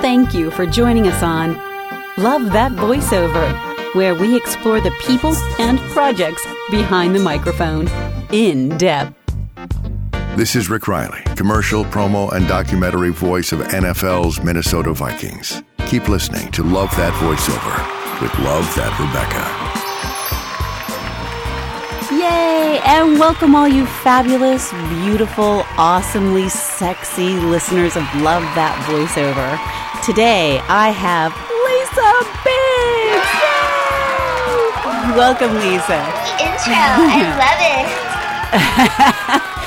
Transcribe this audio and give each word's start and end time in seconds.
Thank 0.00 0.32
you 0.32 0.50
for 0.50 0.64
joining 0.64 1.06
us 1.08 1.22
on 1.22 1.56
Love 2.16 2.52
That 2.52 2.72
Voiceover, 2.72 3.94
where 3.94 4.14
we 4.14 4.34
explore 4.34 4.80
the 4.80 4.92
people 5.02 5.34
and 5.58 5.78
projects 5.92 6.42
behind 6.70 7.14
the 7.14 7.20
microphone 7.20 7.86
in 8.32 8.70
depth. 8.78 9.14
This 10.36 10.56
is 10.56 10.70
Rick 10.70 10.88
Riley, 10.88 11.20
commercial, 11.36 11.84
promo, 11.84 12.32
and 12.32 12.48
documentary 12.48 13.10
voice 13.10 13.52
of 13.52 13.60
NFL's 13.60 14.42
Minnesota 14.42 14.94
Vikings. 14.94 15.62
Keep 15.86 16.08
listening 16.08 16.50
to 16.52 16.62
Love 16.62 16.90
That 16.96 17.12
Voiceover 17.20 18.22
with 18.22 18.32
Love 18.38 18.64
That 18.76 18.98
Rebecca. 18.98 19.44
Yay! 22.14 22.80
And 22.86 23.20
welcome 23.20 23.54
all 23.54 23.68
you 23.68 23.84
fabulous, 23.84 24.72
beautiful, 25.04 25.62
awesomely 25.76 26.48
sexy 26.48 27.34
listeners 27.34 27.96
of 27.96 28.04
Love 28.14 28.42
That 28.54 28.74
Voiceover. 28.88 29.58
Today 30.04 30.60
I 30.66 30.88
have 30.96 31.36
Lisa 31.68 32.10
Biggs! 32.40 33.28
Yay! 33.44 35.12
Welcome, 35.14 35.52
Lisa. 35.60 36.00
The 36.24 36.40
Intro, 36.40 36.72
I 36.72 37.20
love 37.36 37.60
it. 39.44 39.56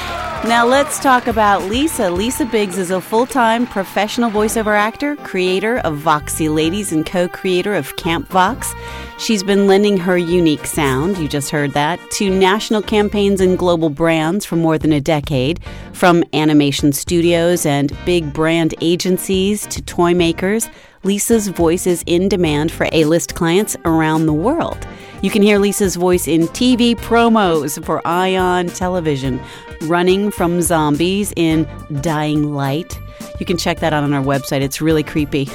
Now 0.46 0.66
let's 0.66 1.00
talk 1.00 1.28
about 1.28 1.64
Lisa. 1.70 2.12
Lisa 2.12 2.44
Biggs 2.44 2.78
is 2.78 2.92
a 2.92 3.00
full 3.00 3.26
time 3.26 3.66
professional 3.66 4.30
voiceover 4.30 4.78
actor, 4.78 5.16
creator 5.16 5.78
of 5.78 6.00
Voxy 6.00 6.54
Ladies, 6.54 6.92
and 6.92 7.06
co 7.06 7.30
creator 7.30 7.74
of 7.74 7.96
Camp 7.96 8.28
Vox. 8.28 8.74
She's 9.18 9.42
been 9.42 9.68
lending 9.68 9.96
her 9.96 10.18
unique 10.18 10.66
sound, 10.66 11.18
you 11.18 11.30
just 11.30 11.50
heard 11.50 11.72
that, 11.72 11.98
to 12.12 12.30
national 12.30 12.82
campaigns 12.82 13.40
and 13.40 13.58
global 13.58 13.90
brands 13.90 14.44
for 14.44 14.58
more 14.58 14.78
than 14.78 14.92
a 14.92 15.00
decade, 15.00 15.62
from 15.94 16.26
animation 16.34 16.92
studios 16.92 17.66
and 17.66 17.98
big 18.04 18.34
brand 18.34 18.76
agencies 18.82 19.66
to 19.68 19.82
toy 19.82 20.14
makers. 20.14 20.70
Lisa's 21.04 21.48
voice 21.48 21.88
is 21.88 22.04
in 22.06 22.28
demand 22.28 22.70
for 22.70 22.90
A 22.92 23.06
list 23.06 23.34
clients 23.36 23.78
around 23.86 24.26
the 24.26 24.34
world. 24.34 24.86
You 25.22 25.30
can 25.30 25.42
hear 25.42 25.58
Lisa's 25.58 25.96
voice 25.96 26.28
in 26.28 26.44
TV 26.50 26.96
promos 26.96 27.82
for 27.86 28.06
Ion 28.06 28.68
Television, 28.68 29.40
running 29.84 30.32
from 30.32 30.62
zombies 30.62 31.34
in 31.36 31.68
Dying 32.02 32.54
Light. 32.54 33.00
You 33.40 33.46
can 33.46 33.58
check 33.58 33.80
that 33.80 33.94
out 33.94 34.04
on 34.04 34.14
our 34.14 34.24
website. 34.24 34.62
It's 34.62 34.82
really 34.82 35.04
creepy. 35.04 35.50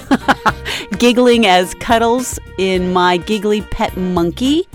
Giggling 0.99 1.47
as 1.47 1.75
Cuddles 1.75 2.39
in 2.59 2.93
My 2.93 3.17
Giggly 3.17 3.63
Pet 3.63 3.97
Monkey 3.97 4.67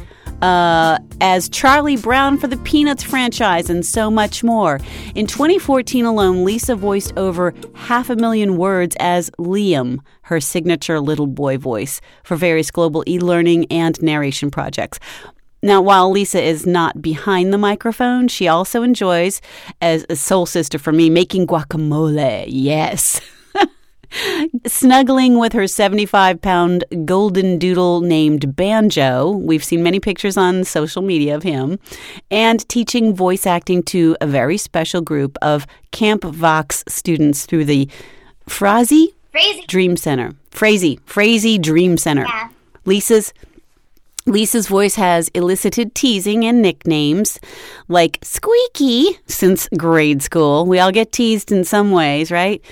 uh, 0.43 0.99
as 1.21 1.47
Charlie 1.47 1.95
Brown 1.95 2.37
for 2.37 2.47
the 2.47 2.57
Peanuts 2.57 3.01
franchise, 3.01 3.69
and 3.69 3.85
so 3.85 4.11
much 4.11 4.43
more. 4.43 4.79
In 5.15 5.25
2014 5.25 6.03
alone, 6.03 6.43
Lisa 6.43 6.75
voiced 6.75 7.13
over 7.17 7.53
half 7.73 8.09
a 8.09 8.15
million 8.17 8.57
words 8.57 8.95
as 8.99 9.29
Liam, 9.39 9.99
her 10.23 10.41
signature 10.41 10.99
little 10.99 11.27
boy 11.27 11.57
voice, 11.57 12.01
for 12.23 12.35
various 12.35 12.71
global 12.71 13.05
e 13.07 13.19
learning 13.19 13.67
and 13.71 13.99
narration 14.01 14.51
projects. 14.51 14.99
Now, 15.64 15.81
while 15.81 16.11
Lisa 16.11 16.44
is 16.44 16.67
not 16.67 17.02
behind 17.02 17.53
the 17.53 17.58
microphone, 17.58 18.28
she 18.28 18.50
also 18.50 18.83
enjoys, 18.83 19.39
as 19.81 20.06
a 20.09 20.16
soul 20.17 20.45
sister 20.45 20.78
for 20.78 20.92
me, 20.92 21.09
making 21.09 21.47
guacamole. 21.47 22.44
Yes. 22.50 23.22
Snuggling 24.67 25.39
with 25.39 25.53
her 25.53 25.66
75 25.66 26.41
pound 26.41 26.84
golden 27.06 27.59
doodle 27.59 28.02
named 28.02 28.58
Banjo. 28.58 29.31
We've 29.31 29.64
seen 29.64 29.81
many 29.81 30.02
pictures 30.02 30.36
on 30.36 30.66
social 30.66 31.02
media 31.02 31.34
of 31.34 31.44
him. 31.44 31.80
And 32.30 32.67
teaching 32.67 33.16
voice 33.16 33.47
acting 33.47 33.84
to 33.84 34.17
a 34.19 34.28
very 34.28 34.58
special 34.58 35.00
group 35.00 35.38
of 35.41 35.66
Camp 35.91 36.25
Vox 36.25 36.84
students 36.89 37.45
through 37.45 37.64
the 37.64 37.88
Frazy 38.50 39.14
Dream 39.67 39.95
Center. 39.95 40.34
Frazee, 40.52 41.00
Frazee 41.06 41.58
Dream 41.58 41.95
Center. 41.95 42.25
Yeah. 42.28 42.50
Lisa's 42.84 43.34
Lisa's 44.25 44.67
voice 44.67 44.95
has 44.95 45.27
elicited 45.29 45.93
teasing 45.95 46.45
and 46.45 46.61
nicknames 46.61 47.39
like 47.89 48.19
Squeaky 48.22 49.19
since 49.28 49.67
grade 49.78 50.22
school. 50.22 50.66
We 50.66 50.79
all 50.79 50.91
get 50.91 51.11
teased 51.11 51.51
in 51.51 51.66
some 51.66 51.91
ways, 51.91 52.31
right? 52.31 52.63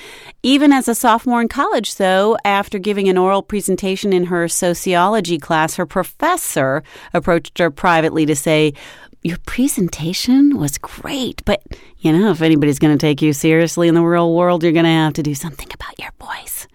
Even 0.43 0.71
as 0.71 0.87
a 0.87 0.95
sophomore 0.95 1.41
in 1.41 1.49
college, 1.49 1.95
though, 1.95 2.37
after 2.45 2.79
giving 2.79 3.09
an 3.09 3.17
oral 3.17 3.41
presentation 3.41 4.13
in 4.13 4.25
her 4.25 4.47
sociology 4.47 5.37
class, 5.37 5.75
her 5.75 5.85
professor 5.85 6.83
approached 7.13 7.57
her 7.57 7.69
privately 7.69 8.25
to 8.25 8.35
say, 8.35 8.73
Your 9.21 9.37
presentation 9.45 10.57
was 10.57 10.77
great, 10.77 11.43
but 11.43 11.61
you 11.97 12.13
know, 12.13 12.31
if 12.31 12.41
anybody's 12.41 12.79
going 12.79 12.97
to 12.97 13.01
take 13.01 13.21
you 13.21 13.33
seriously 13.33 13.89
in 13.89 13.95
the 13.95 14.01
real 14.01 14.33
world, 14.33 14.63
you're 14.63 14.71
going 14.71 14.85
to 14.85 14.89
have 14.89 15.13
to 15.13 15.23
do 15.23 15.35
something 15.35 15.67
about 15.73 15.99
your 15.99 16.11
voice. 16.19 16.65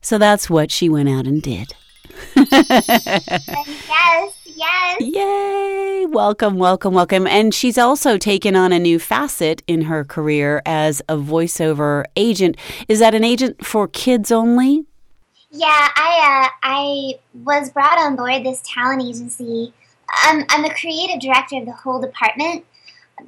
So 0.00 0.16
that's 0.16 0.48
what 0.48 0.70
she 0.70 0.88
went 0.88 1.08
out 1.08 1.26
and 1.26 1.42
did. 1.42 1.74
yes, 2.70 4.34
yes. 4.46 5.00
Yay! 5.00 6.06
Welcome, 6.08 6.56
welcome, 6.56 6.94
welcome. 6.94 7.26
And 7.26 7.52
she's 7.52 7.76
also 7.76 8.16
taken 8.16 8.56
on 8.56 8.72
a 8.72 8.78
new 8.78 8.98
facet 8.98 9.62
in 9.66 9.82
her 9.82 10.04
career 10.04 10.62
as 10.64 11.02
a 11.08 11.16
voiceover 11.16 12.04
agent. 12.16 12.56
Is 12.88 13.00
that 13.00 13.14
an 13.14 13.24
agent 13.24 13.64
for 13.64 13.88
kids 13.88 14.32
only? 14.32 14.86
Yeah, 15.50 15.88
I 15.96 16.44
uh, 16.44 16.48
I 16.62 17.18
was 17.44 17.70
brought 17.70 17.98
on 17.98 18.16
board 18.16 18.44
this 18.44 18.62
talent 18.64 19.02
agency. 19.02 19.74
I'm 20.22 20.46
I'm 20.48 20.62
the 20.62 20.70
creative 20.70 21.20
director 21.20 21.58
of 21.58 21.66
the 21.66 21.72
whole 21.72 22.00
department, 22.00 22.64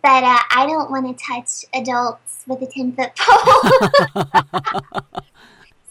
but 0.03 0.25
uh, 0.25 0.39
I 0.51 0.67
don't 0.67 0.91
want 0.91 1.07
to 1.07 1.25
touch 1.25 1.67
adults 1.75 2.45
with 2.47 2.63
a 2.63 2.67
ten 2.67 2.93
foot 2.93 3.15
pole. 3.15 3.63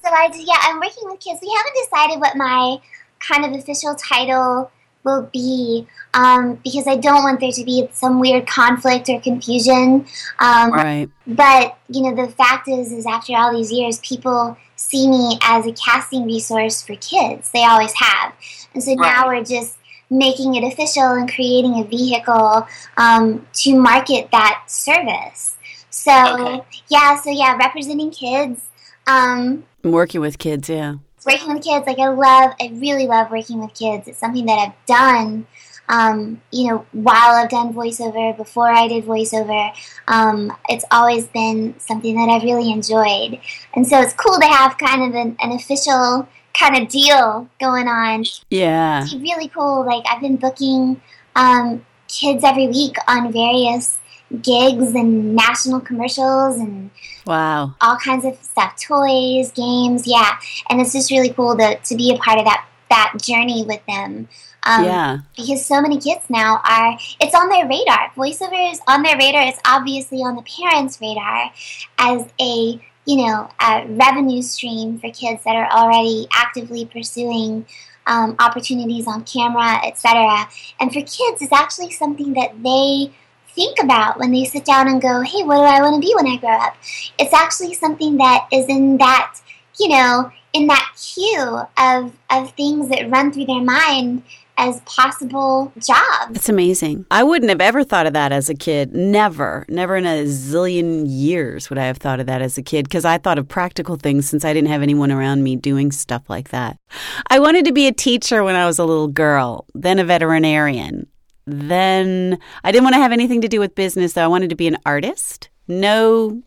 so 0.03 0.09
I 0.09 0.31
yeah, 0.35 0.57
I'm 0.61 0.79
working 0.79 1.03
with 1.03 1.19
kids. 1.19 1.39
We 1.41 1.53
haven't 1.55 1.75
decided 1.83 2.19
what 2.19 2.35
my 2.35 2.79
kind 3.19 3.45
of 3.45 3.59
official 3.59 3.95
title 3.95 4.71
will 5.03 5.29
be 5.31 5.87
um, 6.13 6.59
because 6.63 6.85
I 6.87 6.97
don't 6.97 7.23
want 7.23 7.39
there 7.39 7.51
to 7.51 7.63
be 7.63 7.87
some 7.93 8.19
weird 8.19 8.45
conflict 8.45 9.09
or 9.09 9.19
confusion. 9.21 10.05
Um, 10.39 10.71
Right. 10.71 11.09
But 11.25 11.77
you 11.87 12.01
know, 12.01 12.15
the 12.25 12.31
fact 12.31 12.67
is, 12.67 12.91
is 12.91 13.05
after 13.05 13.33
all 13.35 13.55
these 13.55 13.71
years, 13.71 13.99
people 13.99 14.57
see 14.75 15.09
me 15.09 15.39
as 15.43 15.65
a 15.65 15.71
casting 15.73 16.25
resource 16.25 16.81
for 16.81 16.95
kids. 16.97 17.49
They 17.51 17.63
always 17.63 17.93
have, 17.93 18.33
and 18.73 18.83
so 18.83 18.93
now 18.93 19.27
we're 19.27 19.43
just 19.43 19.77
making 20.09 20.55
it 20.55 20.63
official 20.63 21.03
and 21.03 21.31
creating 21.31 21.79
a 21.79 21.83
vehicle 21.83 22.67
um, 22.97 23.45
to 23.53 23.75
market 23.75 24.29
that 24.31 24.63
service. 24.67 25.57
So 25.89 26.65
yeah, 26.89 27.19
so 27.19 27.31
yeah, 27.31 27.57
representing 27.57 28.11
kids. 28.11 28.69
Um, 29.07 29.63
Working 29.83 30.21
with 30.21 30.37
kids, 30.37 30.69
yeah. 30.69 30.95
Working 31.27 31.53
with 31.53 31.63
kids 31.63 31.85
like 31.85 31.99
i 31.99 32.07
love 32.07 32.53
i 32.61 32.71
really 32.75 33.05
love 33.05 33.29
working 33.29 33.59
with 33.59 33.73
kids. 33.73 34.07
It's 34.07 34.19
something 34.19 34.45
that 34.45 34.59
i've 34.59 34.85
done 34.85 35.45
um, 35.89 36.41
you 36.51 36.69
know 36.69 36.85
while 36.91 37.35
i've 37.35 37.49
done 37.49 37.73
voiceover 37.73 38.35
before 38.35 38.71
i 38.71 38.87
did 38.87 39.05
voiceover. 39.05 39.71
Um, 40.07 40.51
it's 40.69 40.85
always 40.91 41.27
been 41.27 41.79
something 41.79 42.15
that 42.15 42.29
i've 42.29 42.43
really 42.43 42.71
enjoyed. 42.71 43.39
And 43.75 43.87
so 43.87 44.01
it's 44.01 44.13
cool 44.13 44.39
to 44.39 44.47
have 44.47 44.77
kind 44.77 45.03
of 45.03 45.15
an, 45.15 45.37
an 45.41 45.51
official 45.51 46.27
kind 46.59 46.81
of 46.81 46.89
deal 46.89 47.47
going 47.59 47.87
on. 47.87 48.23
Yeah. 48.49 49.03
it's 49.03 49.13
really 49.13 49.49
cool 49.49 49.85
like 49.85 50.03
i've 50.09 50.21
been 50.21 50.37
booking 50.37 51.01
um, 51.35 51.85
kids 52.07 52.43
every 52.43 52.67
week 52.67 52.95
on 53.07 53.31
various 53.31 53.99
gigs 54.41 54.93
and 54.93 55.35
national 55.35 55.79
commercials 55.79 56.57
and 56.57 56.89
Wow. 57.25 57.75
all 57.81 57.97
kinds 57.97 58.23
of 58.25 58.37
stuff 58.41 58.75
toys 58.81 59.51
games 59.51 60.07
yeah 60.07 60.37
and 60.69 60.79
it's 60.81 60.93
just 60.93 61.11
really 61.11 61.29
cool 61.29 61.57
to, 61.57 61.77
to 61.77 61.95
be 61.95 62.13
a 62.13 62.17
part 62.17 62.37
of 62.39 62.45
that 62.45 62.65
that 62.89 63.13
journey 63.21 63.63
with 63.65 63.81
them 63.85 64.27
um, 64.63 64.83
Yeah. 64.85 65.17
because 65.35 65.65
so 65.65 65.81
many 65.81 65.97
kids 65.99 66.23
now 66.29 66.61
are 66.69 66.97
it's 67.19 67.35
on 67.35 67.49
their 67.49 67.67
radar 67.67 68.11
voiceover 68.15 68.71
is 68.71 68.79
on 68.87 69.01
their 69.03 69.17
radar 69.17 69.43
it's 69.43 69.59
obviously 69.65 70.19
on 70.19 70.35
the 70.35 70.43
parents 70.43 70.99
radar 71.01 71.51
as 71.99 72.25
a 72.39 72.79
you 73.05 73.25
know 73.25 73.49
a 73.61 73.85
revenue 73.87 74.41
stream 74.41 74.99
for 74.99 75.09
kids 75.11 75.43
that 75.43 75.55
are 75.55 75.69
already 75.71 76.27
actively 76.33 76.85
pursuing 76.85 77.65
um, 78.07 78.35
opportunities 78.39 79.05
on 79.07 79.23
camera 79.25 79.85
etc 79.85 80.47
and 80.79 80.91
for 80.93 80.99
kids 81.01 81.41
it's 81.41 81.51
actually 81.53 81.91
something 81.91 82.33
that 82.33 82.51
they 82.63 83.11
think 83.57 83.79
about 83.81 84.19
when 84.19 84.31
they 84.31 84.45
sit 84.45 84.63
down 84.63 84.87
and 84.87 85.01
go 85.01 85.21
hey 85.21 85.41
what 85.43 85.57
do 85.57 85.63
i 85.63 85.81
want 85.81 85.95
to 85.95 86.07
be 86.07 86.13
when 86.15 86.27
i 86.27 86.37
grow 86.37 86.55
up 86.57 86.75
it's 87.17 87.33
actually 87.33 87.73
something 87.73 88.15
that 88.17 88.47
is 88.53 88.67
in 88.67 88.97
that 88.97 89.33
you 89.79 89.89
know 89.89 90.31
in 90.53 90.67
that 90.67 90.91
queue 90.95 91.61
of 91.79 92.13
of 92.29 92.51
things 92.51 92.87
that 92.89 93.09
run 93.09 93.33
through 93.33 93.45
their 93.45 93.63
mind 93.63 94.21
as 94.59 94.81
possible 94.81 95.71
jobs 95.77 96.35
It's 96.35 96.49
amazing. 96.49 97.05
I 97.11 97.23
wouldn't 97.23 97.49
have 97.49 97.61
ever 97.61 97.83
thought 97.83 98.07
of 98.07 98.13
that 98.13 98.31
as 98.31 98.49
a 98.49 98.55
kid. 98.55 98.91
Never. 98.91 99.67
Never 99.69 99.95
in 99.95 100.05
a 100.07 100.23
zillion 100.23 101.05
years 101.07 101.69
would 101.69 101.77
I 101.77 101.85
have 101.85 101.97
thought 101.97 102.19
of 102.19 102.25
that 102.25 102.41
as 102.41 102.57
a 102.57 102.63
kid 102.63 102.85
because 102.85 103.05
I 103.05 103.19
thought 103.19 103.37
of 103.37 103.47
practical 103.47 103.97
things 103.97 104.27
since 104.27 104.43
I 104.43 104.53
didn't 104.53 104.69
have 104.69 104.81
anyone 104.81 105.11
around 105.11 105.43
me 105.43 105.57
doing 105.57 105.91
stuff 105.91 106.23
like 106.27 106.49
that. 106.49 106.79
I 107.27 107.37
wanted 107.37 107.65
to 107.65 107.71
be 107.71 107.85
a 107.85 107.91
teacher 107.91 108.43
when 108.43 108.55
I 108.55 108.65
was 108.65 108.79
a 108.79 108.85
little 108.85 109.07
girl, 109.07 109.67
then 109.75 109.99
a 109.99 110.03
veterinarian. 110.03 111.07
Then 111.47 112.37
I 112.63 112.73
didn't 112.73 112.83
want 112.83 112.95
to 112.95 113.01
have 113.01 113.13
anything 113.13 113.41
to 113.41 113.47
do 113.47 113.61
with 113.61 113.73
business, 113.73 114.13
though. 114.13 114.23
I 114.23 114.27
wanted 114.27 114.49
to 114.49 114.55
be 114.55 114.67
an 114.67 114.77
artist. 114.85 115.49
No 115.67 116.43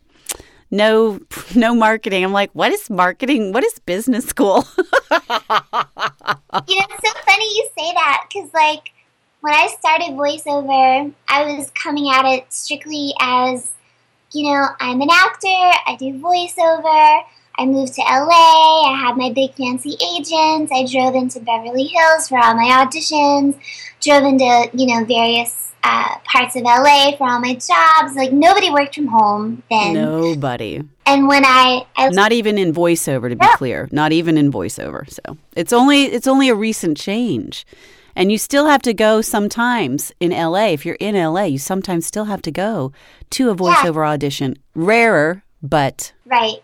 no 0.69 1.19
no 1.55 1.75
marketing. 1.75 2.23
I'm 2.23 2.31
like, 2.31 2.51
what 2.53 2.71
is 2.71 2.89
marketing? 2.89 3.51
What 3.51 3.63
is 3.63 3.79
business 3.79 4.25
school? 4.25 4.65
you 4.77 4.79
know, 4.79 5.25
it's 6.61 7.07
so 7.07 7.13
funny 7.25 7.55
you 7.55 7.69
say 7.77 7.93
that 7.93 8.27
because 8.29 8.53
like 8.53 8.91
when 9.41 9.53
I 9.53 9.67
started 9.79 10.11
voiceover, 10.11 11.11
I 11.27 11.55
was 11.55 11.71
coming 11.71 12.11
at 12.11 12.25
it 12.25 12.45
strictly 12.53 13.13
as, 13.19 13.71
you 14.31 14.51
know, 14.51 14.67
I'm 14.79 15.01
an 15.01 15.09
actor, 15.11 15.47
I 15.47 15.97
do 15.99 16.13
voiceover. 16.19 17.23
I 17.61 17.65
moved 17.65 17.93
to 17.93 18.01
LA. 18.01 18.91
I 18.91 18.97
had 19.05 19.17
my 19.17 19.31
big 19.31 19.53
fancy 19.53 19.95
agents. 20.15 20.71
I 20.73 20.83
drove 20.91 21.13
into 21.13 21.39
Beverly 21.41 21.83
Hills 21.85 22.27
for 22.27 22.39
all 22.39 22.55
my 22.55 22.83
auditions. 22.83 23.55
Drove 23.99 24.23
into 24.23 24.69
you 24.73 24.87
know 24.87 25.05
various 25.05 25.71
uh, 25.83 26.15
parts 26.23 26.55
of 26.55 26.63
LA 26.63 27.15
for 27.17 27.29
all 27.29 27.39
my 27.39 27.53
jobs. 27.53 28.15
Like 28.15 28.31
nobody 28.31 28.71
worked 28.71 28.95
from 28.95 29.07
home 29.07 29.61
then. 29.69 29.93
Nobody. 29.93 30.81
And 31.05 31.27
when 31.27 31.45
I, 31.45 31.85
I 31.95 32.09
not 32.09 32.31
even 32.31 32.57
in 32.57 32.73
voiceover 32.73 33.29
to 33.29 33.35
be 33.35 33.45
No. 33.45 33.51
clear, 33.53 33.87
not 33.91 34.11
even 34.11 34.39
in 34.39 34.51
voiceover. 34.51 35.07
So 35.07 35.37
it's 35.55 35.71
only 35.71 36.05
it's 36.05 36.27
only 36.27 36.49
a 36.49 36.55
recent 36.55 36.97
change. 36.97 37.63
And 38.15 38.31
you 38.31 38.39
still 38.39 38.65
have 38.65 38.81
to 38.81 38.93
go 38.93 39.21
sometimes 39.21 40.11
in 40.19 40.31
LA. 40.31 40.69
If 40.69 40.83
you're 40.83 40.97
in 40.99 41.13
LA, 41.15 41.43
you 41.43 41.59
sometimes 41.59 42.07
still 42.07 42.25
have 42.25 42.41
to 42.41 42.51
go 42.51 42.91
to 43.29 43.51
a 43.51 43.55
voiceover 43.55 44.05
audition. 44.07 44.57
Rarer, 44.73 45.43
but 45.61 46.11
Right. 46.25 46.63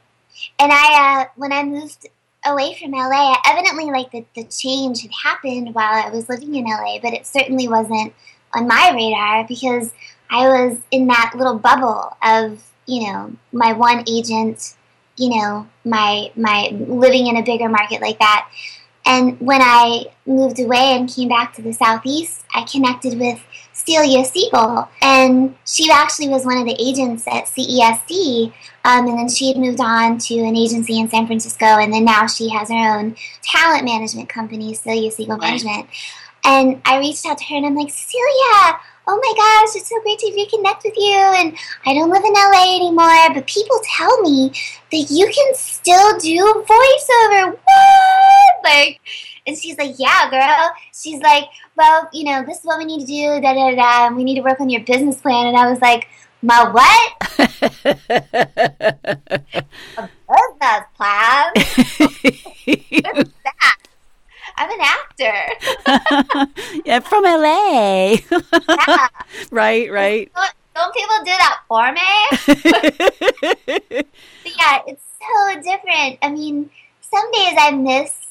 And 0.59 0.71
I, 0.71 1.21
uh, 1.21 1.25
when 1.35 1.51
I 1.51 1.63
moved 1.63 2.07
away 2.45 2.75
from 2.79 2.91
LA, 2.91 3.35
evidently 3.45 3.85
like 3.85 4.11
the, 4.11 4.25
the 4.35 4.43
change 4.45 5.01
had 5.01 5.11
happened 5.23 5.73
while 5.73 5.93
I 5.93 6.09
was 6.09 6.29
living 6.29 6.55
in 6.55 6.65
LA, 6.65 6.99
but 6.99 7.13
it 7.13 7.27
certainly 7.27 7.67
wasn't 7.67 8.13
on 8.53 8.67
my 8.67 8.91
radar 8.93 9.45
because 9.47 9.93
I 10.29 10.47
was 10.47 10.79
in 10.91 11.07
that 11.07 11.33
little 11.35 11.57
bubble 11.57 12.15
of, 12.23 12.63
you 12.85 13.07
know, 13.07 13.33
my 13.51 13.73
one 13.73 14.03
agent, 14.07 14.75
you 15.17 15.37
know, 15.37 15.67
my, 15.83 16.31
my 16.35 16.69
living 16.71 17.27
in 17.27 17.37
a 17.37 17.43
bigger 17.43 17.69
market 17.69 18.01
like 18.01 18.19
that. 18.19 18.49
And 19.05 19.39
when 19.39 19.61
I 19.61 20.05
moved 20.25 20.59
away 20.59 20.97
and 20.97 21.09
came 21.09 21.29
back 21.29 21.53
to 21.55 21.61
the 21.61 21.71
Southeast, 21.71 22.43
I 22.53 22.63
connected 22.63 23.17
with 23.17 23.39
Celia 23.87 24.25
Siegel. 24.25 24.89
And 25.01 25.55
she 25.65 25.89
actually 25.89 26.27
was 26.27 26.45
one 26.45 26.57
of 26.57 26.65
the 26.65 26.75
agents 26.77 27.25
at 27.25 27.45
CESD. 27.45 28.53
Um, 28.83 29.07
and 29.07 29.17
then 29.17 29.29
she 29.29 29.47
had 29.47 29.57
moved 29.57 29.79
on 29.79 30.17
to 30.17 30.39
an 30.39 30.57
agency 30.57 30.99
in 30.99 31.09
San 31.09 31.25
Francisco. 31.25 31.65
And 31.65 31.93
then 31.93 32.03
now 32.03 32.27
she 32.27 32.49
has 32.49 32.69
her 32.69 32.99
own 32.99 33.15
talent 33.41 33.85
management 33.85 34.27
company, 34.27 34.73
Celia 34.73 35.09
Siegel 35.09 35.37
Management. 35.37 35.87
And 36.43 36.81
I 36.83 36.99
reached 36.99 37.25
out 37.25 37.37
to 37.37 37.45
her 37.45 37.55
and 37.55 37.65
I'm 37.65 37.75
like, 37.75 37.89
Celia, 37.89 38.77
oh 39.07 39.19
my 39.21 39.33
gosh, 39.35 39.75
it's 39.75 39.89
so 39.89 40.01
great 40.01 40.19
to 40.19 40.27
reconnect 40.27 40.83
with 40.83 40.97
you. 40.97 41.15
And 41.15 41.57
I 41.85 41.93
don't 41.93 42.09
live 42.09 42.23
in 42.25 42.33
LA 42.33 42.75
anymore, 42.75 43.33
but 43.33 43.47
people 43.47 43.79
tell 43.95 44.21
me 44.21 44.51
that 44.91 45.07
you 45.09 45.27
can 45.27 45.55
still 45.55 46.17
do 46.19 46.65
voiceover. 46.67 47.51
What? 47.51 48.63
Like, 48.63 48.99
and 49.47 49.57
she's 49.57 49.77
like, 49.77 49.95
yeah, 49.97 50.29
girl. 50.29 50.71
She's 50.93 51.21
like, 51.21 51.45
well, 51.75 52.09
you 52.11 52.25
know, 52.25 52.43
this 52.45 52.59
is 52.59 52.65
what 52.65 52.77
we 52.77 52.85
need 52.85 52.99
to 52.99 53.05
do, 53.05 53.41
da 53.41 53.53
da 53.53 53.75
da. 53.75 54.07
And 54.07 54.15
we 54.15 54.23
need 54.23 54.35
to 54.35 54.41
work 54.41 54.59
on 54.59 54.69
your 54.69 54.81
business 54.81 55.19
plan. 55.21 55.47
And 55.47 55.57
I 55.57 55.69
was 55.71 55.81
like, 55.81 56.07
my 56.41 56.69
what? 56.69 57.13
business 57.37 57.59
plan? 60.95 61.51
What's 63.15 63.31
that? 63.43 63.77
I'm 64.59 64.71
an 64.71 64.79
actor. 64.81 65.45
yeah, 66.85 66.99
from 66.99 67.23
LA. 67.23 68.17
Yeah. 68.69 69.07
right, 69.51 69.91
right. 69.91 70.31
Don't, 70.35 70.53
don't 70.75 70.93
people 70.93 71.17
do 71.19 71.25
that 71.25 71.59
for 71.67 71.91
me? 71.91 72.01
But 74.43 74.53
yeah, 74.57 74.81
it's 74.87 75.03
so 75.19 75.55
different. 75.61 76.19
I 76.21 76.29
mean, 76.31 76.69
some 77.01 77.29
days 77.31 77.53
I 77.57 77.71
miss, 77.71 78.26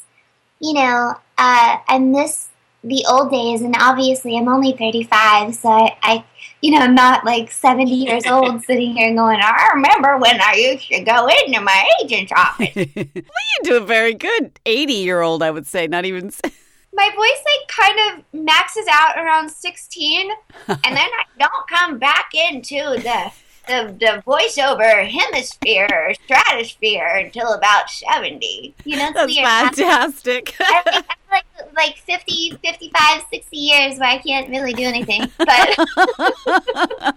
you 0.60 0.74
know, 0.74 1.14
uh, 1.38 1.78
I 1.88 1.98
miss 1.98 2.48
the 2.82 3.04
old 3.08 3.30
days, 3.30 3.62
and 3.62 3.74
obviously 3.78 4.36
I'm 4.38 4.48
only 4.48 4.72
35, 4.72 5.54
so 5.54 5.68
I, 5.68 5.96
I 6.02 6.24
you 6.60 6.70
know, 6.70 6.78
I'm 6.78 6.94
not 6.94 7.24
like 7.24 7.50
70 7.50 7.90
years 7.90 8.26
old 8.30 8.62
sitting 8.62 8.96
here 8.96 9.14
going, 9.14 9.40
I 9.40 9.70
remember 9.74 10.18
when 10.18 10.40
I 10.40 10.54
used 10.54 10.88
to 10.88 11.00
go 11.00 11.28
into 11.28 11.60
my 11.60 11.88
agent's 12.02 12.32
office. 12.32 12.74
well, 12.76 12.86
you 12.94 13.62
do 13.62 13.76
a 13.76 13.80
very 13.80 14.14
good 14.14 14.58
80 14.64 14.92
year 14.92 15.20
old, 15.20 15.42
I 15.42 15.50
would 15.50 15.66
say, 15.66 15.86
not 15.86 16.04
even. 16.04 16.30
my 16.92 17.10
voice 17.14 17.44
like 17.44 17.68
kind 17.68 17.98
of 18.18 18.44
maxes 18.44 18.86
out 18.90 19.18
around 19.18 19.50
16 19.50 20.30
and 20.68 20.78
then 20.82 20.96
I 20.96 21.24
don't 21.38 21.68
come 21.68 21.98
back 21.98 22.30
into 22.34 22.78
the 23.02 23.30
the, 23.66 23.94
the 23.98 24.22
voiceover 24.26 25.08
hemisphere 25.08 25.88
or 25.90 26.14
stratosphere 26.14 27.06
until 27.16 27.52
about 27.52 27.90
70. 27.90 28.74
You 28.84 28.96
know, 28.96 29.12
That's 29.12 29.36
fantastic. 29.36 30.54
I 30.60 30.82
I 30.86 31.02
like 31.30 31.44
like 31.76 31.96
50, 31.98 32.58
55, 32.64 33.22
60 33.30 33.56
years 33.56 33.98
where 33.98 34.08
I 34.08 34.18
can't 34.18 34.48
really 34.48 34.72
do 34.72 34.84
anything. 34.84 35.30
But 35.38 35.76
but 35.96 37.14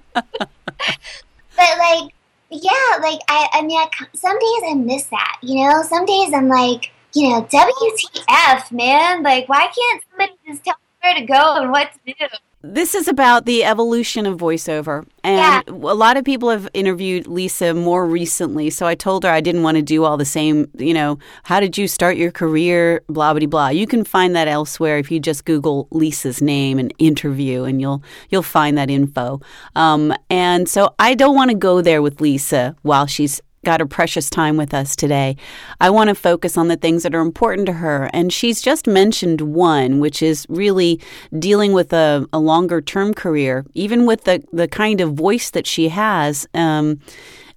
like 1.57 2.13
yeah, 2.50 2.98
like 3.02 3.19
I 3.28 3.50
I 3.54 3.62
mean 3.62 3.80
I, 3.80 3.90
some 4.13 4.38
days 4.40 4.72
I 4.72 4.74
miss 4.75 5.06
that, 5.06 5.38
you 5.42 5.63
know? 5.63 5.84
Some 5.84 6.06
days 6.06 6.34
I'm 6.34 6.48
like, 6.48 6.92
you 7.13 7.30
know, 7.30 7.44
WTF, 7.44 8.72
man? 8.72 9.24
Like 9.24 9.48
why 9.48 9.68
can't 9.68 10.04
somebody 10.10 10.34
just 10.48 10.63
tell 10.63 10.75
me 10.75 10.80
where 11.02 11.16
to 11.16 11.25
go 11.25 11.62
and 11.62 11.72
what 11.72 11.92
to 12.06 12.13
do? 12.13 12.25
This 12.62 12.94
is 12.94 13.08
about 13.08 13.46
the 13.46 13.64
evolution 13.64 14.26
of 14.26 14.38
voiceover. 14.38 15.06
And 15.24 15.66
a 15.68 15.72
lot 15.72 16.18
of 16.18 16.26
people 16.26 16.50
have 16.50 16.68
interviewed 16.74 17.26
Lisa 17.26 17.74
more 17.74 18.06
recently. 18.06 18.70
So 18.70 18.86
I 18.86 18.96
told 18.96 19.24
her 19.24 19.30
I 19.30 19.40
didn't 19.40 19.64
want 19.64 19.78
to 19.78 19.82
do 19.82 20.04
all 20.04 20.18
the 20.18 20.26
same, 20.26 20.70
you 20.78 20.94
know, 20.94 21.20
how 21.44 21.62
did 21.62 21.78
you 21.78 21.88
start 21.88 22.18
your 22.18 22.32
career, 22.32 23.02
blah, 23.08 23.34
blah, 23.34 23.48
blah. 23.48 23.70
You 23.70 23.88
can 23.88 24.04
find 24.04 24.36
that 24.36 24.50
elsewhere 24.50 24.98
if 24.98 25.10
you 25.10 25.22
just 25.22 25.46
Google 25.46 25.88
Lisa's 25.92 26.42
name 26.42 26.80
and 26.80 26.94
interview, 26.98 27.64
and 27.64 27.80
you'll 27.80 28.04
you'll 28.30 28.44
find 28.44 28.78
that 28.78 28.90
info. 28.90 29.40
Um, 29.76 30.14
and 30.30 30.68
so 30.68 30.94
I 31.00 31.14
don't 31.16 31.36
want 31.36 31.52
to 31.52 31.58
go 31.58 31.82
there 31.82 32.02
with 32.02 32.20
Lisa 32.20 32.76
while 32.82 33.08
she's 33.08 33.42
got 33.66 33.80
her 33.80 33.86
precious 33.86 34.30
time 34.30 34.58
with 34.58 34.74
us 34.74 34.96
today. 34.96 35.36
I 35.80 35.90
want 35.90 36.10
to 36.10 36.16
focus 36.16 36.58
on 36.58 36.68
the 36.68 36.78
things 36.78 37.04
that 37.04 37.16
are 37.16 37.22
important 37.22 37.66
to 37.68 37.74
her. 37.74 38.10
And 38.14 38.32
she's 38.32 38.62
just 38.62 38.88
mentioned 38.88 39.42
one, 39.42 40.00
which 40.00 40.22
is 40.22 40.46
really 40.50 41.02
dealing 41.38 41.74
with 41.74 41.94
a, 41.94 42.26
a 42.32 42.40
longer 42.40 42.82
term 42.82 43.14
career, 43.14 43.66
even 43.74 44.06
with 44.06 44.24
the, 44.24 44.44
the 44.52 44.68
kind 44.68 45.02
of 45.02 45.14
voice 45.14 45.50
that 45.52 45.68
she 45.68 45.90
has. 45.90 46.48
Um, 46.54 47.00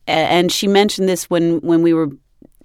and 0.07 0.51
she 0.51 0.67
mentioned 0.67 1.09
this 1.09 1.31
when, 1.31 1.61
when 1.61 1.83
we 1.83 1.93
were 1.93 2.09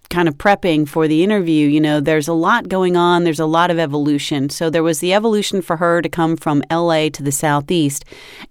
kind 0.10 0.28
of 0.28 0.38
prepping 0.38 0.88
for 0.88 1.08
the 1.08 1.24
interview, 1.24 1.68
you 1.68 1.82
know, 1.82 2.00
there's 2.00 2.28
a 2.28 2.34
lot 2.34 2.70
going 2.70 2.96
on. 2.96 3.24
There's 3.24 3.40
a 3.40 3.46
lot 3.46 3.72
of 3.72 3.80
evolution. 3.80 4.50
So 4.50 4.70
there 4.70 4.84
was 4.84 5.00
the 5.00 5.14
evolution 5.14 5.62
for 5.62 5.78
her 5.78 6.02
to 6.02 6.10
come 6.10 6.38
from 6.38 6.64
LA 6.72 7.10
to 7.10 7.24
the 7.24 7.32
southeast, 7.32 8.06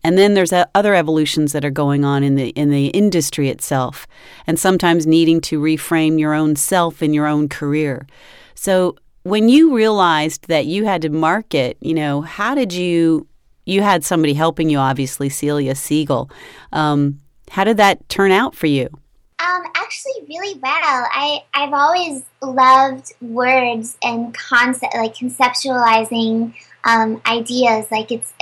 and 0.04 0.16
then 0.18 0.34
there's 0.34 0.52
other 0.52 0.94
evolutions 0.94 1.52
that 1.52 1.64
are 1.64 1.70
going 1.70 2.04
on 2.04 2.22
in 2.22 2.34
the 2.34 2.50
in 2.50 2.70
the 2.70 2.88
industry 2.88 3.48
itself, 3.48 4.06
and 4.46 4.58
sometimes 4.58 5.06
needing 5.06 5.40
to 5.42 5.60
reframe 5.60 6.18
your 6.18 6.34
own 6.34 6.56
self 6.56 7.02
in 7.02 7.14
your 7.14 7.26
own 7.26 7.48
career. 7.48 8.06
So 8.54 8.96
when 9.22 9.48
you 9.48 9.74
realized 9.74 10.46
that 10.48 10.66
you 10.66 10.84
had 10.84 11.02
to 11.02 11.10
market, 11.10 11.76
you 11.80 11.94
know, 11.94 12.20
how 12.20 12.54
did 12.54 12.72
you? 12.72 13.26
You 13.64 13.82
had 13.82 14.04
somebody 14.04 14.32
helping 14.32 14.70
you, 14.70 14.78
obviously, 14.78 15.28
Celia 15.28 15.74
Siegel. 15.74 16.30
Um, 16.72 17.20
how 17.50 17.64
did 17.64 17.78
that 17.78 18.08
turn 18.08 18.30
out 18.30 18.54
for 18.54 18.68
you? 18.68 18.88
Um, 19.38 19.64
actually, 19.74 20.24
really 20.28 20.58
well. 20.62 20.72
I 20.72 21.40
I've 21.52 21.74
always 21.74 22.24
loved 22.40 23.12
words 23.20 23.98
and 24.02 24.34
concept, 24.34 24.94
like 24.94 25.14
conceptualizing 25.14 26.54
um, 26.84 27.20
ideas. 27.26 27.86
Like 27.90 28.10
it's 28.10 28.32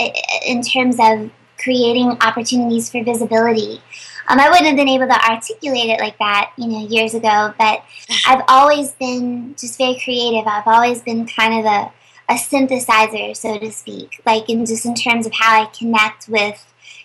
in 0.47 0.63
terms 0.63 0.99
of 1.01 1.31
creating 1.59 2.11
opportunities 2.21 2.91
for 2.91 3.03
visibility. 3.03 3.83
Um, 4.29 4.39
I 4.39 4.49
wouldn't 4.49 4.67
have 4.67 4.77
been 4.77 4.89
able 4.89 5.09
to 5.09 5.31
articulate 5.31 5.91
it 5.91 6.01
like 6.01 6.19
that, 6.19 6.53
you 6.57 6.69
know, 6.69 6.87
years 6.87 7.15
ago. 7.15 7.53
But 7.59 7.85
I've 8.27 8.45
always 8.47 8.93
been 8.93 9.57
just 9.59 9.79
very 9.79 9.99
creative. 10.03 10.47
I've 10.47 10.67
always 10.67 11.03
been 11.03 11.27
kind 11.27 11.59
of 11.59 11.67
a 11.67 11.93
a 12.27 12.35
synthesizer, 12.35 13.37
so 13.37 13.59
to 13.59 13.73
speak. 13.73 14.23
Like 14.25 14.49
in 14.49 14.65
just 14.65 14.87
in 14.87 14.95
terms 14.95 15.27
of 15.27 15.33
how 15.33 15.63
I 15.63 15.67
connect 15.67 16.29
with, 16.29 16.65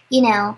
you 0.09 0.21
know, 0.21 0.57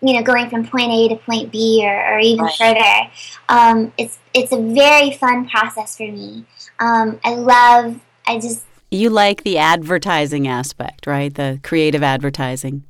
you 0.00 0.14
know, 0.14 0.22
going 0.22 0.48
from 0.48 0.66
point 0.66 0.90
A 0.92 1.08
to 1.08 1.16
point 1.16 1.50
B 1.50 1.82
or, 1.84 2.14
or 2.14 2.18
even 2.20 2.44
Right. 2.44 2.54
further. 2.54 3.10
Um, 3.48 3.92
it's 3.98 4.18
it's 4.34 4.52
a 4.52 4.58
very 4.60 5.12
fun 5.12 5.48
process 5.48 5.96
for 5.96 6.04
me. 6.10 6.44
Um, 6.78 7.18
I 7.24 7.34
love. 7.34 7.98
I 8.26 8.38
just, 8.38 8.62
You 8.90 9.10
like 9.10 9.42
the 9.42 9.58
advertising 9.58 10.46
aspect, 10.46 11.06
right? 11.06 11.34
The 11.34 11.58
creative 11.64 12.02
advertising. 12.02 12.84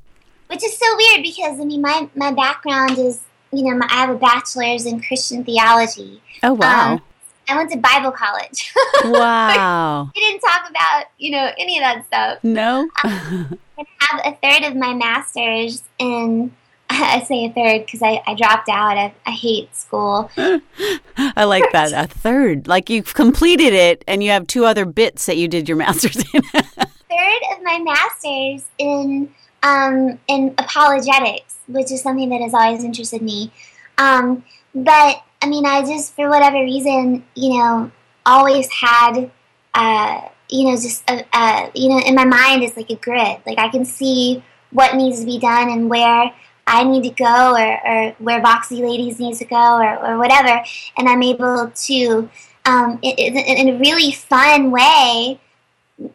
which 0.48 0.64
is 0.64 0.76
so 0.78 0.86
weird 0.96 1.22
because 1.22 1.60
I 1.60 1.64
mean, 1.64 1.80
my 1.80 2.08
my 2.14 2.32
background 2.32 2.98
is, 2.98 3.20
you 3.52 3.62
know, 3.64 3.76
my, 3.78 3.86
I 3.90 4.00
have 4.06 4.10
a 4.10 4.18
bachelor's 4.18 4.84
in 4.84 5.00
Christian 5.00 5.44
theology. 5.44 6.20
Oh, 6.42 6.52
wow. 6.54 6.92
Um, 6.94 7.02
I 7.48 7.56
went 7.56 7.70
to 7.72 7.78
Bible 7.78 8.10
college. 8.12 8.74
wow. 9.04 10.10
we 10.14 10.20
didn't 10.20 10.40
talk 10.40 10.68
about, 10.68 11.04
you 11.16 11.30
know, 11.30 11.50
any 11.58 11.78
of 11.78 11.82
that 11.82 12.06
stuff. 12.06 12.44
No? 12.44 12.88
I 12.96 13.84
have 14.00 14.20
a 14.24 14.32
third 14.42 14.68
of 14.68 14.76
my 14.76 14.92
master's 14.92 15.82
in 15.98 16.52
I 17.00 17.23
say 17.23 17.45
a 17.45 17.52
third 17.52 17.87
because 17.87 18.02
I, 18.02 18.23
I 18.26 18.35
dropped 18.35 18.69
out. 18.69 18.99
I, 18.99 19.14
I 19.25 19.31
hate 19.31 19.75
school. 19.75 20.31
I 20.37 21.45
like 21.45 21.71
that. 21.73 21.93
A 21.93 22.07
third. 22.09 22.67
Like 22.67 22.90
you've 22.90 23.14
completed 23.14 23.73
it 23.73 24.02
and 24.09 24.23
you 24.23 24.31
have 24.31 24.47
two 24.47 24.64
other 24.64 24.85
bits 24.85 25.26
that 25.26 25.37
you 25.37 25.47
did 25.47 25.69
your 25.69 25.76
master's 25.85 26.17
in. 26.17 26.43
third 26.43 27.43
of 27.52 27.62
my 27.62 27.78
master's 27.78 28.69
in 28.78 29.33
um, 29.62 30.19
in 30.26 30.55
apologetics, 30.59 31.57
which 31.69 31.93
is 31.93 32.02
something 32.02 32.28
that 32.31 32.40
has 32.40 32.55
always 32.55 32.83
interested 32.83 33.23
me. 33.23 33.52
Um, 33.97 34.45
but 34.75 35.23
I 35.43 35.47
mean, 35.47 35.67
I 35.67 35.83
just 35.83 36.17
for 36.17 36.28
whatever 36.28 36.61
reason, 36.61 37.25
you 37.35 37.59
know, 37.59 37.93
always 38.26 38.69
had, 38.73 39.31
uh, 39.75 40.28
you 40.49 40.64
know, 40.64 40.76
just 40.76 41.09
a, 41.09 41.25
a, 41.33 41.71
you 41.75 41.88
know, 41.88 42.00
in 42.00 42.14
my 42.14 42.25
mind 42.25 42.64
is 42.64 42.76
like 42.76 42.90
a 42.90 42.97
grid. 42.97 43.38
Like 43.47 43.59
I 43.59 43.69
can 43.69 43.85
see 43.85 44.43
what 44.71 44.97
needs 44.97 45.21
to 45.21 45.26
be 45.26 45.38
done 45.38 45.71
and 45.71 45.88
where 45.88 46.33
I 46.68 46.84
need 46.84 47.02
to 47.04 47.10
go 47.10 47.54
or, 47.56 47.88
or 47.88 48.14
where 48.18 48.40
Voxy 48.42 48.80
Ladies 48.80 49.18
needs 49.18 49.38
to 49.38 49.44
go 49.44 49.76
or, 49.78 49.96
or 50.06 50.18
whatever. 50.18 50.62
And 50.96 51.08
I'm 51.08 51.22
able 51.22 51.72
to, 51.75 52.30
um, 52.64 52.98
in, 53.02 53.37
in 53.37 53.68
a 53.70 53.78
really 53.78 54.12
fun 54.12 54.70
way, 54.70 55.40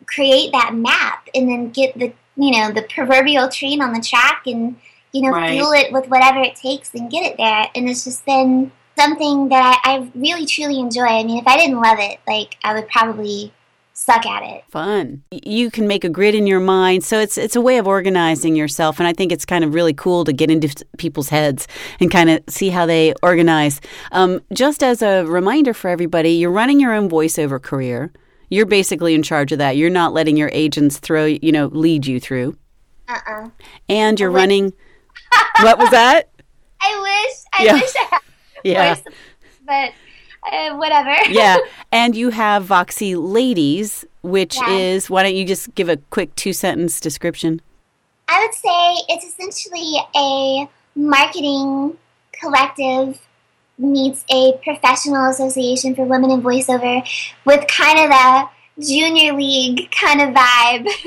create 0.05 0.51
that 0.53 0.73
map 0.73 1.27
and 1.35 1.49
then 1.49 1.69
get 1.71 1.97
the, 1.97 2.13
you 2.37 2.51
know, 2.51 2.71
the 2.71 2.83
proverbial 2.83 3.49
train 3.49 3.81
on 3.81 3.93
the 3.93 4.01
track 4.01 4.43
and, 4.45 4.77
you 5.11 5.21
know, 5.23 5.31
Right. 5.31 5.51
fuel 5.51 5.71
it 5.71 5.91
with 5.91 6.07
whatever 6.07 6.39
it 6.39 6.55
takes 6.55 6.93
and 6.93 7.11
get 7.11 7.25
it 7.25 7.37
there. 7.37 7.67
And 7.75 7.89
it's 7.89 8.03
just 8.05 8.25
been 8.25 8.71
something 8.97 9.49
that 9.49 9.81
I, 9.83 9.93
I 9.95 10.11
really 10.15 10.45
truly 10.45 10.79
enjoy. 10.79 11.03
I 11.03 11.23
mean, 11.23 11.39
if 11.39 11.47
I 11.47 11.57
didn't 11.57 11.81
love 11.81 11.97
it, 11.99 12.19
like, 12.27 12.57
I 12.63 12.73
would 12.73 12.87
probably 12.87 13.51
suck 13.93 14.25
at 14.25 14.43
it. 14.43 14.63
Fun. 14.69 15.23
You 15.31 15.69
can 15.71 15.87
make 15.87 16.03
a 16.03 16.09
grid 16.09 16.35
in 16.35 16.47
your 16.47 16.59
mind. 16.59 17.03
So 17.03 17.19
it's 17.19 17.37
it's 17.37 17.55
a 17.55 17.61
way 17.61 17.77
of 17.77 17.87
organizing 17.87 18.55
yourself 18.55 18.99
and 18.99 19.07
I 19.07 19.13
think 19.13 19.31
it's 19.31 19.45
kind 19.45 19.63
of 19.63 19.73
really 19.73 19.93
cool 19.93 20.25
to 20.25 20.33
get 20.33 20.49
into 20.51 20.73
people's 20.97 21.29
heads 21.29 21.67
and 21.99 22.11
kind 22.11 22.29
of 22.29 22.41
see 22.49 22.69
how 22.69 22.85
they 22.85 23.13
organize. 23.23 23.79
Um, 24.11 24.41
just 24.53 24.83
as 24.83 25.01
a 25.01 25.23
reminder 25.25 25.73
for 25.73 25.89
everybody, 25.89 26.31
you're 26.31 26.51
running 26.51 26.79
your 26.79 26.93
own 26.93 27.09
voiceover 27.09 27.61
career. 27.61 28.11
You're 28.49 28.65
basically 28.67 29.15
in 29.15 29.23
charge 29.23 29.51
of 29.51 29.57
that. 29.59 29.77
You're 29.77 29.89
not 29.89 30.13
letting 30.13 30.37
your 30.37 30.49
agents 30.53 30.97
throw, 30.99 31.25
you 31.25 31.51
know, 31.51 31.67
lead 31.67 32.05
you 32.05 32.19
through. 32.19 32.57
Uh-uh. 33.07 33.49
And 33.89 34.19
you're 34.19 34.31
running 34.31 34.73
What 35.61 35.77
was 35.77 35.89
that? 35.91 36.29
I 36.81 36.99
wish, 37.01 37.37
I 37.53 37.63
Yeah. 37.63 37.73
wish 37.73 37.93
I 37.95 38.07
had 38.11 38.19
Yeah. 38.63 38.95
voice, 38.95 39.03
but 39.65 39.91
uh, 40.51 40.75
whatever. 40.75 41.15
yeah. 41.29 41.57
And 41.91 42.15
you 42.15 42.29
have 42.29 42.65
Voxy 42.65 43.15
Ladies, 43.17 44.05
which 44.21 44.55
Yeah. 44.57 44.75
is 44.75 45.09
why 45.09 45.23
don't 45.23 45.35
you 45.35 45.45
just 45.45 45.73
give 45.75 45.89
a 45.89 45.97
quick 46.09 46.35
two 46.35 46.53
sentence 46.53 46.99
description? 46.99 47.61
I 48.27 48.39
would 48.45 48.53
say 48.53 49.13
it's 49.13 49.25
essentially 49.25 49.97
a 50.15 50.69
marketing 50.95 51.97
collective 52.39 53.19
meets 53.77 54.23
a 54.31 54.53
professional 54.63 55.29
association 55.29 55.95
for 55.95 56.05
women 56.05 56.31
in 56.31 56.41
voiceover 56.41 57.03
with 57.45 57.65
kind 57.67 57.99
of 57.99 58.11
a 58.11 58.49
junior 58.81 59.33
league 59.33 59.91
kind 59.91 60.21
of 60.21 60.29
vibe. 60.29 60.87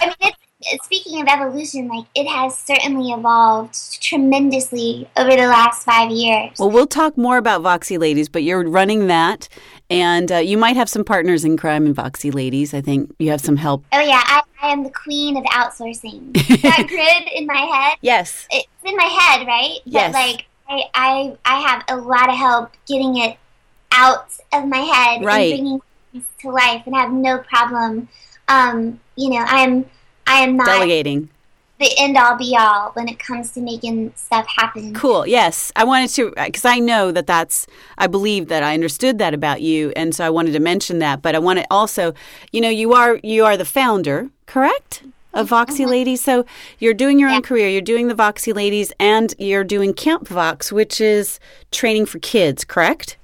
I 0.00 0.06
mean, 0.06 0.14
it's, 0.20 0.39
speaking 0.82 1.20
of 1.22 1.28
evolution, 1.28 1.88
like 1.88 2.04
it 2.14 2.26
has 2.26 2.56
certainly 2.56 3.10
evolved 3.12 4.02
tremendously 4.02 5.08
over 5.16 5.30
the 5.30 5.46
last 5.46 5.84
five 5.84 6.10
years. 6.10 6.58
Well, 6.58 6.70
we'll 6.70 6.86
talk 6.86 7.16
more 7.16 7.36
about 7.38 7.62
Voxy 7.62 7.98
Ladies, 7.98 8.28
but 8.28 8.42
you're 8.42 8.68
running 8.68 9.06
that, 9.06 9.48
and 9.88 10.30
uh, 10.30 10.36
you 10.36 10.56
might 10.58 10.76
have 10.76 10.88
some 10.88 11.04
partners 11.04 11.44
in 11.44 11.56
crime 11.56 11.86
in 11.86 11.94
Voxy 11.94 12.32
Ladies. 12.32 12.74
I 12.74 12.80
think 12.80 13.14
you 13.18 13.30
have 13.30 13.40
some 13.40 13.56
help. 13.56 13.84
oh 13.92 14.00
yeah, 14.00 14.22
I, 14.24 14.42
I 14.62 14.72
am 14.72 14.82
the 14.84 14.90
queen 14.90 15.36
of 15.36 15.44
outsourcing. 15.44 16.32
that 16.62 16.84
grid 16.88 17.32
in 17.34 17.46
my 17.46 17.56
head 17.60 17.98
Yes. 18.02 18.46
it's 18.50 18.66
in 18.84 18.96
my 18.96 19.04
head, 19.04 19.46
right? 19.46 19.78
Yes. 19.84 20.12
But 20.12 20.18
like 20.18 20.46
I, 20.68 20.82
I 20.94 21.36
I 21.44 21.60
have 21.68 21.84
a 21.88 21.96
lot 21.96 22.28
of 22.28 22.36
help 22.36 22.70
getting 22.86 23.16
it 23.16 23.36
out 23.92 24.30
of 24.52 24.68
my 24.68 24.78
head 24.78 25.24
Right. 25.24 25.52
and 25.52 25.60
bringing 25.60 25.80
things 26.12 26.24
to 26.42 26.50
life 26.50 26.82
and 26.86 26.94
have 26.94 27.10
no 27.12 27.38
problem 27.38 28.08
um, 28.48 28.98
you 29.16 29.30
know, 29.30 29.44
I'm 29.46 29.84
I 30.30 30.40
am 30.40 30.56
not 30.56 30.66
Delegating. 30.66 31.28
the 31.80 31.90
end 31.98 32.16
all 32.16 32.36
be 32.36 32.56
all 32.56 32.90
when 32.92 33.08
it 33.08 33.18
comes 33.18 33.50
to 33.52 33.60
making 33.60 34.12
stuff 34.14 34.46
happen. 34.46 34.94
Cool. 34.94 35.26
Yes. 35.26 35.72
I 35.74 35.84
wanted 35.84 36.10
to, 36.10 36.34
uh, 36.36 36.44
because 36.46 36.64
I 36.64 36.78
know 36.78 37.10
that 37.10 37.26
that's, 37.26 37.66
I 37.98 38.06
believe 38.06 38.48
that 38.48 38.62
I 38.62 38.74
understood 38.74 39.18
that 39.18 39.34
about 39.34 39.60
you. 39.62 39.92
And 39.96 40.14
so 40.14 40.24
I 40.24 40.30
wanted 40.30 40.52
to 40.52 40.60
mention 40.60 40.98
that. 41.00 41.20
But 41.22 41.34
I 41.34 41.38
want 41.38 41.58
to 41.58 41.66
also, 41.70 42.14
you 42.52 42.60
know, 42.60 42.68
you 42.68 42.92
are, 42.92 43.18
you 43.22 43.44
are 43.44 43.56
the 43.56 43.64
founder, 43.64 44.30
correct? 44.46 45.02
Of 45.32 45.48
mm-hmm. 45.48 45.54
Voxy 45.54 45.86
Ladies. 45.86 46.22
So 46.22 46.44
you're 46.78 46.94
doing 46.94 47.18
your 47.18 47.30
own 47.30 47.42
career. 47.42 47.68
You're 47.68 47.80
doing 47.80 48.08
the 48.08 48.14
Voxy 48.14 48.54
Ladies 48.54 48.92
and 49.00 49.34
you're 49.38 49.64
doing 49.64 49.94
Camp 49.94 50.28
Vox, 50.28 50.70
which 50.70 51.00
is 51.00 51.40
training 51.70 52.06
for 52.06 52.18
kids, 52.18 52.64
correct? 52.64 53.16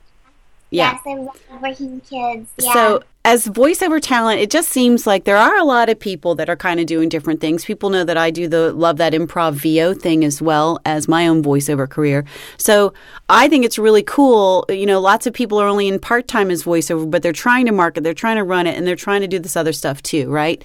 Yes, 0.70 1.00
I 1.06 1.14
love 1.14 1.40
working 1.62 1.94
with 1.94 2.10
kids. 2.10 2.50
Yeah. 2.58 2.72
So, 2.72 3.02
as 3.24 3.46
voiceover 3.46 4.00
talent, 4.00 4.40
it 4.40 4.50
just 4.50 4.68
seems 4.68 5.06
like 5.06 5.24
there 5.24 5.36
are 5.36 5.56
a 5.56 5.64
lot 5.64 5.88
of 5.88 5.98
people 5.98 6.34
that 6.36 6.48
are 6.48 6.56
kind 6.56 6.78
of 6.78 6.86
doing 6.86 7.08
different 7.08 7.40
things. 7.40 7.64
People 7.64 7.90
know 7.90 8.04
that 8.04 8.16
I 8.16 8.30
do 8.30 8.46
the 8.48 8.72
love 8.72 8.98
that 8.98 9.12
improv 9.12 9.54
VO 9.54 9.94
thing 9.94 10.24
as 10.24 10.40
well 10.40 10.80
as 10.84 11.08
my 11.08 11.26
own 11.26 11.42
voiceover 11.42 11.88
career. 11.88 12.24
So, 12.56 12.94
I 13.28 13.48
think 13.48 13.64
it's 13.64 13.78
really 13.78 14.02
cool. 14.02 14.64
You 14.68 14.86
know, 14.86 15.00
lots 15.00 15.26
of 15.26 15.32
people 15.32 15.60
are 15.60 15.68
only 15.68 15.88
in 15.88 15.98
part 15.98 16.28
time 16.28 16.50
as 16.50 16.64
voiceover, 16.64 17.08
but 17.10 17.22
they're 17.22 17.32
trying 17.32 17.66
to 17.66 17.72
market, 17.72 18.02
they're 18.02 18.14
trying 18.14 18.36
to 18.36 18.44
run 18.44 18.66
it, 18.66 18.76
and 18.76 18.86
they're 18.86 18.96
trying 18.96 19.20
to 19.20 19.28
do 19.28 19.38
this 19.38 19.56
other 19.56 19.72
stuff 19.72 20.02
too, 20.02 20.28
right? 20.30 20.64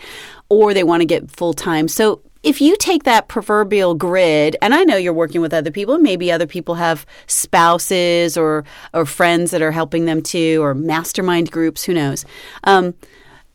Or 0.50 0.74
they 0.74 0.84
want 0.84 1.02
to 1.02 1.06
get 1.06 1.30
full 1.32 1.54
time. 1.54 1.88
So, 1.88 2.22
if 2.44 2.60
you 2.60 2.76
take 2.78 3.04
that 3.04 3.28
proverbial 3.28 3.96
grid, 3.96 4.56
and 4.62 4.74
I 4.74 4.84
know 4.84 4.98
you're 4.98 5.14
working 5.14 5.42
with 5.42 5.54
other 5.54 5.72
people, 5.72 5.98
maybe 6.00 6.32
other 6.32 6.48
people 6.48 6.76
have 6.76 7.06
spouses 7.28 8.36
or 8.38 8.64
or 8.94 9.06
friends 9.06 9.52
that 9.52 9.62
are 9.62 9.72
helping 9.72 10.06
them 10.06 10.22
too, 10.22 10.62
or 10.62 10.74
mastermind 10.74 11.52
groups, 11.52 11.84
who 11.84 11.94
knows? 11.94 12.26
Um, 12.64 12.96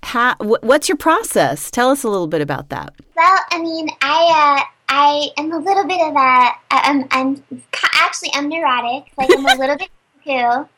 how, 0.02 0.34
wh- 0.36 0.62
what's 0.62 0.88
your 0.88 0.96
process? 0.96 1.70
Tell 1.70 1.90
us 1.90 2.04
a 2.04 2.08
little 2.08 2.28
bit 2.28 2.40
about 2.40 2.68
that. 2.68 2.94
Well, 3.16 3.38
I 3.50 3.58
mean, 3.58 3.88
I 4.02 4.60
uh, 4.60 4.64
I 4.88 5.28
am 5.36 5.52
a 5.52 5.58
little 5.58 5.84
bit 5.84 6.00
of 6.00 6.14
a 6.14 6.50
I'm 6.70 7.06
I'm 7.10 7.42
actually 7.94 8.30
I'm 8.34 8.48
neurotic. 8.48 9.10
Like 9.18 9.30
I'm 9.32 9.46
a 9.46 9.54
little 9.58 9.76
bit 9.76 9.90
too. 10.24 10.68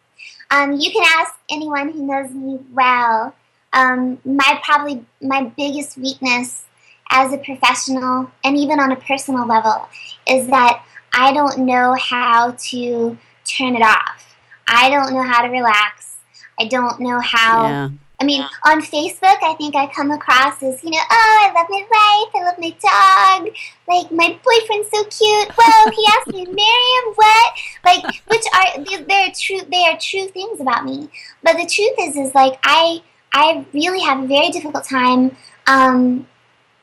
Um, 0.51 0.73
you 0.73 0.91
can 0.91 1.05
ask 1.19 1.35
anyone 1.51 1.91
who 1.93 2.07
knows 2.07 2.31
me 2.31 2.59
well. 2.73 3.35
Um, 3.75 4.19
my 4.25 4.61
probably 4.65 5.05
my 5.21 5.53
biggest 5.57 5.99
weakness 5.99 6.65
as 7.11 7.33
a 7.33 7.39
professional 7.39 8.31
and 8.45 8.57
even 8.57 8.79
on 8.81 8.93
a 8.93 8.97
personal 8.97 9.47
level 9.47 9.89
is 10.29 10.47
that 10.49 10.83
I 11.13 11.33
don't 11.33 11.61
know 11.61 11.95
how 11.99 12.53
to 12.71 13.19
turn 13.45 13.77
it 13.77 13.83
off. 13.83 14.37
I 14.67 14.91
don't 14.91 15.15
know 15.15 15.23
how 15.23 15.43
to 15.43 15.49
relax. 15.49 16.19
I 16.61 16.67
don't 16.67 17.01
know 17.01 17.21
how. 17.21 17.63
Yeah. 17.69 17.89
I 18.21 18.25
mean, 18.25 18.43
on 18.67 18.83
Facebook, 18.83 19.37
I 19.43 19.55
think 19.57 19.77
I 19.77 19.87
come 19.87 20.11
across 20.11 20.61
as, 20.61 20.83
you 20.83 20.91
know, 20.91 20.99
oh, 21.09 21.49
I 21.49 21.53
love 21.55 21.67
my 21.71 21.87
wife, 21.89 22.35
I 22.35 22.45
love 22.45 22.59
my 22.59 22.75
dog, 22.83 23.55
like, 23.87 24.11
my 24.11 24.37
boyfriend's 24.45 24.91
so 24.91 25.05
cute. 25.05 25.53
Whoa, 25.57 25.91
he 25.93 26.05
asked 26.09 26.27
me 26.27 26.45
to 26.45 26.51
marry 26.51 26.89
him, 26.99 27.15
what? 27.15 27.53
Like, 27.85 28.05
which 28.27 28.43
are, 28.53 28.85
they- 28.85 29.05
they're 29.05 29.33
true, 29.39 29.61
they 29.71 29.85
are 29.87 29.97
true 30.01 30.27
things 30.27 30.61
about 30.61 30.85
me. 30.85 31.09
But 31.45 31.59
the 31.59 31.67
truth 31.67 31.95
is, 32.01 32.17
is 32.17 32.35
like, 32.35 32.59
I, 32.65 33.03
I 33.33 33.65
really 33.73 34.01
have 34.01 34.25
a 34.25 34.27
very 34.27 34.51
difficult 34.51 34.83
time, 34.83 35.37
um, 35.69 36.27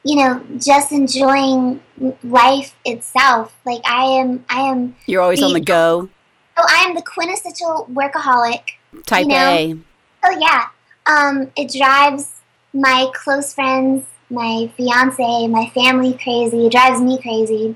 you 0.05 0.15
know, 0.15 0.41
just 0.59 0.91
enjoying 0.91 1.81
life 2.23 2.75
itself. 2.85 3.53
Like, 3.65 3.81
I 3.85 4.03
am, 4.03 4.45
I 4.49 4.61
am, 4.61 4.95
You're 5.07 5.21
always 5.21 5.41
on 5.41 5.51
the 5.51 5.59
go. 5.59 6.09
oh, 6.57 6.65
I 6.69 6.85
am 6.87 6.95
the 6.95 7.01
quintessential 7.01 7.89
workaholic. 7.91 8.61
Type 9.05 9.25
know, 9.25 9.35
A. 9.35 9.77
Oh 10.23 10.37
yeah. 10.39 10.67
Um, 11.07 11.51
it 11.57 11.71
drives 11.77 12.35
my 12.73 13.07
close 13.13 13.53
friends, 13.53 14.05
my 14.29 14.71
fiance, 14.77 15.47
my 15.47 15.69
family 15.73 16.13
crazy. 16.13 16.67
It 16.67 16.71
drives 16.71 17.01
me 17.01 17.19
crazy. 17.19 17.75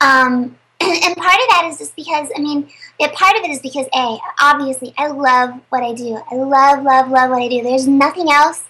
Um, 0.00 0.56
and 0.80 1.16
part 1.16 1.34
of 1.34 1.48
that 1.48 1.68
is 1.70 1.78
just 1.78 1.96
because 1.96 2.28
I 2.36 2.40
mean, 2.40 2.68
part 3.12 3.36
of 3.36 3.44
it 3.44 3.50
is 3.50 3.60
because 3.60 3.86
a 3.94 4.18
obviously 4.40 4.94
I 4.96 5.08
love 5.08 5.60
what 5.68 5.82
I 5.82 5.94
do. 5.94 6.20
I 6.30 6.36
love, 6.36 6.84
love, 6.84 7.10
love 7.10 7.30
what 7.30 7.42
I 7.42 7.48
do. 7.48 7.62
There's 7.62 7.86
nothing 7.88 8.30
else 8.30 8.64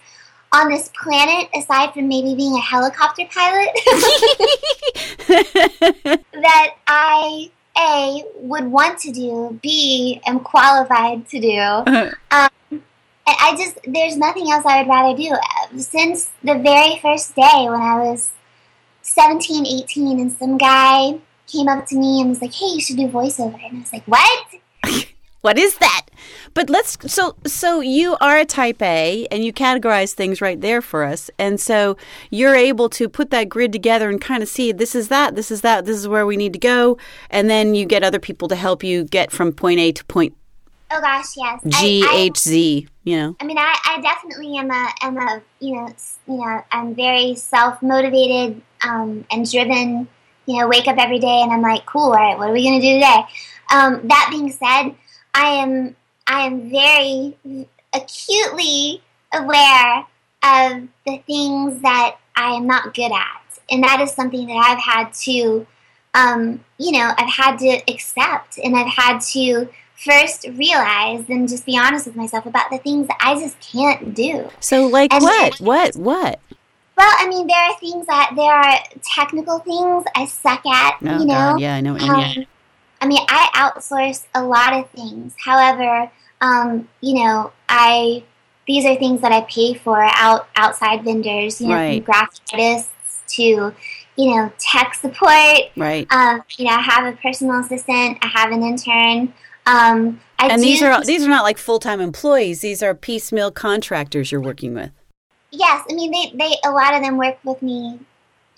on 0.53 0.69
this 0.69 0.91
planet 1.01 1.49
aside 1.55 1.95
from 1.95 2.09
maybe 2.09 2.35
being 2.35 2.55
a 2.55 2.61
helicopter 2.61 3.25
pilot 3.31 3.71
that 6.33 6.75
I 6.87 7.51
a 7.77 8.25
would 8.37 8.67
want 8.67 8.99
to 9.01 9.13
do, 9.13 9.59
b 9.63 10.21
am 10.27 10.41
qualified 10.41 11.27
to 11.29 11.41
do. 11.41 11.59
Um, 11.59 12.13
and 13.25 13.27
I 13.27 13.55
just, 13.57 13.79
there's 13.87 14.17
nothing 14.17 14.51
else 14.51 14.65
I 14.67 14.83
would 14.83 14.89
rather 14.89 15.17
do. 15.17 15.35
Since 15.81 16.31
the 16.43 16.59
very 16.59 16.99
first 17.01 17.35
day 17.35 17.67
when 17.69 17.81
I 17.81 18.01
was 18.01 18.31
17, 19.03 19.67
18, 19.67 20.21
and 20.21 20.33
some 20.33 20.59
guy 20.59 21.19
came 21.47 21.69
up 21.69 21.87
to 21.87 21.97
me 21.97 22.21
and 22.21 22.31
was 22.31 22.43
like, 22.43 22.53
hey, 22.53 22.67
you 22.67 22.81
should 22.81 22.97
do 22.97 23.09
voiceover. 23.09 23.65
And 23.65 23.79
I 23.79 23.81
was 23.81 23.93
like, 23.93 24.07
what? 24.07 24.47
What 25.43 25.59
is 25.59 25.77
that? 25.77 26.07
But 26.55 26.71
let's 26.71 26.97
so 27.13 27.37
so 27.47 27.81
you 27.81 28.17
are 28.21 28.39
a 28.39 28.45
type 28.45 28.81
A 28.81 29.27
and 29.31 29.45
you 29.45 29.53
categorize 29.53 30.13
things 30.13 30.41
right 30.41 30.61
there 30.61 30.81
for 30.81 31.05
us. 31.05 31.31
And 31.39 31.61
so 31.61 31.97
you're 32.31 32.55
able 32.55 32.89
to 32.91 33.09
put 33.09 33.31
that 33.31 33.49
grid 33.49 33.73
together 33.73 34.09
and 34.09 34.21
kind 34.21 34.43
of 34.43 34.49
see 34.49 34.73
this 34.73 34.95
is 34.95 35.09
that, 35.09 35.35
this 35.35 35.51
is 35.51 35.61
that, 35.61 35.85
this 35.85 35.97
is 35.97 36.09
where 36.09 36.25
we 36.25 36.37
need 36.37 36.53
to 36.55 36.59
go, 36.59 36.97
and 37.31 37.51
then 37.51 37.75
you 37.75 37.85
get 37.87 38.03
other 38.03 38.19
people 38.19 38.49
to 38.49 38.57
help 38.57 38.83
you 38.83 39.05
get 39.05 39.31
from 39.31 39.53
point 39.53 39.81
A 39.81 39.93
to 39.93 40.05
point 40.07 40.35
Oh 40.95 41.01
gosh, 41.01 41.37
yes. 41.39 41.61
G 41.81 42.05
H 42.13 42.39
Z, 42.39 42.87
you 43.05 43.17
know. 43.17 43.37
I 43.41 43.45
mean, 43.45 43.57
I, 43.57 43.75
I 43.85 44.01
definitely 44.03 44.59
am 44.59 44.71
a, 44.71 44.89
am 45.01 45.17
a, 45.17 45.43
you 45.59 45.75
know, 45.75 45.89
you 46.27 46.37
know, 46.37 46.63
I'm 46.71 46.95
very 46.95 47.35
self 47.35 47.83
motivated 47.83 48.61
um, 48.87 49.25
and 49.31 49.51
driven. 49.51 50.09
You 50.45 50.59
know, 50.59 50.67
wake 50.67 50.89
up 50.89 50.99
every 50.99 51.21
day 51.21 51.41
and 51.41 51.53
I'm 51.53 51.63
like, 51.63 51.87
cool. 51.87 52.03
All 52.03 52.15
right, 52.15 52.37
what 52.37 52.51
are 52.51 52.53
we 52.53 52.65
gonna 52.65 52.81
do 52.81 52.95
today? 52.95 53.23
Um, 53.73 54.09
that 54.09 54.29
being 54.31 54.51
said, 54.51 54.91
I 55.35 55.47
am, 55.49 55.97
I 56.27 56.47
am 56.47 56.71
very 56.71 57.37
acutely 57.95 59.03
aware 59.33 60.07
of 60.45 60.89
the 61.07 61.19
things 61.27 61.81
that 61.83 62.17
I 62.37 62.55
am 62.55 62.67
not 62.67 62.95
good 62.95 63.13
at, 63.13 63.61
and 63.71 63.83
that 63.85 64.01
is 64.01 64.13
something 64.13 64.47
that 64.47 64.55
I've 64.57 64.79
had 64.83 65.13
to, 65.25 65.67
um, 66.15 66.61
you 66.79 66.93
know, 66.93 67.13
I've 67.17 67.33
had 67.33 67.59
to 67.61 67.81
accept, 67.89 68.59
and 68.59 68.77
I've 68.77 68.93
had 68.93 69.21
to 69.33 69.69
first 69.97 70.47
realize 70.55 71.29
and 71.29 71.49
just 71.49 71.65
be 71.65 71.79
honest 71.79 72.07
with 72.07 72.17
myself 72.17 72.45
about 72.45 72.71
the 72.71 72.79
things 72.79 73.07
that 73.07 73.19
I 73.21 73.35
just 73.39 73.59
can't 73.61 74.15
do. 74.15 74.49
So 74.61 74.87
like 74.87 75.13
And 75.15 75.23
what? 75.23 75.59
then- 75.59 75.67
What? 75.67 75.97
What? 75.97 76.41
Well, 76.97 77.11
I 77.19 77.27
mean, 77.27 77.47
there 77.47 77.57
are 77.57 77.79
things 77.79 78.07
that 78.07 78.33
there 78.37 78.53
are 78.53 78.79
technical 79.03 79.61
things 79.61 80.05
I 80.15 80.27
suck 80.27 80.65
at, 80.67 80.97
Oh 81.03 81.19
you 81.21 81.25
know. 81.25 81.53
God, 81.53 81.61
yeah, 81.61 81.77
I 81.77 81.81
know 81.81 81.95
what 81.95 82.03
you 82.03 82.13
mean. 82.13 82.39
Um, 82.41 82.47
I 83.03 83.07
mean, 83.07 83.19
I 83.29 83.49
outsource 83.55 84.25
a 84.33 84.45
lot 84.45 84.73
of 84.75 84.89
things. 84.91 85.35
However, 85.45 86.09
um, 86.41 86.89
you 87.01 87.15
know, 87.23 87.53
I 87.69 88.23
these 88.69 88.85
are 88.85 88.95
things 88.95 89.21
that 89.23 89.33
I 89.33 89.41
pay 89.43 89.75
for 89.75 90.01
out 90.01 90.49
outside 90.55 91.03
vendors, 91.03 91.61
you 91.61 91.67
know, 91.67 91.75
Right. 91.75 92.05
from 92.05 92.05
graphic 92.05 92.41
artists 92.53 93.23
to, 93.35 93.43
you 93.43 94.37
know, 94.37 94.53
tech 94.59 94.95
support. 94.95 95.73
Right. 95.77 96.07
Um, 96.13 96.43
you 96.57 96.67
know, 96.67 96.73
I 96.77 96.81
have 96.81 97.13
a 97.13 97.17
personal 97.17 97.59
assistant. 97.59 98.19
I 98.23 98.29
have 98.29 98.53
an 98.53 98.63
intern. 98.63 99.35
Um, 99.67 100.21
I 100.39 100.49
And 100.49 100.63
do 100.63 100.69
these 100.69 100.81
are 100.83 101.05
these 101.05 101.25
are 101.25 101.29
not 101.29 101.43
like 101.43 101.59
full 101.59 101.81
time 101.81 102.01
employees. 102.01 102.61
These 102.61 102.85
are 102.85 102.95
piecemeal 102.95 103.51
contractors 103.51 104.31
you're 104.31 104.41
working 104.41 104.75
with. 104.75 104.91
Yes, 105.51 105.85
I 105.91 105.95
mean 105.95 106.13
they, 106.13 106.37
they 106.37 106.55
a 106.65 106.71
lot 106.71 106.95
of 106.95 107.03
them 107.03 107.17
work 107.17 107.39
with 107.45 107.63
me, 107.63 107.99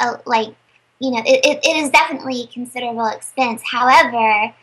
uh, 0.00 0.18
like 0.26 0.54
you 0.98 1.10
know 1.10 1.22
it, 1.26 1.44
it, 1.44 1.64
it 1.64 1.76
is 1.76 1.90
definitely 1.90 2.42
a 2.42 2.46
considerable 2.46 3.06
expense. 3.06 3.62
However, 3.70 4.54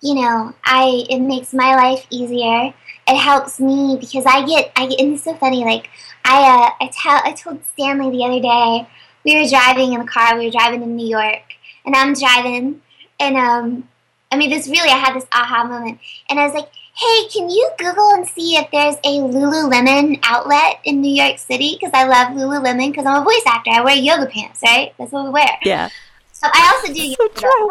you 0.00 0.14
know 0.14 0.54
I 0.64 1.04
it 1.08 1.20
makes 1.20 1.52
my 1.52 1.74
life 1.74 2.06
easier. 2.10 2.74
It 3.06 3.16
helps 3.16 3.60
me 3.60 3.96
because 4.00 4.24
I 4.26 4.46
get 4.46 4.72
I 4.76 4.86
get 4.86 5.00
and 5.00 5.14
it's 5.14 5.24
so 5.24 5.34
funny. 5.34 5.64
Like 5.64 5.88
I 6.24 6.40
uh, 6.40 6.84
I 6.84 6.90
tell 6.92 7.20
I 7.24 7.32
told 7.32 7.64
Stanley 7.72 8.10
the 8.16 8.24
other 8.24 8.40
day 8.40 8.88
we 9.24 9.40
were 9.40 9.48
driving 9.48 9.92
in 9.92 10.00
the 10.00 10.06
car. 10.06 10.38
We 10.38 10.46
were 10.46 10.50
driving 10.50 10.82
in 10.82 10.96
New 10.96 11.06
York, 11.06 11.42
and 11.84 11.94
I'm 11.94 12.14
driving, 12.14 12.82
and 13.20 13.36
um 13.36 13.88
I 14.32 14.36
mean 14.36 14.50
this 14.50 14.68
really 14.68 14.90
I 14.90 14.98
had 14.98 15.14
this 15.14 15.26
aha 15.32 15.64
moment, 15.64 16.00
and 16.28 16.40
I 16.40 16.44
was 16.44 16.54
like 16.54 16.70
hey, 16.96 17.28
can 17.28 17.50
you 17.50 17.70
Google 17.78 18.10
and 18.12 18.28
see 18.28 18.56
if 18.56 18.70
there's 18.70 18.94
a 19.04 19.18
Lululemon 19.18 20.20
outlet 20.22 20.80
in 20.84 21.00
New 21.00 21.12
York 21.12 21.38
City? 21.38 21.76
Because 21.78 21.92
I 21.92 22.04
love 22.04 22.28
Lululemon 22.36 22.90
because 22.90 23.04
I'm 23.04 23.20
a 23.20 23.24
voice 23.24 23.42
actor. 23.46 23.70
I 23.72 23.80
wear 23.80 23.96
yoga 23.96 24.26
pants, 24.26 24.60
right? 24.64 24.94
That's 24.98 25.10
what 25.10 25.24
we 25.24 25.30
wear. 25.30 25.58
Yeah. 25.64 25.88
So 26.32 26.46
I 26.52 26.72
also 26.74 26.92
do 26.92 27.00
So 27.00 27.16
yoga. 27.18 27.40
true. 27.40 27.70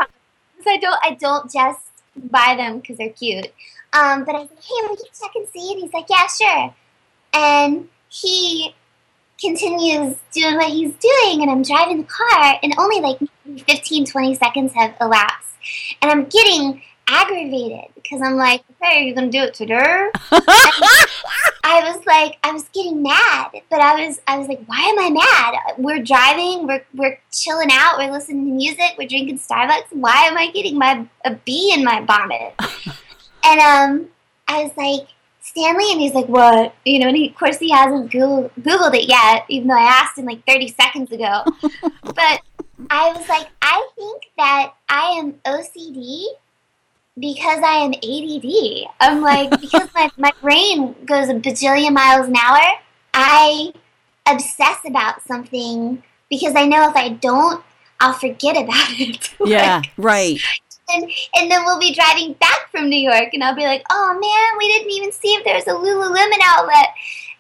So 0.64 0.70
I 0.70 0.78
don't, 0.78 1.00
I 1.04 1.14
don't 1.20 1.52
just 1.52 1.80
buy 2.16 2.56
them 2.58 2.80
because 2.80 2.98
they're 2.98 3.10
cute. 3.10 3.54
Um, 3.94 4.26
but 4.26 4.36
I 4.36 4.40
was 4.40 4.50
like, 4.50 4.64
hey, 4.64 4.88
will 4.88 4.98
you 4.98 5.06
check 5.20 5.32
and 5.36 5.48
see? 5.50 5.72
And 5.72 5.82
he's 5.82 5.94
like, 5.94 6.08
yeah, 6.10 6.28
sure. 6.28 6.76
And 7.34 7.90
he 8.10 8.76
continues 9.40 10.18
doing 10.34 10.56
what 10.56 10.70
he's 10.72 10.94
doing, 10.96 11.42
and 11.42 11.50
I'm 11.50 11.64
driving 11.64 11.98
the 11.98 12.04
car, 12.04 12.60
and 12.62 12.74
only 12.78 13.02
like 13.02 13.20
15, 13.68 14.06
20 14.06 14.36
seconds 14.36 14.74
have 14.74 14.96
elapsed. 15.02 15.50
And 16.02 16.12
I'm 16.12 16.26
getting 16.26 16.82
aggravated 17.08 17.94
because 17.96 18.22
I'm 18.22 18.36
like, 18.36 18.64
hey, 18.82 19.00
are 19.00 19.04
you 19.04 19.16
to 19.16 19.30
do 19.30 19.42
it 19.44 19.54
today? 19.54 20.10
I 21.66 21.82
was 21.84 22.06
like, 22.06 22.38
I 22.44 22.52
was 22.52 22.68
getting 22.74 23.02
mad, 23.02 23.52
but 23.70 23.80
I 23.80 24.06
was, 24.06 24.20
I 24.28 24.38
was 24.38 24.48
like, 24.48 24.64
why 24.66 24.80
am 24.80 25.00
I 25.00 25.10
mad? 25.10 25.76
We're 25.78 26.04
driving, 26.04 26.68
we're, 26.68 26.84
we're 26.94 27.20
chilling 27.32 27.70
out, 27.72 27.98
we're 27.98 28.12
listening 28.12 28.46
to 28.46 28.52
music, 28.52 28.96
we're 28.98 29.08
drinking 29.08 29.40
Starbucks. 29.40 29.92
Why 29.92 30.28
am 30.28 30.38
I 30.38 30.52
getting 30.52 30.78
my 30.78 31.08
a 31.26 31.36
bee 31.36 31.74
in 31.74 31.84
my 31.84 32.02
bonnet? 32.02 32.54
and 33.46 33.60
um, 33.60 34.08
I 34.48 34.64
was 34.64 34.72
like, 34.78 35.08
Stanley, 35.42 35.92
and 35.92 36.02
he's 36.02 36.14
like, 36.14 36.28
what? 36.28 36.74
You 36.86 37.00
know, 37.00 37.08
and 37.08 37.18
he, 37.18 37.30
of 37.30 37.36
course 37.36 37.60
he 37.60 37.70
hasn't 37.70 38.12
Googled, 38.12 38.52
Googled 38.60 38.96
it 38.96 39.08
yet, 39.08 39.46
even 39.50 39.68
though 39.68 39.78
I 39.78 39.84
asked 39.84 40.18
him 40.18 40.26
like 40.26 40.46
30 40.48 40.70
seconds 40.70 41.12
ago. 41.12 41.44
but 42.04 42.42
I 42.90 43.14
was 43.14 43.28
like, 43.30 43.48
I 43.62 43.88
think 43.96 44.24
that 44.38 44.74
I 44.90 45.20
am 45.20 45.34
OCD 45.46 46.26
because 47.20 47.60
I 47.64 47.76
am 47.86 47.94
ADD. 47.94 48.88
I'm 49.00 49.22
like, 49.22 49.50
because 49.62 49.90
my, 49.94 50.10
my 50.18 50.32
brain 50.42 50.96
goes 51.06 51.30
a 51.30 51.36
bajillion 51.36 51.94
miles 51.94 52.28
an 52.28 52.36
hour, 52.36 52.62
I 53.14 53.74
obsess 54.26 54.78
about 54.86 55.22
something 55.28 56.02
because 56.30 56.56
I 56.56 56.66
know 56.66 56.90
if 56.90 56.96
I 56.96 57.10
don't, 57.10 57.64
I'll 58.00 58.14
forget 58.14 58.58
about 58.58 58.90
it. 59.00 59.34
Yeah. 59.46 59.78
Like, 59.78 59.92
Right. 59.98 60.40
and, 60.90 61.04
and 61.36 61.52
then 61.52 61.64
we'll 61.66 61.80
be 61.80 61.94
driving 61.94 62.34
back 62.34 62.70
from 62.72 62.90
New 62.90 62.98
York, 62.98 63.30
and 63.34 63.44
I'll 63.44 63.56
be 63.56 63.66
like, 63.66 63.84
oh 63.92 64.18
man, 64.20 64.58
we 64.58 64.68
didn't 64.68 64.92
even 64.92 65.12
see 65.12 65.30
if 65.36 65.44
there 65.44 65.56
was 65.56 65.68
a 65.68 65.72
Lululemon 65.72 66.40
outlet. 66.44 66.88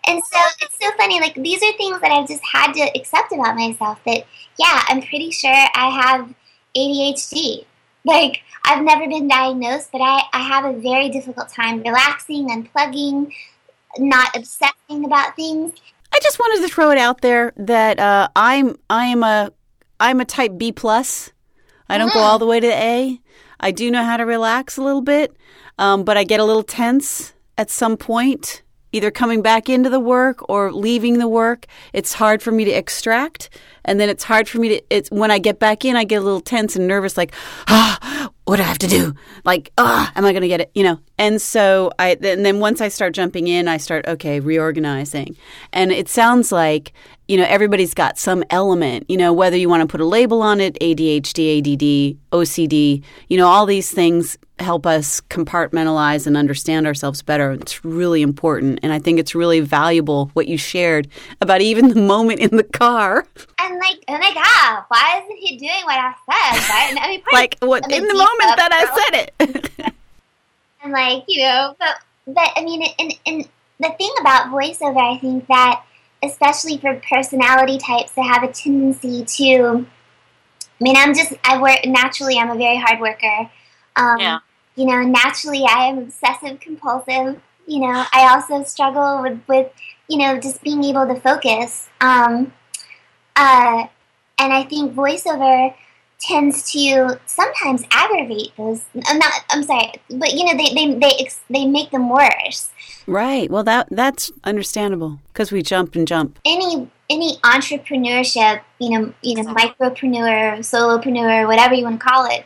And 0.05 0.21
so 0.31 0.39
it's 0.61 0.75
so 0.81 0.91
funny. 0.97 1.19
Like, 1.21 1.33
these 1.35 1.63
are 1.63 1.71
things 1.77 2.01
that 2.01 2.11
I've 2.11 2.27
just 2.27 2.43
had 2.43 2.73
to 2.73 2.81
accept 2.99 3.31
about 3.31 3.55
myself 3.55 3.99
that, 4.05 4.25
yeah, 4.59 4.81
I'm 4.89 5.01
pretty 5.01 5.31
sure 5.31 5.49
I 5.51 5.89
have 5.89 6.33
ADHD. 6.75 7.65
Like, 8.05 8.41
I've 8.65 8.83
never 8.83 9.07
been 9.07 9.27
diagnosed, 9.27 9.91
but 9.91 10.01
I, 10.01 10.23
I 10.33 10.41
have 10.41 10.65
a 10.65 10.73
very 10.73 11.09
difficult 11.09 11.49
time 11.49 11.81
relaxing, 11.81 12.49
unplugging, 12.49 13.31
not 13.97 14.35
obsessing 14.35 15.05
about 15.05 15.35
things. 15.35 15.73
I 16.13 16.19
just 16.21 16.39
wanted 16.39 16.67
to 16.67 16.73
throw 16.73 16.91
it 16.91 16.97
out 16.97 17.21
there 17.21 17.53
that 17.57 17.99
uh, 17.99 18.27
I'm 18.35 18.75
I 18.89 19.05
am 19.05 19.23
a 19.23 19.51
I'm 19.99 20.19
a 20.19 20.25
type 20.25 20.57
B 20.57 20.71
plus. 20.71 21.31
I 21.89 21.97
don't 21.97 22.13
go 22.13 22.19
all 22.19 22.39
the 22.39 22.45
way 22.45 22.59
to 22.59 22.67
A. 22.67 23.19
I 23.59 23.71
do 23.71 23.91
know 23.91 24.03
how 24.03 24.17
to 24.17 24.25
relax 24.25 24.77
a 24.77 24.83
little 24.83 25.01
bit, 25.01 25.35
um, 25.77 26.03
but 26.03 26.17
I 26.17 26.23
get 26.23 26.39
a 26.39 26.43
little 26.43 26.63
tense 26.63 27.33
at 27.57 27.69
some 27.69 27.97
point, 27.97 28.62
either 28.93 29.11
coming 29.11 29.41
back 29.41 29.67
into 29.67 29.89
the 29.89 29.99
work 29.99 30.47
or 30.49 30.71
leaving 30.71 31.19
the 31.19 31.27
work. 31.27 31.65
It's 31.91 32.13
hard 32.13 32.41
for 32.41 32.51
me 32.51 32.63
to 32.63 32.71
extract, 32.71 33.49
and 33.83 33.99
then 33.99 34.07
it's 34.07 34.23
hard 34.23 34.47
for 34.47 34.59
me 34.59 34.69
to. 34.69 34.81
It's 34.89 35.09
when 35.09 35.31
I 35.31 35.39
get 35.39 35.59
back 35.59 35.83
in, 35.83 35.97
I 35.97 36.05
get 36.05 36.21
a 36.21 36.21
little 36.21 36.41
tense 36.41 36.77
and 36.77 36.87
nervous, 36.87 37.17
like, 37.17 37.33
ah, 37.67 38.29
what 38.45 38.57
do 38.57 38.63
I 38.63 38.65
have 38.65 38.79
to 38.79 38.87
do? 38.87 39.13
Like, 39.45 39.71
ah, 39.77 40.11
am 40.15 40.25
I 40.25 40.31
going 40.31 40.41
to 40.41 40.47
get 40.47 40.61
it? 40.61 40.71
You 40.73 40.83
know. 40.83 40.99
And 41.17 41.41
so 41.41 41.91
I, 41.97 42.17
and 42.21 42.45
then 42.45 42.59
once 42.59 42.81
I 42.81 42.89
start 42.89 43.13
jumping 43.13 43.47
in, 43.47 43.67
I 43.67 43.77
start 43.77 44.05
okay 44.07 44.39
reorganizing, 44.39 45.37
and 45.71 45.91
it 45.91 46.09
sounds 46.09 46.51
like 46.51 46.91
you 47.27 47.37
know 47.37 47.45
everybody's 47.47 47.93
got 47.93 48.17
some 48.17 48.43
element. 48.49 49.09
You 49.09 49.17
know, 49.17 49.31
whether 49.31 49.55
you 49.55 49.69
want 49.69 49.81
to 49.81 49.87
put 49.87 50.01
a 50.01 50.05
label 50.05 50.41
on 50.41 50.59
it, 50.59 50.77
ADHD, 50.79 51.59
ADD, 51.59 52.17
OCD. 52.31 53.03
You 53.29 53.37
know, 53.37 53.47
all 53.47 53.65
these 53.65 53.91
things 53.91 54.37
help 54.59 54.85
us 54.85 55.21
compartmentalize 55.21 56.27
and 56.27 56.37
understand 56.37 56.85
ourselves 56.85 57.21
better. 57.21 57.51
It's 57.51 57.85
really 57.85 58.21
important, 58.21 58.79
and 58.83 58.91
I 58.91 58.99
think 58.99 59.19
it's 59.19 59.35
really 59.35 59.61
valuable 59.61 60.31
what 60.33 60.47
you 60.47 60.57
shared 60.57 61.07
about 61.41 61.61
even 61.61 61.89
the 61.89 62.01
moment 62.01 62.39
in 62.39 62.57
the 62.57 62.63
car. 62.63 63.25
I'm 63.59 63.77
like, 63.79 64.03
oh 64.07 64.17
my 64.17 64.33
god, 64.33 64.83
why 64.89 65.21
isn't 65.23 65.37
he 65.37 65.57
doing 65.57 65.83
what 65.85 65.97
I 65.97 66.13
said? 66.25 66.69
Right? 66.69 66.95
I 66.99 67.07
mean, 67.09 67.21
like 67.31 67.57
what 67.59 67.83
in 67.91 68.03
the 68.07 68.13
deep 68.13 68.17
moment 68.37 68.57
that 68.57 68.71
I 68.71 68.83
said 68.97 69.31
it. 69.39 69.93
and 70.83 70.91
like 70.91 71.23
you 71.27 71.43
know 71.43 71.75
but 71.79 71.95
but 72.27 72.49
i 72.55 72.63
mean 72.63 72.83
and, 72.99 73.13
and 73.25 73.47
the 73.79 73.89
thing 73.97 74.11
about 74.19 74.47
voiceover 74.47 75.15
i 75.15 75.17
think 75.17 75.47
that 75.47 75.83
especially 76.23 76.77
for 76.77 77.01
personality 77.09 77.77
types 77.77 78.11
that 78.13 78.23
have 78.23 78.43
a 78.43 78.51
tendency 78.51 79.23
to 79.25 79.85
i 80.59 80.83
mean 80.83 80.95
i'm 80.97 81.13
just 81.13 81.33
i 81.45 81.59
work 81.61 81.79
naturally 81.85 82.37
i'm 82.37 82.49
a 82.51 82.55
very 82.57 82.77
hard 82.77 82.99
worker 82.99 83.49
um, 83.95 84.19
Yeah. 84.19 84.39
you 84.75 84.85
know 84.85 85.01
naturally 85.01 85.63
i 85.67 85.85
am 85.85 85.99
obsessive 85.99 86.59
compulsive 86.59 87.41
you 87.65 87.79
know 87.79 88.05
i 88.13 88.27
also 88.33 88.63
struggle 88.63 89.21
with 89.21 89.39
with 89.47 89.71
you 90.07 90.17
know 90.17 90.39
just 90.39 90.61
being 90.63 90.83
able 90.83 91.07
to 91.07 91.15
focus 91.19 91.89
um, 92.01 92.51
uh, 93.35 93.87
and 94.37 94.53
i 94.53 94.63
think 94.63 94.93
voiceover 94.93 95.73
tends 96.27 96.71
to 96.71 97.19
sometimes 97.25 97.83
aggravate 97.91 98.55
those. 98.57 98.83
I'm 99.05 99.19
not. 99.19 99.33
I'm 99.49 99.63
sorry, 99.63 99.91
but 100.09 100.33
you 100.33 100.45
know 100.45 100.57
they 100.57 100.73
they 100.73 100.93
they 100.99 101.29
they 101.49 101.65
make 101.65 101.91
them 101.91 102.09
worse. 102.09 102.71
right. 103.07 103.49
Well, 103.49 103.63
that 103.63 103.87
that's 103.91 104.31
understandable 104.43 105.19
because 105.31 105.51
we 105.51 105.61
jump 105.61 105.95
and 105.95 106.07
jump. 106.07 106.39
Any 106.45 106.89
any 107.09 107.37
entrepreneurship, 107.37 108.61
you 108.79 108.89
know, 108.91 109.13
you 109.21 109.35
know, 109.35 109.53
micropreneur, 109.53 110.59
solopreneur, 110.59 111.47
whatever 111.47 111.73
you 111.73 111.83
want 111.83 111.99
to 111.99 112.05
call 112.05 112.25
it. 112.25 112.45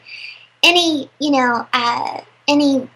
Any 0.64 1.10
you 1.20 1.32
know, 1.32 1.68
uh, 1.72 2.22
any 2.48 2.90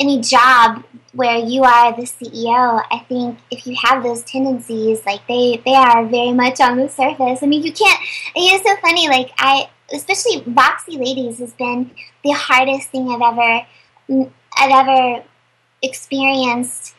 any 0.00 0.20
job 0.20 0.84
where 1.12 1.38
you 1.38 1.64
are 1.64 1.96
the 1.96 2.02
CEO, 2.02 2.84
I 2.90 2.98
think 3.08 3.38
if 3.50 3.66
you 3.66 3.74
have 3.82 4.02
those 4.02 4.22
tendencies, 4.22 5.04
like 5.06 5.26
they 5.26 5.60
they 5.64 5.74
are 5.74 6.06
very 6.06 6.32
much 6.32 6.60
on 6.60 6.76
the 6.76 6.88
surface. 6.88 7.42
I 7.42 7.46
mean, 7.46 7.62
you 7.62 7.72
can't. 7.72 8.00
It's 8.36 8.68
so 8.68 8.76
funny. 8.76 9.08
Like 9.08 9.30
I, 9.38 9.68
especially 9.92 10.42
Voxy 10.42 10.98
Ladies 10.98 11.38
has 11.38 11.52
been 11.54 11.90
the 12.24 12.30
hardest 12.30 12.88
thing 12.88 13.08
I've 13.10 13.22
ever 13.22 13.66
I've 14.56 14.88
ever 14.88 15.24
experienced 15.82 16.94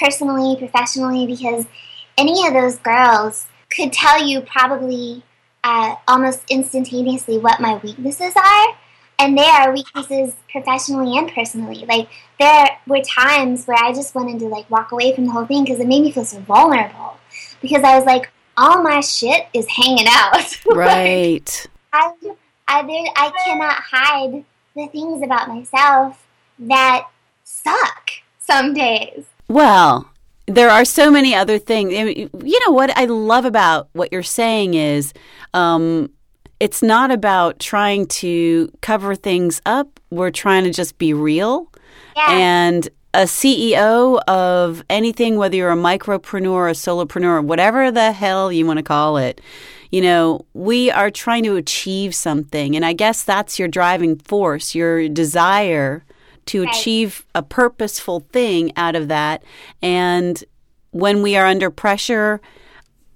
personally, 0.00 0.56
professionally, 0.56 1.26
because 1.26 1.66
any 2.16 2.46
of 2.46 2.52
those 2.52 2.76
girls 2.78 3.46
could 3.74 3.92
tell 3.92 4.24
you 4.24 4.40
probably 4.40 5.22
uh, 5.62 5.96
almost 6.06 6.42
instantaneously 6.48 7.38
what 7.38 7.60
my 7.60 7.76
weaknesses 7.76 8.34
are 8.36 8.76
and 9.18 9.36
there 9.36 9.50
are 9.50 9.72
weaknesses 9.72 10.34
professionally 10.50 11.18
and 11.18 11.30
personally. 11.32 11.84
Like 11.86 12.08
there 12.38 12.68
were 12.86 13.00
times 13.02 13.66
where 13.66 13.82
I 13.82 13.92
just 13.92 14.14
wanted 14.14 14.38
to 14.40 14.46
like 14.46 14.70
walk 14.70 14.92
away 14.92 15.14
from 15.14 15.26
the 15.26 15.32
whole 15.32 15.46
thing 15.46 15.64
because 15.64 15.80
it 15.80 15.88
made 15.88 16.02
me 16.02 16.12
feel 16.12 16.24
so 16.24 16.38
vulnerable. 16.40 17.16
Because 17.60 17.82
I 17.82 17.96
was 17.96 18.06
like, 18.06 18.30
all 18.56 18.82
my 18.82 19.00
shit 19.00 19.46
is 19.52 19.66
hanging 19.68 20.06
out. 20.08 20.56
Right. 20.66 21.66
I, 21.92 22.12
I, 22.66 22.82
there, 22.82 23.04
I 23.16 23.32
cannot 23.44 23.76
hide 23.76 24.44
the 24.74 24.86
things 24.88 25.22
about 25.22 25.48
myself 25.48 26.26
that 26.58 27.08
suck 27.44 28.10
some 28.38 28.74
days. 28.74 29.24
Well, 29.48 30.10
there 30.46 30.70
are 30.70 30.84
so 30.84 31.10
many 31.10 31.34
other 31.34 31.58
things. 31.58 31.92
You 31.92 32.60
know 32.66 32.72
what 32.72 32.96
I 32.96 33.04
love 33.04 33.44
about 33.44 33.88
what 33.92 34.12
you're 34.12 34.22
saying 34.22 34.74
is 34.74 35.12
um, 35.54 36.10
it's 36.60 36.82
not 36.82 37.10
about 37.10 37.58
trying 37.58 38.06
to 38.06 38.70
cover 38.80 39.14
things 39.14 39.60
up. 39.66 40.00
We're 40.10 40.30
trying 40.30 40.64
to 40.64 40.70
just 40.70 40.98
be 40.98 41.12
real. 41.12 41.70
Yeah. 42.16 42.32
And 42.32 42.88
a 43.14 43.22
CEO 43.22 44.20
of 44.26 44.82
anything, 44.90 45.36
whether 45.36 45.56
you're 45.56 45.70
a 45.70 45.76
micropreneur, 45.76 46.70
a 46.70 46.74
solopreneur, 46.74 47.44
whatever 47.44 47.90
the 47.90 48.12
hell 48.12 48.52
you 48.52 48.66
want 48.66 48.78
to 48.78 48.82
call 48.82 49.16
it, 49.16 49.40
you 49.90 50.00
know, 50.00 50.44
we 50.54 50.90
are 50.90 51.10
trying 51.10 51.44
to 51.44 51.56
achieve 51.56 52.14
something. 52.14 52.76
And 52.76 52.84
I 52.84 52.92
guess 52.92 53.22
that's 53.24 53.58
your 53.58 53.68
driving 53.68 54.16
force, 54.18 54.74
your 54.74 55.08
desire 55.08 56.04
to 56.46 56.62
Right. 56.62 56.70
achieve 56.70 57.26
a 57.34 57.42
purposeful 57.42 58.20
thing 58.32 58.72
out 58.76 58.96
of 58.96 59.08
that. 59.08 59.42
And 59.82 60.42
when 60.90 61.22
we 61.22 61.36
are 61.36 61.46
under 61.46 61.70
pressure, 61.70 62.40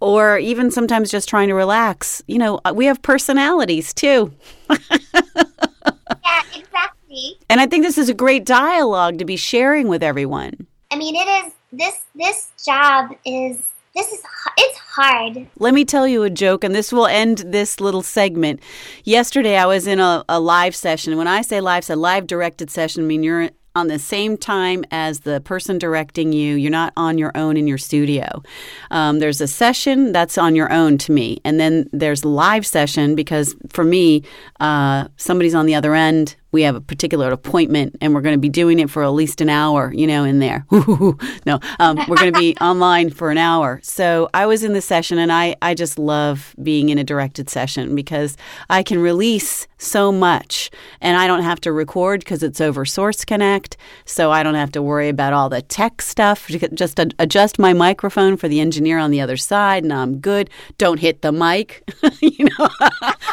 or 0.00 0.36
even 0.38 0.70
sometimes 0.70 1.10
just 1.10 1.28
trying 1.28 1.48
to 1.48 1.54
relax, 1.54 2.22
you 2.26 2.36
know, 2.36 2.60
uh, 2.64 2.72
we 2.74 2.86
have 2.86 3.00
personalities 3.02 3.94
too. 3.94 4.32
Yeah, 4.68 6.42
exactly. 6.54 7.38
And 7.48 7.60
I 7.60 7.66
think 7.66 7.84
this 7.84 7.98
is 7.98 8.08
a 8.08 8.14
great 8.14 8.44
dialogue 8.44 9.18
to 9.18 9.24
be 9.24 9.36
sharing 9.36 9.88
with 9.88 10.02
everyone. 10.02 10.66
I 10.90 10.96
mean, 10.96 11.14
it 11.16 11.46
is 11.46 11.52
this 11.72 12.00
this 12.14 12.50
job 12.64 13.12
is 13.24 13.62
this 13.94 14.12
is 14.12 14.22
it's 14.58 14.78
hard. 14.78 15.46
Let 15.58 15.74
me 15.74 15.84
tell 15.84 16.06
you 16.06 16.22
a 16.22 16.30
joke, 16.30 16.64
and 16.64 16.74
this 16.74 16.92
will 16.92 17.06
end 17.06 17.38
this 17.38 17.80
little 17.80 18.02
segment. 18.02 18.60
Yesterday, 19.04 19.56
I 19.56 19.66
was 19.66 19.86
in 19.86 20.00
a, 20.00 20.24
a 20.28 20.40
live 20.40 20.74
session. 20.74 21.16
When 21.16 21.28
I 21.28 21.42
say 21.42 21.60
live, 21.60 21.80
it's 21.80 21.90
a 21.90 21.96
live 21.96 22.26
directed 22.26 22.70
session, 22.70 23.04
I 23.04 23.06
mean 23.06 23.22
you're 23.22 23.50
on 23.74 23.88
the 23.88 23.98
same 23.98 24.36
time 24.36 24.84
as 24.90 25.20
the 25.20 25.40
person 25.40 25.78
directing 25.78 26.32
you. 26.32 26.56
You're 26.56 26.70
not 26.70 26.92
on 26.96 27.16
your 27.16 27.32
own 27.34 27.56
in 27.56 27.66
your 27.66 27.78
studio. 27.78 28.42
Um, 28.90 29.18
there's 29.18 29.40
a 29.40 29.46
session 29.46 30.12
that's 30.12 30.36
on 30.36 30.54
your 30.54 30.70
own 30.70 30.98
to 30.98 31.12
me, 31.12 31.38
and 31.44 31.58
then 31.58 31.88
there's 31.92 32.24
live 32.24 32.66
session 32.66 33.14
because 33.14 33.54
for 33.70 33.84
me, 33.84 34.24
uh, 34.60 35.08
somebody's 35.16 35.54
on 35.54 35.66
the 35.66 35.74
other 35.74 35.94
end. 35.94 36.36
We 36.52 36.62
have 36.62 36.76
a 36.76 36.80
particular 36.80 37.30
appointment, 37.32 37.96
and 38.00 38.14
we're 38.14 38.20
going 38.20 38.34
to 38.34 38.40
be 38.40 38.48
doing 38.48 38.78
it 38.78 38.90
for 38.90 39.02
at 39.02 39.08
least 39.08 39.40
an 39.40 39.48
hour. 39.48 39.92
You 39.92 40.06
know, 40.06 40.24
in 40.24 40.38
there. 40.38 40.66
no, 40.70 41.58
um, 41.80 41.98
we're 42.08 42.16
going 42.16 42.32
to 42.32 42.38
be 42.38 42.56
online 42.60 43.10
for 43.10 43.30
an 43.30 43.38
hour. 43.38 43.80
So 43.82 44.28
I 44.34 44.46
was 44.46 44.62
in 44.62 44.72
the 44.72 44.80
session, 44.80 45.18
and 45.18 45.32
I 45.32 45.56
I 45.60 45.74
just 45.74 45.98
love 45.98 46.54
being 46.62 46.88
in 46.88 46.98
a 46.98 47.04
directed 47.04 47.50
session 47.50 47.94
because 47.94 48.36
I 48.70 48.82
can 48.82 48.98
release 48.98 49.66
so 49.78 50.12
much, 50.12 50.70
and 51.00 51.16
I 51.16 51.26
don't 51.26 51.42
have 51.42 51.60
to 51.62 51.72
record 51.72 52.20
because 52.20 52.42
it's 52.42 52.60
over 52.60 52.84
Source 52.84 53.24
Connect. 53.24 53.76
So 54.04 54.30
I 54.30 54.42
don't 54.42 54.54
have 54.54 54.72
to 54.72 54.82
worry 54.82 55.08
about 55.08 55.32
all 55.32 55.48
the 55.48 55.62
tech 55.62 56.02
stuff. 56.02 56.48
Just 56.74 56.98
adjust 56.98 57.58
my 57.58 57.72
microphone 57.72 58.36
for 58.36 58.48
the 58.48 58.60
engineer 58.60 58.98
on 58.98 59.10
the 59.10 59.20
other 59.20 59.36
side, 59.36 59.82
and 59.82 59.92
I'm 59.92 60.18
good. 60.18 60.50
Don't 60.78 61.00
hit 61.00 61.22
the 61.22 61.32
mic. 61.32 61.82
you 62.20 62.46
know, 62.46 62.68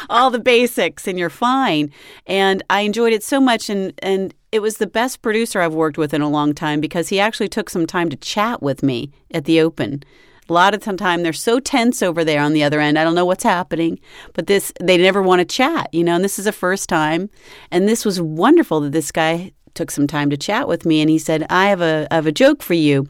all 0.09 0.29
the 0.29 0.39
basics, 0.39 1.07
and 1.07 1.19
you're 1.19 1.29
fine. 1.29 1.91
And 2.25 2.63
I 2.69 2.81
enjoyed 3.09 3.17
it 3.17 3.23
so 3.23 3.39
much, 3.39 3.69
and 3.69 3.93
and 3.99 4.33
it 4.51 4.61
was 4.61 4.77
the 4.77 4.87
best 4.87 5.21
producer 5.21 5.61
I've 5.61 5.73
worked 5.73 5.97
with 5.97 6.13
in 6.13 6.21
a 6.21 6.29
long 6.29 6.53
time 6.53 6.79
because 6.79 7.09
he 7.09 7.19
actually 7.19 7.49
took 7.49 7.69
some 7.69 7.85
time 7.85 8.09
to 8.09 8.15
chat 8.15 8.61
with 8.61 8.83
me 8.83 9.11
at 9.33 9.45
the 9.45 9.61
open. 9.61 10.03
A 10.47 10.53
lot 10.53 10.73
of 10.73 10.81
the 10.81 10.97
time 10.97 11.21
they're 11.21 11.33
so 11.33 11.59
tense 11.59 12.01
over 12.01 12.23
there 12.23 12.41
on 12.41 12.53
the 12.53 12.63
other 12.63 12.79
end. 12.79 12.97
I 12.97 13.03
don't 13.03 13.15
know 13.15 13.25
what's 13.25 13.43
happening, 13.43 13.99
but 14.33 14.47
this 14.47 14.73
they 14.81 14.97
never 14.97 15.21
want 15.21 15.39
to 15.39 15.45
chat, 15.45 15.89
you 15.91 16.03
know. 16.03 16.15
And 16.15 16.23
this 16.23 16.39
is 16.39 16.45
the 16.45 16.51
first 16.51 16.89
time, 16.89 17.29
and 17.71 17.87
this 17.87 18.05
was 18.05 18.21
wonderful 18.21 18.81
that 18.81 18.91
this 18.91 19.11
guy 19.11 19.51
took 19.75 19.91
some 19.91 20.07
time 20.07 20.29
to 20.29 20.37
chat 20.37 20.67
with 20.67 20.85
me, 20.85 21.01
and 21.01 21.09
he 21.09 21.19
said, 21.19 21.45
"I 21.49 21.67
have 21.69 21.81
a 21.81 22.07
I 22.11 22.15
have 22.15 22.27
a 22.27 22.31
joke 22.31 22.61
for 22.61 22.75
you," 22.75 23.07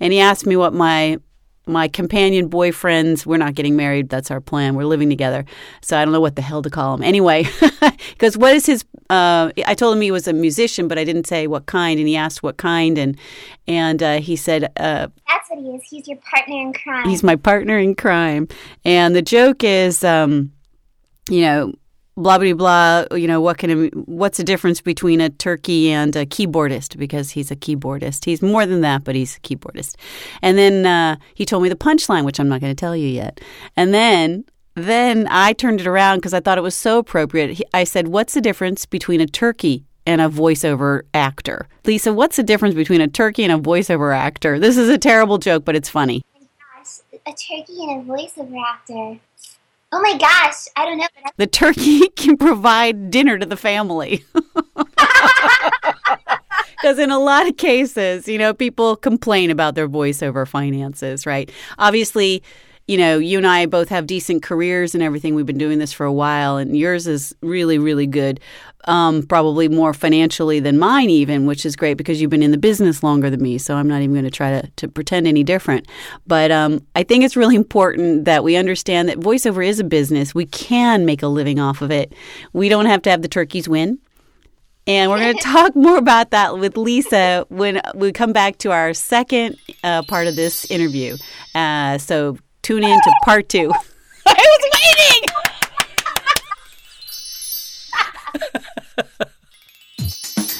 and 0.00 0.12
he 0.12 0.20
asked 0.20 0.46
me 0.46 0.56
what 0.56 0.74
my 0.74 1.18
my 1.68 1.86
companion 1.88 2.48
boyfriends 2.48 3.26
we're 3.26 3.36
not 3.36 3.54
getting 3.54 3.76
married 3.76 4.08
that's 4.08 4.30
our 4.30 4.40
plan 4.40 4.74
we're 4.74 4.84
living 4.84 5.08
together 5.08 5.44
so 5.82 5.96
i 5.98 6.04
don't 6.04 6.12
know 6.12 6.20
what 6.20 6.34
the 6.36 6.42
hell 6.42 6.62
to 6.62 6.70
call 6.70 6.94
him 6.94 7.02
anyway 7.02 7.44
because 8.10 8.36
what 8.36 8.54
is 8.54 8.66
his 8.66 8.84
uh, 9.10 9.50
i 9.66 9.74
told 9.74 9.94
him 9.94 10.00
he 10.00 10.10
was 10.10 10.26
a 10.26 10.32
musician 10.32 10.88
but 10.88 10.98
i 10.98 11.04
didn't 11.04 11.26
say 11.26 11.46
what 11.46 11.66
kind 11.66 11.98
and 11.98 12.08
he 12.08 12.16
asked 12.16 12.42
what 12.42 12.56
kind 12.56 12.98
and 12.98 13.16
and 13.66 14.02
uh, 14.02 14.18
he 14.18 14.34
said 14.34 14.64
uh, 14.78 15.08
That's 15.28 15.50
what 15.50 15.58
he 15.58 15.66
is. 15.66 15.82
He's 15.84 16.08
your 16.08 16.16
partner 16.18 16.60
in 16.60 16.72
crime. 16.72 17.08
he's 17.08 17.22
my 17.22 17.36
partner 17.36 17.78
in 17.78 17.94
crime 17.94 18.48
and 18.84 19.14
the 19.14 19.22
joke 19.22 19.62
is 19.62 20.02
um, 20.02 20.52
you 21.28 21.42
know 21.42 21.72
blah 22.18 22.36
blah 22.36 22.52
blah 22.52 23.04
you 23.16 23.28
know 23.28 23.40
what 23.40 23.58
can 23.58 23.88
what's 24.06 24.38
the 24.38 24.44
difference 24.44 24.80
between 24.80 25.20
a 25.20 25.30
turkey 25.30 25.90
and 25.90 26.14
a 26.16 26.26
keyboardist? 26.26 26.98
Because 26.98 27.30
he's 27.30 27.50
a 27.50 27.56
keyboardist. 27.56 28.24
He's 28.24 28.42
more 28.42 28.66
than 28.66 28.80
that 28.80 29.04
but 29.04 29.14
he's 29.14 29.36
a 29.36 29.40
keyboardist. 29.40 29.94
And 30.42 30.58
then 30.58 30.84
uh, 30.84 31.16
he 31.34 31.44
told 31.44 31.62
me 31.62 31.68
the 31.68 31.76
punchline 31.76 32.24
which 32.24 32.40
i'm 32.40 32.48
not 32.48 32.60
going 32.60 32.74
to 32.74 32.80
tell 32.80 32.96
you 32.96 33.08
yet. 33.08 33.40
And 33.76 33.94
then 33.94 34.44
then 34.74 35.26
i 35.30 35.52
turned 35.52 35.80
it 35.80 35.86
around 35.86 36.18
because 36.18 36.34
i 36.34 36.40
thought 36.40 36.58
it 36.58 36.62
was 36.62 36.74
so 36.74 36.98
appropriate. 36.98 37.60
I 37.72 37.84
said 37.84 38.08
what's 38.08 38.34
the 38.34 38.40
difference 38.40 38.84
between 38.84 39.20
a 39.20 39.26
turkey 39.26 39.84
and 40.04 40.20
a 40.20 40.28
voiceover 40.28 41.02
actor? 41.14 41.68
Lisa 41.84 42.12
what's 42.12 42.36
the 42.36 42.42
difference 42.42 42.74
between 42.74 43.00
a 43.00 43.08
turkey 43.08 43.44
and 43.44 43.52
a 43.52 43.58
voiceover 43.58 44.16
actor? 44.16 44.58
This 44.58 44.76
is 44.76 44.88
a 44.88 44.98
terrible 44.98 45.38
joke 45.38 45.64
but 45.64 45.76
it's 45.76 45.88
funny. 45.88 46.22
A 47.26 47.32
turkey 47.32 47.84
and 47.84 48.02
a 48.02 48.12
voiceover 48.12 48.60
actor. 48.66 49.20
Oh 49.90 50.00
my 50.02 50.18
gosh, 50.18 50.66
I 50.76 50.84
don't 50.84 50.98
know. 50.98 51.06
The 51.38 51.46
turkey 51.46 52.08
can 52.16 52.36
provide 52.36 53.10
dinner 53.10 53.38
to 53.38 53.46
the 53.46 53.56
family. 53.56 54.24
Because 56.80 57.00
in 57.00 57.10
a 57.10 57.18
lot 57.18 57.48
of 57.48 57.56
cases, 57.56 58.28
you 58.28 58.38
know, 58.38 58.54
people 58.54 58.94
complain 58.94 59.50
about 59.50 59.74
their 59.74 59.88
voiceover 59.88 60.46
finances, 60.46 61.26
right? 61.26 61.50
Obviously, 61.76 62.40
you 62.86 62.96
know, 62.96 63.18
you 63.18 63.36
and 63.36 63.46
I 63.46 63.66
both 63.66 63.88
have 63.88 64.06
decent 64.06 64.44
careers 64.44 64.94
and 64.94 65.02
everything. 65.02 65.34
We've 65.34 65.44
been 65.44 65.58
doing 65.58 65.80
this 65.80 65.92
for 65.92 66.06
a 66.06 66.12
while, 66.12 66.56
and 66.56 66.76
yours 66.76 67.08
is 67.08 67.34
really, 67.42 67.78
really 67.78 68.06
good. 68.06 68.38
Um, 68.88 69.22
probably 69.22 69.68
more 69.68 69.92
financially 69.92 70.60
than 70.60 70.78
mine, 70.78 71.10
even, 71.10 71.44
which 71.44 71.66
is 71.66 71.76
great 71.76 71.98
because 71.98 72.22
you've 72.22 72.30
been 72.30 72.42
in 72.42 72.52
the 72.52 72.56
business 72.56 73.02
longer 73.02 73.28
than 73.28 73.42
me. 73.42 73.58
So 73.58 73.76
I'm 73.76 73.86
not 73.86 74.00
even 74.00 74.14
going 74.14 74.24
to 74.24 74.30
try 74.30 74.62
to, 74.62 74.70
to 74.76 74.88
pretend 74.88 75.26
any 75.26 75.44
different. 75.44 75.86
But 76.26 76.50
um, 76.50 76.80
I 76.96 77.02
think 77.02 77.22
it's 77.22 77.36
really 77.36 77.54
important 77.54 78.24
that 78.24 78.42
we 78.42 78.56
understand 78.56 79.10
that 79.10 79.18
voiceover 79.18 79.64
is 79.64 79.78
a 79.78 79.84
business. 79.84 80.34
We 80.34 80.46
can 80.46 81.04
make 81.04 81.22
a 81.22 81.28
living 81.28 81.60
off 81.60 81.82
of 81.82 81.90
it. 81.90 82.14
We 82.54 82.70
don't 82.70 82.86
have 82.86 83.02
to 83.02 83.10
have 83.10 83.20
the 83.20 83.28
turkeys 83.28 83.68
win. 83.68 83.98
And 84.86 85.10
we're 85.10 85.18
going 85.18 85.36
to 85.36 85.42
talk 85.42 85.76
more 85.76 85.98
about 85.98 86.30
that 86.30 86.58
with 86.58 86.76
Lisa 86.76 87.44
when 87.50 87.80
we 87.94 88.10
come 88.10 88.32
back 88.32 88.56
to 88.58 88.72
our 88.72 88.94
second 88.94 89.56
uh, 89.84 90.02
part 90.04 90.26
of 90.26 90.34
this 90.34 90.64
interview. 90.70 91.18
Uh, 91.54 91.98
so 91.98 92.38
tune 92.62 92.82
in 92.82 92.98
to 92.98 93.12
part 93.24 93.48
two. 93.50 93.70
I 94.26 94.34
was 94.34 94.70
waiting. 94.72 95.47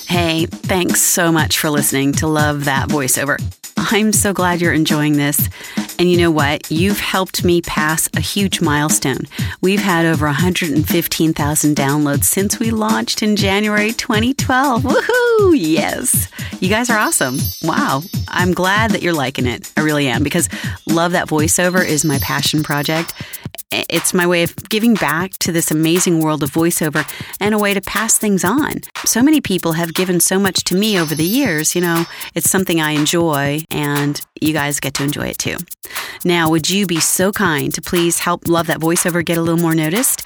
Hey, 0.09 0.47
thanks 0.47 1.03
so 1.03 1.31
much 1.31 1.59
for 1.59 1.69
listening 1.69 2.13
to 2.13 2.27
Love 2.27 2.65
That 2.65 2.89
Voiceover. 2.89 3.39
I'm 3.77 4.11
so 4.13 4.33
glad 4.33 4.61
you're 4.61 4.73
enjoying 4.73 5.13
this. 5.19 5.51
And 5.99 6.11
you 6.11 6.17
know 6.17 6.31
what? 6.31 6.71
You've 6.71 6.99
helped 6.99 7.45
me 7.45 7.61
pass 7.61 8.09
a 8.17 8.21
huge 8.21 8.63
milestone. 8.63 9.21
We've 9.61 9.83
had 9.83 10.07
over 10.07 10.25
115,000 10.25 11.77
downloads 11.77 12.25
since 12.25 12.59
we 12.59 12.71
launched 12.71 13.23
in 13.23 13.37
January 13.37 13.93
2012. 13.93 14.83
Woohoo! 14.83 15.55
Yes. 15.55 16.31
You 16.61 16.71
guys 16.71 16.89
are 16.89 16.99
awesome. 16.99 17.37
Wow. 17.63 18.03
I'm 18.29 18.55
glad 18.55 18.93
that 18.93 19.03
you're 19.03 19.13
liking 19.13 19.47
it. 19.47 19.71
I 19.77 19.83
really 19.83 20.09
am 20.09 20.23
because 20.23 20.49
Love 20.87 21.13
That 21.13 21.29
Voiceover 21.29 21.85
is 21.85 22.05
my 22.05 22.19
passion 22.21 22.63
project. 22.63 23.13
It's 23.71 24.15
my 24.15 24.27
way 24.27 24.43
of 24.43 24.57
giving 24.71 24.95
back 24.95 25.33
to 25.41 25.53
this 25.53 25.71
amazing 25.71 26.21
world 26.21 26.43
of 26.43 26.51
voiceover 26.51 27.07
and 27.39 27.55
a 27.55 27.59
way 27.59 27.75
to 27.75 27.83
pass 27.83 28.19
things 28.19 28.43
on. 28.43 28.81
So 29.05 29.23
many 29.23 29.43
people 29.43 29.73
have 29.73 29.93
given 29.93 30.21
so 30.21 30.39
much 30.39 30.65
to 30.65 30.75
me 30.75 30.99
over 30.99 31.15
the 31.15 31.25
years. 31.25 31.75
You 31.75 31.83
know, 31.83 32.07
it's 32.35 32.49
something 32.49 32.81
I 32.81 32.93
enjoy, 32.93 33.65
and 33.71 34.21
you 34.41 34.55
guys 34.55 34.81
get 34.81 34.95
to 34.95 35.05
enjoy 35.05 35.27
it 35.27 35.39
too. 35.39 35.57
Now, 36.25 36.49
would 36.51 36.71
you 36.71 36.87
be 36.87 37.01
so 37.01 37.31
kind 37.31 37.73
to 37.75 37.83
please 37.83 38.21
help 38.21 38.49
Love 38.49 38.69
That 38.69 38.81
Voiceover 38.81 39.25
get 39.25 39.37
a 39.37 39.43
little 39.43 39.61
more 39.61 39.75
noticed? 39.75 40.25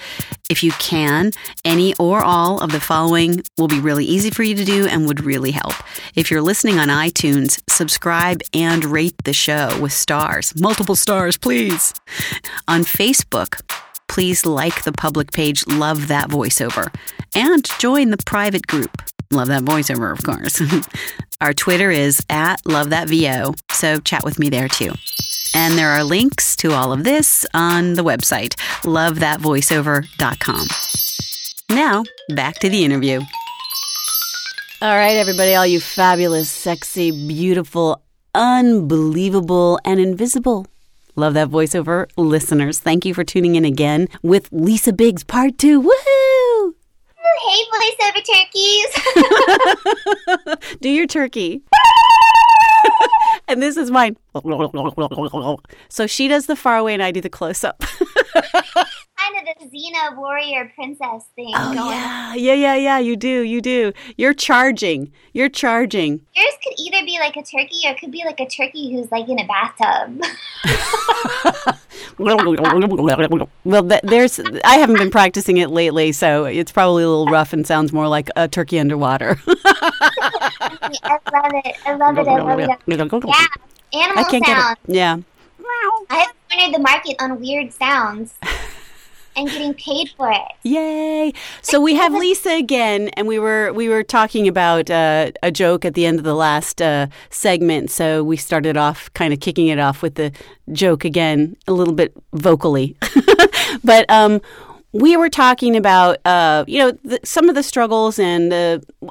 If 0.49 0.63
you 0.63 0.73
can, 0.73 1.33
any 1.65 1.95
or 1.99 2.23
all 2.23 2.61
of 2.61 2.73
the 2.73 2.81
following 2.81 3.43
will 3.59 3.69
be 3.69 3.81
really 3.81 4.05
easy 4.05 4.31
for 4.31 4.43
you 4.43 4.55
to 4.55 4.65
do 4.65 4.87
and 4.87 5.07
would 5.07 5.25
really 5.25 5.51
help. 5.51 5.75
If 6.15 6.31
you're 6.31 6.43
listening 6.43 6.79
on 6.79 6.89
iTunes, 6.89 7.61
subscribe 7.69 8.43
and 8.55 8.85
rate 8.85 9.15
the 9.25 9.33
show 9.33 9.79
with 9.81 9.93
stars. 9.93 10.53
Multiple 10.61 10.97
stars, 10.97 11.39
please. 11.39 11.95
On 12.69 12.83
Facebook, 12.83 13.32
please 14.09 14.45
like 14.45 14.85
the 14.85 14.93
public 14.93 15.33
page 15.33 15.67
Love 15.67 16.09
That 16.09 16.29
Voiceover 16.29 16.95
and 17.35 17.67
join 17.79 18.11
the 18.11 18.19
private 18.27 18.67
group. 18.67 19.03
Love 19.31 19.49
That 19.49 19.63
Voiceover, 19.63 20.13
of 20.13 20.23
course. 20.23 20.61
Our 21.41 21.55
Twitter 21.55 21.91
is 21.91 22.21
at 22.29 22.61
Love 22.67 22.91
That 22.91 23.09
VO, 23.09 23.55
so 23.71 24.01
chat 24.01 24.23
with 24.23 24.39
me 24.39 24.51
there 24.51 24.69
too. 24.69 24.93
And 25.55 25.79
there 25.79 25.91
are 25.91 26.05
links 26.05 26.57
to 26.57 26.73
all 26.73 26.93
of 26.93 27.05
this 27.05 27.47
on 27.55 27.95
the 27.95 28.05
website, 28.05 28.55
lovethatvoiceover.com. 28.83 30.67
Now, 31.75 32.05
back 32.35 32.59
to 32.59 32.69
the 32.69 32.85
interview. 32.85 33.21
All 34.83 34.97
right, 34.97 35.17
everybody, 35.17 35.55
all 35.55 35.67
you 35.67 35.81
fabulous, 35.81 36.51
sexy, 36.51 37.11
beautiful, 37.11 38.03
unbelievable, 38.35 39.79
and 39.85 40.01
invisible. 40.01 40.67
Love 41.15 41.35
that 41.35 41.49
voiceover 41.49 42.09
listeners. 42.17 42.81
Thank 42.81 43.05
you 43.05 43.13
for 43.13 43.23
tuning 43.23 43.55
in 43.57 43.67
again 43.67 44.09
with 44.23 44.49
Lisa 44.51 44.95
Biggs 44.95 45.23
Part 45.23 45.59
2. 45.59 45.83
Woohoo! 45.83 46.73
Hey, 47.45 47.65
voiceover 47.75 48.23
turkeys. 48.25 48.87
Do 50.81 50.89
your 50.89 51.07
turkey. 51.07 51.63
and 53.49 53.63
this 53.63 53.77
is 53.77 53.91
mine. 53.91 54.17
So 55.89 56.07
she 56.07 56.29
does 56.29 56.47
the 56.47 56.57
far 56.57 56.79
away 56.79 56.95
and 56.95 57.03
I 57.03 57.11
do 57.11 57.21
the 57.21 57.29
close 57.29 57.63
up. 57.63 57.83
kind 59.23 59.49
of 59.49 59.55
the 59.71 59.77
Xena 59.77 60.17
warrior 60.17 60.71
princess 60.75 61.25
thing 61.35 61.53
Oh, 61.55 61.75
going 61.75 61.91
yeah. 61.91 62.35
Yeah, 62.35 62.55
yeah, 62.55 62.75
yeah. 62.75 62.99
You 62.99 63.17
do. 63.17 63.43
You 63.43 63.61
do. 63.61 63.93
You're 64.17 64.35
charging. 64.35 65.13
You're 65.33 65.49
charging. 65.49 66.21
Yours 66.35 66.55
could 66.63 66.75
either 66.79 67.05
be 67.05 67.19
like 67.19 67.37
a 67.37 67.43
turkey 67.43 67.81
or 67.87 67.93
it 67.93 67.99
could 68.01 68.11
be 68.11 68.23
like 68.25 68.41
a 68.41 68.47
turkey 68.47 68.93
who's 68.93 69.11
like 69.11 69.29
in 69.29 69.39
a 69.39 69.47
bathtub. 69.47 70.21
Well, 72.19 73.83
there's. 74.03 74.41
I 74.65 74.77
haven't 74.77 74.97
been 74.97 75.11
practicing 75.11 75.57
it 75.57 75.71
lately, 75.71 76.13
so 76.13 76.45
it's 76.45 76.71
probably 76.71 77.05
a 77.05 77.09
little 77.09 77.27
rough 77.27 77.53
and 77.53 77.67
sounds 77.67 77.93
more 77.93 78.07
like 78.09 78.29
a 78.37 78.49
turkey 78.49 78.79
underwater. 78.79 79.39
I 79.47 81.19
love 81.33 81.53
it. 81.65 81.77
I 81.87 81.95
love 81.95 82.19
it. 82.19 82.29
I 82.29 82.41
love 82.41 82.59
it. 82.59 82.69
Yeah. 82.89 83.47
I 83.93 83.99
Animal 83.99 84.25
can't 84.25 84.45
get 84.45 84.57
sounds. 84.59 84.79
it. 84.89 84.95
Yeah. 84.95 85.17
I 86.11 86.17
have 86.19 86.33
cornered 86.51 86.75
the 86.75 86.79
market 86.81 87.17
on 87.21 87.41
weird 87.41 87.73
sounds 87.73 88.35
and 89.37 89.49
getting 89.49 89.75
paid 89.75 90.11
for 90.17 90.31
it. 90.31 90.43
Yay! 90.63 91.33
So 91.63 91.81
we 91.81 91.95
have 91.95 92.13
Lisa 92.13 92.51
again, 92.51 93.09
and 93.11 93.27
we 93.27 93.39
were 93.39 93.73
we 93.73 93.89
were 93.89 94.03
talking 94.03 94.49
about 94.49 94.91
uh, 94.91 95.33
a 95.43 95.51
joke 95.51 95.85
at 95.85 95.95
the 95.95 96.07
end 96.07 96.19
of 96.19 96.25
the 96.25 96.35
last 96.35 96.83
uh, 96.83 97.07
segment. 97.31 97.91
So 97.91 98.23
we 98.23 98.37
started 98.37 98.77
off 98.77 99.13
kind 99.15 99.33
of 99.33 99.41
kicking 99.41 99.69
it 99.69 99.79
off 99.79 100.03
with 100.03 100.15
the 100.17 100.33
joke 100.73 101.05
again, 101.05 101.57
a 101.67 101.73
little 101.73 101.95
bit 101.95 102.13
vocally, 102.33 102.97
but 103.85 104.09
um, 104.11 104.41
we 104.93 105.17
were 105.17 105.31
talking 105.31 105.75
about 105.75 106.19
uh, 106.27 106.65
you 106.69 106.79
know 106.79 106.93
the, 107.03 107.19
some 107.25 107.49
of 107.49 107.55
the 107.55 107.63
struggles, 107.63 108.19
and 108.19 108.53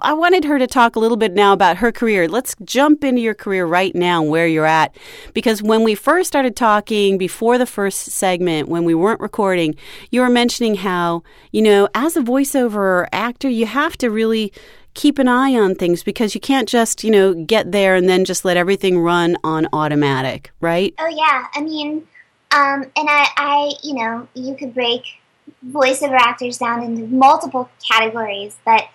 I 0.02 0.14
wanted 0.14 0.46
her 0.46 0.60
to 0.60 0.68
talk 0.68 0.96
a 0.96 1.00
little 1.00 1.18
bit 1.18 1.34
now 1.34 1.54
about 1.54 1.78
her 1.78 1.92
career. 1.92 2.28
Let's 2.28 2.56
jump 2.64 3.04
into 3.04 3.22
your 3.22 3.34
career 3.34 3.66
right 3.66 3.94
now, 3.96 4.22
where 4.22 4.48
you're 4.48 4.66
at, 4.66 4.96
because 5.34 5.64
when 5.64 5.84
we 5.84 5.96
first 5.96 6.28
started 6.28 6.56
talking 6.56 7.18
before 7.18 7.58
the 7.58 7.66
first 7.66 8.12
segment, 8.12 8.70
when 8.70 8.86
we 8.86 8.94
weren't 8.94 9.20
recording, 9.20 9.76
you 10.12 10.22
were 10.22 10.30
mentioning 10.30 10.76
how 10.76 11.24
you 11.52 11.62
know 11.62 11.90
as 11.96 12.16
a 12.16 12.22
voiceover 12.22 13.08
actor, 13.12 13.50
you 13.50 13.66
have 13.66 13.98
to 13.98 14.10
really 14.10 14.54
keep 14.94 15.18
an 15.18 15.28
eye 15.28 15.56
on 15.56 15.74
things 15.74 16.04
because 16.04 16.36
you 16.36 16.42
can't 16.42 16.68
just 16.68 17.04
you 17.04 17.10
know 17.10 17.34
get 17.34 17.72
there 17.72 17.96
and 17.96 18.08
then 18.08 18.24
just 18.24 18.46
let 18.46 18.56
everything 18.56 19.00
run 19.00 19.36
on 19.44 19.68
automatic, 19.74 20.52
right? 20.62 20.94
Oh 21.00 21.08
yeah, 21.08 21.48
I 21.56 21.62
mean, 21.62 22.08
um, 22.52 22.84
and 22.96 23.10
I, 23.10 23.28
I, 23.38 23.72
you 23.82 23.96
know, 23.96 24.28
you 24.36 24.56
could 24.56 24.76
break 24.76 25.21
voiceover 25.70 26.18
actors 26.20 26.58
down 26.58 26.84
into 26.84 27.04
multiple 27.08 27.70
categories, 27.88 28.56
but 28.66 28.86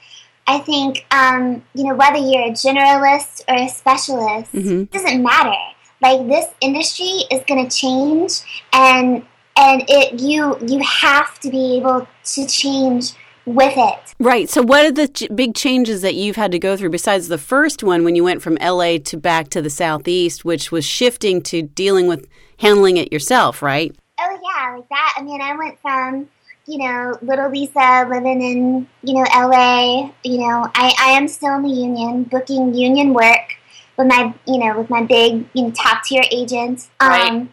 I 0.47 0.59
think, 0.61 1.05
um, 1.11 1.63
you 1.75 1.85
know, 1.85 1.95
whether 1.95 2.19
you're 2.19 2.47
a 2.47 2.51
generalist 2.53 3.43
or 3.49 3.57
a 3.57 3.69
specialist, 3.69 4.53
Mhm. 4.53 4.83
it 4.83 4.91
doesn't 4.93 5.23
matter. 5.23 5.55
Like 6.01 6.27
this 6.29 6.47
industry 6.61 7.23
is 7.31 7.43
going 7.49 7.67
to 7.69 7.75
change, 7.77 8.41
and 8.73 9.25
and 9.57 9.83
it 9.89 10.21
you 10.21 10.57
you 10.67 10.81
have 10.85 11.39
to 11.41 11.51
be 11.51 11.79
able 11.79 12.07
to 12.35 12.47
change 12.47 13.13
with 13.47 13.73
it. 13.77 13.99
Right. 14.21 14.51
So, 14.51 14.61
what 14.61 14.85
are 14.85 14.93
the 14.93 15.09
ch- 15.09 15.29
big 15.35 15.55
changes 15.55 16.03
that 16.03 16.15
you've 16.15 16.37
had 16.37 16.53
to 16.53 16.59
go 16.59 16.77
through 16.77 16.91
besides 16.91 17.29
the 17.29 17.39
first 17.39 17.83
one 17.83 18.05
when 18.05 18.15
you 18.15 18.23
went 18.25 18.43
from 18.43 18.59
LA 18.61 18.99
to 18.99 19.17
back 19.17 19.49
to 19.51 19.63
the 19.63 19.71
Southeast, 19.71 20.45
which 20.45 20.71
was 20.71 20.85
shifting 20.85 21.41
to 21.43 21.63
dealing 21.63 22.07
with 22.09 22.29
handling 22.59 22.97
it 22.99 23.11
yourself, 23.13 23.63
right? 23.63 23.95
Oh 24.21 24.39
yeah, 24.43 24.77
like 24.77 24.89
that. 24.91 25.15
I 25.17 25.23
mean, 25.23 25.41
I 25.41 25.57
went 25.57 25.81
from 25.81 26.29
you 26.67 26.79
know 26.79 27.19
little 27.23 27.51
Lisa 27.51 28.07
living 28.09 28.43
in 28.43 28.89
you 29.03 29.15
know 29.15 29.25
LA. 29.35 30.11
You 30.25 30.39
know, 30.39 30.71
I 30.75 30.95
I 30.99 31.11
am 31.13 31.29
still 31.29 31.55
in 31.57 31.63
the 31.63 31.69
union, 31.71 32.25
booking 32.25 32.75
union 32.75 33.15
work 33.15 33.55
with 33.97 34.07
my 34.07 34.35
you 34.47 34.59
know 34.59 34.79
with 34.79 34.91
my 34.91 35.03
big 35.03 35.47
you 35.55 35.65
know 35.65 35.71
top 35.71 36.03
tier 36.05 36.23
agent. 36.31 36.89
Um, 37.01 37.11
Right. 37.11 37.49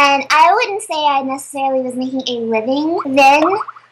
And 0.00 0.24
I 0.30 0.52
wouldn't 0.54 0.82
say 0.82 0.94
I 0.94 1.22
necessarily 1.22 1.80
was 1.82 1.96
making 1.96 2.22
a 2.28 2.40
living 2.46 3.00
then. 3.16 3.42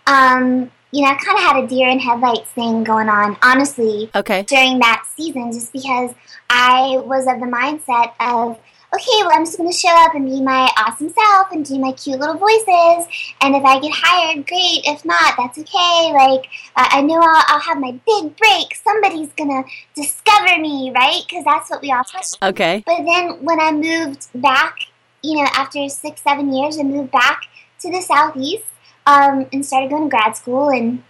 Um, 0.06 0.70
you 0.92 1.02
know, 1.02 1.08
I 1.08 1.14
kind 1.16 1.36
of 1.36 1.42
had 1.42 1.64
a 1.64 1.66
deer 1.66 1.88
in 1.88 1.98
headlights 1.98 2.48
thing 2.50 2.84
going 2.84 3.08
on, 3.08 3.36
honestly 3.42 4.08
Okay. 4.14 4.44
during 4.44 4.78
that 4.78 5.04
season 5.16 5.50
just 5.50 5.72
because 5.72 6.14
I 6.48 6.98
was 7.04 7.26
of 7.26 7.40
the 7.40 7.46
mindset 7.46 8.12
of, 8.20 8.56
okay, 8.96 9.22
well, 9.22 9.32
I'm 9.32 9.44
just 9.44 9.58
going 9.58 9.70
to 9.70 9.76
show 9.76 9.94
up 10.04 10.14
and 10.14 10.26
be 10.26 10.40
my 10.40 10.68
awesome 10.78 11.10
self 11.10 11.52
and 11.52 11.64
do 11.64 11.78
my 11.78 11.92
cute 11.92 12.18
little 12.18 12.36
voices. 12.36 13.06
And 13.40 13.54
if 13.54 13.64
I 13.64 13.78
get 13.80 13.92
hired, 13.94 14.46
great. 14.46 14.82
If 14.84 15.04
not, 15.04 15.34
that's 15.36 15.58
okay. 15.58 16.12
Like, 16.12 16.46
uh, 16.76 16.88
I 16.90 17.02
know 17.02 17.20
I'll, 17.20 17.44
I'll 17.46 17.60
have 17.60 17.78
my 17.78 17.92
big 18.06 18.36
break. 18.36 18.74
Somebody's 18.74 19.32
going 19.32 19.50
to 19.50 19.64
discover 19.94 20.58
me, 20.58 20.92
right? 20.94 21.22
Because 21.28 21.44
that's 21.44 21.70
what 21.70 21.82
we 21.82 21.92
all 21.92 22.04
touch. 22.04 22.26
Okay. 22.42 22.82
But 22.86 23.04
then 23.04 23.44
when 23.44 23.60
I 23.60 23.72
moved 23.72 24.28
back, 24.34 24.78
you 25.22 25.36
know, 25.36 25.48
after 25.54 25.88
six, 25.88 26.22
seven 26.22 26.52
years, 26.52 26.78
I 26.78 26.82
moved 26.82 27.10
back 27.10 27.42
to 27.80 27.90
the 27.90 28.00
Southeast 28.00 28.64
um, 29.06 29.46
and 29.52 29.64
started 29.64 29.90
going 29.90 30.04
to 30.04 30.08
grad 30.08 30.36
school 30.36 30.70
and 30.70 31.02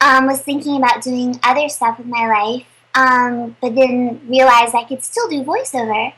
um, 0.00 0.26
was 0.26 0.40
thinking 0.40 0.76
about 0.76 1.02
doing 1.02 1.38
other 1.42 1.68
stuff 1.68 1.98
with 1.98 2.06
my 2.06 2.26
life, 2.26 2.66
um, 2.94 3.56
but 3.60 3.74
then 3.74 4.20
realized 4.26 4.74
I 4.74 4.84
could 4.84 5.04
still 5.04 5.28
do 5.28 5.44
voiceover. 5.44 6.12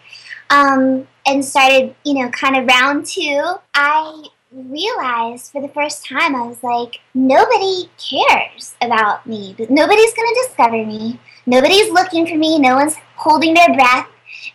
Um, 0.52 1.08
and 1.26 1.44
started, 1.44 1.94
you 2.04 2.14
know, 2.14 2.28
kind 2.30 2.56
of 2.56 2.66
round 2.66 3.06
two. 3.06 3.42
I 3.74 4.24
realized 4.52 5.50
for 5.50 5.62
the 5.62 5.68
first 5.68 6.04
time, 6.04 6.34
I 6.34 6.42
was 6.42 6.62
like, 6.62 7.00
nobody 7.14 7.88
cares 7.96 8.74
about 8.82 9.26
me. 9.26 9.56
Nobody's 9.70 10.14
going 10.14 10.34
to 10.34 10.44
discover 10.46 10.84
me. 10.84 11.18
Nobody's 11.46 11.90
looking 11.90 12.26
for 12.26 12.36
me. 12.36 12.58
No 12.58 12.76
one's 12.76 12.96
holding 13.16 13.54
their 13.54 13.72
breath 13.72 14.08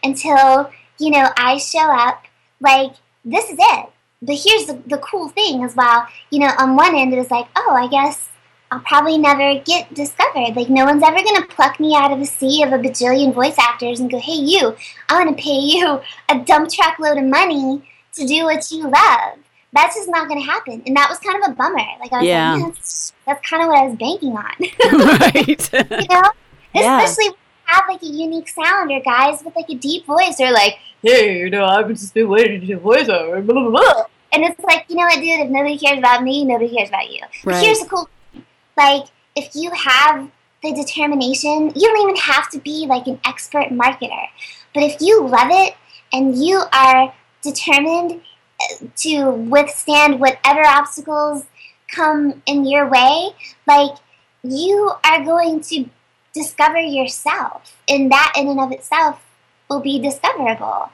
until, 0.03 0.69
you 0.99 1.10
know, 1.10 1.29
I 1.36 1.57
show 1.57 1.89
up. 1.91 2.25
Like, 2.60 2.93
this 3.25 3.49
is 3.49 3.57
it. 3.60 3.89
But 4.21 4.36
here's 4.36 4.65
the, 4.67 4.81
the 4.88 4.97
cool 4.97 5.29
thing 5.29 5.63
as 5.63 5.75
well. 5.75 6.07
You 6.31 6.39
know, 6.39 6.51
on 6.60 6.75
one 6.75 6.95
end, 6.95 7.13
it 7.13 7.17
was 7.17 7.31
like, 7.31 7.47
oh, 7.55 7.73
I 7.75 7.88
guess 7.88 8.29
I'll 8.71 8.80
probably 8.82 9.17
never 9.17 9.60
get 9.63 9.93
discovered. 9.93 10.56
Like, 10.56 10.69
no 10.69 10.86
one's 10.86 11.03
ever 11.03 11.15
going 11.23 11.41
to 11.41 11.47
pluck 11.47 11.80
me 11.80 11.95
out 11.95 12.12
of 12.12 12.19
a 12.19 12.25
sea 12.25 12.63
of 12.63 12.73
a 12.73 12.77
bajillion 12.77 13.34
voice 13.34 13.56
actors 13.58 13.99
and 14.01 14.12
go, 14.12 14.19
hey, 14.19 14.34
you, 14.34 14.75
I 15.10 15.23
want 15.23 15.38
to 15.38 15.41
pay 15.41 15.58
you 15.58 16.01
a 16.30 16.39
dump 16.43 16.69
truck 16.69 16.99
load 16.99 17.17
of 17.17 17.23
money 17.23 17.88
to 18.13 18.27
do 18.27 18.43
what 18.43 18.69
you 18.71 18.84
love. 18.84 19.38
That's 19.73 19.95
just 19.95 20.10
not 20.10 20.27
going 20.27 20.41
to 20.41 20.45
happen. 20.45 20.84
And 20.86 20.95
that 20.97 21.10
was 21.10 21.19
kind 21.19 21.41
of 21.43 21.51
a 21.51 21.56
bummer. 21.56 21.77
Like, 21.99 22.12
I 22.12 22.17
was 22.17 22.25
Yeah. 22.27 22.51
like, 22.53 22.62
"Man, 22.62 22.69
that's, 22.71 23.13
that's 23.25 23.49
kind 23.49 23.63
of 23.63 23.69
what 23.69 23.77
I 23.80 23.88
was 23.88 23.97
banking 23.97 24.36
on. 24.36 24.51
right. 25.19 25.73
you 26.01 26.08
know? 26.10 26.21
Yeah. 26.75 27.01
Especially 27.01 27.30
when 27.30 27.34
you 27.34 27.38
have 27.65 27.84
like 27.89 28.03
a 28.03 28.06
unique 28.06 28.49
sound 28.49 28.91
or 28.91 28.99
guys 28.99 29.41
with 29.43 29.56
like 29.56 29.69
a 29.69 29.75
deep 29.75 30.06
voice 30.06 30.39
or 30.39 30.51
like, 30.51 30.75
hey, 31.01 31.39
you 31.39 31.49
know, 31.49 31.65
I've 31.65 31.88
just 31.88 32.13
been 32.13 32.27
waiting 32.30 32.60
to 32.62 32.67
do 32.67 32.77
voiceover. 32.77 33.43
Blah, 33.45 33.62
blah, 33.62 33.69
blah. 33.69 34.03
and 34.34 34.43
it's 34.43 34.60
like, 34.60 34.86
you 34.89 34.95
know 34.97 35.03
what, 35.03 35.15
dude, 35.15 35.39
if 35.39 35.49
nobody 35.49 35.77
cares 35.77 35.97
about 35.99 36.21
me, 36.23 36.43
nobody 36.45 36.75
cares 36.75 36.89
about 36.89 37.10
you. 37.12 37.21
But 37.43 37.53
Right. 37.53 37.63
here's 37.65 37.80
the 37.80 37.86
cool 37.88 38.03
thing. 38.06 38.13
Like, 38.78 39.08
if 39.36 39.56
you 39.56 39.72
have 39.72 40.30
the 40.63 40.74
determination, 40.74 41.72
you 41.76 41.88
don't 41.88 42.02
even 42.02 42.16
have 42.16 42.50
to 42.52 42.60
be 42.60 42.86
like 42.88 43.08
an 43.08 43.20
expert 43.26 43.70
marketer. 43.70 44.28
But 44.74 44.84
if 44.84 45.02
you 45.02 45.28
love 45.28 45.50
it 45.50 45.76
and 46.13 46.38
you 46.38 46.63
are 46.72 47.13
determined 47.42 48.22
uh, 48.62 48.88
to 48.98 49.32
withstand 49.32 50.20
whatever 50.20 50.66
obstacles 50.66 51.46
come 51.92 52.42
in 52.46 52.66
your 52.66 52.88
way, 52.88 53.30
like 53.66 53.98
you 54.44 54.92
are 55.04 55.24
going 55.24 55.62
to 55.62 55.86
discover 56.34 56.80
yourself, 56.80 57.76
and 57.90 58.12
that 58.12 58.34
in 58.38 58.48
and 58.48 58.60
of 58.60 58.72
itself 58.72 59.24
will 59.70 59.80
be 59.80 60.00
discoverable. 60.00 60.92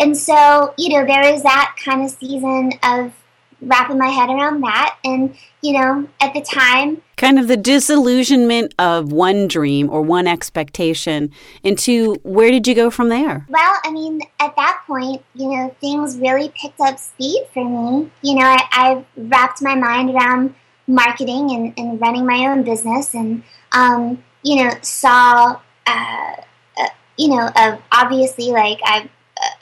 And 0.00 0.16
so, 0.16 0.74
you 0.76 0.88
know, 0.88 1.06
there 1.06 1.24
is 1.32 1.44
that 1.44 1.76
kind 1.82 2.02
of 2.02 2.10
season 2.10 2.72
of 2.82 3.12
wrapping 3.62 3.96
my 3.96 4.08
head 4.08 4.28
around 4.28 4.60
that. 4.62 4.98
And, 5.04 5.34
you 5.62 5.72
know, 5.72 6.08
at 6.20 6.34
the 6.34 6.42
time, 6.42 7.00
Kind 7.16 7.38
of 7.38 7.46
the 7.46 7.56
disillusionment 7.56 8.74
of 8.78 9.12
one 9.12 9.46
dream 9.46 9.88
or 9.88 10.02
one 10.02 10.26
expectation 10.26 11.30
into 11.62 12.14
where 12.24 12.50
did 12.50 12.66
you 12.66 12.74
go 12.74 12.90
from 12.90 13.08
there? 13.08 13.46
well, 13.48 13.74
I 13.84 13.92
mean, 13.92 14.20
at 14.40 14.56
that 14.56 14.82
point, 14.86 15.22
you 15.34 15.48
know, 15.50 15.74
things 15.80 16.18
really 16.18 16.52
picked 16.60 16.80
up 16.80 16.98
speed 16.98 17.46
for 17.54 17.64
me. 17.64 18.10
You 18.22 18.34
know, 18.34 18.44
I, 18.44 18.66
I 18.72 19.04
wrapped 19.16 19.62
my 19.62 19.76
mind 19.76 20.10
around 20.10 20.54
marketing 20.88 21.52
and, 21.52 21.72
and 21.78 22.00
running 22.00 22.26
my 22.26 22.46
own 22.46 22.64
business 22.64 23.14
and, 23.14 23.44
um, 23.70 24.22
you 24.42 24.56
know, 24.64 24.70
saw, 24.82 25.60
uh, 25.86 26.34
uh, 26.76 26.88
you 27.16 27.28
know, 27.28 27.48
uh, 27.54 27.78
obviously, 27.92 28.50
like, 28.50 28.80
I, 28.84 29.08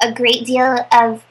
a 0.01 0.13
great 0.13 0.47
deal 0.47 0.79
of, 0.93 1.23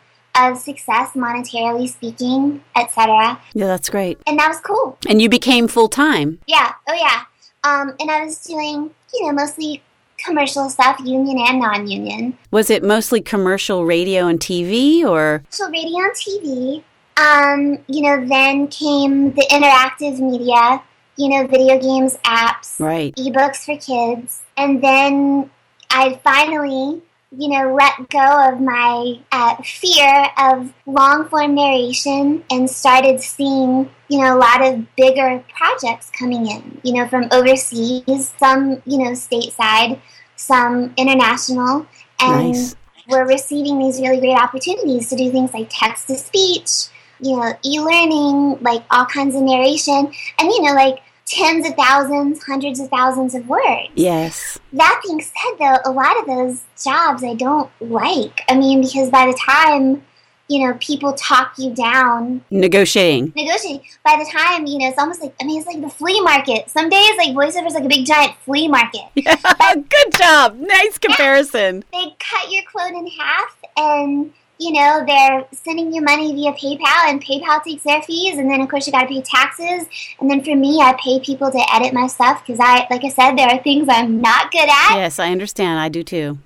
of 0.45 0.57
success 0.57 1.11
monetarily 1.13 1.89
speaking, 1.89 2.63
etc. 2.75 3.39
Yeah, 3.53 3.67
that's 3.67 3.89
great. 3.89 4.19
And 4.27 4.37
that 4.39 4.47
was 4.49 4.59
cool. 4.61 4.97
And 5.07 5.21
you 5.21 5.29
became 5.29 5.67
full 5.67 5.89
time. 5.89 6.39
Yeah, 6.47 6.73
oh 6.87 6.93
yeah. 6.93 7.23
Um, 7.63 7.95
and 7.99 8.09
I 8.09 8.23
was 8.23 8.39
doing, 8.43 8.91
you 9.13 9.25
know, 9.27 9.33
mostly 9.33 9.81
commercial 10.17 10.69
stuff, 10.69 10.99
union 11.03 11.37
and 11.39 11.59
non-union. 11.59 12.37
Was 12.51 12.69
it 12.69 12.83
mostly 12.83 13.21
commercial 13.21 13.85
radio 13.85 14.27
and 14.27 14.39
TV 14.39 15.03
or? 15.03 15.43
So 15.49 15.69
radio 15.69 15.99
and 15.99 16.11
TV. 16.13 16.83
Um, 17.17 17.79
you 17.87 18.01
know, 18.01 18.25
then 18.25 18.67
came 18.67 19.33
the 19.33 19.45
interactive 19.51 20.19
media, 20.19 20.81
you 21.17 21.27
know, 21.29 21.47
video 21.47 21.77
games, 21.79 22.15
apps, 22.23 22.79
Right. 22.79 23.13
ebooks 23.17 23.65
for 23.65 23.75
kids. 23.77 24.41
And 24.55 24.81
then 24.81 25.49
I 25.89 26.19
finally, 26.23 27.01
you 27.31 27.47
know, 27.47 27.75
let 27.75 28.09
go 28.09 28.51
of 28.51 28.59
my 28.59 29.19
uh, 29.31 29.55
fear 29.63 30.27
of 30.37 30.73
long 30.87 31.29
form 31.29 31.55
narration 31.55 32.43
and 32.49 32.69
started 32.69 33.21
seeing, 33.21 33.89
you 34.07 34.19
know, 34.19 34.35
a 34.35 34.39
lot 34.39 34.65
of 34.65 34.83
bigger 34.95 35.43
projects 35.55 36.09
coming 36.09 36.47
in, 36.47 36.81
you 36.83 36.93
know, 36.93 37.07
from 37.07 37.27
overseas, 37.31 38.33
some, 38.39 38.81
you 38.85 38.97
know, 38.97 39.11
stateside, 39.11 39.99
some 40.35 40.93
international. 40.97 41.85
And 42.19 42.47
Nice. 42.47 42.75
we're 43.07 43.27
receiving 43.27 43.77
these 43.77 44.01
really 44.01 44.19
great 44.19 44.37
opportunities 44.37 45.09
to 45.09 45.15
do 45.15 45.31
things 45.31 45.53
like 45.53 45.69
text 45.69 46.07
to 46.07 46.15
speech, 46.15 46.87
you 47.19 47.37
know, 47.37 47.53
e 47.63 47.79
learning, 47.79 48.57
like 48.61 48.83
all 48.89 49.05
kinds 49.05 49.35
of 49.35 49.43
narration, 49.43 50.11
and, 50.39 50.49
you 50.49 50.63
know, 50.63 50.73
like 50.73 50.97
tens 51.29 51.67
of 51.67 51.75
thousands, 51.75 52.43
hundreds 52.43 52.79
of 52.79 52.89
thousands 52.89 53.35
of 53.35 53.47
words. 53.47 53.89
Yes. 53.95 54.57
That 54.73 55.01
being 55.05 55.21
said, 55.21 55.57
though, 55.59 55.77
a 55.85 55.91
lot 55.91 56.19
of 56.19 56.25
those 56.25 56.63
jobs 56.83 57.23
I 57.23 57.35
don't 57.35 57.69
like. 57.79 58.41
I 58.49 58.55
mean, 58.55 58.81
because 58.81 59.09
by 59.09 59.27
the 59.27 59.33
time, 59.39 60.03
you 60.47 60.65
know, 60.67 60.75
people 60.81 61.13
talk 61.13 61.53
you 61.59 61.75
down 61.75 62.43
Negotiating. 62.49 63.33
negotiating, 63.35 63.83
by 64.03 64.15
the 64.17 64.27
time, 64.35 64.65
you 64.65 64.79
know, 64.79 64.87
it's 64.89 64.97
almost 64.97 65.21
like, 65.21 65.35
I 65.39 65.45
mean, 65.45 65.59
it's 65.59 65.67
like 65.67 65.79
the 65.79 65.89
flea 65.89 66.19
market. 66.21 66.67
Some 66.71 66.89
days, 66.89 67.11
like, 67.17 67.35
voiceover 67.35 67.67
is 67.67 67.75
like 67.75 67.83
a 67.83 67.87
big 67.87 68.07
giant 68.07 68.33
flea 68.45 68.67
market. 68.67 69.03
Yeah. 69.15 69.35
Good 69.75 70.13
job. 70.17 70.55
Nice 70.57 70.97
comparison. 70.97 71.83
they 71.93 72.15
cut 72.19 72.51
your 72.51 72.63
quote 72.71 72.93
in 72.93 73.05
half 73.07 73.55
and 73.77 74.33
you 74.59 74.73
know 74.73 75.03
they're 75.07 75.45
sending 75.53 75.93
you 75.93 76.01
money 76.01 76.33
via 76.33 76.51
paypal 76.53 77.07
and 77.09 77.23
paypal 77.23 77.63
takes 77.63 77.83
their 77.83 78.01
fees 78.01 78.37
and 78.37 78.49
then 78.51 78.59
of 78.61 78.69
course 78.69 78.85
you 78.85 78.91
got 78.91 79.01
to 79.03 79.07
pay 79.07 79.21
taxes 79.21 79.87
and 80.19 80.29
then 80.29 80.43
for 80.43 80.55
me 80.55 80.79
i 80.81 80.93
pay 81.03 81.19
people 81.21 81.49
to 81.49 81.59
edit 81.73 81.93
my 81.93 82.07
stuff 82.07 82.43
because 82.45 82.59
i 82.59 82.85
like 82.89 83.03
i 83.05 83.09
said 83.09 83.35
there 83.35 83.47
are 83.47 83.63
things 83.63 83.87
i'm 83.89 84.19
not 84.21 84.51
good 84.51 84.67
at 84.69 84.95
Yes, 84.95 85.17
I 85.19 85.31
understand. 85.31 85.79
I 85.79 85.87
do 85.89 86.03
too. 86.03 86.37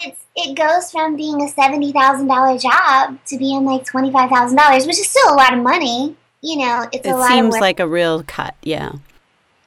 it's, 0.00 0.20
it 0.36 0.54
goes 0.54 0.90
from 0.90 1.16
being 1.16 1.40
a 1.40 1.46
$70000 1.46 2.60
job 2.60 3.18
to 3.26 3.38
being 3.38 3.64
like 3.64 3.84
$25000 3.84 4.86
which 4.86 4.98
is 4.98 5.08
still 5.08 5.32
a 5.32 5.36
lot 5.36 5.54
of 5.54 5.62
money 5.62 6.14
you 6.42 6.58
know 6.58 6.86
it's 6.92 7.06
a 7.06 7.10
It 7.10 7.14
lot 7.14 7.30
of 7.30 7.36
seems 7.36 7.54
like 7.58 7.80
a 7.80 7.86
real 7.88 8.22
cut. 8.24 8.54
Yeah. 8.62 8.92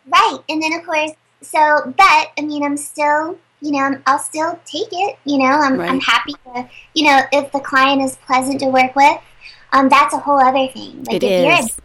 Right, 0.08 0.38
and 0.50 0.62
then 0.62 0.74
of 0.74 0.86
course, 0.86 1.12
so 1.42 1.94
but 1.98 2.32
I 2.38 2.42
mean, 2.42 2.64
I'm 2.64 2.78
still, 2.78 3.40
you 3.66 3.72
know, 3.72 4.00
I'll 4.06 4.20
still 4.20 4.60
take 4.66 4.90
it. 4.92 5.18
You 5.26 5.40
know, 5.40 5.46
I'm 5.46 5.80
I'm 5.80 6.00
happy 6.00 6.34
to, 6.46 6.70
you 6.94 7.06
know, 7.06 7.22
if 7.32 7.52
the 7.52 7.60
client 7.60 8.02
is 8.02 8.16
pleasant 8.28 8.60
to 8.60 8.68
work 8.68 8.96
with, 8.96 9.18
um, 9.74 9.90
that's 9.90 10.14
a 10.14 10.20
whole 10.20 10.40
other 10.40 10.68
thing. 10.72 11.04
Like 11.06 11.16
It 11.16 11.24
if 11.24 11.46
you're, 11.46 11.60
is. 11.66 11.78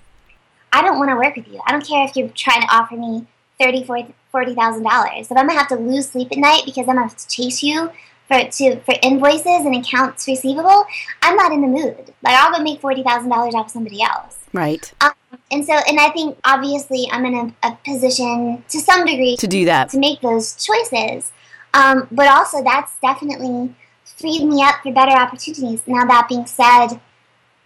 I 0.73 0.83
don't 0.83 0.99
want 0.99 1.11
to 1.11 1.17
work 1.17 1.35
with 1.37 1.49
you. 1.49 1.61
I 1.67 1.73
don't 1.73 1.87
care 1.87 2.05
if 2.07 2.15
you're 2.17 2.29
trying 2.29 2.61
to 2.61 2.69
offer 2.71 2.97
me 2.97 3.27
thirty, 3.59 3.83
forty 3.85 4.55
thousand 4.55 4.83
dollars. 4.85 5.31
If 5.31 5.37
I'm 5.37 5.47
gonna 5.47 5.59
have 5.59 5.69
to 5.69 5.77
lose 5.77 6.11
sleep 6.11 6.29
at 6.33 6.39
night 6.39 6.63
because 6.67 6.87
I'm 6.89 6.97
gonna 6.97 7.09
have 7.09 7.17
to 7.17 7.29
chase 7.29 7.63
you 7.63 7.91
for 8.29 8.39
to 8.45 8.81
for 8.81 8.95
invoices 9.03 9.65
and 9.67 9.75
accounts 9.75 10.29
receivable, 10.29 10.85
I'm 11.23 11.35
not 11.37 11.51
in 11.51 11.63
the 11.63 11.67
mood. 11.67 12.13
Like 12.23 12.37
I'll 12.37 12.53
go 12.57 12.63
make 12.63 12.81
forty 12.81 13.03
thousand 13.03 13.31
dollars 13.31 13.55
off 13.55 13.67
of 13.67 13.73
somebody 13.73 14.03
else. 14.03 14.37
Right. 14.53 14.93
And 15.53 15.65
so, 15.65 15.75
and 15.89 15.99
I 16.01 16.11
think 16.11 16.37
obviously 16.45 17.09
I'm 17.11 17.25
in 17.25 17.35
a, 17.35 17.69
a 17.69 17.79
position 17.85 18.65
to 18.69 18.81
some 18.81 19.05
degree 19.05 19.37
To 19.37 19.47
do 19.47 19.65
that. 19.65 19.91
to 19.91 19.99
make 19.99 20.21
those 20.21 20.55
choices. 20.65 21.33
Um, 21.73 22.09
but 22.11 22.29
also, 22.29 22.63
that's 22.63 22.93
definitely 23.01 23.75
freed 24.05 24.45
me 24.45 24.63
up 24.63 24.77
for 24.83 24.93
better 24.93 25.13
opportunities. 25.13 25.83
Now, 25.87 26.05
that 26.07 26.27
being 26.29 26.47
said, 26.47 27.01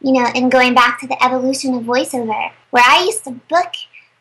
you 0.01 0.13
know, 0.13 0.27
and 0.35 0.51
going 0.53 0.75
back 0.75 1.01
to 1.01 1.07
the 1.07 1.23
evolution 1.25 1.75
of 1.75 1.85
voiceover, 1.85 2.51
where 2.71 2.85
I 2.87 3.05
used 3.05 3.25
to 3.25 3.31
book 3.33 3.73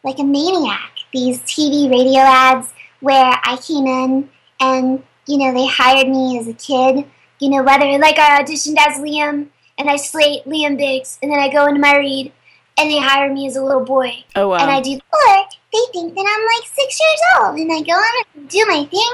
like 0.03 0.19
a 0.19 0.23
maniac 0.23 0.91
these 1.13 1.39
TV 1.41 1.89
radio 1.89 2.19
ads 2.21 2.73
where 2.99 3.39
I 3.43 3.57
came 3.57 3.85
in 3.85 4.29
and, 4.59 5.03
you 5.27 5.37
know, 5.37 5.53
they 5.53 5.67
hired 5.67 6.07
me 6.09 6.39
as 6.39 6.47
a 6.47 6.53
kid, 6.53 7.05
you 7.39 7.49
know, 7.49 7.61
whether 7.63 7.85
like 7.99 8.17
I 8.17 8.41
auditioned 8.41 8.77
as 8.79 8.97
Liam 8.99 9.47
and 9.77 9.89
I 9.89 9.95
slate 9.97 10.43
Liam 10.45 10.77
Biggs 10.77 11.19
and 11.21 11.31
then 11.31 11.39
I 11.39 11.49
go 11.49 11.67
into 11.67 11.79
my 11.79 11.97
read 11.97 12.31
and 12.77 12.89
they 12.89 12.99
hire 12.99 13.31
me 13.31 13.47
as 13.47 13.55
a 13.55 13.63
little 13.63 13.83
boy 13.85 14.23
Oh, 14.35 14.47
wow. 14.49 14.57
and 14.57 14.71
I 14.71 14.81
do, 14.81 14.93
or 14.93 15.45
they 15.71 15.79
think 15.91 16.15
that 16.15 16.25
I'm 16.27 16.59
like 16.59 16.67
six 16.67 16.99
years 16.99 17.21
old 17.37 17.59
and 17.59 17.71
I 17.71 17.81
go 17.81 17.93
on 17.93 18.23
and 18.35 18.49
do 18.49 18.65
my 18.67 18.85
thing. 18.85 19.11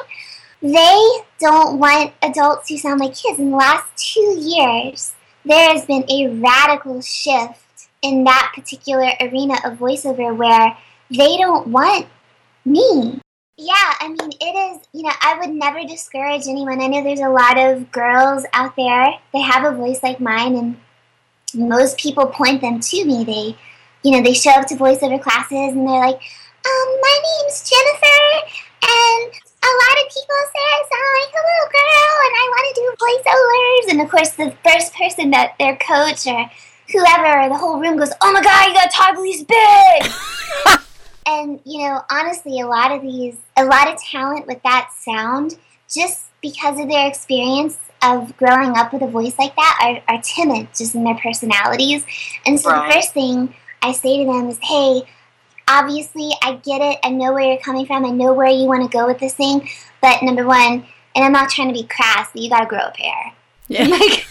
They 0.62 1.18
don't 1.40 1.80
want 1.80 2.14
adults 2.22 2.70
who 2.70 2.78
sound 2.78 3.00
like 3.00 3.16
kids. 3.16 3.40
In 3.40 3.52
the 3.52 3.58
last 3.58 3.96
two 3.96 4.38
years, 4.40 5.14
there 5.46 5.74
has 5.74 5.86
been 5.86 6.04
a 6.10 6.28
radical 6.28 7.02
shift 7.02 7.88
in 8.02 8.24
that 8.26 8.52
particular 8.54 9.12
arena 9.22 9.56
of 9.64 9.78
voiceover 9.78 10.36
where 10.36 10.78
they 11.10 11.38
don't 11.38 11.68
want 11.68 12.08
me. 12.66 13.20
Yeah, 13.58 13.94
I 14.00 14.08
mean, 14.08 14.32
it 14.40 14.76
is, 14.76 14.88
you 14.94 15.04
know, 15.04 15.12
I 15.22 15.38
would 15.40 15.54
never 15.54 15.84
discourage 15.84 16.48
anyone. 16.48 16.82
I 16.82 16.88
know 16.88 17.04
there's 17.04 17.20
a 17.20 17.30
lot 17.30 17.58
of 17.58 17.92
girls 17.92 18.46
out 18.54 18.76
there 18.76 19.14
that 19.34 19.40
have 19.40 19.66
a 19.66 19.76
voice 19.76 20.02
like 20.02 20.22
mine, 20.22 20.56
and 20.56 20.78
most 21.54 21.98
people 21.98 22.28
point 22.28 22.62
them 22.62 22.80
to 22.80 23.06
me. 23.06 23.24
They, 23.24 23.58
you 24.04 24.12
know, 24.12 24.24
they 24.24 24.34
show 24.34 24.52
up 24.52 24.68
to 24.68 24.76
voiceover 24.76 25.22
classes 25.22 25.74
and 25.74 25.88
they're 25.88 26.00
like, 26.00 26.22
um, 26.66 26.98
my 27.02 27.20
name's 27.42 27.70
Jennifer, 27.70 28.48
and 28.84 29.34
a 29.70 29.76
lot 29.86 29.96
of 30.02 30.06
people 30.10 30.40
say 30.50 30.66
I 30.66 30.82
sound 30.90 31.12
like 31.20 31.32
little 31.38 31.70
girl, 31.78 32.16
and 32.26 32.34
I 32.42 32.46
want 32.50 32.66
to 32.68 32.74
do 32.80 32.86
voiceovers. 33.06 33.86
And 33.92 34.02
of 34.02 34.10
course, 34.10 34.32
the 34.32 34.50
first 34.68 34.94
person 34.94 35.32
that 35.32 35.54
their 35.60 35.76
coach 35.78 36.26
or 36.28 36.50
whoever, 36.92 37.42
or 37.42 37.50
the 37.50 37.58
whole 37.58 37.80
room 37.80 37.98
goes, 37.98 38.12
oh 38.22 38.32
my 38.32 38.42
god, 38.42 38.68
you 38.68 38.90
talk 38.92 39.16
these 39.22 39.44
big! 39.44 40.80
and, 41.28 41.60
you 41.66 41.80
know, 41.88 42.02
honestly, 42.10 42.60
a 42.60 42.68
lot 42.68 42.92
of 42.92 43.02
these, 43.02 43.38
a 43.58 43.66
lot 43.66 43.88
of 43.88 44.02
talent 44.02 44.48
with 44.48 44.62
that 44.64 44.90
sound, 44.98 45.58
just 45.90 46.26
because 46.42 46.80
of 46.80 46.90
their 46.90 47.08
experience 47.08 47.78
of 48.02 48.36
growing 48.38 48.76
up 48.78 48.94
with 48.94 49.02
a 49.02 49.08
voice 49.08 49.38
like 49.38 49.56
that, 49.56 50.02
are, 50.08 50.16
are 50.16 50.22
timid 50.22 50.68
just 50.76 50.96
in 50.96 51.04
their 51.04 51.16
personalities. 51.16 52.06
And 52.46 52.60
so 52.60 52.70
Right. 52.72 52.88
the 52.88 52.94
first 52.94 53.14
thing 53.14 53.54
I 53.82 53.92
say 53.92 54.24
to 54.24 54.32
them 54.32 54.50
is, 54.50 54.58
hey, 54.62 55.04
obviously, 55.70 56.32
I 56.42 56.56
get 56.56 56.82
it. 56.82 57.00
I 57.04 57.10
know 57.10 57.32
where 57.32 57.44
you're 57.44 57.62
coming 57.62 57.86
from. 57.86 58.06
I 58.06 58.10
know 58.10 58.34
where 58.34 58.48
you 58.50 58.66
want 58.68 58.90
to 58.90 58.98
go 58.98 59.08
with 59.08 59.20
this 59.20 59.36
thing. 59.36 59.70
But 60.02 60.24
number 60.24 60.46
one, 60.46 60.86
and 61.16 61.26
I'm 61.26 61.32
not 61.32 61.50
trying 61.50 61.68
to 61.70 61.74
be 61.74 61.88
crass, 61.88 62.30
but 62.34 62.42
you 62.42 62.50
got 62.50 62.62
to 62.62 62.66
grow 62.66 62.80
a 62.80 62.92
pair. 62.92 63.34
Yeah. 63.68 63.86
like, 63.88 64.28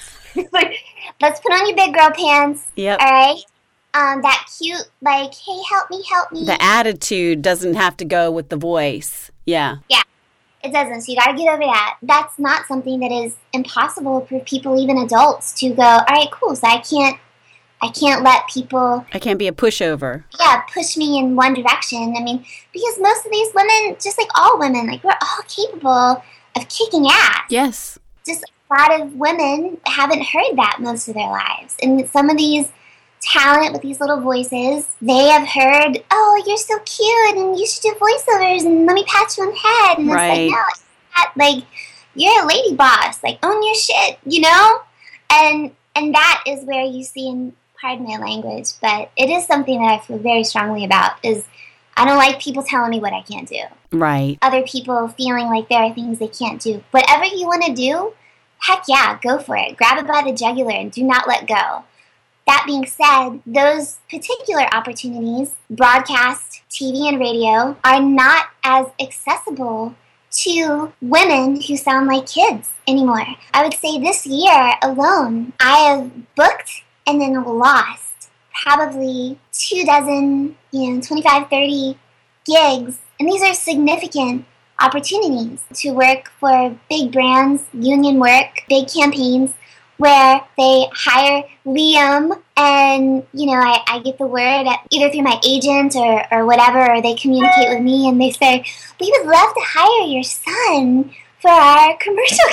like, 0.52 0.74
let's 1.20 1.40
put 1.40 1.52
on 1.52 1.66
your 1.66 1.76
big 1.76 1.94
girl 1.94 2.10
pants, 2.10 2.66
Yep. 2.76 3.00
all 3.00 3.10
right? 3.10 3.40
Um, 3.94 4.22
that 4.22 4.46
cute, 4.58 4.88
like, 5.00 5.32
hey, 5.34 5.58
help 5.70 5.90
me, 5.90 6.02
help 6.10 6.32
me. 6.32 6.44
The 6.44 6.60
attitude 6.60 7.42
doesn't 7.42 7.74
have 7.74 7.96
to 7.98 8.04
go 8.04 8.30
with 8.30 8.48
the 8.48 8.56
voice. 8.56 9.30
Yeah. 9.46 9.76
Yeah. 9.88 10.02
It 10.62 10.72
doesn't. 10.72 11.02
So 11.02 11.12
you 11.12 11.18
got 11.18 11.32
to 11.32 11.36
get 11.36 11.48
over 11.48 11.62
that. 11.62 11.98
That's 12.02 12.38
not 12.38 12.66
something 12.66 13.00
that 13.00 13.12
is 13.12 13.36
impossible 13.52 14.26
for 14.26 14.40
people, 14.40 14.80
even 14.80 14.98
adults, 14.98 15.52
to 15.60 15.70
go. 15.70 15.82
All 15.82 16.04
right, 16.08 16.28
cool. 16.32 16.54
So 16.56 16.66
I 16.66 16.78
can't, 16.78 17.18
I 17.80 17.88
can't 17.90 18.24
let 18.24 18.48
people, 18.48 19.06
I 19.14 19.18
can't 19.18 19.38
be 19.38 19.46
a 19.48 19.52
pushover. 19.52 20.24
yeah, 20.38 20.62
push 20.72 20.96
me 20.96 21.18
in 21.18 21.36
one 21.36 21.54
direction. 21.54 22.14
I 22.16 22.22
mean, 22.22 22.44
because 22.72 22.98
most 23.00 23.24
of 23.24 23.30
these 23.32 23.48
women, 23.54 23.96
just 24.02 24.18
like 24.18 24.28
all 24.34 24.58
women, 24.58 24.86
like 24.88 25.04
we're 25.04 25.10
all 25.22 25.42
capable 25.48 26.22
of 26.56 26.68
kicking 26.68 27.06
ass. 27.08 27.42
Yes. 27.50 27.98
Just 28.26 28.44
a 28.44 28.74
lot 28.74 29.00
of 29.00 29.14
women 29.14 29.78
haven't 29.86 30.22
heard 30.24 30.56
that 30.56 30.78
most 30.80 31.06
of 31.08 31.14
their 31.14 31.28
lives. 31.30 31.76
And 31.82 32.08
some 32.08 32.28
of 32.30 32.36
these 32.36 32.70
talent 33.20 33.72
with 33.72 33.82
these 33.82 34.00
little 34.00 34.20
voices, 34.20 34.88
they 35.00 35.28
have 35.28 35.46
heard, 35.48 36.02
oh, 36.10 36.42
you're 36.46 36.56
so 36.56 36.78
cute 36.80 37.36
and 37.36 37.58
you 37.58 37.66
should 37.66 37.82
do 37.82 37.94
voiceovers 37.94 38.64
and 38.66 38.86
let 38.86 38.94
me 38.94 39.04
pat 39.04 39.36
you 39.36 39.44
on 39.44 39.50
the 39.50 39.56
head. 39.58 39.98
And 39.98 40.08
Right. 40.10 40.30
it's 40.32 40.52
like, 40.52 40.58
no, 40.58 40.64
it's 40.70 40.82
not. 41.16 41.36
Like, 41.36 41.64
you're 42.14 42.42
a 42.42 42.46
lady 42.46 42.74
boss. 42.74 43.22
Like, 43.22 43.38
own 43.44 43.62
your 43.62 43.74
shit, 43.76 44.18
you 44.26 44.40
know? 44.40 44.80
And 45.30 45.70
and 45.94 46.14
that 46.14 46.44
is 46.46 46.64
where 46.64 46.84
you 46.84 47.02
see 47.04 47.28
in 47.28 47.52
pardon 47.80 48.06
my 48.06 48.16
language, 48.16 48.68
but 48.80 49.10
it 49.16 49.30
is 49.30 49.46
something 49.46 49.80
that 49.80 50.00
I 50.00 50.04
feel 50.04 50.18
very 50.18 50.44
strongly 50.44 50.84
about 50.84 51.12
is 51.22 51.44
I 51.96 52.04
don't 52.04 52.16
like 52.16 52.40
people 52.40 52.62
telling 52.62 52.90
me 52.90 53.00
what 53.00 53.12
I 53.12 53.22
can't 53.22 53.48
do 53.48 53.62
Right. 53.90 54.38
other 54.42 54.62
people 54.62 55.08
feeling 55.08 55.46
like 55.46 55.68
there 55.68 55.82
are 55.82 55.94
things 55.94 56.18
they 56.18 56.28
can't 56.28 56.60
do. 56.60 56.82
Whatever 56.90 57.24
you 57.24 57.46
want 57.46 57.64
to 57.64 57.74
do, 57.74 58.12
heck 58.60 58.84
yeah, 58.88 59.18
go 59.20 59.38
for 59.38 59.56
it. 59.56 59.76
Grab 59.76 59.98
it 59.98 60.06
by 60.06 60.22
the 60.22 60.36
jugular 60.36 60.72
and 60.72 60.92
do 60.92 61.02
not 61.02 61.26
let 61.26 61.46
go. 61.46 61.84
That 62.46 62.64
being 62.66 62.86
said, 62.86 63.40
those 63.44 63.98
particular 64.08 64.62
opportunities, 64.72 65.54
broadcast, 65.68 66.62
TV, 66.70 67.08
and 67.08 67.18
radio, 67.18 67.76
are 67.84 68.00
not 68.00 68.46
as 68.64 68.86
accessible 68.98 69.94
to 70.30 70.92
women 71.00 71.60
who 71.60 71.76
sound 71.76 72.06
like 72.06 72.26
kids 72.26 72.70
anymore. 72.86 73.26
I 73.52 73.62
would 73.62 73.74
say 73.74 73.98
this 73.98 74.26
year 74.26 74.74
alone, 74.82 75.52
I 75.60 75.78
have 75.90 76.34
booked 76.36 76.84
and 77.08 77.20
then 77.20 77.42
lost 77.42 78.28
probably 78.62 79.38
two 79.52 79.84
dozen, 79.84 80.56
you 80.70 80.94
know, 80.94 81.00
25, 81.00 81.48
30 81.48 81.98
gigs. 82.44 82.98
And 83.18 83.28
these 83.28 83.42
are 83.42 83.54
significant 83.54 84.44
opportunities 84.80 85.64
to 85.74 85.90
work 85.90 86.30
for 86.38 86.76
big 86.88 87.12
brands, 87.12 87.64
union 87.72 88.18
work, 88.18 88.62
big 88.68 88.88
campaigns 88.88 89.52
where 89.96 90.40
they 90.56 90.86
hire 90.92 91.42
Liam 91.66 92.40
and, 92.56 93.26
you 93.32 93.46
know, 93.46 93.54
I, 93.54 93.80
I 93.88 93.98
get 94.00 94.18
the 94.18 94.26
word 94.26 94.66
either 94.90 95.10
through 95.10 95.22
my 95.22 95.40
agent 95.44 95.96
or, 95.96 96.22
or 96.32 96.46
whatever, 96.46 96.92
or 96.92 97.02
they 97.02 97.14
communicate 97.14 97.70
with 97.70 97.82
me 97.82 98.08
and 98.08 98.20
they 98.20 98.30
say, 98.30 98.64
we 99.00 99.12
would 99.18 99.26
love 99.26 99.54
to 99.54 99.60
hire 99.64 100.06
your 100.06 100.22
son 100.22 101.10
for 101.40 101.50
our 101.50 101.96
commercial 101.98 102.48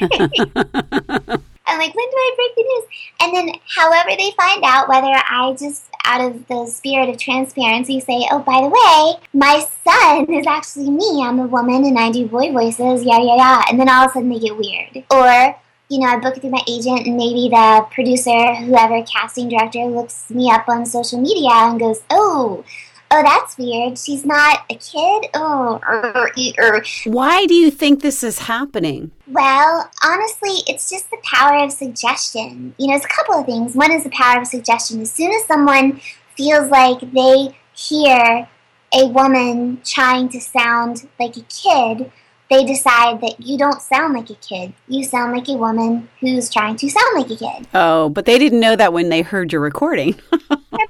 campaign. 1.28 1.44
I'm 1.68 1.78
like, 1.78 1.94
when 1.94 2.10
do 2.10 2.16
I 2.16 2.32
break 2.36 2.54
the 2.56 2.62
news? 2.62 2.84
And 3.20 3.34
then, 3.34 3.60
however 3.76 4.10
they 4.16 4.30
find 4.32 4.62
out, 4.64 4.88
whether 4.88 5.06
I 5.06 5.54
just, 5.58 5.84
out 6.04 6.20
of 6.20 6.46
the 6.48 6.66
spirit 6.66 7.08
of 7.08 7.18
transparency, 7.18 8.00
say, 8.00 8.26
oh, 8.30 8.40
by 8.40 8.60
the 8.62 8.68
way, 8.68 9.28
my 9.32 9.64
son 9.84 10.32
is 10.32 10.46
actually 10.46 10.90
me. 10.90 11.22
I'm 11.22 11.38
a 11.38 11.46
woman 11.46 11.84
and 11.84 11.98
I 11.98 12.10
do 12.10 12.26
boy 12.26 12.52
voices, 12.52 13.04
yada, 13.04 13.24
yada, 13.24 13.36
yada. 13.36 13.64
And 13.70 13.78
then 13.78 13.88
all 13.88 14.04
of 14.04 14.10
a 14.10 14.14
sudden 14.14 14.28
they 14.30 14.38
get 14.38 14.56
weird. 14.56 15.04
Or, 15.10 15.56
you 15.88 16.00
know, 16.00 16.06
I 16.06 16.16
book 16.18 16.40
through 16.40 16.50
my 16.50 16.62
agent 16.68 17.06
and 17.06 17.16
maybe 17.16 17.48
the 17.48 17.86
producer, 17.90 18.54
whoever, 18.54 19.02
casting 19.04 19.48
director, 19.48 19.84
looks 19.84 20.30
me 20.30 20.50
up 20.50 20.68
on 20.68 20.86
social 20.86 21.20
media 21.20 21.50
and 21.52 21.78
goes, 21.78 22.00
oh, 22.10 22.64
oh, 23.10 23.22
that's 23.22 23.56
weird. 23.58 23.98
She's 23.98 24.24
not 24.24 24.64
a 24.70 24.74
kid? 24.74 25.30
Oh, 25.34 25.80
er, 25.86 26.32
er. 26.58 26.84
Why 27.04 27.46
do 27.46 27.54
you 27.54 27.70
think 27.70 28.02
this 28.02 28.22
is 28.22 28.40
happening? 28.40 29.10
Well, 29.26 29.90
honestly, 30.04 30.62
it's 30.66 30.90
just 30.90 31.10
the 31.10 31.18
power 31.22 31.64
of 31.64 31.72
suggestion. 31.72 32.74
You 32.78 32.88
know, 32.88 32.96
it's 32.96 33.04
a 33.04 33.08
couple 33.08 33.34
of 33.36 33.46
things. 33.46 33.74
One 33.74 33.92
is 33.92 34.04
the 34.04 34.10
power 34.10 34.40
of 34.40 34.46
suggestion. 34.46 35.00
As 35.00 35.12
soon 35.12 35.32
as 35.32 35.44
someone 35.46 36.00
feels 36.36 36.70
like 36.70 37.00
they 37.12 37.56
hear 37.74 38.48
a 38.94 39.06
woman 39.06 39.80
trying 39.84 40.28
to 40.30 40.40
sound 40.40 41.08
like 41.18 41.36
a 41.36 41.42
kid, 41.42 42.10
they 42.50 42.64
decide 42.64 43.20
that 43.20 43.40
you 43.40 43.58
don't 43.58 43.82
sound 43.82 44.14
like 44.14 44.30
a 44.30 44.34
kid. 44.34 44.72
You 44.88 45.04
sound 45.04 45.32
like 45.32 45.48
a 45.48 45.56
woman 45.56 46.08
who's 46.20 46.50
trying 46.50 46.76
to 46.76 46.88
sound 46.88 47.14
like 47.14 47.30
a 47.30 47.36
kid. 47.36 47.68
Oh, 47.74 48.08
but 48.08 48.24
they 48.24 48.38
didn't 48.38 48.60
know 48.60 48.74
that 48.74 48.92
when 48.92 49.10
they 49.10 49.22
heard 49.22 49.52
your 49.52 49.60
recording. 49.60 50.14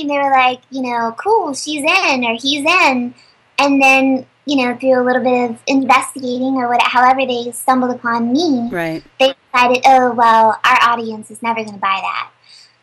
Recording, 0.00 0.08
they 0.08 0.22
were 0.22 0.34
like, 0.34 0.60
you 0.70 0.82
know, 0.82 1.14
cool, 1.18 1.54
she's 1.54 1.82
in 1.82 2.24
or 2.24 2.34
he's 2.34 2.64
in. 2.64 3.14
And 3.58 3.82
then, 3.82 4.26
you 4.46 4.56
know, 4.56 4.76
through 4.76 5.00
a 5.00 5.04
little 5.04 5.22
bit 5.22 5.50
of 5.50 5.62
investigating 5.66 6.54
or 6.54 6.68
what, 6.68 6.82
however 6.82 7.26
they 7.26 7.50
stumbled 7.52 7.94
upon 7.94 8.32
me, 8.32 8.68
right. 8.70 9.04
they 9.18 9.34
decided, 9.52 9.82
oh, 9.86 10.12
well, 10.12 10.58
our 10.64 10.78
audience 10.82 11.30
is 11.30 11.42
never 11.42 11.62
going 11.62 11.74
to 11.74 11.80
buy 11.80 12.00
that. 12.02 12.30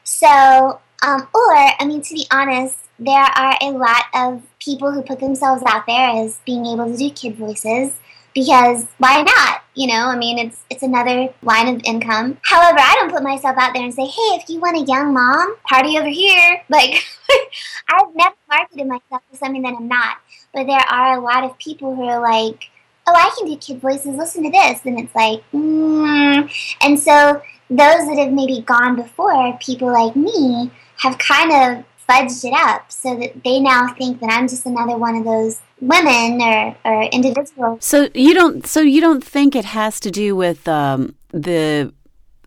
So, 0.03 0.79
um, 1.05 1.27
or, 1.33 1.55
I 1.55 1.85
mean, 1.85 2.01
to 2.01 2.13
be 2.13 2.25
honest, 2.31 2.77
there 2.99 3.15
are 3.15 3.57
a 3.61 3.71
lot 3.71 4.05
of 4.13 4.43
people 4.59 4.91
who 4.91 5.01
put 5.01 5.19
themselves 5.19 5.63
out 5.67 5.85
there 5.87 6.23
as 6.23 6.39
being 6.45 6.65
able 6.65 6.85
to 6.85 6.97
do 6.97 7.09
kid 7.09 7.35
voices 7.35 7.93
because 8.33 8.85
why 8.97 9.21
not? 9.23 9.56
You 9.77 9.85
know, 9.85 10.07
I 10.07 10.17
mean, 10.17 10.39
it's 10.39 10.63
it's 10.71 10.81
another 10.81 11.31
line 11.43 11.67
of 11.67 11.81
income. 11.85 12.39
However, 12.41 12.79
I 12.79 12.95
don't 12.95 13.11
put 13.11 13.21
myself 13.21 13.57
out 13.59 13.75
there 13.75 13.83
and 13.83 13.93
say, 13.93 14.07
hey, 14.07 14.29
if 14.33 14.49
you 14.49 14.59
want 14.59 14.75
a 14.75 14.91
young 14.91 15.13
mom, 15.13 15.55
party 15.69 15.99
over 15.99 16.09
here. 16.09 16.63
Like, 16.69 17.05
I've 17.89 18.15
never 18.15 18.35
marketed 18.49 18.87
myself 18.87 19.21
as 19.31 19.39
something 19.39 19.61
that 19.61 19.75
I'm 19.77 19.87
not. 19.87 20.17
But 20.53 20.65
there 20.65 20.79
are 20.79 21.17
a 21.17 21.21
lot 21.21 21.43
of 21.43 21.57
people 21.59 21.95
who 21.95 22.03
are 22.03 22.19
like, 22.19 22.71
oh, 23.05 23.13
I 23.13 23.31
can 23.37 23.47
do 23.47 23.55
kid 23.57 23.79
voices, 23.79 24.15
listen 24.15 24.43
to 24.43 24.49
this. 24.49 24.81
And 24.83 24.99
it's 24.99 25.13
like, 25.15 25.43
mm. 25.53 26.75
And 26.81 26.99
so 26.99 27.41
those 27.69 28.07
that 28.07 28.17
have 28.17 28.33
maybe 28.33 28.61
gone 28.61 28.95
before, 28.95 29.57
people 29.61 29.93
like 29.93 30.15
me, 30.15 30.71
have 30.97 31.19
kind 31.19 31.51
of 31.51 31.85
fudged 32.09 32.43
it 32.45 32.53
up 32.53 32.91
so 32.91 33.15
that 33.15 33.43
they 33.43 33.59
now 33.59 33.93
think 33.93 34.19
that 34.21 34.31
I'm 34.31 34.47
just 34.47 34.65
another 34.65 34.97
one 34.97 35.15
of 35.15 35.23
those 35.23 35.61
women 35.81 36.41
or, 36.41 36.75
or 36.85 37.03
individuals. 37.03 37.83
So 37.83 38.09
you 38.13 38.33
don't. 38.33 38.65
So 38.65 38.81
you 38.81 39.01
don't 39.01 39.23
think 39.23 39.55
it 39.55 39.65
has 39.65 39.99
to 40.01 40.11
do 40.11 40.35
with 40.35 40.67
um, 40.67 41.15
the 41.31 41.93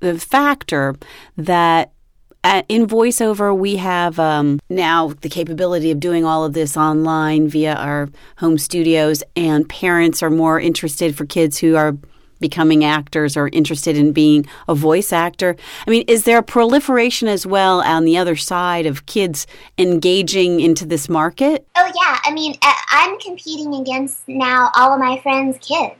the 0.00 0.18
factor 0.18 0.96
that 1.36 1.92
uh, 2.42 2.62
in 2.68 2.86
voiceover 2.86 3.56
we 3.56 3.76
have 3.76 4.18
um, 4.18 4.58
now 4.68 5.08
the 5.20 5.28
capability 5.28 5.90
of 5.90 6.00
doing 6.00 6.24
all 6.24 6.44
of 6.44 6.54
this 6.54 6.76
online 6.76 7.48
via 7.48 7.74
our 7.74 8.08
home 8.38 8.58
studios, 8.58 9.22
and 9.36 9.68
parents 9.68 10.22
are 10.22 10.30
more 10.30 10.58
interested 10.58 11.16
for 11.16 11.26
kids 11.26 11.58
who 11.58 11.76
are 11.76 11.96
becoming 12.40 12.84
actors 12.84 13.36
or 13.36 13.48
interested 13.52 13.96
in 13.96 14.12
being 14.12 14.46
a 14.66 14.74
voice 14.74 15.12
actor. 15.12 15.56
I 15.86 15.90
mean, 15.90 16.04
is 16.08 16.24
there 16.24 16.38
a 16.38 16.42
proliferation 16.42 17.28
as 17.28 17.46
well 17.46 17.80
on 17.82 18.04
the 18.04 18.16
other 18.16 18.34
side 18.36 18.86
of 18.86 19.06
kids 19.06 19.46
engaging 19.78 20.60
into 20.60 20.84
this 20.86 21.08
market? 21.08 21.66
Oh, 21.76 21.86
yeah. 21.86 22.18
I 22.24 22.32
mean, 22.32 22.54
I- 22.62 22.82
I'm 22.92 23.18
competing 23.18 23.74
against 23.74 24.26
now 24.28 24.70
all 24.76 24.92
of 24.92 25.00
my 25.00 25.18
friends' 25.20 25.58
kids. 25.60 25.94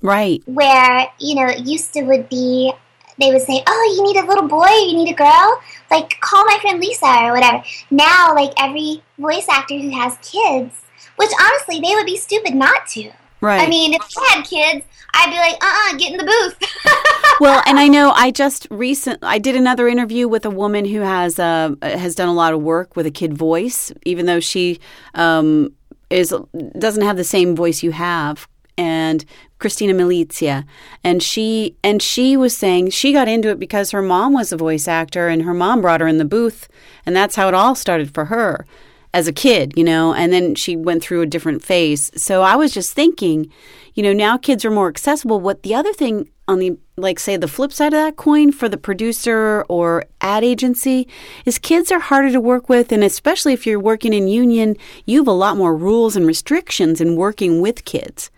Right. 0.00 0.42
where 0.46 1.06
you 1.20 1.36
know 1.36 1.46
it 1.46 1.60
used 1.64 1.92
to 1.92 2.02
would 2.02 2.28
be 2.28 2.72
they 3.20 3.30
would 3.30 3.42
say 3.42 3.62
oh 3.68 3.94
you 3.96 4.02
need 4.02 4.16
a 4.20 4.26
little 4.26 4.48
boy 4.48 4.66
you 4.66 4.96
need 4.96 5.12
a 5.12 5.14
girl 5.14 5.60
like 5.92 6.18
call 6.20 6.44
my 6.44 6.58
friend 6.60 6.80
lisa 6.80 7.06
or 7.22 7.32
whatever 7.34 7.62
now 7.92 8.34
like 8.34 8.50
every 8.58 9.00
voice 9.16 9.46
actor 9.48 9.78
who 9.78 9.90
has 9.90 10.18
kids 10.22 10.82
which 11.14 11.30
honestly 11.40 11.78
they 11.78 11.94
would 11.94 12.04
be 12.04 12.16
stupid 12.16 12.52
not 12.52 12.84
to 12.88 13.12
Right. 13.42 13.60
i 13.60 13.68
mean 13.68 13.92
if 13.92 14.02
i 14.16 14.34
had 14.34 14.46
kids 14.46 14.86
i'd 15.14 15.30
be 15.30 15.36
like 15.36 15.62
uh-uh 15.62 15.98
get 15.98 16.12
in 16.12 16.18
the 16.18 16.24
booth 16.24 17.12
well, 17.40 17.62
and 17.66 17.78
I 17.78 17.88
know 17.88 18.12
I 18.12 18.30
just 18.30 18.66
recent 18.70 19.18
I 19.22 19.38
did 19.38 19.56
another 19.56 19.88
interview 19.88 20.28
with 20.28 20.44
a 20.44 20.50
woman 20.50 20.84
who 20.84 21.00
has 21.00 21.38
uh, 21.38 21.74
has 21.82 22.14
done 22.14 22.28
a 22.28 22.34
lot 22.34 22.52
of 22.52 22.62
work 22.62 22.96
with 22.96 23.06
a 23.06 23.10
kid 23.10 23.36
voice, 23.36 23.92
even 24.04 24.26
though 24.26 24.40
she 24.40 24.80
um, 25.14 25.72
is 26.10 26.34
doesn't 26.78 27.02
have 27.02 27.16
the 27.16 27.24
same 27.24 27.56
voice 27.56 27.82
you 27.82 27.92
have. 27.92 28.48
And 28.78 29.24
Christina 29.58 29.92
Milizia, 29.92 30.64
and 31.04 31.22
she 31.22 31.76
and 31.84 32.02
she 32.02 32.36
was 32.36 32.56
saying 32.56 32.90
she 32.90 33.12
got 33.12 33.28
into 33.28 33.50
it 33.50 33.58
because 33.58 33.90
her 33.90 34.02
mom 34.02 34.32
was 34.32 34.50
a 34.50 34.56
voice 34.56 34.88
actor, 34.88 35.28
and 35.28 35.42
her 35.42 35.54
mom 35.54 35.82
brought 35.82 36.00
her 36.00 36.08
in 36.08 36.18
the 36.18 36.24
booth, 36.24 36.68
and 37.04 37.14
that's 37.14 37.36
how 37.36 37.48
it 37.48 37.54
all 37.54 37.74
started 37.74 38.14
for 38.14 38.26
her 38.26 38.66
as 39.14 39.28
a 39.28 39.32
kid, 39.32 39.74
you 39.76 39.84
know, 39.84 40.14
and 40.14 40.32
then 40.32 40.54
she 40.54 40.74
went 40.74 41.02
through 41.02 41.20
a 41.20 41.26
different 41.26 41.62
phase. 41.62 42.10
So 42.20 42.42
I 42.42 42.56
was 42.56 42.72
just 42.72 42.94
thinking, 42.94 43.50
you 43.94 44.02
know, 44.02 44.12
now 44.12 44.38
kids 44.38 44.64
are 44.64 44.70
more 44.70 44.88
accessible. 44.88 45.38
What 45.38 45.62
the 45.62 45.74
other 45.74 45.92
thing 45.92 46.30
on 46.48 46.58
the, 46.58 46.78
like, 46.96 47.18
say, 47.18 47.36
the 47.36 47.48
flip 47.48 47.72
side 47.72 47.92
of 47.92 48.00
that 48.00 48.16
coin 48.16 48.52
for 48.52 48.68
the 48.68 48.78
producer 48.78 49.64
or 49.68 50.04
ad 50.20 50.44
agency 50.44 51.06
is 51.44 51.58
kids 51.58 51.92
are 51.92 52.00
harder 52.00 52.32
to 52.32 52.40
work 52.40 52.68
with. 52.68 52.90
And 52.90 53.04
especially 53.04 53.52
if 53.52 53.66
you're 53.66 53.78
working 53.78 54.14
in 54.14 54.28
union, 54.28 54.76
you 55.04 55.18
have 55.18 55.28
a 55.28 55.32
lot 55.32 55.56
more 55.56 55.76
rules 55.76 56.16
and 56.16 56.26
restrictions 56.26 57.00
in 57.00 57.16
working 57.16 57.60
with 57.60 57.84
kids. 57.84 58.30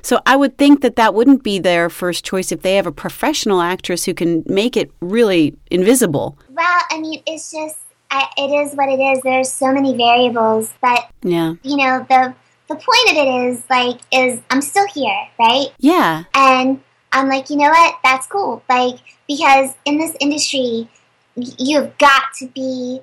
So 0.00 0.20
I 0.26 0.34
would 0.34 0.58
think 0.58 0.80
that 0.80 0.96
that 0.96 1.14
wouldn't 1.14 1.44
be 1.44 1.60
their 1.60 1.88
first 1.88 2.24
choice 2.24 2.50
if 2.50 2.62
they 2.62 2.74
have 2.74 2.88
a 2.88 2.92
professional 2.92 3.60
actress 3.60 4.04
who 4.04 4.14
can 4.14 4.42
make 4.46 4.76
it 4.76 4.90
really 5.00 5.56
invisible. 5.70 6.36
well 6.48 6.80
i 6.90 7.00
mean 7.00 7.22
it's 7.24 7.52
just 7.52 7.78
I, 8.14 8.28
it 8.36 8.50
is 8.60 8.74
what 8.74 8.88
it 8.90 9.00
is 9.00 9.22
there's 9.22 9.50
so 9.50 9.72
many 9.72 9.96
variables 9.96 10.72
but 10.82 11.08
Yeah. 11.22 11.54
you 11.62 11.76
know 11.78 12.04
the 12.08 12.34
the 12.68 12.74
point 12.74 13.10
of 13.10 13.16
it 13.16 13.28
is 13.48 13.64
like 13.70 14.00
is 14.12 14.40
i'm 14.50 14.60
still 14.60 14.86
here 14.94 15.20
right 15.38 15.68
Yeah. 15.78 16.24
And 16.34 16.80
I'm 17.14 17.28
like, 17.28 17.50
you 17.50 17.56
know 17.56 17.68
what? 17.68 17.98
That's 18.02 18.26
cool. 18.26 18.62
Like, 18.70 18.96
because 19.28 19.74
in 19.84 19.98
this 19.98 20.16
industry, 20.18 20.88
you've 21.36 21.98
got 21.98 22.22
to 22.38 22.46
be 22.48 23.02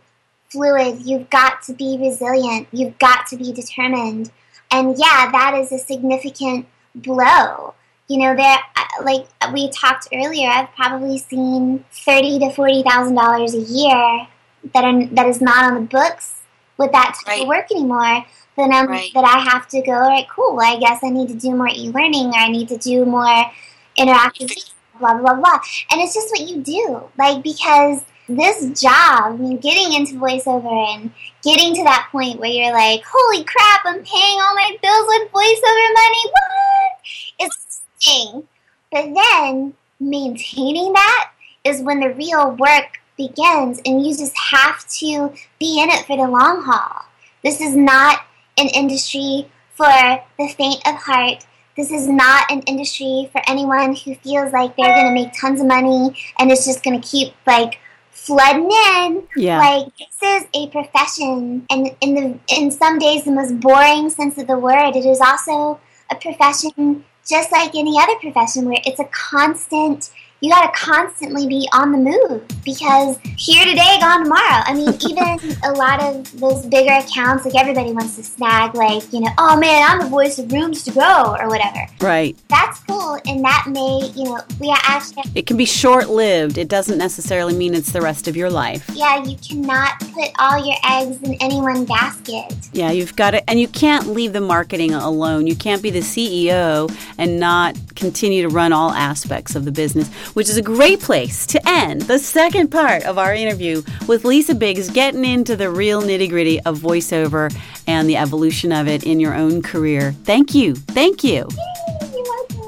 fluid, 0.50 1.04
you've 1.06 1.30
got 1.30 1.62
to 1.68 1.74
be 1.74 1.96
resilient, 2.00 2.68
you've 2.72 2.98
got 2.98 3.28
to 3.28 3.38
be 3.38 3.54
determined. 3.54 4.32
And 4.72 4.98
yeah, 4.98 5.30
that 5.32 5.54
is 5.62 5.72
a 5.72 5.78
significant 5.78 6.66
blow 6.96 7.76
You 8.08 8.18
know, 8.18 8.36
there, 8.36 8.58
uh, 8.76 9.04
like 9.04 9.28
we 9.54 9.70
talked 9.70 10.08
earlier, 10.12 10.50
I've 10.50 10.74
probably 10.74 11.20
seen 11.20 11.86
thirty 11.92 12.40
to 12.40 12.50
forty 12.52 12.82
thousand 12.82 13.14
dollars 13.14 13.54
a 13.54 13.62
year 13.62 14.28
that 14.74 14.84
are 14.84 15.06
that 15.08 15.28
is 15.28 15.42
not 15.42 15.66
on 15.66 15.76
the 15.76 15.82
books 15.82 16.42
with 16.78 16.92
that 16.92 17.16
type 17.16 17.28
Right. 17.28 17.42
of 17.42 17.48
work 17.48 17.72
anymore. 17.72 18.26
Then 18.56 18.74
I'm 18.74 18.88
Right. 18.88 19.12
that 19.14 19.24
I 19.24 19.40
have 19.52 19.68
to 19.70 19.82
go. 19.82 19.94
All 19.94 20.10
right, 20.10 20.28
cool. 20.30 20.56
Well, 20.56 20.76
I 20.76 20.80
guess 20.80 21.00
I 21.04 21.10
need 21.10 21.28
to 21.30 21.36
do 21.36 21.56
more 21.56 21.70
e-learning, 21.70 22.28
or 22.28 22.38
I 22.38 22.50
need 22.50 22.68
to 22.70 22.78
do 22.78 23.06
more 23.06 23.52
interactive, 23.98 24.72
blah 25.00 25.14
blah 25.16 25.34
blah. 25.36 25.60
And 25.92 26.02
it's 26.02 26.14
just 26.14 26.32
what 26.32 26.48
you 26.48 26.62
do, 26.62 27.04
like 27.18 27.44
because 27.44 28.04
this 28.28 28.80
job, 28.80 29.34
I 29.34 29.38
mean, 29.38 29.58
getting 29.58 29.94
into 29.94 30.14
voiceover 30.16 30.94
and 30.94 31.12
getting 31.44 31.74
to 31.76 31.84
that 31.84 32.10
point 32.12 32.40
where 32.40 32.50
you're 32.50 32.72
like, 32.74 33.02
holy 33.04 33.44
crap, 33.44 33.82
I'm 33.86 34.04
paying 34.04 34.40
all 34.40 34.54
my 34.54 34.78
bills 34.82 35.06
with 35.08 35.32
voiceover 35.32 35.94
money. 35.94 36.24
What? 36.32 37.00
It's 37.40 37.82
thing. 38.02 38.48
But 38.92 39.14
then 39.14 39.74
maintaining 40.00 40.94
that 40.94 41.32
is 41.64 41.82
when 41.82 42.00
the 42.00 42.14
real 42.14 42.52
work 42.52 43.00
begins, 43.20 43.80
and 43.86 44.04
you 44.04 44.16
just 44.16 44.36
have 44.52 44.88
to 44.88 45.34
be 45.60 45.82
in 45.82 45.90
it 45.90 46.06
for 46.08 46.18
the 46.18 46.24
long 46.24 46.64
haul. 46.64 47.06
This 47.44 47.62
is 47.62 47.76
not 47.76 48.22
an 48.58 48.70
industry 48.70 49.52
for 49.76 50.24
the 50.38 50.48
faint 50.58 50.82
of 50.88 50.96
heart. 50.96 51.46
This 51.78 51.92
is 51.92 52.08
not 52.08 52.50
an 52.52 52.62
industry 52.62 53.30
for 53.32 53.42
anyone 53.48 53.96
who 53.96 54.16
feels 54.16 54.52
like 54.52 54.76
they're 54.76 54.96
going 54.96 55.08
to 55.08 55.14
make 55.14 55.32
tons 55.40 55.62
of 55.62 55.68
money 55.68 56.14
and 56.38 56.52
it's 56.52 56.66
just 56.66 56.84
going 56.84 57.00
to 57.00 57.08
keep 57.08 57.34
like 57.48 57.80
flooding 58.12 58.70
in. 58.70 59.28
Yeah. 59.36 59.60
Like 59.60 59.86
this 59.98 60.22
is 60.22 60.48
a 60.54 60.68
profession, 60.70 61.66
and 61.70 61.96
in 62.02 62.16
the 62.16 62.40
in 62.48 62.72
some 62.72 63.00
days 63.00 63.24
the 63.24 63.32
most 63.32 63.60
boring 63.60 64.10
sense 64.10 64.38
of 64.38 64.48
the 64.48 64.58
word. 64.58 64.96
It 64.96 65.06
is 65.06 65.22
also 65.22 65.80
a 66.12 66.16
profession 66.16 67.06
just 67.28 67.52
like 67.52 67.76
any 67.76 67.96
other 68.00 68.16
profession 68.20 68.66
where 68.66 68.82
it's 68.86 69.00
a 69.00 69.06
constant. 69.06 70.12
You 70.42 70.50
got 70.50 70.74
to 70.74 70.80
constantly 70.80 71.48
be 71.48 71.68
on 71.74 71.92
the 71.92 71.98
move 71.98 72.48
because 72.64 73.18
here 73.38 73.66
today, 73.66 73.98
gone 74.00 74.24
tomorrow. 74.24 74.64
I 74.66 74.74
mean, 74.74 74.88
even 75.10 75.58
a 75.66 75.74
lot 75.74 76.02
of 76.02 76.40
those 76.40 76.66
bigger 76.66 76.94
accounts, 76.94 77.44
like 77.44 77.56
everybody 77.56 77.92
wants 77.92 78.16
to 78.16 78.24
snag, 78.24 78.74
like 78.74 79.12
you 79.12 79.20
know, 79.20 79.32
oh 79.38 79.60
man, 79.60 79.84
I'm 79.86 80.00
the 80.00 80.08
voice 80.08 80.40
of 80.40 80.50
rooms 80.52 80.84
to 80.84 80.92
go 80.92 81.36
or 81.38 81.50
whatever. 81.50 81.86
Right. 82.00 82.38
That's 82.48 82.80
cool, 82.82 83.20
and 83.26 83.44
that 83.44 83.66
may, 83.68 84.12
you 84.16 84.26
know, 84.26 84.40
we 84.62 84.74
actually 84.84 85.24
It 85.36 85.46
can 85.46 85.58
be 85.58 85.66
short 85.66 86.10
lived. 86.10 86.58
It 86.58 86.70
doesn't 86.70 86.98
necessarily 86.98 87.54
mean 87.54 87.74
it's 87.74 87.92
the 87.92 88.02
rest 88.02 88.30
of 88.30 88.38
your 88.38 88.50
life. 88.50 88.90
yeah, 88.94 89.22
you 89.22 89.36
cannot 89.38 90.00
put 90.00 90.30
all 90.40 90.66
your 90.66 90.78
eggs 90.90 91.22
in 91.22 91.34
any 91.42 91.60
one 91.60 91.84
basket. 91.84 92.46
Yeah, 92.72 92.92
you've 92.92 93.16
got 93.18 93.34
it. 93.34 93.44
And 93.48 93.60
you 93.60 93.68
can't 93.68 94.08
leave 94.08 94.32
the 94.32 94.42
marketing 94.42 94.94
alone. 94.94 95.48
You 95.48 95.56
can't 95.56 95.84
be 95.84 95.90
the 95.90 96.00
CEO 96.00 96.90
and 97.18 97.40
not 97.42 97.76
continue 97.96 98.42
to 98.44 98.50
run 98.50 98.72
all 98.72 98.92
aspects 98.92 99.56
of 99.56 99.66
the 99.66 99.72
business, 99.72 100.10
which 100.34 100.50
is 100.50 100.58
a 100.58 100.62
great 100.62 101.00
place 101.00 101.46
to 101.48 101.62
end 101.68 102.02
the 102.04 102.20
second 102.20 102.70
part 102.70 103.04
of 103.04 103.18
our 103.18 103.34
interview 103.34 103.82
with 104.08 104.26
Lisa 104.26 104.56
Biggs, 104.56 104.90
getting 104.90 105.26
into 105.26 105.56
the 105.56 105.70
real 105.70 106.02
nitty 106.02 106.30
gritty 106.30 106.60
of 106.62 106.80
voiceover 106.80 107.54
and 107.88 108.10
the 108.10 108.18
evolution 108.18 108.72
of 108.72 108.88
it 108.88 109.04
in 109.04 109.20
your 109.20 109.34
own 109.34 109.62
career. 109.62 110.14
Thank 110.24 110.54
you. 110.54 110.76
Thank 110.76 111.24
you. 111.24 111.48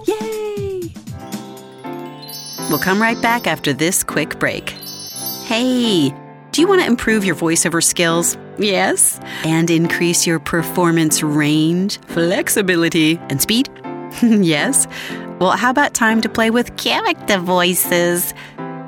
Yay! 0.07 0.93
We'll 2.69 2.79
come 2.79 3.01
right 3.01 3.21
back 3.21 3.47
after 3.47 3.73
this 3.73 4.03
quick 4.03 4.39
break. 4.39 4.69
Hey, 5.45 6.13
do 6.51 6.61
you 6.61 6.67
want 6.67 6.81
to 6.81 6.87
improve 6.87 7.23
your 7.23 7.35
voiceover 7.35 7.83
skills? 7.83 8.37
Yes. 8.57 9.19
And 9.43 9.69
increase 9.69 10.27
your 10.27 10.39
performance 10.39 11.23
range, 11.23 11.99
flexibility, 12.07 13.17
and 13.29 13.41
speed? 13.41 13.69
yes. 14.21 14.87
Well, 15.41 15.57
how 15.57 15.71
about 15.71 15.95
time 15.95 16.21
to 16.21 16.29
play 16.29 16.51
with 16.51 16.77
character 16.77 17.39
voices? 17.39 18.31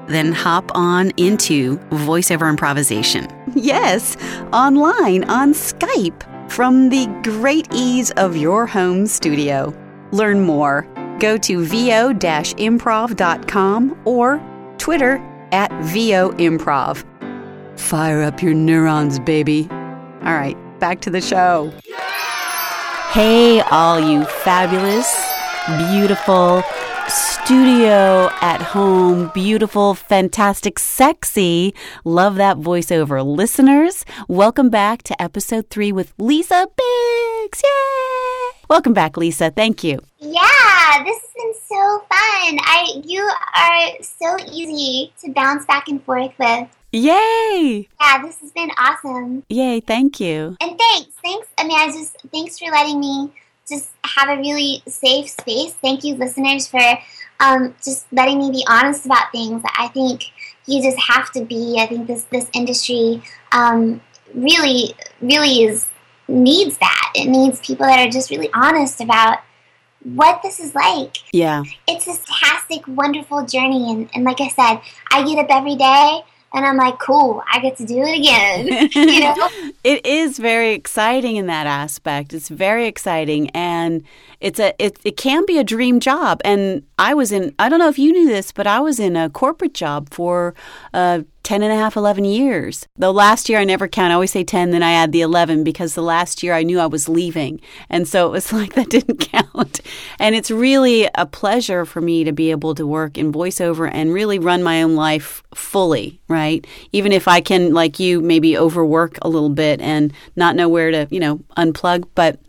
Then 0.08 0.32
hop 0.34 0.72
on 0.76 1.12
into 1.18 1.78
voiceover 1.90 2.48
improvisation. 2.48 3.28
Yes, 3.56 4.18
online 4.52 5.26
on 5.26 5.54
Skype 5.54 6.52
from 6.52 6.90
the 6.90 7.06
great 7.22 7.68
ease 7.72 8.10
of 8.12 8.36
your 8.36 8.66
home 8.66 9.06
studio. 9.06 9.72
Learn 10.12 10.42
more. 10.42 10.88
Go 11.20 11.38
to 11.38 11.64
vo 11.64 12.14
improv.com 12.14 14.02
or 14.06 14.42
Twitter 14.80 15.18
at 15.52 15.72
vo 15.84 16.32
improv. 16.32 17.04
Fire 17.80 18.24
up 18.24 18.42
your 18.42 18.56
neurons, 18.56 19.20
baby. 19.20 19.68
All 19.72 20.34
right, 20.34 20.58
back 20.80 21.02
to 21.02 21.12
the 21.12 21.22
show. 21.22 21.72
Hey, 23.12 23.62
all 23.62 24.00
you 24.00 24.26
fabulous, 24.26 25.33
beautiful, 25.66 26.62
studio 27.08 28.30
at 28.42 28.62
home, 28.62 29.32
beautiful, 29.34 29.94
fantastic, 29.94 30.78
sexy, 30.78 31.74
love 32.04 32.36
that 32.36 32.58
voiceover 32.58 33.26
listeners. 33.26 34.04
Welcome 34.28 34.70
back 34.70 35.04
to 35.04 35.22
episode 35.22 35.70
three 35.70 35.94
with 35.94 36.14
Lisa 36.18 36.68
Biggs. 36.76 37.62
Yay! 37.64 38.60
Welcome 38.70 38.94
back, 38.94 39.16
Lisa. 39.16 39.52
Thank 39.52 39.86
you. 39.86 40.00
Yeah, 40.20 41.04
this 41.06 41.22
has 41.22 41.32
been 41.34 41.54
so 41.70 42.00
fun. 42.10 42.60
I 42.60 43.02
you 43.06 43.22
are 43.56 44.04
so 44.04 44.38
easy 44.52 45.14
to 45.24 45.32
bounce 45.32 45.66
back 45.66 45.88
and 45.88 46.04
forth 46.04 46.34
with. 46.38 46.68
Yay! 46.92 47.88
Yeah, 48.02 48.22
this 48.22 48.40
has 48.42 48.52
been 48.52 48.70
awesome. 48.78 49.44
Yay, 49.48 49.80
thank 49.80 50.20
you. 50.20 50.58
And 50.60 50.78
thanks, 50.78 51.16
thanks. 51.24 51.48
I 51.58 51.64
mean, 51.64 51.80
I 51.80 51.88
just 51.88 52.18
thanks 52.32 52.60
for 52.60 52.70
letting 52.70 53.00
me 53.00 53.32
just 53.68 53.90
have 54.04 54.30
a 54.30 54.42
really 54.42 54.84
safe 54.88 55.30
space. 55.30 55.74
Thank 55.74 56.04
you, 56.04 56.16
listeners, 56.16 56.68
for 56.68 56.82
um, 57.40 57.76
just 57.84 58.06
letting 58.12 58.40
me 58.40 58.52
be 58.52 58.66
honest 58.68 59.06
about 59.06 59.32
things. 59.32 59.62
I 59.78 59.88
think 59.88 60.24
you 60.66 60.82
just 60.82 60.98
have 61.00 61.32
to 61.32 61.44
be. 61.44 61.78
I 61.80 61.88
think 61.88 62.08
this 62.08 62.24
this 62.24 62.50
industry 62.54 63.22
um, 63.52 64.02
really, 64.34 64.94
really 65.22 65.64
is 65.64 65.90
needs 66.28 66.78
that. 66.78 67.12
It 67.16 67.28
needs 67.28 67.60
people 67.60 67.86
that 67.86 68.06
are 68.06 68.12
just 68.12 68.30
really 68.30 68.50
honest 68.54 69.02
about 69.02 69.40
what 70.04 70.42
this 70.42 70.60
is 70.60 70.76
like. 70.76 71.18
Yeah. 71.32 71.64
It's 71.88 72.06
this 72.06 72.24
fantastic, 72.26 72.88
wonderful 72.88 73.46
journey, 73.46 73.92
and, 73.92 74.10
and 74.14 74.24
like 74.24 74.42
I 74.42 74.48
said, 74.50 74.82
I 75.12 75.24
get 75.24 75.40
up 75.40 75.48
every 75.50 75.76
day. 75.76 76.22
And 76.54 76.66
I'm 76.66 76.78
like, 76.78 77.00
cool, 77.00 77.42
I 77.52 77.60
get 77.60 77.78
to 77.78 77.86
do 77.86 77.98
it 77.98 78.20
again. 78.20 78.90
you 78.94 79.20
know? 79.22 79.50
It 79.84 80.06
is 80.06 80.38
very 80.38 80.74
exciting 80.74 81.36
in 81.36 81.48
that 81.48 81.66
aspect. 81.66 82.32
It's 82.34 82.50
very 82.50 82.86
exciting 82.86 83.50
and 83.52 84.04
it's 84.44 84.60
a 84.60 84.74
it, 84.78 85.00
it 85.06 85.16
can 85.16 85.46
be 85.46 85.58
a 85.58 85.64
dream 85.64 86.02
job. 86.02 86.42
And 86.44 86.84
I 87.00 87.14
was 87.14 87.32
in 87.32 87.56
I 87.58 87.70
don't 87.70 87.80
know 87.80 87.88
if 87.88 87.98
you 87.98 88.12
knew 88.12 88.28
this, 88.28 88.52
but 88.52 88.68
I 88.68 88.82
was 88.82 89.00
in 89.00 89.16
a 89.16 89.30
corporate 89.30 89.74
job 89.74 90.10
for 90.10 90.54
uh 90.94 91.22
10 91.44 91.62
and 91.62 91.74
a 91.74 91.76
half, 91.76 91.98
11 91.98 92.24
years. 92.24 92.88
The 92.96 93.12
last 93.12 93.50
year 93.50 93.60
I 93.60 93.66
never 93.66 93.90
count. 93.90 94.12
I 94.12 94.14
always 94.14 94.32
say 94.32 94.46
10, 94.46 94.72
then 94.72 94.82
I 94.82 94.94
add 94.94 95.12
the 95.12 95.20
11 95.20 95.66
because 95.66 95.94
the 95.94 96.02
last 96.02 96.42
year 96.42 96.54
I 96.54 96.64
knew 96.64 96.80
I 96.80 96.86
was 96.86 97.10
leaving. 97.10 97.60
And 97.90 98.08
so 98.08 98.28
it 98.28 98.32
was 98.32 98.54
like 98.54 98.74
that 98.74 98.90
didn't 98.90 99.30
count. 99.32 99.82
And 100.20 100.36
it's 100.36 100.52
really 100.52 101.10
a 101.16 101.26
pleasure 101.26 101.86
for 101.86 102.00
me 102.00 102.24
to 102.24 102.32
be 102.32 102.52
able 102.52 102.76
to 102.76 102.88
work 102.88 103.18
in 103.18 103.34
voiceover 103.34 103.90
and 103.92 104.14
really 104.14 104.40
run 104.40 104.64
my 104.64 104.84
own 104.84 104.96
life 104.96 105.44
fully, 105.54 106.22
right? 106.30 106.66
Even 106.94 107.12
if 107.12 107.28
I 107.28 107.42
can, 107.42 107.74
like 107.74 108.00
you, 108.00 108.22
maybe 108.22 108.58
overwork 108.58 109.18
a 109.22 109.30
little 109.30 109.50
bit 109.50 109.82
and 109.82 110.14
not 110.38 110.56
know 110.56 110.70
where 110.70 110.92
to, 110.92 111.08
you 111.12 111.20
know, 111.20 111.40
unplug. 111.58 112.08
But 112.16 112.40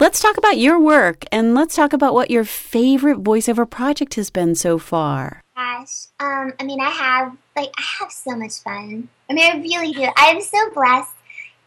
let's 0.00 0.20
talk 0.20 0.38
about 0.38 0.56
your 0.56 0.80
work 0.80 1.24
and 1.30 1.54
let's 1.54 1.76
talk 1.76 1.92
about 1.92 2.14
what 2.14 2.30
your 2.30 2.44
favorite 2.44 3.22
voiceover 3.22 3.68
project 3.68 4.14
has 4.14 4.30
been 4.30 4.54
so 4.54 4.78
far. 4.78 5.42
Gosh, 5.54 6.06
um, 6.18 6.54
I 6.58 6.64
mean, 6.64 6.80
I 6.80 6.88
have 6.88 7.36
like 7.54 7.70
I 7.76 7.84
have 8.00 8.10
so 8.10 8.34
much 8.34 8.58
fun. 8.60 9.08
I 9.28 9.32
mean, 9.34 9.44
I 9.44 9.58
really 9.58 9.92
do. 9.92 10.08
I 10.16 10.30
am 10.30 10.40
so 10.40 10.70
blessed 10.70 11.14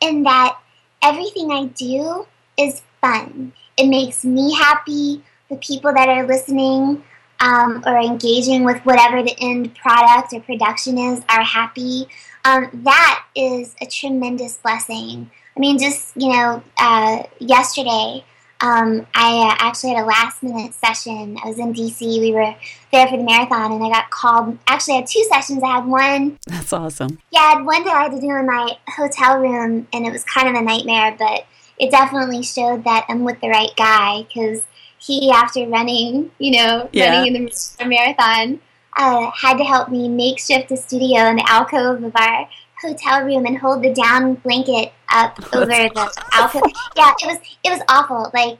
in 0.02 0.24
that 0.24 0.58
everything 1.02 1.52
I 1.52 1.66
do 1.66 2.26
is 2.58 2.82
fun. 3.00 3.54
It 3.78 3.88
makes 3.88 4.26
me 4.26 4.54
happy. 4.56 5.24
The 5.50 5.58
people 5.58 5.94
that 5.94 6.10
are 6.10 6.26
listening 6.26 7.04
um, 7.40 7.84
or 7.86 7.98
engaging 8.00 8.64
with 8.64 8.84
whatever 8.86 9.22
the 9.22 9.36
end 9.40 9.76
product 9.76 10.34
or 10.34 10.40
production 10.40 10.98
is 10.98 11.22
are 11.30 11.44
happy. 11.44 12.08
Um, 12.46 12.70
that 12.84 13.24
is 13.36 13.76
a 13.80 13.86
tremendous 13.86 14.58
blessing. 14.58 15.30
I 15.56 15.60
mean, 15.60 15.80
just 15.80 16.16
you 16.16 16.30
know, 16.30 16.64
uh, 16.78 17.24
yesterday. 17.39 18.24
Um, 18.62 19.06
I 19.14 19.49
uh, 19.49 19.56
actually 19.60 19.93
had 19.93 20.04
a 20.04 20.08
last 20.08 20.41
minute 20.41 20.74
session. 20.74 21.38
I 21.43 21.49
was 21.49 21.60
in 21.60 21.74
DC. 21.74 21.99
We 22.22 22.32
were 22.32 22.56
there 22.93 23.08
for 23.08 23.18
the 23.18 23.24
marathon, 23.24 23.74
and 23.74 23.84
I 23.84 23.89
got 23.89 24.10
called. 24.10 24.58
Actually, 24.68 24.93
I 24.93 24.97
had 24.99 25.08
two 25.08 25.24
sessions. 25.30 25.62
I 25.62 25.76
had 25.76 25.86
one, 25.86 26.39
That's 26.47 26.72
awesome. 26.72 27.20
yeah, 27.30 27.41
I 27.41 27.49
had 27.58 27.66
one 27.66 27.84
that 27.84 27.93
I 27.93 28.04
had 28.04 28.14
to 28.14 28.22
do 28.22 28.30
in 28.30 28.45
my 28.45 28.78
hotel 28.95 29.39
room, 29.39 29.86
and 29.91 30.06
it 30.06 30.14
was 30.14 30.24
kind 30.24 30.47
of 30.47 30.56
a 30.56 30.62
nightmare, 30.62 31.14
but 31.20 31.45
it 31.78 31.91
definitely 31.91 32.41
showed 32.41 32.86
that 32.86 33.04
I'm 33.10 33.26
with 33.26 33.41
the 33.41 33.49
right 33.49 33.72
guy 33.76 34.24
because 34.24 34.62
he, 34.97 35.30
after 35.30 35.68
running, 35.68 36.32
you 36.39 36.51
know, 36.51 36.89
Yeah. 36.93 37.12
running 37.12 37.36
in 37.36 37.43
the 37.43 37.86
marathon, 37.86 38.62
uh, 38.95 39.30
had 39.32 39.58
to 39.58 39.66
help 39.66 39.89
me 39.89 40.08
makeshift 40.08 40.72
a 40.72 40.78
studio 40.78 41.26
in 41.26 41.36
the 41.36 41.49
alcove 41.49 42.01
of 42.04 42.16
our 42.16 42.47
hotel 42.84 43.24
room 43.24 43.46
and 43.46 43.58
hold 43.58 43.82
the 43.82 43.94
down 43.94 44.36
blanket 44.36 44.94
up 45.10 45.40
over 45.54 45.66
the 45.66 46.12
alcove. 46.34 46.62
Yeah, 46.96 47.14
it 47.20 47.28
was 47.28 47.38
it 47.64 47.70
was 47.70 47.82
awful. 47.90 48.30
Like 48.34 48.60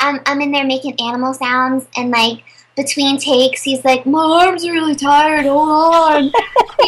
I'm 0.00 0.20
I'm 0.26 0.40
in 0.40 0.52
there 0.52 0.64
making 0.64 0.98
animal 1.00 1.34
sounds 1.34 1.86
and 1.96 2.10
like 2.10 2.42
between 2.76 3.18
takes, 3.18 3.62
he's 3.62 3.84
like, 3.84 4.04
"My 4.06 4.46
arms 4.46 4.64
are 4.64 4.72
really 4.72 4.94
tired. 4.94 5.46
Hold 5.46 5.68
on." 5.68 6.24
you 6.24 6.30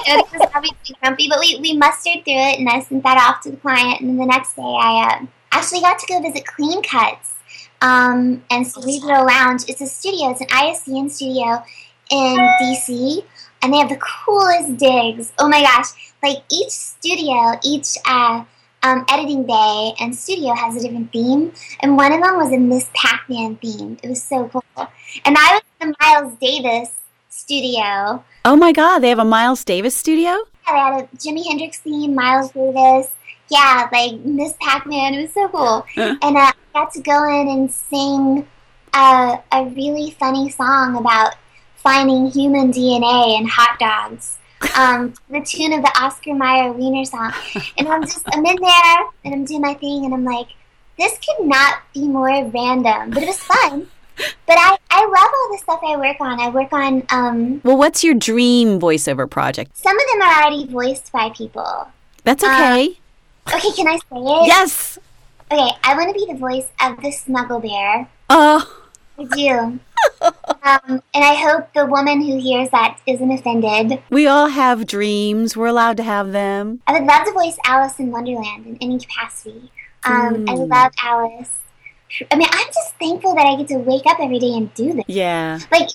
know, 0.08 0.24
was 0.32 0.50
obviously 0.54 0.96
grumpy, 1.00 1.28
but 1.28 1.38
we, 1.40 1.58
we 1.60 1.76
mustered 1.76 2.24
through 2.24 2.34
it, 2.34 2.58
and 2.58 2.68
I 2.68 2.80
sent 2.80 3.02
that 3.04 3.18
off 3.18 3.42
to 3.42 3.50
the 3.50 3.56
client. 3.56 4.00
And 4.00 4.10
then 4.10 4.16
the 4.16 4.26
next 4.26 4.56
day, 4.56 4.62
I 4.62 5.20
uh, 5.22 5.26
actually 5.52 5.80
got 5.80 5.98
to 5.98 6.06
go 6.06 6.20
visit 6.20 6.46
Clean 6.46 6.82
Cuts 6.82 7.34
um, 7.82 8.42
and 8.50 8.66
Cerebral 8.66 9.26
Lounge. 9.26 9.62
It's 9.68 9.80
a 9.80 9.86
studio. 9.86 10.30
It's 10.30 10.40
an 10.40 10.48
ISDN 10.48 11.10
studio 11.10 11.62
in 12.10 12.36
DC, 12.60 13.22
and 13.66 13.74
they 13.74 13.78
have 13.78 13.88
the 13.88 13.96
coolest 13.96 14.76
digs. 14.76 15.32
Oh 15.40 15.48
my 15.48 15.60
gosh! 15.60 16.14
Like 16.22 16.44
each 16.52 16.70
studio, 16.70 17.58
each 17.64 17.88
uh, 18.06 18.44
um, 18.84 19.04
editing 19.10 19.44
bay 19.44 19.92
and 19.98 20.14
studio 20.14 20.54
has 20.54 20.76
a 20.76 20.80
different 20.80 21.12
theme, 21.12 21.52
and 21.80 21.96
one 21.96 22.12
of 22.12 22.22
them 22.22 22.36
was 22.36 22.52
a 22.52 22.58
Miss 22.58 22.88
Pac-Man 22.94 23.56
theme. 23.56 23.98
It 24.04 24.08
was 24.08 24.22
so 24.22 24.48
cool. 24.48 24.62
And 25.24 25.36
I 25.36 25.54
was 25.54 25.62
in 25.80 25.88
the 25.88 25.96
Miles 26.00 26.34
Davis 26.38 26.94
studio. 27.28 28.22
Oh 28.44 28.54
my 28.54 28.70
God, 28.70 29.00
they 29.00 29.08
have 29.08 29.18
a 29.18 29.24
Miles 29.24 29.64
Davis 29.64 29.96
studio? 29.96 30.30
Yeah, 30.30 30.38
they 30.66 30.78
had 30.78 31.04
a 31.04 31.16
Jimi 31.16 31.44
Hendrix 31.44 31.80
theme, 31.80 32.14
Miles 32.14 32.52
Davis. 32.52 33.10
Yeah, 33.50 33.88
like 33.90 34.20
Miss 34.20 34.54
Pac-Man. 34.60 35.14
It 35.14 35.22
was 35.22 35.32
so 35.32 35.48
cool. 35.48 35.86
and 35.96 36.36
uh, 36.36 36.38
I 36.38 36.52
got 36.72 36.92
to 36.92 37.00
go 37.00 37.28
in 37.28 37.48
and 37.48 37.72
sing 37.72 38.46
uh, 38.94 39.38
a 39.50 39.64
really 39.64 40.12
funny 40.12 40.50
song 40.50 40.96
about 40.96 41.34
finding 41.90 42.26
human 42.32 42.72
DNA 42.72 43.38
in 43.38 43.46
hot 43.46 43.78
dogs. 43.78 44.38
Um, 44.76 45.14
the 45.30 45.40
tune 45.40 45.72
of 45.72 45.82
the 45.82 45.92
Oscar 46.02 46.34
Mayer 46.34 46.72
Wiener 46.72 47.04
song. 47.04 47.32
And 47.78 47.86
I'm 47.86 48.02
just, 48.02 48.24
I'm 48.32 48.44
in 48.44 48.56
there 48.60 49.04
and 49.24 49.34
I'm 49.34 49.44
doing 49.44 49.60
my 49.60 49.74
thing 49.74 50.04
and 50.04 50.12
I'm 50.12 50.24
like, 50.24 50.48
this 50.98 51.16
could 51.18 51.46
not 51.46 51.74
be 51.94 52.08
more 52.08 52.26
random, 52.26 53.10
but 53.10 53.22
it 53.22 53.26
was 53.26 53.38
fun. 53.38 53.86
But 54.46 54.56
I, 54.58 54.76
I 54.90 55.04
love 55.04 55.30
all 55.36 55.52
the 55.52 55.58
stuff 55.58 55.80
I 55.86 55.96
work 55.96 56.16
on. 56.20 56.40
I 56.40 56.48
work 56.48 56.72
on, 56.72 57.04
um, 57.10 57.60
Well, 57.62 57.76
what's 57.76 58.02
your 58.02 58.14
dream 58.14 58.80
voiceover 58.80 59.30
project? 59.30 59.76
some 59.76 59.94
of 59.96 60.06
them 60.12 60.22
are 60.22 60.42
already 60.42 60.66
voiced 60.66 61.12
by 61.12 61.30
people. 61.30 61.86
That's 62.24 62.42
okay. 62.42 62.98
Okay, 63.54 63.70
can 63.76 63.86
I 63.86 63.96
say 63.98 64.16
it? 64.16 64.46
yes. 64.48 64.98
Okay, 65.52 65.68
I 65.84 65.94
want 65.96 66.08
to 66.12 66.26
be 66.26 66.32
the 66.32 66.38
voice 66.38 66.66
of 66.80 67.00
the 67.00 67.12
Snuggle 67.12 67.60
Bear. 67.60 68.08
Oh, 68.28 68.82
I 69.18 69.24
do. 69.24 69.78
Um, 70.62 71.02
and 71.14 71.24
I 71.24 71.34
hope 71.34 71.72
the 71.74 71.86
woman 71.86 72.20
who 72.20 72.38
hears 72.38 72.70
that 72.70 72.98
isn't 73.06 73.30
offended. 73.30 74.02
we 74.10 74.26
all 74.26 74.48
have 74.48 74.86
dreams. 74.86 75.56
We're 75.56 75.66
allowed 75.66 75.96
to 75.98 76.02
have 76.02 76.32
them. 76.32 76.80
I 76.86 76.92
would 76.92 77.04
love 77.04 77.24
to 77.26 77.32
voice 77.32 77.56
Alice 77.64 77.98
in 77.98 78.10
Wonderland 78.10 78.66
in 78.66 78.78
any 78.80 78.98
capacity. 78.98 79.70
Um, 80.04 80.44
I 80.48 80.54
Mm. 80.54 80.68
love 80.70 80.92
Alice. 81.02 81.50
I 82.30 82.36
mean, 82.36 82.48
I'm 82.50 82.66
just 82.68 82.94
thankful 83.00 83.34
that 83.34 83.44
I 83.46 83.56
get 83.56 83.68
to 83.68 83.78
wake 83.78 84.06
up 84.06 84.18
every 84.20 84.38
day 84.38 84.52
and 84.54 84.72
do 84.74 84.92
this. 84.94 85.04
Yeah. 85.08 85.58
Like, 85.72 85.88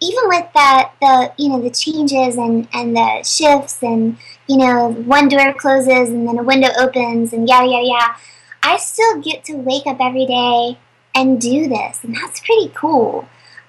even 0.00 0.24
with 0.26 0.46
the, 0.54 0.88
the 1.00 1.32
you 1.38 1.48
know 1.48 1.60
the 1.60 1.70
changes 1.70 2.36
and, 2.36 2.66
and 2.72 2.96
the 2.96 3.22
shifts 3.22 3.80
and 3.82 4.16
you 4.48 4.56
know 4.56 4.88
one 4.90 5.28
door 5.28 5.52
closes 5.54 6.08
and 6.08 6.26
then 6.26 6.38
a 6.38 6.42
window 6.42 6.68
opens 6.78 7.32
and 7.32 7.48
yada 7.48 7.66
yada 7.68 7.86
yada, 7.86 8.14
I 8.62 8.76
still 8.78 9.20
get 9.20 9.44
to 9.44 9.54
wake 9.54 9.86
up 9.86 9.98
every 10.00 10.26
day 10.26 10.78
and 11.14 11.40
do 11.40 11.68
this, 11.68 12.04
and 12.04 12.14
that's 12.14 12.40
pretty 12.40 12.70
cool. 12.74 13.28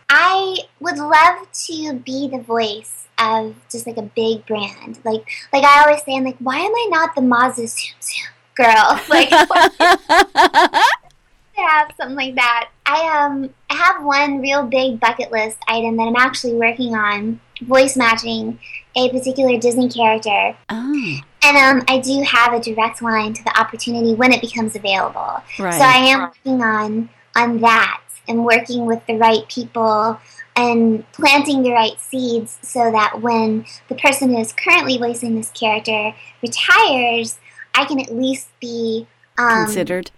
I 0.10 0.58
would 0.80 0.98
love 0.98 1.48
to 1.68 1.94
be 1.94 2.28
the 2.28 2.40
voice 2.40 3.08
of 3.18 3.56
just 3.72 3.88
like 3.88 3.98
a 3.98 4.02
big 4.04 4.46
brand. 4.46 5.00
Like 5.04 5.28
like 5.52 5.64
I 5.64 5.84
always 5.84 6.04
say, 6.04 6.16
I'm 6.16 6.24
like, 6.24 6.38
why 6.40 6.58
am 6.58 6.72
I 6.72 6.88
not 6.90 7.16
the 7.16 7.22
Mazda 7.22 7.68
Zoom 7.68 7.96
Zoom 8.02 8.28
girl? 8.56 9.00
Like 9.10 9.30
have 11.56 11.92
something 11.98 12.16
like 12.16 12.36
that. 12.36 12.70
I 12.86 13.26
um 13.26 13.50
I 13.70 13.76
have 13.76 14.04
one 14.04 14.42
real 14.42 14.64
big 14.64 15.00
bucket 15.00 15.32
list 15.32 15.58
item 15.68 15.98
that 15.98 16.04
I'm 16.04 16.16
actually 16.16 16.54
working 16.54 16.96
on, 16.96 17.40
voice 17.62 17.96
matching 17.96 18.60
a 18.96 19.10
particular 19.10 19.58
Disney 19.60 19.90
character. 19.90 20.56
Oh, 20.70 21.18
And 21.44 21.58
um, 21.58 21.84
I 21.88 22.00
do 22.00 22.22
have 22.22 22.54
a 22.54 22.60
direct 22.60 23.02
line 23.02 23.34
to 23.34 23.44
the 23.44 23.60
opportunity 23.60 24.14
when 24.14 24.32
it 24.32 24.42
becomes 24.42 24.76
available. 24.76 25.42
right. 25.60 25.74
So 25.74 25.84
I 25.84 25.98
am 26.12 26.20
working 26.22 26.62
on 26.62 27.10
on 27.36 27.60
that 27.60 28.02
and 28.28 28.46
working 28.46 28.86
with 28.86 29.06
the 29.08 29.16
right 29.16 29.48
people 29.50 30.20
and 30.56 31.10
planting 31.14 31.64
the 31.64 31.72
right 31.72 32.00
seeds 32.00 32.58
so 32.62 32.92
that 32.92 33.22
when 33.22 33.66
the 33.90 33.96
person 33.96 34.30
who 34.30 34.40
is 34.40 34.54
currently 34.54 34.98
voicing 34.98 35.36
this 35.36 35.50
character 35.52 36.14
retires, 36.42 37.40
I 37.74 37.86
can 37.86 38.00
at 38.00 38.16
least 38.16 38.48
be 38.60 39.08
um, 39.38 39.66
Considered. 39.66 40.12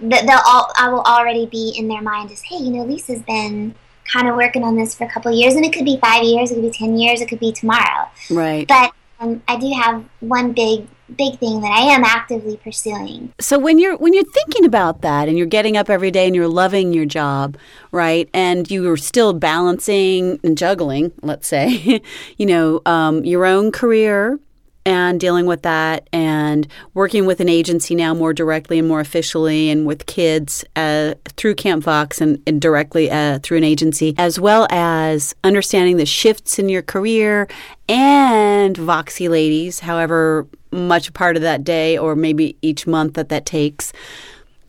That 0.00 0.26
they'll 0.26 0.40
all 0.44 0.72
I 0.76 0.88
will 0.88 1.02
already 1.02 1.46
be 1.46 1.74
in 1.76 1.88
their 1.88 2.02
mind 2.02 2.30
as 2.30 2.42
hey, 2.42 2.56
you 2.56 2.70
know, 2.70 2.84
Lisa's 2.84 3.22
been 3.22 3.74
kind 4.10 4.28
of 4.28 4.36
working 4.36 4.64
on 4.64 4.76
this 4.76 4.94
for 4.94 5.04
a 5.04 5.10
couple 5.10 5.30
of 5.30 5.38
years, 5.38 5.54
and 5.54 5.64
it 5.64 5.72
could 5.72 5.84
be 5.84 5.98
five 5.98 6.24
years, 6.24 6.50
it 6.50 6.54
could 6.54 6.64
be 6.64 6.70
ten 6.70 6.98
years, 6.98 7.20
it 7.20 7.28
could 7.28 7.40
be 7.40 7.52
tomorrow. 7.52 8.08
Right. 8.30 8.66
But 8.66 8.92
um, 9.20 9.42
I 9.46 9.56
do 9.56 9.70
have 9.72 10.04
one 10.20 10.52
big 10.52 10.86
big 11.14 11.38
thing 11.38 11.60
that 11.60 11.70
I 11.70 11.94
am 11.94 12.04
actively 12.04 12.56
pursuing. 12.56 13.32
So 13.40 13.58
when 13.58 13.78
you're 13.78 13.96
when 13.96 14.12
you're 14.12 14.24
thinking 14.24 14.64
about 14.64 15.02
that 15.02 15.28
and 15.28 15.38
you're 15.38 15.46
getting 15.46 15.76
up 15.76 15.90
every 15.90 16.10
day 16.10 16.26
and 16.26 16.34
you're 16.34 16.48
loving 16.48 16.92
your 16.92 17.06
job, 17.06 17.56
right? 17.92 18.28
And 18.34 18.70
you're 18.70 18.96
still 18.96 19.32
balancing 19.32 20.40
and 20.44 20.56
juggling, 20.56 21.12
let's 21.22 21.46
say, 21.48 22.02
you 22.36 22.46
know, 22.46 22.80
um, 22.86 23.24
your 23.24 23.44
own 23.44 23.72
career 23.72 24.38
and 24.86 25.18
dealing 25.18 25.46
with 25.46 25.62
that 25.62 26.08
and 26.12 26.66
working 26.92 27.26
with 27.26 27.40
an 27.40 27.48
agency 27.48 27.94
now 27.94 28.12
more 28.14 28.32
directly 28.32 28.78
and 28.78 28.86
more 28.86 29.00
officially 29.00 29.70
and 29.70 29.86
with 29.86 30.06
kids 30.06 30.64
uh, 30.76 31.14
through 31.36 31.54
Camp 31.54 31.84
Fox 31.84 32.20
and, 32.20 32.42
and 32.46 32.60
directly 32.60 33.10
uh, 33.10 33.38
through 33.42 33.58
an 33.58 33.64
agency, 33.64 34.14
as 34.18 34.38
well 34.38 34.66
as 34.70 35.34
understanding 35.42 35.96
the 35.96 36.06
shifts 36.06 36.58
in 36.58 36.68
your 36.68 36.82
career 36.82 37.48
and 37.88 38.76
Voxy 38.76 39.28
Ladies, 39.28 39.80
however 39.80 40.46
much 40.74 41.12
part 41.14 41.36
of 41.36 41.42
that 41.42 41.64
day 41.64 41.96
or 41.96 42.14
maybe 42.14 42.56
each 42.60 42.86
month 42.86 43.14
that 43.14 43.28
that 43.30 43.46
takes. 43.46 43.92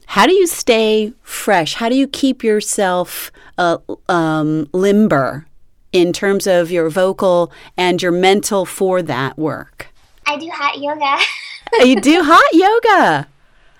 How 0.06 0.26
do 0.26 0.34
you 0.34 0.48
stay 0.48 1.14
fresh? 1.24 1.74
How 1.74 1.90
do 1.90 1.96
you 1.96 2.08
keep 2.08 2.44
yourself 2.44 3.32
uh, 3.58 3.80
um, 4.08 4.70
limber 4.72 5.48
in 5.92 6.14
terms 6.14 6.46
of 6.48 6.72
your 6.72 6.90
vocal 6.90 7.52
and 7.76 8.02
your 8.02 8.12
mental 8.12 8.66
for 8.66 9.02
that 9.02 9.38
work? 9.38 9.88
I 10.28 10.38
do 10.38 10.50
hot 10.54 10.80
yoga. 10.80 11.18
you 11.88 12.00
do 12.00 12.24
hot 12.24 12.54
yoga. 12.54 13.28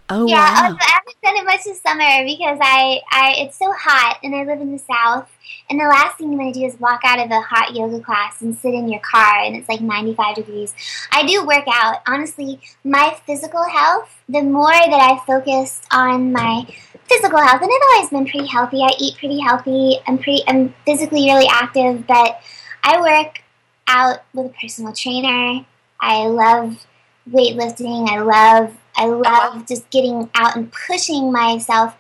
Oh 0.08 0.28
yeah, 0.28 0.36
wow! 0.36 0.78
I 0.80 0.92
haven't 0.92 1.22
done 1.24 1.36
it 1.36 1.46
much 1.46 1.64
this 1.64 1.82
summer 1.82 2.24
because 2.26 2.60
I, 2.62 3.02
I 3.10 3.34
it's 3.40 3.58
so 3.58 3.72
hot 3.72 4.20
and 4.22 4.36
I 4.36 4.44
live 4.44 4.62
in 4.62 4.72
the 4.72 4.78
south. 4.78 5.32
And 5.68 5.80
the 5.80 5.86
last 5.86 6.20
thing 6.20 6.32
you 6.32 6.38
want 6.38 6.54
to 6.54 6.60
do 6.60 6.66
is 6.68 6.80
walk 6.80 7.02
out 7.04 7.18
of 7.18 7.32
a 7.32 7.42
hot 7.42 7.76
yoga 7.76 8.00
class 8.00 8.40
and 8.44 8.56
sit 8.56 8.76
in 8.76 8.88
your 8.88 9.00
car 9.00 9.40
and 9.40 9.56
it's 9.56 9.68
like 9.68 9.82
95 9.82 10.36
degrees. 10.36 10.76
I 11.12 11.26
do 11.26 11.44
work 11.44 11.64
out. 11.68 12.04
Honestly, 12.08 12.62
my 12.84 13.18
physical 13.26 13.64
health, 13.64 14.22
the 14.30 14.44
more 14.44 14.70
that 14.70 14.92
I 14.92 15.26
focused 15.26 15.88
on 15.92 16.32
my 16.32 16.68
physical 17.06 17.40
health, 17.40 17.64
and 17.64 17.72
I've 17.72 17.96
always 17.96 18.10
been 18.12 18.26
pretty 18.26 18.48
healthy. 18.48 18.84
I 18.84 18.92
eat 19.00 19.18
pretty 19.18 19.40
healthy. 19.40 19.98
I'm 20.06 20.20
pretty 20.20 20.44
I'm 20.48 20.76
physically 20.86 21.26
really 21.26 21.48
active, 21.50 22.06
but 22.06 22.42
I 22.84 23.02
work 23.02 23.42
out 23.88 24.24
with 24.36 24.46
a 24.46 24.54
personal 24.62 24.94
trainer. 24.94 25.66
I 26.00 26.28
love 26.28 26.86
weightlifting. 27.28 28.08
I 28.08 28.20
love 28.20 28.78
I 28.98 29.06
love 29.08 29.68
just 29.68 29.90
getting 29.90 30.30
out 30.36 30.56
and 30.56 30.72
pushing 30.88 31.32
myself 31.32 31.96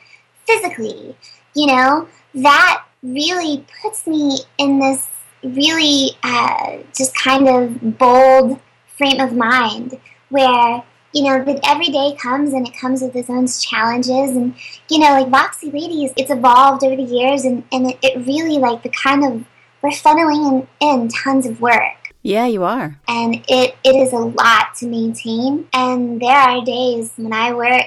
physically. 0.46 1.16
You 1.54 1.68
know, 1.68 2.08
that 2.36 2.84
really 3.04 3.66
puts 3.82 4.08
me 4.08 4.40
in 4.58 4.80
this 4.80 5.08
really 5.44 6.12
uh, 6.24 6.78
just 6.96 7.16
kind 7.16 7.48
of 7.48 7.98
bold 7.98 8.60
frame 8.98 9.20
of 9.20 9.34
mind 9.34 10.00
where 10.30 10.84
you 11.14 11.24
know 11.24 11.44
that 11.44 11.60
every 11.66 11.88
day 11.88 12.16
comes 12.20 12.54
and 12.54 12.68
it 12.68 12.78
comes 12.78 13.02
with 13.02 13.16
its 13.16 13.30
own 13.30 13.48
challenges 13.48 14.36
and 14.36 14.56
you 14.90 15.00
know 15.00 15.12
like 15.12 15.28
voxy 15.28 15.72
ladies 15.72 16.12
it's 16.18 16.32
evolved 16.32 16.84
over 16.84 16.96
the 16.96 17.04
years 17.04 17.46
and, 17.46 17.64
and 17.72 17.92
it, 17.92 17.98
it 18.02 18.28
really 18.28 18.58
like 18.58 18.84
the 18.84 18.90
kind 18.90 19.24
of 19.24 19.46
we're 19.82 19.92
funneling 19.92 20.68
in, 20.82 20.88
in 20.88 21.08
tons 21.08 21.46
of 21.46 21.62
work 21.62 22.05
yeah, 22.26 22.46
you 22.48 22.64
are. 22.64 22.98
and 23.08 23.36
it, 23.48 23.76
it 23.84 23.96
is 23.96 24.12
a 24.14 24.18
lot 24.18 24.74
to 24.80 24.88
maintain. 24.88 25.68
And 25.74 26.20
there 26.22 26.36
are 26.36 26.64
days 26.66 27.14
when 27.18 27.32
I 27.34 27.54
work 27.54 27.84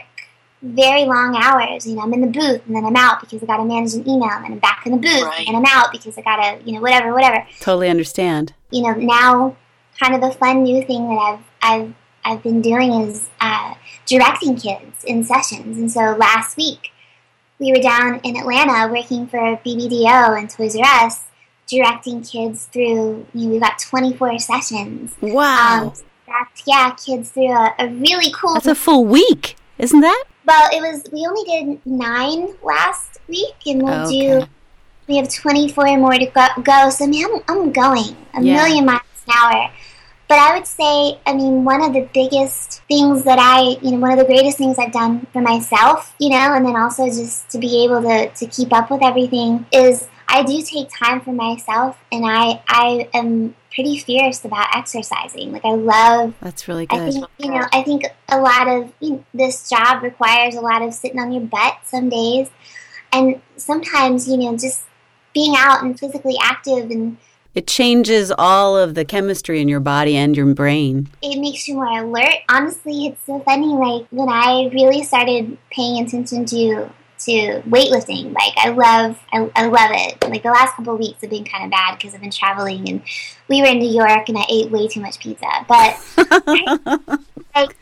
very 0.62 1.05
long 1.05 1.36
hours. 1.36 1.86
You 1.86 1.97
know, 1.97 2.03
I'm 2.03 2.12
in 2.14 2.20
the 2.20 2.26
booth 2.28 2.62
and 2.66 2.74
then 2.76 2.84
I'm 2.84 2.97
out 2.97 3.20
because 3.20 3.43
I 3.43 3.47
got 3.47 3.57
to 3.59 3.64
manage 3.64 3.95
an 3.95 4.09
email, 4.09 4.30
and 4.30 4.45
then 4.45 4.53
I'm 4.53 4.59
back 4.59 4.82
in 4.86 4.93
the 4.93 4.99
booth 4.99 5.22
Right. 5.22 5.47
and 5.47 5.57
I'm 5.57 5.64
out 5.66 5.93
because 5.93 6.16
I 6.18 6.22
got 6.22 6.36
to, 6.36 6.64
you 6.64 6.72
know, 6.74 6.80
whatever, 6.80 7.12
whatever. 7.12 7.47
Totally 7.61 7.89
understand. 7.89 8.55
You 8.70 8.82
know, 8.82 8.93
now 8.95 9.57
kind 9.99 10.14
of 10.14 10.20
the 10.20 10.30
fun 10.39 10.62
new 10.62 10.84
thing 10.84 11.09
that 11.09 11.16
I've 11.18 11.45
I've 11.62 11.95
I've 12.24 12.43
been 12.43 12.61
doing 12.61 12.93
is 12.93 13.30
uh, 13.41 13.74
directing 14.07 14.57
kids 14.57 15.03
in 15.05 15.24
sessions. 15.24 15.78
And 15.78 15.91
so 15.91 16.01
last 16.18 16.57
week 16.57 16.91
we 17.59 17.72
were 17.72 17.80
down 17.82 18.20
in 18.22 18.36
Atlanta 18.36 18.93
working 18.93 19.26
for 19.26 19.39
BBDO 19.64 20.39
and 20.39 20.49
Toys 20.51 20.76
R 20.76 20.84
Us, 21.07 21.24
directing 21.68 22.22
kids 22.22 22.66
through. 22.66 23.26
You 23.34 23.46
know, 23.46 23.48
we 23.50 23.58
got 23.60 23.78
24 23.78 24.38
sessions. 24.38 25.14
Wow, 25.20 25.82
Um, 25.82 26.04
direct, 26.26 26.62
yeah, 26.66 26.90
kids 26.94 27.30
through 27.30 27.52
a, 27.52 27.74
a 27.78 27.88
really 27.88 28.32
cool. 28.32 28.54
that's 28.54 28.66
a 28.66 28.74
full 28.74 29.04
week, 29.04 29.56
isn't 29.78 30.00
that? 30.00 30.24
well, 30.46 30.68
it 30.72 30.80
was. 30.80 31.04
We 31.12 31.26
only 31.26 31.44
did 31.44 31.86
nine 31.86 32.54
last 32.62 33.18
week, 33.28 33.54
and 33.66 33.82
we'll 33.82 34.06
Okay. 34.06 34.40
do 34.40 34.46
We 35.06 35.16
have 35.16 35.32
24 35.32 35.96
more 35.98 36.12
to 36.18 36.26
go, 36.26 36.46
go 36.62 36.90
so 36.90 37.04
I 37.04 37.08
mean, 37.08 37.24
I'm, 37.26 37.40
I'm 37.48 37.72
going 37.72 38.16
a 38.34 38.42
Yeah. 38.42 38.54
million 38.56 38.84
miles 38.86 39.02
an 39.26 39.34
hour. 39.36 39.70
But 40.28 40.38
I 40.38 40.54
would 40.54 40.66
say, 40.66 41.18
I 41.26 41.32
mean, 41.32 41.64
one 41.64 41.80
of 41.82 41.94
the 41.94 42.06
biggest 42.12 42.82
things 42.88 43.24
that 43.24 43.38
I, 43.38 43.78
you 43.80 43.92
know, 43.92 43.98
one 43.98 44.12
of 44.12 44.18
the 44.18 44.26
greatest 44.26 44.58
things 44.58 44.78
I've 44.78 44.92
done 44.92 45.26
for 45.32 45.40
myself, 45.40 46.14
you 46.18 46.28
know, 46.28 46.52
and 46.54 46.66
then 46.66 46.76
also 46.76 47.06
just 47.06 47.48
to 47.50 47.58
be 47.58 47.82
able 47.84 48.02
to, 48.02 48.28
to 48.28 48.46
keep 48.48 48.70
up 48.74 48.90
with 48.90 49.02
everything 49.02 49.64
is 49.72 50.06
I 50.30 50.42
do 50.42 50.60
take 50.62 50.88
time 50.96 51.20
for 51.20 51.32
myself 51.32 51.96
and 52.12 52.24
I, 52.26 52.62
I 52.68 53.08
am 53.14 53.54
pretty 53.72 53.98
fierce 53.98 54.44
about 54.44 54.68
exercising. 54.76 55.52
Like 55.52 55.64
I 55.64 55.72
love 55.72 56.34
That's 56.40 56.68
really 56.68 56.86
I 56.90 56.98
good. 56.98 57.12
think 57.14 57.24
you 57.38 57.50
know. 57.50 57.66
I 57.72 57.82
think 57.82 58.04
a 58.28 58.38
lot 58.38 58.68
of 58.68 58.92
you 59.00 59.10
know, 59.10 59.24
this 59.32 59.68
job 59.70 60.02
requires 60.02 60.54
a 60.54 60.60
lot 60.60 60.82
of 60.82 60.92
sitting 60.94 61.18
on 61.18 61.32
your 61.32 61.42
butt 61.42 61.78
some 61.84 62.08
days, 62.08 62.50
and 63.12 63.40
sometimes 63.56 64.28
you 64.28 64.36
know 64.36 64.56
just 64.56 64.82
being 65.34 65.54
out 65.56 65.82
and 65.82 65.98
physically 65.98 66.36
active 66.42 66.90
and 66.90 67.16
It 67.54 67.66
changes 67.66 68.32
all 68.36 68.76
of 68.76 68.94
the 68.94 69.04
chemistry 69.04 69.60
in 69.60 69.68
your 69.68 69.80
body 69.80 70.16
and 70.16 70.36
your 70.36 70.52
brain. 70.54 71.08
it 71.22 71.38
makes 71.40 71.66
you 71.68 71.74
more 71.76 72.00
alert. 72.04 72.34
Honestly, 72.48 73.06
it's 73.06 73.24
so 73.24 73.40
funny. 73.40 73.66
Like 73.66 74.06
when 74.10 74.28
I 74.28 74.68
really 74.72 75.02
started 75.02 75.56
paying 75.70 76.04
attention 76.04 76.44
to 76.46 76.90
to 77.20 77.62
weightlifting, 77.68 78.32
like 78.32 78.54
I 78.56 78.70
love 78.70 79.18
I, 79.32 79.50
I 79.56 79.66
love 79.66 79.90
it. 79.92 80.22
Like 80.28 80.42
the 80.42 80.50
last 80.50 80.74
couple 80.74 80.94
of 80.94 80.98
weeks 80.98 81.20
have 81.20 81.30
been 81.30 81.44
kind 81.44 81.64
of 81.64 81.70
bad 81.70 81.96
because 81.98 82.14
I've 82.14 82.20
been 82.20 82.30
traveling 82.30 82.88
and 82.88 83.02
we 83.48 83.60
were 83.60 83.68
in 83.68 83.78
New 83.78 83.90
York 83.90 84.28
and 84.28 84.38
I 84.38 84.44
ate 84.48 84.70
way 84.70 84.88
too 84.88 85.00
much 85.00 85.18
pizza. 85.18 85.46
But 85.68 85.98
like 87.54 87.76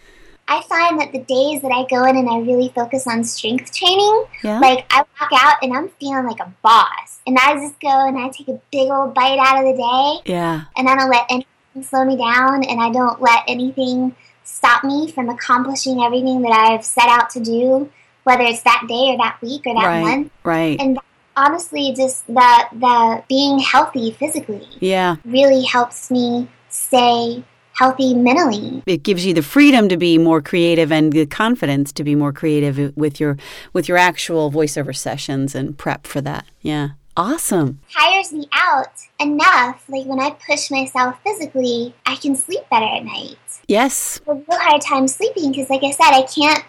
I 0.49 0.63
find 0.63 1.01
that 1.01 1.11
the 1.13 1.19
days 1.21 1.63
that 1.63 1.73
I 1.73 1.87
go 1.89 2.05
in 2.05 2.17
and 2.17 2.29
I 2.29 2.39
really 2.39 2.69
focus 2.75 3.07
on 3.07 3.25
strength 3.25 3.75
training, 3.75 4.25
Yeah. 4.45 4.61
like 4.61 4.87
I 4.91 4.99
walk 5.21 5.31
out 5.35 5.57
and 5.63 5.73
I'm 5.73 5.89
feeling 6.01 6.25
like 6.25 6.41
a 6.41 6.53
boss. 6.63 7.21
And 7.27 7.37
I 7.39 7.55
just 7.55 7.81
go 7.81 7.89
and 7.89 8.17
I 8.17 8.29
take 8.29 8.49
a 8.49 8.61
big 8.71 8.89
old 8.91 9.13
bite 9.15 9.39
out 9.41 9.65
of 9.65 9.65
the 9.65 10.23
day 10.23 10.33
yeah. 10.33 10.65
and 10.77 10.89
I 10.89 10.95
don't 10.95 11.11
let 11.11 11.27
anything 11.29 11.83
slow 11.83 12.05
me 12.05 12.17
down, 12.17 12.65
and 12.65 12.81
I 12.81 12.91
don't 12.91 13.21
let 13.21 13.43
anything 13.47 14.15
stop 14.45 14.85
me 14.85 15.11
from 15.11 15.29
accomplishing 15.29 16.01
everything 16.01 16.41
that 16.43 16.53
I've 16.53 16.85
set 16.85 17.09
out 17.09 17.29
to 17.31 17.41
do, 17.41 17.91
whether 18.27 18.43
it's 18.43 18.63
that 18.63 18.85
day 18.89 19.13
or 19.13 19.19
that 19.19 19.39
week 19.41 19.63
or 19.67 19.75
that 19.75 19.87
right. 19.87 20.01
month. 20.03 20.33
Right. 20.43 20.81
And 20.81 20.99
honestly, 21.37 21.95
just 21.97 22.27
the 22.27 22.67
the 22.73 23.23
being 23.29 23.61
healthy 23.61 24.11
physically 24.11 24.67
yeah. 24.81 25.17
really 25.25 25.63
helps 25.63 26.11
me 26.11 26.49
stay 26.69 27.45
healthy 27.75 28.15
mentally. 28.15 28.83
It 28.85 29.05
gives 29.05 29.25
you 29.25 29.33
the 29.33 29.43
freedom 29.43 29.89
to 29.89 29.97
be 29.97 30.19
more 30.19 30.43
creative 30.43 30.91
and 30.91 31.13
the 31.13 31.27
confidence 31.27 31.93
to 31.93 32.03
be 32.03 32.17
more 32.17 32.33
creative 32.33 32.97
with 32.97 33.21
your 33.21 33.37
with 33.73 33.89
your 33.89 33.97
actual 33.97 34.51
voiceover 34.51 34.95
sessions 34.95 35.55
and 35.55 35.79
prep 35.79 36.05
for 36.05 36.21
that. 36.23 36.47
Yeah. 36.63 36.91
Awesome. 37.17 37.79
Tires 37.97 38.33
me 38.33 38.47
out 38.53 38.93
enough, 39.19 39.83
like 39.89 40.05
when 40.05 40.21
I 40.21 40.37
push 40.47 40.71
myself 40.71 41.17
physically, 41.23 41.95
I 42.05 42.17
can 42.17 42.37
sleep 42.37 42.61
better 42.71 42.85
at 42.85 43.05
night. 43.05 43.39
Yes. 43.69 44.21
I 44.27 44.33
have 44.33 44.39
a 44.39 44.45
real 44.51 44.61
hard 44.61 44.83
time 44.83 45.09
sleeping 45.09 45.51
because, 45.51 45.71
like 45.71 45.83
I 45.83 45.93
said, 45.93 46.11
I 46.11 46.23
can't 46.23 46.63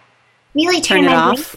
really 0.66 0.82
turn, 0.82 1.03
Turn 1.03 1.05
it 1.05 1.16
my 1.16 1.16
off. 1.16 1.55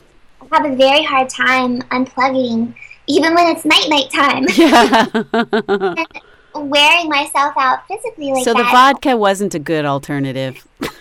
I 0.53 0.57
have 0.57 0.73
a 0.73 0.77
very 0.77 1.03
hard 1.03 1.29
time 1.29 1.81
unplugging, 1.91 2.75
even 3.07 3.35
when 3.35 3.47
it's 3.57 3.65
night 3.65 3.89
night 3.89 4.11
time. 4.11 4.47
Yeah. 5.97 6.05
Wearing 6.53 7.09
myself 7.09 7.55
out 7.57 7.87
physically 7.87 8.33
like 8.33 8.43
so 8.45 8.53
the 8.53 8.63
that. 8.65 8.73
vodka 8.73 9.17
wasn't 9.17 9.55
a 9.55 9.61
good 9.61 9.85
alternative. 9.85 10.67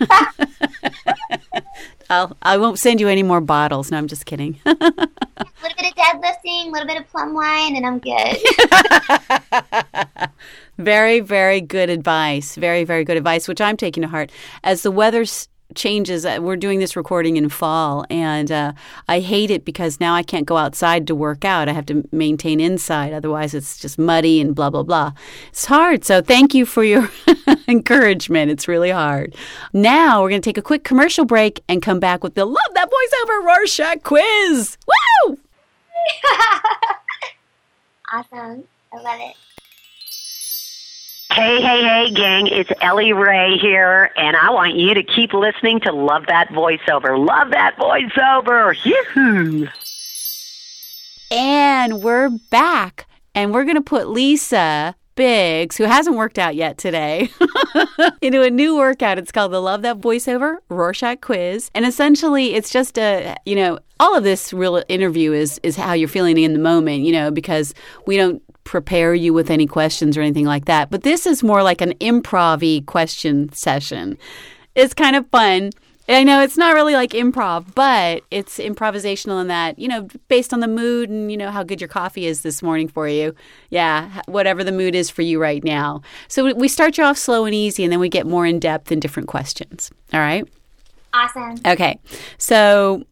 I'll, 2.08 2.36
I 2.40 2.56
won't 2.56 2.78
send 2.78 3.00
you 3.00 3.08
any 3.08 3.22
more 3.24 3.40
bottles. 3.40 3.90
No, 3.90 3.98
I'm 3.98 4.06
just 4.06 4.26
kidding. 4.26 4.60
a 4.66 4.74
little 4.74 4.88
bit 5.60 5.86
of 5.86 5.94
deadlifting, 5.96 6.66
a 6.66 6.70
little 6.70 6.86
bit 6.86 7.00
of 7.00 7.08
plum 7.08 7.34
wine, 7.34 7.74
and 7.76 7.84
I'm 7.84 7.98
good. 7.98 8.36
very, 10.78 11.18
very 11.20 11.60
good 11.60 11.90
advice. 11.90 12.54
Very, 12.56 12.84
very 12.84 13.04
good 13.04 13.16
advice, 13.16 13.46
which 13.48 13.60
I'm 13.60 13.76
taking 13.76 14.02
to 14.02 14.08
heart. 14.08 14.30
As 14.64 14.82
the 14.82 14.90
weather 14.90 15.22
s- 15.22 15.48
changes, 15.74 16.24
uh, 16.24 16.38
we're 16.40 16.56
doing 16.56 16.78
this 16.80 16.96
recording 16.96 17.36
in 17.36 17.48
fall, 17.48 18.04
and 18.10 18.50
uh, 18.50 18.72
I 19.08 19.20
hate 19.20 19.50
it 19.50 19.64
because 19.64 20.00
now 20.00 20.14
I 20.14 20.22
can't 20.22 20.46
go 20.46 20.56
outside 20.56 21.06
to 21.06 21.14
work 21.14 21.44
out. 21.44 21.68
I 21.68 21.72
have 21.72 21.86
to 21.86 22.06
maintain 22.12 22.60
inside, 22.60 23.12
otherwise, 23.12 23.54
it's 23.54 23.78
just 23.78 23.98
muddy 23.98 24.40
and 24.40 24.54
blah, 24.54 24.70
blah, 24.70 24.82
blah. 24.82 25.12
It's 25.48 25.66
hard. 25.66 26.04
So, 26.04 26.22
thank 26.22 26.54
you 26.54 26.66
for 26.66 26.84
your 26.84 27.10
encouragement. 27.68 28.50
It's 28.50 28.68
really 28.68 28.90
hard. 28.90 29.34
Now, 29.72 30.22
we're 30.22 30.30
going 30.30 30.42
to 30.42 30.48
take 30.48 30.58
a 30.58 30.62
quick 30.62 30.84
commercial 30.84 31.24
break 31.24 31.62
and 31.68 31.82
come 31.82 32.00
back 32.00 32.22
with 32.22 32.34
the 32.34 32.44
Love 32.44 32.74
That 32.74 32.88
Voiceover 32.88 33.44
Rorschach 33.44 34.02
quiz. 34.02 34.78
Woo! 34.86 35.38
awesome. 38.12 38.64
I 38.92 38.96
love 38.96 39.20
it. 39.20 39.36
Hey, 41.32 41.62
hey, 41.62 41.82
hey, 41.84 42.10
gang, 42.10 42.48
it's 42.48 42.70
Elley-Ray 42.80 43.56
here, 43.58 44.10
and 44.16 44.36
I 44.36 44.50
want 44.50 44.74
you 44.74 44.94
to 44.94 45.04
keep 45.04 45.32
listening 45.32 45.78
to 45.80 45.92
Love 45.92 46.26
That 46.26 46.48
Voiceover. 46.48 47.24
Love 47.24 47.52
that 47.52 47.76
voiceover! 47.76 48.74
Yoo-hoo! 48.84 49.68
And 51.30 52.02
we're 52.02 52.30
back. 52.50 53.06
And 53.32 53.54
we're 53.54 53.62
going 53.62 53.76
to 53.76 53.80
put 53.80 54.08
Lisa 54.08 54.96
Biggs, 55.14 55.76
who 55.76 55.84
hasn't 55.84 56.16
worked 56.16 56.36
out 56.36 56.56
yet 56.56 56.78
today, 56.78 57.30
into 58.20 58.42
a 58.42 58.50
new 58.50 58.76
workout. 58.76 59.16
It's 59.16 59.30
called 59.30 59.52
the 59.52 59.60
Love 59.60 59.82
That 59.82 60.00
Voiceover 60.00 60.56
Rorschach 60.68 61.20
Quiz. 61.20 61.70
And 61.76 61.86
essentially, 61.86 62.54
it's 62.54 62.70
just 62.70 62.98
a, 62.98 63.36
you 63.46 63.54
know, 63.54 63.78
all 64.00 64.16
of 64.16 64.24
this 64.24 64.52
real 64.52 64.82
interview 64.88 65.32
is 65.32 65.60
is 65.62 65.76
how 65.76 65.92
you're 65.92 66.08
feeling 66.08 66.38
in 66.38 66.54
the 66.54 66.58
moment, 66.58 67.04
you 67.04 67.12
know, 67.12 67.30
because 67.30 67.72
we 68.06 68.16
don't 68.16 68.42
prepare 68.70 69.12
you 69.12 69.34
with 69.34 69.50
any 69.50 69.66
questions 69.66 70.16
or 70.16 70.20
anything 70.20 70.46
like 70.46 70.66
that. 70.66 70.90
But 70.90 71.02
this 71.02 71.26
is 71.26 71.42
more 71.42 71.60
like 71.60 71.80
an 71.80 71.92
improv 71.94 72.86
question 72.86 73.52
session. 73.52 74.16
It's 74.76 74.94
kind 74.94 75.16
of 75.16 75.28
fun. 75.30 75.70
I 76.08 76.22
know 76.22 76.40
it's 76.40 76.56
not 76.56 76.74
really 76.74 76.94
like 76.94 77.10
improv, 77.10 77.74
but 77.74 78.22
it's 78.30 78.58
improvisational 78.58 79.40
in 79.40 79.48
that, 79.48 79.76
you 79.80 79.88
know, 79.88 80.06
based 80.28 80.54
on 80.54 80.60
the 80.60 80.68
mood 80.68 81.10
and, 81.10 81.32
you 81.32 81.36
know, 81.36 81.50
how 81.50 81.64
good 81.64 81.80
your 81.80 81.88
coffee 81.88 82.26
is 82.26 82.42
this 82.42 82.62
morning 82.62 82.86
for 82.86 83.08
you. 83.08 83.34
Yeah, 83.70 84.22
whatever 84.26 84.62
the 84.62 84.70
mood 84.70 84.94
is 84.94 85.10
for 85.10 85.22
you 85.22 85.40
right 85.40 85.64
now. 85.64 86.02
So 86.28 86.44
we- 86.44 86.52
we 86.52 86.68
start 86.68 86.96
you 86.96 87.02
off 87.02 87.18
slow 87.18 87.46
and 87.46 87.54
easy, 87.54 87.82
and 87.82 87.92
then 87.92 87.98
we 87.98 88.08
get 88.08 88.24
more 88.24 88.46
in 88.46 88.60
depth 88.60 88.92
in 88.92 89.00
different 89.00 89.28
questions. 89.28 89.90
All 90.12 90.20
right? 90.20 90.44
Awesome. 91.12 91.56
Okay. 91.66 91.98
So 92.38 93.02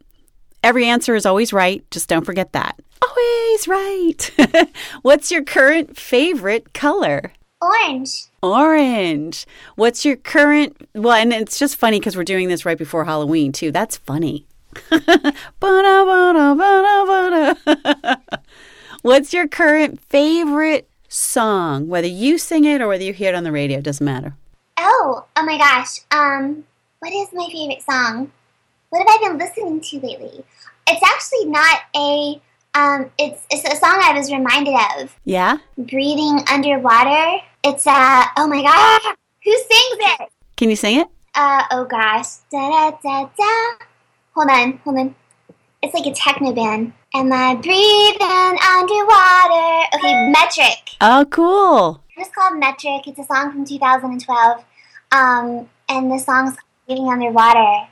every 0.63 0.87
answer 0.87 1.17
is 1.17 1.27
always 1.27 1.53
right. 1.53 1.83
Just 1.91 2.09
don't 2.09 2.25
forget 2.25 2.53
that. 2.53 2.79
Always 3.03 3.69
right. 3.69 4.71
What's 5.03 5.31
your 5.31 5.45
current 5.45 5.97
favorite 5.97 6.75
color? 6.75 7.33
Orange. 7.61 8.27
Orange. 8.43 9.47
What's 9.75 10.05
your 10.05 10.17
current? 10.17 10.89
Well, 10.95 11.15
and 11.15 11.33
it's 11.33 11.59
just 11.59 11.77
funny 11.77 11.99
because 11.99 12.17
we're 12.17 12.25
doing 12.25 12.49
this 12.49 12.65
right 12.65 12.79
before 12.79 13.05
Halloween 13.05 13.53
too. 13.53 13.73
That's 13.73 13.97
funny. 13.97 14.47
What's 19.03 19.33
your 19.33 19.49
current 19.49 20.01
favorite 20.01 20.89
song? 21.09 21.89
Whether 21.89 22.09
you 22.09 22.39
sing 22.39 22.65
it 22.65 22.81
or 22.81 22.89
whether 22.89 23.05
you 23.05 23.13
hear 23.13 23.31
it 23.31 23.35
on 23.35 23.45
the 23.45 23.53
radio, 23.53 23.79
it 23.79 23.85
doesn't 23.85 24.05
matter. 24.05 24.35
Oh, 24.77 25.25
oh 25.37 25.45
my 25.45 25.59
gosh. 25.59 26.01
Um, 26.11 26.65
what 27.01 27.13
is 27.13 27.29
my 27.33 27.49
favorite 27.51 27.83
song? 27.83 28.31
What 28.91 29.07
have 29.07 29.09
I 29.09 29.29
been 29.29 29.39
listening 29.39 29.81
to 29.81 30.01
lately? 30.01 30.45
It's 30.89 31.03
actually 31.03 31.47
not 31.47 31.81
a 31.97 32.41
um 32.75 33.11
it's 33.19 33.47
it's 33.51 33.65
a 33.65 33.77
song 33.77 34.01
I 34.03 34.13
was 34.17 34.33
reminded 34.33 34.75
of. 34.99 35.17
Yeah. 35.25 35.59
Breathing 35.77 36.43
Underwater. 36.51 37.43
It's 37.65 37.87
uh 37.87 38.25
oh 38.37 38.47
my 38.47 38.63
gosh. 38.63 39.15
Who 39.45 39.53
sings 39.53 39.99
it? 40.21 40.29
Can 40.57 40.71
you 40.71 40.77
sing 40.77 41.01
it? 41.01 41.09
Uh 41.35 41.65
oh 41.71 41.85
gosh. 41.85 42.37
Da 42.51 42.91
da 42.91 42.97
da 43.03 43.29
da. 43.37 43.85
Hold 44.35 44.51
on, 44.51 44.81
hold 44.85 44.99
on. 44.99 45.15
It's 45.83 45.95
like 45.95 46.07
a 46.07 46.13
techno 46.13 46.53
band. 46.53 46.93
Am 47.15 47.33
I 47.33 47.55
breathing 47.55 48.59
underwater? 48.69 49.87
Okay, 49.95 50.29
Metric. 50.31 50.97
Oh, 51.01 51.25
cool. 51.31 52.03
It's 52.17 52.31
called 52.35 52.59
Metric. 52.59 53.07
It's 53.07 53.19
a 53.19 53.25
song 53.25 53.53
from 53.53 53.65
2012. 53.65 54.65
Um, 55.13 55.69
and 55.89 56.11
the 56.11 56.19
song's 56.19 56.57
Breathing 56.87 57.09
Underwater. 57.09 57.89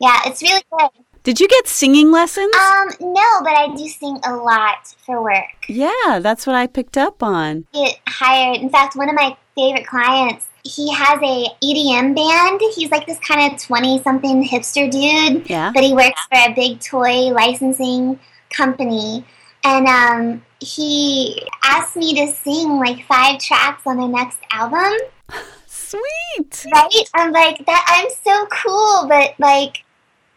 Yeah, 0.00 0.20
it's 0.26 0.42
really 0.42 0.62
good. 0.70 0.90
Did 1.26 1.40
you 1.40 1.48
get 1.48 1.66
singing 1.66 2.12
lessons? 2.12 2.54
Um, 2.54 2.88
no, 3.00 3.40
but 3.42 3.52
I 3.52 3.74
do 3.76 3.88
sing 3.88 4.16
a 4.24 4.36
lot 4.36 4.94
for 5.04 5.20
work. 5.24 5.66
yeah, 5.66 6.20
that's 6.20 6.46
what 6.46 6.54
I 6.54 6.68
picked 6.68 6.96
up 6.96 7.20
on. 7.20 7.66
Get 7.74 7.98
hired. 8.06 8.58
In 8.58 8.70
fact, 8.70 8.94
one 8.94 9.08
of 9.08 9.16
my 9.16 9.36
favorite 9.56 9.88
clients, 9.88 10.46
he 10.62 10.94
has 10.94 11.18
a 11.20 11.48
EDM 11.64 12.14
band. 12.14 12.60
He's 12.76 12.92
like 12.92 13.08
this 13.08 13.18
kind 13.18 13.52
of 13.52 13.60
20 13.60 14.04
something 14.04 14.48
hipster 14.48 14.88
dude. 14.88 15.50
Yeah. 15.50 15.72
But 15.74 15.82
he 15.82 15.94
works 15.94 16.20
for 16.30 16.38
a 16.38 16.54
big 16.54 16.78
toy 16.78 17.32
licensing 17.32 18.20
company. 18.50 19.26
And 19.64 19.88
um, 19.88 20.42
he 20.60 21.42
asked 21.64 21.96
me 21.96 22.14
to 22.24 22.32
sing 22.34 22.76
like 22.78 23.04
five 23.06 23.40
tracks 23.40 23.82
on 23.84 23.96
their 23.96 24.06
next 24.06 24.38
album. 24.52 24.96
Sweet. 25.66 26.66
Right? 26.72 27.10
I'm 27.14 27.32
like 27.32 27.66
that. 27.66 27.84
I'm 27.88 28.10
so 28.24 28.46
cool, 28.46 29.08
but 29.08 29.34
like, 29.40 29.82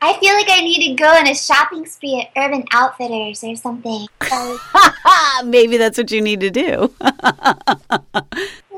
I 0.02 0.18
feel 0.20 0.34
like 0.34 0.48
I 0.50 0.62
need 0.62 0.88
to 0.88 0.94
go 0.96 1.10
on 1.10 1.28
a 1.28 1.36
shopping 1.36 1.86
spree 1.86 2.22
at 2.22 2.42
Urban 2.42 2.64
Outfitters 2.72 3.44
or 3.44 3.56
something. 3.56 4.08
So 4.30 4.58
Maybe 5.46 5.78
that's 5.78 5.98
what 5.98 6.12
you 6.12 6.22
need 6.22 6.40
to 6.42 6.52
do. 6.52 6.94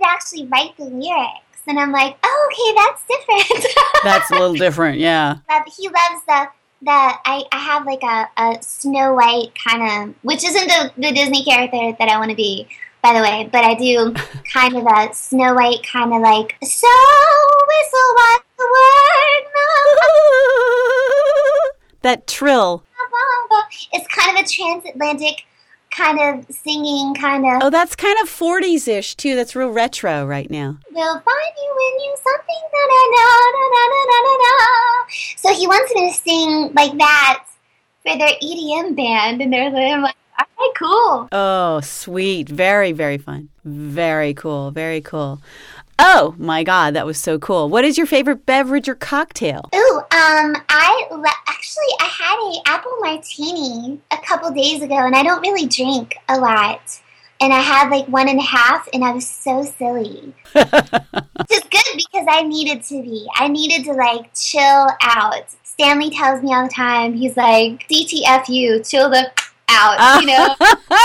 would 0.01 0.09
actually 0.09 0.47
write 0.47 0.75
the 0.77 0.85
lyrics, 0.85 1.61
and 1.67 1.79
I'm 1.79 1.91
like, 1.91 2.17
oh, 2.23 2.49
okay, 2.51 2.73
that's 2.75 3.05
different. 3.07 3.67
that's 4.03 4.31
a 4.31 4.33
little 4.33 4.55
different, 4.55 4.99
yeah. 4.99 5.37
But 5.47 5.63
he 5.77 5.87
loves 5.87 6.25
the 6.27 6.47
the 6.83 6.91
I, 6.91 7.43
I 7.51 7.57
have 7.59 7.85
like 7.85 8.01
a, 8.01 8.27
a 8.37 8.61
Snow 8.61 9.13
White 9.13 9.51
kind 9.63 10.09
of, 10.09 10.15
which 10.23 10.43
isn't 10.43 10.67
the, 10.67 10.91
the 10.97 11.11
Disney 11.11 11.43
character 11.43 11.95
that 11.99 12.09
I 12.09 12.17
want 12.17 12.31
to 12.31 12.35
be, 12.35 12.67
by 13.01 13.13
the 13.13 13.21
way, 13.21 13.49
but 13.51 13.63
I 13.63 13.75
do 13.75 14.13
kind 14.53 14.75
of 14.75 14.85
a 14.85 15.13
Snow 15.13 15.53
White 15.53 15.85
kind 15.85 16.13
of 16.13 16.21
like 16.21 16.55
so 16.63 16.87
whistle 17.67 18.13
what 18.13 18.43
the 18.57 18.63
word. 18.63 19.43
that 22.01 22.27
trill. 22.27 22.83
It's 23.93 24.07
kind 24.07 24.37
of 24.37 24.45
a 24.45 24.47
transatlantic 24.47 25.45
kind 25.91 26.19
of 26.19 26.45
singing, 26.55 27.13
kind 27.15 27.45
of. 27.45 27.63
Oh, 27.63 27.69
that's 27.69 27.95
kind 27.95 28.17
of 28.21 28.29
40s 28.29 28.87
ish, 28.87 29.15
too. 29.15 29.35
That's 29.35 29.55
real 29.55 29.69
retro 29.69 30.25
right 30.25 30.49
now. 30.49 30.77
We'll 30.91 31.19
find 31.19 31.53
you 31.61 31.71
you 32.03 32.15
something. 32.17 32.55
Da, 32.71 32.79
da, 32.87 33.03
da, 33.11 33.51
so 35.37 35.53
he 35.53 35.67
wants 35.67 35.93
me 35.93 36.09
to 36.09 36.17
sing 36.17 36.73
like 36.73 36.97
that 36.97 37.45
for 38.03 38.17
their 38.17 38.35
EDM 38.41 38.95
band, 38.95 39.41
and 39.41 39.51
they're 39.51 39.69
like, 40.01 40.15
I'm 40.41 40.47
like, 40.57 40.81
all 40.81 40.89
right, 40.89 41.29
cool. 41.29 41.29
Oh, 41.31 41.81
sweet. 41.81 42.49
Very, 42.49 42.91
very 42.91 43.17
fun. 43.17 43.49
Very 43.63 44.33
cool. 44.33 44.71
Very 44.71 45.01
cool. 45.01 45.41
Oh 46.03 46.33
my 46.39 46.63
God, 46.63 46.95
that 46.95 47.05
was 47.05 47.19
so 47.19 47.37
cool. 47.37 47.69
What 47.69 47.85
is 47.85 47.95
your 47.95 48.07
favorite 48.07 48.45
beverage 48.47 48.89
or 48.89 48.95
cocktail? 48.95 49.69
Ooh, 49.75 49.97
um, 49.99 50.55
I 50.67 51.05
le- 51.11 51.27
actually 51.47 51.93
I 51.99 52.05
had 52.05 52.39
a 52.39 52.69
apple 52.73 52.97
martini 53.01 53.99
a 54.09 54.17
couple 54.17 54.49
days 54.51 54.81
ago, 54.81 54.95
and 54.95 55.15
I 55.15 55.21
don't 55.21 55.41
really 55.41 55.67
drink 55.67 56.15
a 56.27 56.39
lot. 56.39 56.81
And 57.39 57.53
I 57.53 57.59
had 57.59 57.89
like 57.89 58.07
one 58.07 58.27
and 58.29 58.39
a 58.39 58.43
half, 58.43 58.87
and 58.93 59.03
I 59.03 59.11
was 59.11 59.27
so 59.27 59.63
silly. 59.63 60.33
Which 60.53 61.51
is 61.51 61.63
good 61.69 61.93
because 61.95 62.25
I 62.27 62.43
needed 62.47 62.83
to 62.85 63.01
be. 63.03 63.27
I 63.35 63.47
needed 63.47 63.85
to 63.85 63.93
like 63.93 64.33
chill 64.33 64.87
out. 65.01 65.45
Stanley 65.63 66.09
tells 66.09 66.41
me 66.41 66.53
all 66.53 66.63
the 66.63 66.73
time, 66.73 67.13
he's 67.13 67.37
like, 67.37 67.87
DTFU, 67.87 68.87
chill 68.89 69.09
the 69.09 69.31
out, 69.71 70.21
you 70.21 70.27
know? 70.27 70.55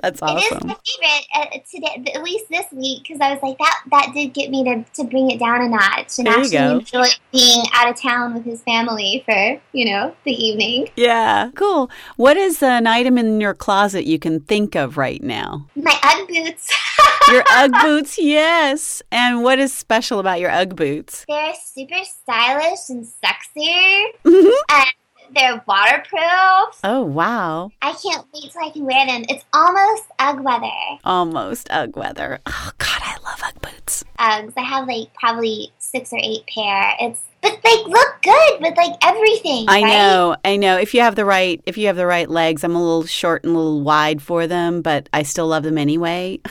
That's 0.00 0.20
It 0.20 0.24
is 0.24 0.64
my 0.64 0.74
favorite 0.84 1.26
uh, 1.32 1.46
today, 1.70 2.12
at 2.12 2.22
least 2.24 2.46
this 2.50 2.66
week, 2.72 3.04
because 3.04 3.20
I 3.20 3.32
was 3.34 3.40
like 3.40 3.56
that. 3.58 3.82
That 3.92 4.10
did 4.12 4.34
get 4.34 4.50
me 4.50 4.64
to, 4.64 4.84
to 4.94 5.04
bring 5.04 5.30
it 5.30 5.38
down 5.38 5.62
a 5.62 5.68
notch 5.68 6.18
and 6.18 6.26
There 6.26 6.40
actually 6.40 6.56
enjoy 6.80 7.06
being 7.30 7.62
out 7.72 7.88
of 7.88 8.00
town 8.00 8.34
with 8.34 8.44
his 8.44 8.62
family 8.62 9.22
for 9.24 9.60
you 9.72 9.92
know 9.92 10.12
the 10.24 10.32
evening. 10.32 10.88
Yeah, 10.96 11.50
cool. 11.54 11.88
What 12.16 12.36
is 12.36 12.64
an 12.64 12.88
item 12.88 13.16
in 13.16 13.40
your 13.40 13.54
closet 13.54 14.04
you 14.04 14.18
can 14.18 14.40
think 14.40 14.74
of 14.74 14.96
right 14.96 15.22
now? 15.22 15.66
My 15.76 15.96
UGG 16.02 16.28
boots. 16.28 16.72
Your 17.30 17.44
Ugg 17.52 17.72
boots, 17.82 18.18
yes. 18.18 19.00
And 19.12 19.44
what 19.44 19.60
is 19.60 19.72
special 19.72 20.18
about 20.18 20.40
your 20.40 20.50
Ugg 20.50 20.74
boots? 20.74 21.24
they're 21.28 21.54
super 21.54 22.02
stylish 22.04 22.88
and 22.88 23.06
sexy, 23.06 24.12
Mhm. 24.24 24.50
and 24.70 24.86
they're 25.34 25.62
waterproof. 25.66 26.80
Oh, 26.84 27.02
wow. 27.02 27.70
I 27.80 27.92
can't 27.92 28.26
wait 28.34 28.50
till 28.52 28.62
I 28.64 28.70
can 28.70 28.84
wear 28.84 29.06
them. 29.06 29.24
It's 29.28 29.44
almost 29.52 30.04
UGG 30.18 30.40
weather. 30.44 30.98
Almost 31.04 31.68
Ugg 31.70 31.96
weather. 31.96 32.40
Oh, 32.46 32.70
God, 32.78 33.00
I 33.02 33.16
love 33.24 33.40
Ugg 33.44 33.60
boots. 33.62 34.04
Um, 34.18 34.48
Uggs. 34.48 34.52
I 34.56 34.62
have 34.62 34.86
like 34.88 35.12
probably 35.14 35.72
six 35.78 36.12
or 36.12 36.18
eight 36.22 36.46
pair. 36.46 36.94
It's 37.00 37.20
but 37.42 37.58
like 37.64 37.86
look 37.88 38.22
good 38.22 38.60
with 38.60 38.76
like 38.76 38.92
everything. 39.02 39.66
I 39.68 39.82
right? 39.82 39.88
know, 39.88 40.36
I 40.44 40.56
know. 40.56 40.78
If 40.78 40.94
you 40.94 41.00
have 41.00 41.16
the 41.16 41.24
right, 41.24 41.60
if 41.66 41.76
you 41.76 41.88
have 41.88 41.96
the 41.96 42.06
right 42.06 42.30
legs, 42.30 42.62
I'm 42.62 42.76
a 42.76 42.80
little 42.80 43.04
short 43.04 43.42
and 43.42 43.52
a 43.54 43.58
little 43.58 43.80
wide 43.82 44.22
for 44.22 44.46
them, 44.46 44.80
but 44.80 45.08
I 45.12 45.24
still 45.24 45.48
love 45.48 45.64
them 45.64 45.76
anyway. 45.78 46.40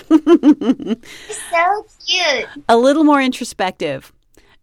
So 1.51 1.85
cute. 2.05 2.47
a 2.67 2.77
little 2.77 3.03
more 3.03 3.21
introspective. 3.21 4.11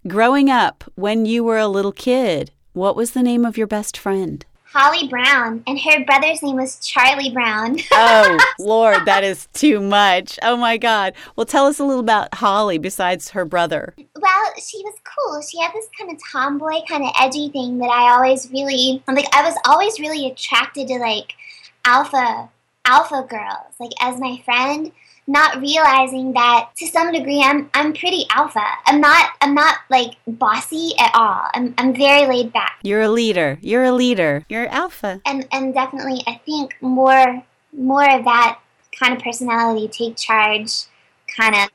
Growing 0.07 0.51
up, 0.51 0.85
when 0.95 1.27
you 1.27 1.45
were 1.45 1.59
a 1.59 1.69
little 1.69 1.93
kid, 1.93 2.51
what 2.73 2.97
was 2.97 3.13
the 3.13 3.23
name 3.23 3.45
of 3.45 3.57
your 3.57 3.67
best 3.67 3.97
friend? 3.97 4.45
Holly 4.73 5.09
Brown, 5.09 5.63
and 5.67 5.81
her 5.81 6.05
brother's 6.05 6.43
name 6.43 6.57
was 6.57 6.79
Charlie 6.87 7.31
Brown. 7.31 7.79
Oh, 7.91 8.39
Lord, 8.59 9.07
that 9.07 9.25
is 9.25 9.49
too 9.55 9.81
much. 9.81 10.39
Oh, 10.43 10.57
my 10.59 10.77
God. 10.77 11.15
Well, 11.37 11.47
tell 11.47 11.65
us 11.67 11.79
a 11.79 11.85
little 11.85 12.01
about 12.01 12.35
Holly 12.35 12.77
besides 12.77 13.31
her 13.31 13.47
brother. 13.47 13.95
well, 13.97 14.53
she 14.59 14.79
was 14.85 14.95
cool. 15.05 15.41
She 15.41 15.59
had 15.59 15.73
this 15.73 15.89
kind 15.99 16.13
of 16.13 16.19
tomboy, 16.31 16.83
kind 16.87 17.03
of 17.03 17.13
edgy 17.19 17.49
thing 17.49 17.79
that 17.79 17.89
I 17.91 18.13
always 18.15 18.51
really 18.53 19.03
like. 19.09 19.25
I 19.35 19.43
was 19.43 19.57
always 19.65 19.99
really 19.99 20.27
attracted 20.27 20.89
to 20.89 20.99
like 20.99 21.33
alpha 21.87 22.51
alpha 22.85 23.27
girls, 23.29 23.75
like 23.81 23.93
as 24.01 24.21
my 24.21 24.41
friend. 24.45 24.93
Not 25.31 25.61
realizing 25.61 26.33
that 26.33 26.71
to 26.79 26.87
some 26.87 27.13
degree 27.13 27.43
I'm 27.45 27.69
I'm 27.75 27.93
pretty 27.93 28.25
alpha. 28.35 28.65
I'm 28.87 29.01
not 29.01 29.31
I'm 29.43 29.55
not 29.55 29.77
like 29.91 30.17
bossy 30.27 30.93
at 30.99 31.11
all. 31.15 31.43
I'm 31.53 31.75
I'm 31.77 31.95
very 31.95 32.27
laid 32.27 32.53
back. 32.53 32.79
You're 32.83 33.03
a 33.03 33.11
leader. 33.11 33.59
You're 33.61 33.85
a 33.85 33.93
leader. 33.93 34.47
You're 34.49 34.67
alpha. 34.69 35.21
and 35.27 35.47
and 35.53 35.75
definitely 35.75 36.23
I 36.27 36.41
think 36.47 36.77
more 36.81 37.45
more 37.73 38.11
of 38.11 38.25
that 38.25 38.59
kind 38.99 39.15
of 39.15 39.23
personality 39.23 39.87
take 39.89 40.17
charge 40.17 40.85
kind 41.37 41.55
of 41.55 41.69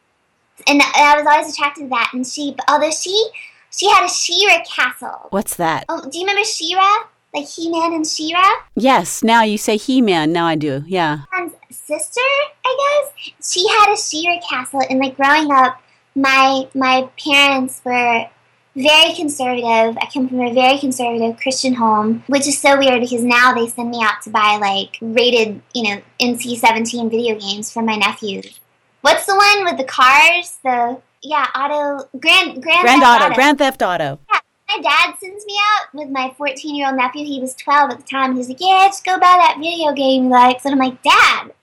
and 0.68 0.82
I 0.82 1.16
was 1.18 1.28
always 1.28 1.54
attracted 1.54 1.84
to 1.84 1.90
that 1.90 2.10
and 2.14 2.26
she 2.26 2.56
although 2.68 2.92
she 2.92 3.30
she 3.70 3.90
had 3.90 4.06
a 4.06 4.10
She-Ra 4.10 4.64
castle. 4.70 5.28
What's 5.32 5.56
that? 5.56 5.86
Oh, 5.90 6.02
do 6.10 6.18
you 6.18 6.26
remember 6.26 6.44
She-Ra? 6.44 7.06
Like 7.34 7.48
He-Man 7.48 7.94
and 7.94 8.06
She-Ra? 8.06 8.48
Yes, 8.76 9.24
now 9.24 9.42
you 9.42 9.58
say 9.58 9.78
He 9.78 10.00
Man. 10.02 10.32
Now 10.32 10.46
I 10.46 10.56
do. 10.56 10.84
Yeah. 10.86 11.22
And 11.34 11.52
sister, 11.86 12.22
I 12.66 13.02
guess. 13.04 13.32
She 13.52 13.68
had 13.68 13.94
a 13.94 13.98
She-Ra 13.98 14.40
castle 14.50 14.82
and 14.90 15.00
like 15.00 15.16
growing 15.16 15.52
up 15.52 15.82
my 16.16 16.68
my 16.74 17.10
parents 17.18 17.82
were 17.84 18.28
very 18.76 19.14
conservative. 19.14 19.98
I 19.98 20.10
come 20.14 20.30
from 20.30 20.42
a 20.42 20.54
very 20.54 20.78
conservative 20.80 21.38
Christian 21.38 21.74
home, 21.74 22.24
which 22.28 22.48
is 22.48 22.60
so 22.60 22.78
weird 22.78 23.02
because 23.02 23.24
now 23.24 23.54
they 23.54 23.68
send 23.68 23.92
me 23.92 24.04
out 24.04 24.22
to 24.24 24.30
buy 24.30 24.58
like 24.60 24.98
rated, 25.02 25.62
you 25.74 25.84
know, 25.84 26.02
NC 26.22 26.58
seventeen 26.58 27.10
video 27.10 27.38
games 27.40 27.72
for 27.72 27.82
my 27.82 27.96
nephews. 27.96 28.60
What's 29.02 29.26
the 29.26 29.36
one 29.36 29.66
with 29.66 29.78
the 29.78 29.84
cars? 29.84 30.58
The 30.64 31.02
yeah, 31.22 31.48
auto 31.56 32.10
grand 32.20 32.62
grand 32.62 32.84
Grand 32.84 33.02
Theft 33.02 33.22
Auto. 33.22 33.36
Grand 33.36 33.58
Theft 33.58 33.82
Auto. 33.82 34.20
Yeah 34.32 34.40
my 34.76 34.82
dad 34.82 35.16
sends 35.20 35.46
me 35.46 35.56
out 35.74 35.94
with 35.94 36.10
my 36.10 36.34
14 36.38 36.76
year 36.76 36.88
old 36.88 36.98
nephew. 36.98 37.26
He 37.26 37.40
was 37.40 37.56
12 37.56 37.92
at 37.92 37.98
the 37.98 38.04
time. 38.04 38.36
He's 38.36 38.50
like, 38.50 38.58
Yeah, 38.60 38.88
just 38.88 39.06
go 39.06 39.14
buy 39.14 39.20
that 39.22 39.58
video 39.60 39.94
game 39.94 40.24
he 40.24 40.30
likes. 40.30 40.66
And 40.66 40.74
I'm 40.74 40.80
like, 40.80 41.02
Dad, 41.04 41.54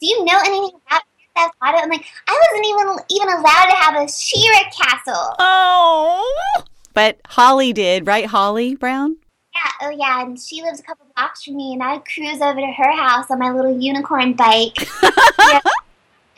do 0.00 0.06
you 0.06 0.24
know 0.24 0.38
anything 0.44 0.78
about 0.86 1.02
Theft 1.36 1.54
Auto? 1.64 1.78
I'm 1.78 1.90
like, 1.90 2.06
I 2.28 2.40
wasn't 2.52 2.66
even 2.66 3.04
even 3.10 3.28
allowed 3.28 3.66
to 3.70 3.76
have 3.76 3.94
a 4.02 4.08
She-Ra 4.08 4.70
castle. 4.70 5.34
Oh. 5.38 6.62
But 6.94 7.20
Holly 7.26 7.72
did, 7.72 8.06
right, 8.06 8.26
Holly 8.26 8.74
Brown? 8.74 9.16
Yeah, 9.54 9.88
oh 9.88 9.90
yeah, 9.90 10.22
and 10.22 10.38
she 10.38 10.62
lives 10.62 10.80
a 10.80 10.82
couple 10.82 11.06
blocks 11.14 11.44
from 11.44 11.56
me, 11.56 11.74
and 11.74 11.82
I'd 11.82 12.04
cruise 12.04 12.40
over 12.40 12.60
to 12.60 12.66
her 12.66 12.96
house 12.96 13.30
on 13.30 13.38
my 13.38 13.50
little 13.50 13.78
unicorn 13.78 14.34
bike. 14.34 14.76
Yeah. 15.38 15.60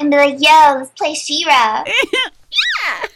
And 0.01 0.11
be 0.11 0.17
like, 0.17 0.35
yo, 0.39 0.77
let's 0.77 0.91
play 0.91 1.15
She-Ra. 1.15 1.85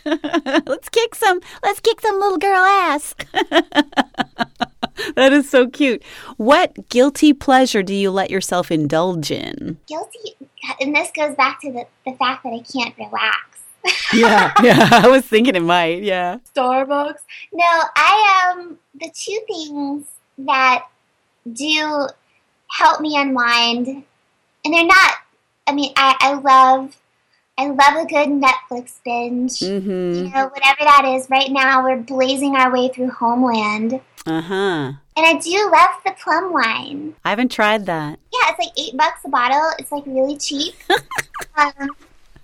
Yeah. 0.05 0.61
let's 0.67 0.89
kick 0.89 1.15
some 1.15 1.41
let's 1.63 1.81
kick 1.81 2.01
some 2.01 2.19
little 2.21 2.39
girl 2.39 2.61
ass. 2.61 3.15
that 5.17 5.33
is 5.33 5.49
so 5.49 5.69
cute. 5.69 6.03
What 6.37 6.89
guilty 6.89 7.33
pleasure 7.33 7.83
do 7.83 7.95
you 7.95 8.11
let 8.11 8.31
yourself 8.31 8.71
indulge 8.71 9.31
in? 9.31 9.79
Guilty. 9.87 10.37
And 10.81 10.95
this 10.95 11.11
goes 11.11 11.35
back 11.35 11.61
to 11.63 11.73
the, 11.73 11.87
the 12.05 12.17
fact 12.17 12.45
that 12.45 12.51
I 12.51 12.61
can't 12.61 12.97
relax. 12.99 13.37
Yeah, 14.15 14.53
yeah. 14.63 14.89
I 14.93 15.09
was 15.09 15.25
thinking 15.25 15.57
it 15.57 15.63
might, 15.63 16.03
yeah. 16.03 16.39
Starbucks. 16.55 17.21
No, 17.53 17.65
I 17.97 18.53
um 18.55 18.79
the 18.95 19.11
two 19.13 19.41
things 19.47 20.07
that 20.39 20.87
do 21.51 22.07
help 22.71 23.01
me 23.01 23.19
unwind, 23.19 23.89
and 23.89 24.75
they're 24.75 24.87
not. 24.87 25.15
I 25.67 25.73
mean, 25.73 25.93
I 25.97 26.15
I 26.21 26.35
love 26.35 26.95
I 27.59 27.67
love 27.67 28.05
a 28.05 28.07
good 28.07 28.29
Netflix 28.29 28.99
binge. 29.05 29.61
Mm-hmm. 29.61 30.25
You 30.25 30.31
know, 30.31 30.49
whatever 30.49 30.81
that 30.81 31.05
is. 31.17 31.29
Right 31.31 31.51
now, 31.51 31.85
we're 31.85 31.99
blazing 31.99 32.57
our 32.57 32.73
way 32.73 32.89
through 32.89 33.11
Homeland, 33.11 34.01
Uh-huh. 34.27 34.55
and 34.55 34.99
I 35.17 35.35
do 35.39 35.71
love 35.71 35.91
the 36.05 36.15
plum 36.23 36.53
wine. 36.53 37.15
I 37.25 37.31
haven't 37.31 37.51
tried 37.51 37.87
that. 37.87 38.19
Yeah, 38.33 38.51
it's 38.51 38.59
like 38.59 38.79
eight 38.79 38.97
bucks 38.97 39.21
a 39.25 39.29
bottle. 39.29 39.71
It's 39.79 39.91
like 39.91 40.07
really 40.07 40.37
cheap. 40.37 40.75
um, 41.57 41.89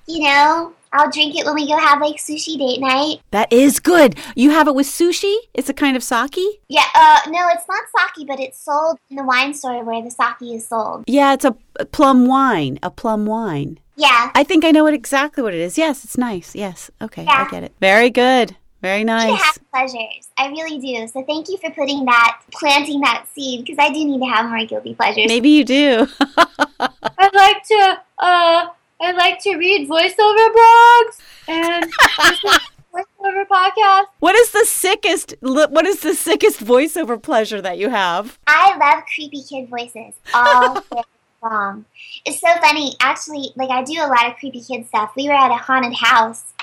you 0.07 0.25
know, 0.25 0.73
I'll 0.93 1.11
drink 1.11 1.37
it 1.37 1.45
when 1.45 1.55
we 1.55 1.69
go 1.69 1.77
have 1.77 2.01
like 2.01 2.17
sushi 2.17 2.59
date 2.59 2.81
night. 2.81 3.21
That 3.31 3.53
is 3.53 3.79
good. 3.79 4.17
You 4.35 4.51
have 4.51 4.67
it 4.67 4.75
with 4.75 4.87
sushi? 4.87 5.37
It's 5.55 5.69
a 5.69 5.75
kind 5.75 5.97
of 5.97 6.03
sake? 6.03 6.39
Yeah, 6.69 6.85
uh, 6.95 7.21
no, 7.29 7.49
it's 7.53 7.67
not 7.69 7.85
sake, 8.17 8.27
but 8.27 8.41
it's 8.41 8.59
sold 8.59 8.99
in 9.11 9.17
the 9.17 9.25
wine 9.25 9.55
store 9.55 9.85
where 9.85 10.03
the 10.03 10.11
sake 10.11 10.43
is 10.43 10.67
sold. 10.67 11.05
Yeah, 11.07 11.35
it's 11.35 11.45
a 11.45 11.53
plum 11.93 12.27
wine. 12.27 12.79
A 12.83 12.91
plum 12.91 13.27
wine. 13.27 13.79
Yeah, 13.97 14.31
I 14.35 14.45
think 14.45 14.65
I 14.65 14.71
know 14.71 14.85
what 14.85 14.95
exactly 14.95 15.43
what 15.43 15.55
it 15.55 15.61
is. 15.61 15.77
Yes, 15.77 16.05
it's 16.05 16.17
nice. 16.17 16.55
Yes. 16.55 16.91
Okay, 17.03 17.27
I 17.27 17.49
get 17.51 17.65
it. 17.65 17.73
Very 17.81 18.11
good. 18.11 18.57
Very 18.81 19.01
to 19.01 19.05
nice. 19.07 19.43
have 19.43 19.59
pleasures. 19.73 20.29
I 20.39 20.49
really 20.49 20.79
do. 20.79 21.07
So 21.09 21.23
thank 21.25 21.49
you 21.49 21.57
for 21.59 21.71
putting 21.71 22.05
that, 22.05 22.41
planting 22.53 23.01
that 23.01 23.27
seed, 23.35 23.65
because 23.65 23.77
I 23.79 23.89
do 23.93 24.05
need 24.05 24.21
to 24.21 24.27
have 24.27 24.49
more 24.49 24.65
guilty 24.67 24.95
pleasures. 24.95 25.27
Maybe 25.29 25.49
you 25.51 25.65
do. 25.65 26.07
I'd 26.81 27.35
like 27.35 27.63
to 27.65 28.01
uh 28.19 28.67
I'd 29.01 29.17
like 29.17 29.41
to 29.43 29.57
read 29.57 29.89
voiceover 29.89 30.49
blogs 30.55 31.21
and 31.49 31.93
voiceover 32.95 33.47
podcasts. 33.49 34.07
what 34.21 34.35
is 34.35 34.51
the 34.53 34.65
sickest? 34.65 35.35
What 35.41 35.87
is 35.87 36.01
the 36.01 36.15
sickest 36.15 36.61
voiceover 36.65 37.21
pleasure 37.21 37.61
that 37.63 37.79
you 37.79 37.91
have? 37.91 38.39
I 38.47 38.77
love 38.77 39.05
creepy 39.15 39.43
kid 39.43 39.69
voices 39.69 40.15
all 40.35 40.75
day 40.93 41.03
long. 41.43 41.85
It's 42.25 42.41
so 42.41 42.49
funny. 42.61 42.95
Actually, 43.01 43.51
like 43.57 43.71
I 43.71 43.83
do 43.85 43.95
a 44.01 44.07
lot 44.09 44.27
of 44.27 44.37
creepy 44.37 44.63
kid 44.63 44.87
stuff. 44.87 45.13
We 45.17 45.29
were 45.29 45.35
at 45.35 45.51
a 45.51 45.57
haunted 45.57 45.95
house, 45.95 46.55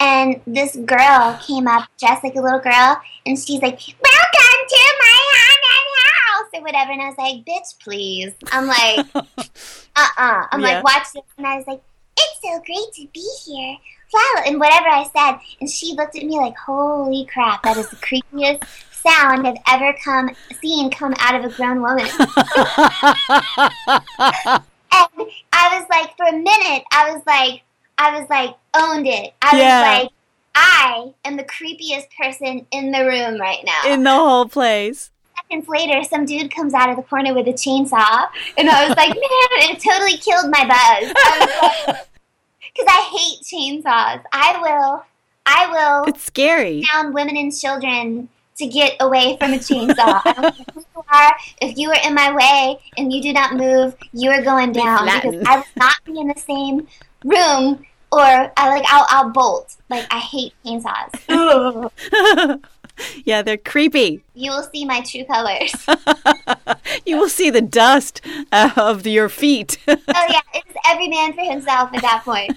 and 0.00 0.40
this 0.46 0.76
girl 0.76 1.38
came 1.46 1.66
up 1.66 1.88
dressed 1.98 2.22
like 2.24 2.36
a 2.36 2.40
little 2.40 2.60
girl, 2.60 3.00
and 3.26 3.38
she's 3.38 3.60
like, 3.60 3.78
"Welcome 3.78 4.58
to 4.68 4.94
my 5.00 5.18
haunted 5.34 5.88
house," 6.04 6.50
or 6.54 6.62
whatever. 6.62 6.92
And 6.92 7.02
I 7.02 7.08
was 7.08 7.18
like, 7.18 7.44
"Bitch, 7.44 7.78
please." 7.82 8.32
I'm 8.52 8.66
like, 8.66 9.06
"Uh-uh." 9.14 10.46
I'm 10.52 10.60
Yeah. 10.60 10.66
like, 10.66 10.84
"Watch 10.84 11.12
this," 11.14 11.22
and 11.36 11.46
I 11.46 11.56
was 11.56 11.66
like, 11.66 11.82
"It's 12.18 12.40
so 12.42 12.60
great 12.64 12.92
to 12.94 13.06
be 13.12 13.28
here." 13.44 13.76
Wow, 14.12 14.42
and 14.46 14.58
whatever 14.58 14.88
I 14.88 15.04
said, 15.14 15.38
and 15.60 15.68
she 15.68 15.92
looked 15.94 16.16
at 16.16 16.24
me 16.24 16.38
like, 16.38 16.56
"Holy 16.56 17.26
crap, 17.26 17.62
that 17.64 17.76
is 17.76 17.88
the 17.90 17.96
creepiest." 17.96 18.62
Sound 18.98 19.46
I've 19.46 19.56
ever 19.68 19.94
come 20.04 20.34
seen 20.60 20.90
come 20.90 21.14
out 21.20 21.36
of 21.36 21.44
a 21.44 21.54
grown 21.54 21.80
woman. 21.80 22.04
And 24.90 25.08
I 25.52 25.78
was 25.78 25.86
like, 25.90 26.16
for 26.16 26.24
a 26.26 26.32
minute, 26.32 26.82
I 26.92 27.12
was 27.12 27.22
like, 27.26 27.62
I 27.98 28.18
was 28.18 28.28
like, 28.30 28.54
owned 28.74 29.06
it. 29.06 29.34
I 29.42 29.56
Yeah. 29.58 29.80
was 29.80 30.02
like, 30.02 30.10
I 30.54 31.12
am 31.24 31.36
the 31.36 31.44
creepiest 31.44 32.06
person 32.20 32.66
in 32.70 32.90
the 32.92 33.04
room 33.04 33.40
right 33.40 33.62
now. 33.64 33.92
In 33.92 34.02
the 34.04 34.14
whole 34.14 34.46
place. 34.46 35.10
Seconds 35.36 35.68
later, 35.68 36.02
some 36.04 36.24
dude 36.24 36.54
comes 36.54 36.74
out 36.74 36.90
of 36.90 36.96
the 36.96 37.02
corner 37.02 37.32
with 37.34 37.46
a 37.46 37.52
chainsaw, 37.52 38.28
and 38.56 38.68
I 38.68 38.86
was 38.88 38.96
like, 38.96 39.08
man, 39.14 39.70
it 39.70 39.80
totally 39.80 40.16
killed 40.18 40.50
my 40.50 40.64
buzz. 40.66 41.96
Because 42.72 42.86
I 42.88 43.00
hate 43.16 43.42
chainsaws. 43.44 44.22
I 44.32 44.58
will, 44.60 45.04
I 45.46 45.70
will 45.70 46.04
It's 46.12 46.24
scary. 46.24 46.84
down 46.92 47.12
women 47.12 47.36
and 47.36 47.56
children 47.56 48.28
to 48.56 48.66
get 48.66 48.96
away 49.00 49.36
from 49.38 49.52
a 49.52 49.58
chainsaw. 49.58 50.20
I 50.24 50.32
don't 50.34 50.56
care 50.56 50.66
who 50.74 50.80
you 50.80 51.04
are. 51.12 51.36
If 51.62 51.78
you 51.78 51.90
are 51.90 52.00
in 52.04 52.14
my 52.14 52.34
way 52.34 52.78
and 52.96 53.12
you 53.12 53.22
do 53.22 53.32
not 53.32 53.54
move, 53.54 53.94
you 54.12 54.30
are 54.30 54.42
going 54.42 54.72
down 54.72 55.04
because. 55.06 55.46
I 55.46 55.56
will 55.58 55.64
not 55.76 55.94
be 56.04 56.18
in 56.18 56.26
the 56.28 56.38
same 56.40 56.88
room 57.24 57.84
or 58.10 58.20
I 58.20 58.68
like 58.68 58.84
I'll, 58.88 59.06
I'll 59.10 59.30
bolt. 59.30 59.76
Like 59.90 60.06
I 60.10 60.18
hate 60.18 60.54
chainsaws. 60.64 61.90
yeah, 63.24 63.42
they're 63.42 63.56
creepy. 63.56 64.22
You 64.34 64.50
will 64.50 64.62
see 64.62 64.84
my 64.84 65.00
true 65.02 65.24
colors. 65.24 65.74
You 67.04 67.18
will 67.18 67.28
see 67.28 67.50
the 67.50 67.60
dust 67.60 68.22
uh, 68.50 68.70
of 68.76 69.06
your 69.06 69.28
feet. 69.28 69.78
oh 69.88 69.94
yeah, 70.08 70.40
it's 70.54 70.72
every 70.86 71.08
man 71.08 71.32
for 71.34 71.42
himself 71.42 71.90
at 71.92 72.02
that 72.02 72.22
point. 72.24 72.56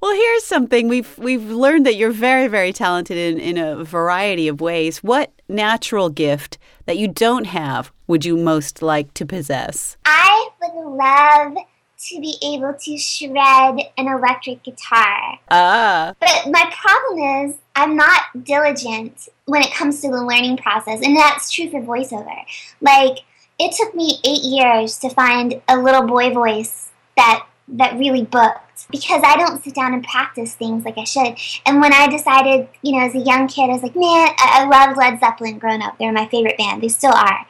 Well, 0.00 0.14
here's 0.14 0.44
something 0.44 0.88
we've 0.88 1.18
we've 1.18 1.50
learned 1.50 1.86
that 1.86 1.96
you're 1.96 2.10
very 2.12 2.46
very 2.48 2.72
talented 2.72 3.16
in 3.16 3.38
in 3.38 3.58
a 3.58 3.84
variety 3.84 4.48
of 4.48 4.60
ways. 4.60 5.02
What 5.02 5.32
natural 5.48 6.08
gift 6.08 6.58
that 6.86 6.98
you 6.98 7.08
don't 7.08 7.46
have 7.46 7.92
would 8.06 8.24
you 8.24 8.36
most 8.36 8.82
like 8.82 9.12
to 9.14 9.26
possess? 9.26 9.96
I 10.04 10.48
would 10.62 10.96
love 10.96 11.64
to 11.98 12.20
be 12.20 12.36
able 12.42 12.74
to 12.74 12.96
shred 12.96 13.80
an 13.96 14.08
electric 14.08 14.62
guitar. 14.62 15.38
Ah, 15.50 16.14
But 16.20 16.50
my 16.50 16.72
problem 16.80 17.48
is, 17.48 17.56
I'm 17.74 17.96
not 17.96 18.44
diligent 18.44 19.28
when 19.46 19.62
it 19.62 19.72
comes 19.72 20.00
to 20.02 20.08
the 20.08 20.24
learning 20.24 20.58
process, 20.58 21.00
and 21.02 21.16
that's 21.16 21.50
true 21.50 21.70
for 21.70 21.80
voiceover. 21.80 22.44
Like, 22.80 23.18
it 23.58 23.74
took 23.76 23.94
me 23.94 24.18
eight 24.24 24.44
years 24.44 24.98
to 24.98 25.10
find 25.10 25.60
a 25.68 25.76
little 25.76 26.06
boy 26.06 26.32
voice 26.32 26.90
that 27.16 27.44
that 27.70 27.98
really 27.98 28.22
booked 28.24 28.90
because 28.90 29.22
I 29.24 29.36
don't 29.36 29.62
sit 29.62 29.74
down 29.74 29.92
and 29.92 30.02
practice 30.02 30.54
things 30.54 30.84
like 30.84 30.96
I 30.96 31.04
should. 31.04 31.36
And 31.66 31.80
when 31.80 31.92
I 31.92 32.08
decided, 32.08 32.68
you 32.82 32.92
know, 32.92 33.04
as 33.04 33.14
a 33.14 33.18
young 33.18 33.46
kid, 33.48 33.64
I 33.64 33.74
was 33.74 33.82
like, 33.82 33.94
man, 33.94 34.28
I, 34.38 34.62
I 34.62 34.64
loved 34.64 34.96
Led 34.96 35.20
Zeppelin 35.20 35.58
growing 35.58 35.82
up. 35.82 35.98
They're 35.98 36.12
my 36.12 36.26
favorite 36.28 36.56
band. 36.56 36.82
They 36.82 36.88
still 36.88 37.12
are. 37.12 37.46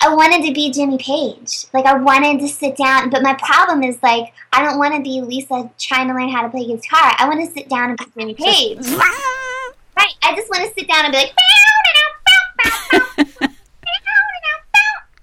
I 0.00 0.14
wanted 0.14 0.46
to 0.46 0.52
be 0.52 0.70
Jimmy 0.70 0.98
Page. 0.98 1.66
Like 1.72 1.84
I 1.84 1.94
wanted 1.94 2.40
to 2.40 2.48
sit 2.48 2.76
down, 2.76 3.10
but 3.10 3.22
my 3.22 3.34
problem 3.34 3.82
is 3.82 4.00
like 4.02 4.32
I 4.52 4.62
don't 4.62 4.78
want 4.78 4.94
to 4.94 5.02
be 5.02 5.20
Lisa 5.20 5.70
trying 5.78 6.08
to 6.08 6.14
learn 6.14 6.28
how 6.28 6.42
to 6.42 6.48
play 6.48 6.66
guitar. 6.66 7.14
I 7.18 7.28
want 7.28 7.40
to 7.44 7.52
sit 7.52 7.68
down 7.68 7.90
and 7.90 7.98
be 7.98 8.04
Jimmy 8.16 8.34
Page. 8.34 8.78
right. 8.88 10.14
I 10.22 10.34
just 10.36 10.48
want 10.50 10.68
to 10.68 10.74
sit 10.78 10.88
down 10.88 11.04
and 11.06 11.12
be 11.12 11.18
like 11.18 11.32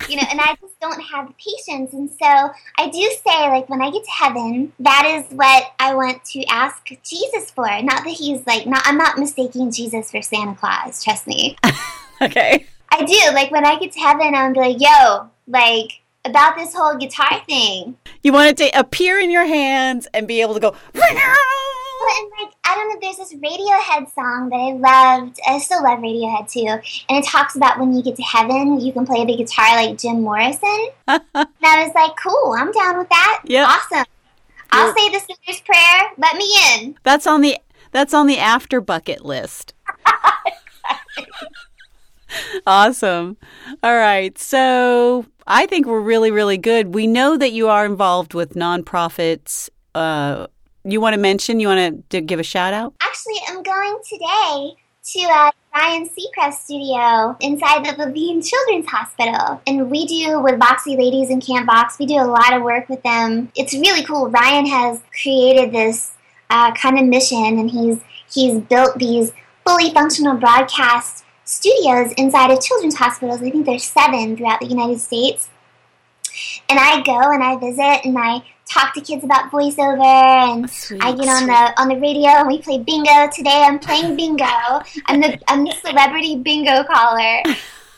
you 0.10 0.18
know, 0.18 0.24
and 0.30 0.40
I 0.40 0.56
just 0.62 0.80
don't 0.80 1.02
have 1.02 1.28
the 1.28 1.34
patience. 1.34 1.94
And 1.94 2.10
so 2.10 2.52
I 2.78 2.90
do 2.90 3.02
say, 3.26 3.50
like, 3.50 3.70
when 3.70 3.82
I 3.82 3.90
get 3.92 4.04
to 4.04 4.12
heaven, 4.12 4.72
that 4.80 5.06
is 5.06 5.36
what 5.36 5.74
I 5.80 5.96
want 5.96 6.24
to 6.26 6.46
ask 6.46 6.88
Jesus 7.04 7.52
for. 7.52 7.66
Not 7.82 8.04
that 8.04 8.16
he's 8.18 8.46
like, 8.46 8.68
not, 8.68 8.84
I'm 8.86 8.98
not 8.98 9.18
mistaking 9.18 9.72
Jesus 9.72 10.12
for 10.12 10.22
Santa 10.22 10.56
Claus, 10.56 11.04
trust 11.04 11.28
me. 11.28 11.58
okay. 12.22 12.68
I 12.90 13.04
do. 13.04 13.34
Like 13.34 13.52
when 13.52 13.66
I 13.66 13.78
get 13.80 13.92
to 13.94 14.00
heaven, 14.00 14.36
I'm 14.36 14.54
gonna 14.54 14.54
be 14.54 14.74
like, 14.74 14.82
yo, 14.82 15.30
like 15.48 16.02
about 16.26 16.56
this 16.58 16.74
whole 16.74 16.96
guitar 16.96 17.42
thing. 17.48 17.98
You 18.24 18.34
want 18.34 18.50
it 18.50 18.58
to 18.58 18.80
appear 18.80 19.20
in 19.20 19.30
your 19.30 19.46
hands 19.46 20.08
and 20.14 20.28
be 20.28 20.42
able 20.42 20.56
to 20.56 20.60
go. 20.60 20.76
And 22.08 22.32
like 22.40 22.54
I 22.66 22.76
don't 22.76 22.90
know, 22.90 23.00
there's 23.02 23.18
this 23.18 23.34
Radiohead 23.34 24.14
song 24.14 24.50
that 24.50 24.58
I 24.58 24.74
loved. 24.74 25.40
I 25.48 25.58
still 25.60 25.84
love 25.84 26.00
Radiohead 26.00 26.52
too, 26.52 26.68
and 27.10 27.24
it 27.24 27.28
talks 27.28 27.56
about 27.56 27.80
when 27.80 27.94
you 27.94 28.04
get 28.04 28.16
to 28.18 28.24
heaven, 28.24 28.80
you 28.80 28.94
can 28.94 29.06
play 29.06 29.26
the 29.26 29.36
guitar 29.36 29.76
like 29.76 29.98
Jim 29.98 30.22
Morrison. 30.22 30.90
and 31.08 31.22
I 31.36 31.84
was 31.86 31.96
like, 31.96 32.16
cool, 32.16 32.54
I'm 32.56 32.72
down 32.72 32.98
with 32.98 33.10
that. 33.10 33.42
Yeah, 33.46 33.66
awesome. 33.66 34.06
I'll 34.72 34.96
say 34.96 35.10
the 35.10 35.20
sinner's 35.20 35.62
prayer. 35.62 36.12
Let 36.18 36.36
me 36.36 36.54
in. 36.74 36.98
That's 37.04 37.26
on 37.26 37.42
the 37.42 37.58
that's 37.92 38.14
on 38.14 38.28
the 38.28 38.38
after 38.38 38.82
bucket 38.82 39.24
list. 39.24 39.74
awesome. 42.68 43.38
All 43.84 43.96
right. 43.96 44.38
So 44.38 45.26
I 45.48 45.66
think 45.66 45.86
we're 45.86 46.02
really, 46.02 46.32
really 46.32 46.58
good. 46.58 46.94
We 46.94 47.08
know 47.08 47.38
that 47.38 47.52
you 47.52 47.70
are 47.70 47.86
involved 47.86 48.34
with 48.34 48.54
nonprofits. 48.54 49.70
Uh, 49.94 50.48
you 50.84 51.02
want 51.02 51.14
to 51.14 51.20
mention? 51.20 51.60
You 51.60 51.68
want 51.70 52.10
to 52.10 52.22
give 52.22 52.40
a 52.40 52.44
shout 52.44 52.74
out? 52.74 52.94
Actually, 53.02 53.40
I'm 53.48 53.64
going 53.64 53.98
today 54.08 54.76
to 55.06 55.22
uh, 55.22 55.52
Ryan 55.76 56.10
Seacrest 56.10 56.64
studio 56.64 57.38
inside 57.40 57.86
the 57.86 57.96
Levine 57.98 58.42
Children's 58.42 58.88
Hospital. 58.88 59.62
And 59.68 59.90
we 59.92 60.06
do 60.06 60.42
with 60.42 60.60
Voxy 60.60 60.98
Ladies 60.98 61.30
and 61.30 61.46
Camp 61.46 61.68
Box, 61.68 62.00
we 62.00 62.06
do 62.06 62.16
a 62.16 62.26
lot 62.26 62.54
of 62.54 62.64
work 62.64 62.90
with 62.90 63.04
them. 63.04 63.52
It's 63.56 63.74
really 63.74 64.04
cool. 64.04 64.30
Ryan 64.30 64.66
has 64.66 65.02
created 65.22 65.72
this 65.72 66.14
uh, 66.50 66.74
kind 66.74 66.98
of 66.98 67.06
mission 67.06 67.60
and 67.60 67.70
he's 67.70 68.00
he's 68.32 68.60
built 68.62 68.98
these 68.98 69.32
fully 69.66 69.92
functional 69.92 70.38
broadcast 70.38 71.25
studios 71.46 72.12
inside 72.18 72.52
of 72.52 72.62
children's 72.62 72.96
hospitals. 72.96 73.42
I 73.42 73.50
think 73.50 73.66
there's 73.66 73.86
seven 73.86 74.36
throughout 74.36 74.60
the 74.60 74.68
United 74.68 75.00
States. 75.00 75.50
And 76.68 76.78
I 76.80 77.02
go 77.04 77.32
and 77.32 77.42
I 77.42 77.58
visit 77.58 78.06
and 78.06 78.18
I 78.18 78.44
talk 78.66 78.94
to 78.96 79.02
kids 79.02 79.24
about 79.24 79.52
voiceover 79.52 80.04
and 80.04 80.70
Sweet, 80.70 81.02
I 81.02 81.12
get 81.14 81.28
on 81.30 81.48
the 81.48 81.82
on 81.82 81.88
the 81.88 82.00
radio 82.00 82.30
and 82.30 82.48
we 82.48 82.62
play 82.62 82.80
bingo. 82.80 83.30
Today 83.34 83.64
I'm 83.66 83.80
playing 83.80 84.16
bingo. 84.16 84.44
I'm 85.06 85.22
the 85.22 85.40
I'm 85.48 85.64
the 85.64 85.72
celebrity 85.72 86.36
bingo 86.38 86.84
caller. 86.84 87.42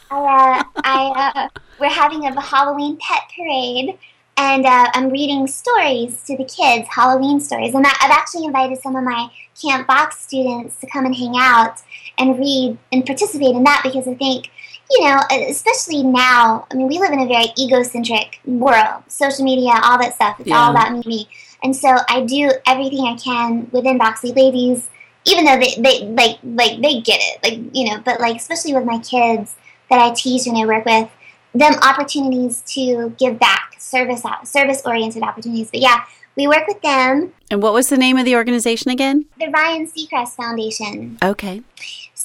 I, 0.10 0.60
uh, 0.60 0.64
I 0.84 1.32
uh, 1.36 1.60
we're 1.80 1.90
having 1.90 2.26
a 2.26 2.42
Halloween 2.42 2.98
pet 2.98 3.24
parade, 3.36 3.98
and 4.38 4.66
uh, 4.66 4.90
I'm 4.94 5.10
reading 5.10 5.48
stories 5.48 6.24
to 6.26 6.38
the 6.38 6.46
kids, 6.46 6.88
Halloween 6.90 7.40
stories. 7.40 7.74
And 7.74 7.86
I, 7.86 7.92
I've 8.02 8.12
actually 8.12 8.46
invited 8.46 8.80
some 8.80 8.96
of 8.96 9.04
my 9.04 9.30
Camp 9.62 9.88
Box 9.88 10.20
students 10.22 10.78
to 10.78 10.88
come 10.88 11.06
and 11.06 11.16
hang 11.16 11.34
out 11.38 11.82
and 12.18 12.38
read 12.38 12.78
and 12.92 13.06
participate 13.06 13.56
in 13.56 13.64
that 13.64 13.82
because 13.84 14.08
I 14.08 14.16
think, 14.16 14.50
you 14.90 15.04
know, 15.04 15.20
especially 15.50 16.04
now, 16.04 16.66
I 16.72 16.76
mean, 16.76 16.88
we 16.88 17.00
live 17.00 17.12
in 17.12 17.20
a 17.20 17.28
very 17.28 17.54
egocentric 17.60 18.40
world, 18.46 19.04
social 19.08 19.44
media, 19.44 19.72
all 19.84 19.98
that 20.00 20.16
stuff. 20.16 20.40
It's 20.40 20.52
all 20.52 20.72
about 20.72 20.94
me, 20.94 21.02
me. 21.06 21.30
And 21.64 21.76
so 21.76 21.96
I 22.10 22.22
do 22.22 22.52
everything 22.66 23.06
I 23.06 23.16
can 23.16 23.68
within 23.72 24.00
Voxy 24.00 24.36
Ladies, 24.36 24.88
even 25.26 25.46
though 25.46 25.60
they, 25.60 25.76
they 25.80 26.06
like 26.06 26.38
like 26.44 26.82
they 26.82 27.02
get 27.02 27.20
it, 27.22 27.44
like 27.44 27.76
you 27.76 27.90
know, 27.90 28.02
but 28.04 28.20
like 28.20 28.38
especially 28.38 28.74
with 28.74 28.86
my 28.86 29.00
kids 29.00 29.56
that 29.90 30.00
I 30.00 30.14
teach 30.14 30.48
and 30.48 30.58
I 30.58 30.66
work 30.66 30.86
with, 30.86 31.10
them 31.54 31.74
opportunities 31.82 32.62
to 32.74 33.14
give 33.18 33.40
back, 33.40 33.76
service 33.80 34.24
service 34.44 34.82
oriented 34.86 35.24
opportunities. 35.24 35.72
But 35.72 35.82
yeah, 35.82 36.04
we 36.36 36.48
work 36.48 36.68
with 36.68 36.82
them, 36.82 37.34
And 37.50 37.64
what 37.64 37.74
was 37.74 37.88
the 37.88 37.98
name 37.98 38.18
of 38.18 38.26
the 38.26 38.36
organization 38.36 38.92
again? 38.92 39.26
the 39.40 39.48
Ryan 39.48 39.88
Seacrest 39.88 40.36
Foundation. 40.36 41.18
Okay. 41.24 41.64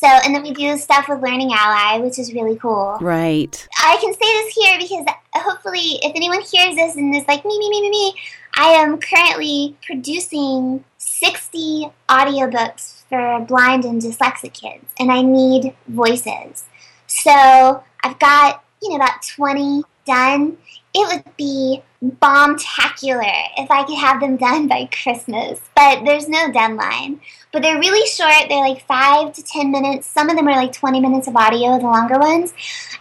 So 0.03 0.09
and 0.09 0.35
then 0.35 0.43
we 0.43 0.53
do 0.53 0.77
stuff 0.79 1.09
with 1.09 1.23
Learning 1.23 1.53
Ally, 1.53 1.99
which 1.99 2.19
is 2.19 2.35
really 2.35 2.57
cool. 2.57 2.99
Right. 3.01 3.69
I 3.79 3.97
can 4.01 4.13
say 4.13 4.19
this 4.19 4.55
here 4.55 4.77
because 4.81 5.07
hopefully, 5.35 6.01
if 6.03 6.13
anyone 6.17 6.41
hears 6.41 6.75
this 6.75 6.97
and 6.97 7.15
is 7.15 7.25
like 7.29 7.45
me, 7.45 7.57
me, 7.57 7.71
me, 7.71 7.83
me, 7.83 7.91
me, 7.91 8.15
I 8.57 8.71
am 8.71 8.99
currently 8.99 9.77
producing 9.87 10.85
60 10.99 11.93
audiobooks 12.09 13.05
for 13.09 13.45
blind 13.47 13.85
and 13.85 14.03
dyslexic 14.03 14.53
kids, 14.55 14.87
and 14.99 15.13
I 15.13 15.23
need 15.23 15.73
voices. 15.87 16.65
So 17.07 17.85
I've 18.03 18.19
got, 18.19 18.65
you 18.83 18.89
know, 18.91 18.97
about 18.97 19.23
20 19.23 19.85
done. 20.05 20.59
It 20.95 21.25
would 21.25 21.37
be 21.37 21.83
bombtacular 22.05 23.25
if 23.57 23.71
I 23.71 23.85
could 23.85 23.99
have 23.99 24.21
them 24.21 24.37
done 24.37 24.69
by 24.69 24.89
Christmas, 25.03 25.61
but 25.75 26.05
there's 26.05 26.29
no 26.29 26.53
deadline. 26.53 27.21
But 27.53 27.63
they're 27.63 27.79
really 27.79 28.07
short. 28.09 28.49
They're 28.49 28.61
like 28.67 28.87
five 28.87 29.33
to 29.35 29.43
ten 29.43 29.71
minutes. 29.71 30.07
Some 30.07 30.29
of 30.29 30.37
them 30.37 30.49
are 30.49 30.57
like 30.57 30.73
20 30.73 31.01
minutes 31.01 31.29
of 31.29 31.37
audio, 31.37 31.79
the 31.79 31.85
longer 31.85 32.19
ones. 32.19 32.53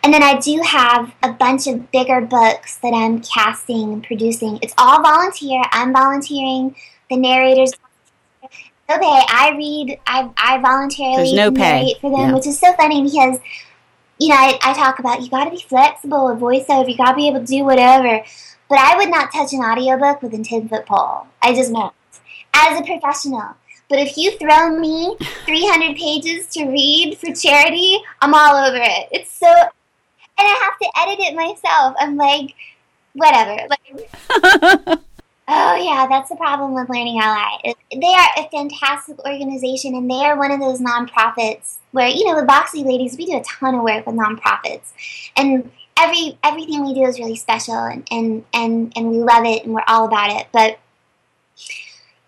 And 0.03 0.13
then 0.13 0.23
I 0.23 0.39
do 0.39 0.61
have 0.65 1.11
a 1.23 1.31
bunch 1.31 1.67
of 1.67 1.91
bigger 1.91 2.21
books 2.21 2.77
that 2.77 2.93
I'm 2.93 3.21
casting 3.21 3.93
and 3.93 4.03
producing. 4.03 4.59
It's 4.61 4.73
all 4.77 5.01
volunteer. 5.01 5.61
I'm 5.71 5.93
volunteering. 5.93 6.75
The 7.09 7.17
narrators 7.17 7.73
no 8.89 8.97
pay. 8.99 9.21
I 9.29 9.53
read. 9.57 9.99
I 10.05 10.29
I 10.37 10.57
voluntarily 10.59 11.15
There's 11.17 11.33
no 11.33 11.51
pay. 11.51 11.59
narrate 11.79 12.01
for 12.01 12.09
them, 12.11 12.29
Yeah. 12.29 12.33
which 12.35 12.47
is 12.47 12.59
so 12.59 12.73
funny 12.73 13.01
because 13.03 13.39
you 14.21 14.27
know 14.27 14.35
I, 14.35 14.59
I 14.61 14.73
talk 14.73 14.99
about 14.99 15.21
you 15.21 15.29
got 15.29 15.45
to 15.45 15.49
be 15.49 15.65
flexible 15.67 16.27
with 16.27 16.39
voiceover. 16.39 16.87
You 16.87 16.95
got 16.95 17.11
to 17.11 17.15
be 17.15 17.27
able 17.27 17.39
to 17.39 17.45
do 17.45 17.63
whatever. 17.63 18.23
But 18.69 18.77
I 18.77 18.95
would 18.95 19.09
not 19.09 19.33
touch 19.33 19.51
an 19.51 19.61
audiobook 19.61 20.21
with 20.21 20.33
a 20.35 20.43
ten 20.43 20.69
foot 20.69 20.85
pole. 20.85 21.25
I 21.41 21.55
just 21.55 21.73
won't. 21.73 21.93
As 22.53 22.79
a 22.79 22.83
professional. 22.83 23.55
But 23.89 23.99
if 23.99 24.15
you 24.15 24.37
throw 24.37 24.79
me 24.79 25.17
300 25.19 25.97
pages 25.97 26.47
to 26.53 26.65
read 26.65 27.17
for 27.17 27.33
charity, 27.33 27.97
I'm 28.21 28.33
all 28.33 28.55
over 28.55 28.77
it. 28.77 29.09
It's 29.11 29.37
so, 29.37 29.47
and 29.47 29.67
I 30.37 30.43
have 30.63 30.77
to 30.79 30.99
edit 30.99 31.19
it 31.19 31.35
myself. 31.35 31.95
I'm 31.99 32.15
like, 32.15 32.55
whatever. 33.13 33.67
Like, 33.67 34.99
Oh 35.53 35.75
yeah, 35.75 36.07
that's 36.07 36.29
the 36.29 36.37
problem 36.37 36.73
with 36.73 36.87
Learning 36.87 37.19
Ally. 37.19 37.73
They 37.91 38.13
are 38.13 38.29
a 38.37 38.49
fantastic 38.49 39.19
organization, 39.19 39.95
and 39.95 40.09
they 40.09 40.23
are 40.23 40.37
one 40.37 40.49
of 40.49 40.61
those 40.61 40.79
nonprofits 40.79 41.75
where 41.91 42.07
you 42.07 42.25
know, 42.25 42.35
with 42.35 42.47
Voxy 42.47 42.85
Ladies, 42.85 43.17
we 43.17 43.25
do 43.25 43.35
a 43.35 43.43
ton 43.43 43.75
of 43.75 43.83
work 43.83 44.05
with 44.05 44.15
nonprofits, 44.15 44.93
and 45.35 45.69
every 45.99 46.37
everything 46.41 46.85
we 46.85 46.93
do 46.93 47.03
is 47.03 47.19
really 47.19 47.35
special, 47.35 47.73
and 47.73 48.07
and 48.09 48.45
and, 48.53 48.93
and 48.95 49.09
we 49.09 49.17
love 49.17 49.43
it, 49.43 49.65
and 49.65 49.73
we're 49.73 49.83
all 49.89 50.05
about 50.05 50.31
it. 50.31 50.47
But 50.53 50.79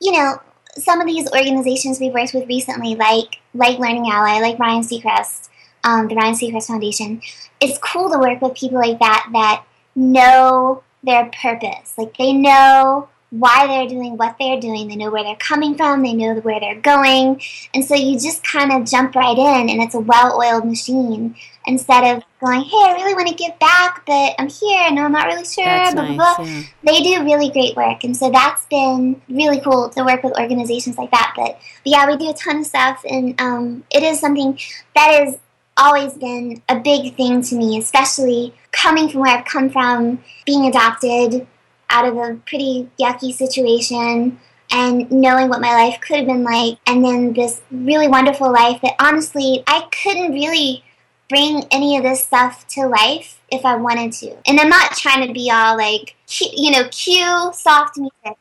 you 0.01 0.11
know, 0.11 0.41
some 0.71 0.99
of 0.99 1.07
these 1.07 1.32
organizations 1.32 2.01
we've 2.01 2.13
worked 2.13 2.34
with 2.34 2.49
recently, 2.49 2.95
like 2.95 3.39
like 3.53 3.80
Learning 3.80 4.09
Ally, 4.11 4.41
like 4.41 4.59
Ryan 4.59 4.84
Seacrest, 4.84 5.47
um, 5.86 6.09
the 6.09 6.15
Ryan 6.15 6.36
Seacrest 6.36 6.67
Foundation, 6.67 7.21
it's 7.61 7.78
cool 7.78 8.11
to 8.11 8.19
work 8.19 8.41
with 8.41 8.55
people 8.55 8.80
like 8.80 8.99
that 8.99 9.30
that 9.32 9.63
know 9.95 10.84
their 11.03 11.32
purpose. 11.41 11.93
Like 11.97 12.17
they 12.17 12.34
know 12.34 13.07
why 13.39 13.67
they're 13.67 13.88
doing 13.88 14.17
what 14.17 14.36
they're 14.39 14.59
doing. 14.59 14.88
They 14.88 14.95
know 14.95 15.09
where 15.11 15.23
they're 15.23 15.36
coming 15.36 15.75
from. 15.75 16.03
They 16.03 16.13
know 16.13 16.36
where 16.36 16.59
they're 16.59 16.81
going. 16.81 17.41
And 17.73 17.84
so 17.84 17.95
you 17.95 18.19
just 18.19 18.43
kind 18.43 18.71
of 18.71 18.89
jump 18.89 19.15
right 19.15 19.38
in, 19.38 19.69
and 19.69 19.81
it's 19.81 19.95
a 19.95 19.99
well-oiled 19.99 20.65
machine 20.65 21.36
instead 21.65 22.15
of 22.15 22.23
going, 22.39 22.61
"Hey, 22.61 22.77
I 22.77 22.93
really 22.93 23.15
want 23.15 23.29
to 23.29 23.36
give 23.36 23.57
back, 23.59 24.03
but 24.05 24.36
I'm 24.38 24.49
here. 24.49 24.91
No, 24.91 25.05
I'm 25.05 25.11
not 25.11 25.27
really 25.27 25.45
sure." 25.45 25.63
Blah, 25.63 25.91
nice. 25.91 26.15
blah, 26.15 26.36
blah 26.38 26.43
yeah. 26.45 26.63
they 26.84 27.01
do 27.01 27.23
really 27.23 27.49
great 27.49 27.75
work 27.75 28.03
and 28.03 28.15
so 28.15 28.29
that's 28.29 28.65
been 28.67 29.21
really 29.29 29.59
cool 29.61 29.89
to 29.89 30.03
work 30.03 30.23
with 30.23 30.38
organizations 30.39 30.97
like 30.97 31.11
that 31.11 31.34
but, 31.36 31.59
but 31.84 31.91
yeah 31.91 32.07
we 32.07 32.17
do 32.17 32.29
a 32.29 32.34
ton 32.34 32.59
of 32.59 32.65
stuff 32.65 33.03
and 33.09 33.39
um, 33.39 33.84
it 33.91 34.03
is 34.03 34.19
something 34.19 34.57
that 34.95 35.25
has 35.25 35.38
always 35.75 36.13
been 36.13 36.61
a 36.69 36.79
big 36.79 37.15
thing 37.15 37.41
to 37.41 37.55
me 37.55 37.79
especially 37.79 38.53
coming 38.71 39.09
from 39.09 39.21
where 39.21 39.38
i've 39.38 39.45
come 39.45 39.69
from 39.69 40.19
being 40.45 40.65
adopted 40.65 41.47
out 41.93 42.05
of 42.05 42.17
a 42.17 42.35
pretty 42.45 42.89
yucky 42.99 43.33
situation 43.33 44.39
and 44.71 45.11
knowing 45.11 45.49
what 45.49 45.61
my 45.61 45.73
life 45.73 46.01
could 46.01 46.17
have 46.17 46.25
been 46.25 46.43
like 46.43 46.77
and 46.87 47.05
then 47.05 47.33
this 47.33 47.61
really 47.71 48.07
wonderful 48.07 48.51
life 48.51 48.81
that 48.81 48.95
honestly 48.99 49.63
i 49.67 49.87
couldn't 49.91 50.33
really 50.33 50.83
bring 51.29 51.63
any 51.71 51.97
of 51.97 52.03
this 52.03 52.23
stuff 52.23 52.67
to 52.67 52.85
life 52.85 53.39
if 53.49 53.65
I 53.65 53.75
wanted 53.75 54.11
to. 54.13 54.37
And 54.47 54.59
I'm 54.59 54.69
not 54.69 54.91
trying 54.95 55.27
to 55.27 55.33
be 55.33 55.49
all 55.51 55.77
like, 55.77 56.15
you 56.39 56.71
know, 56.71 56.87
cue 56.89 57.51
soft 57.53 57.97
music. 57.97 58.37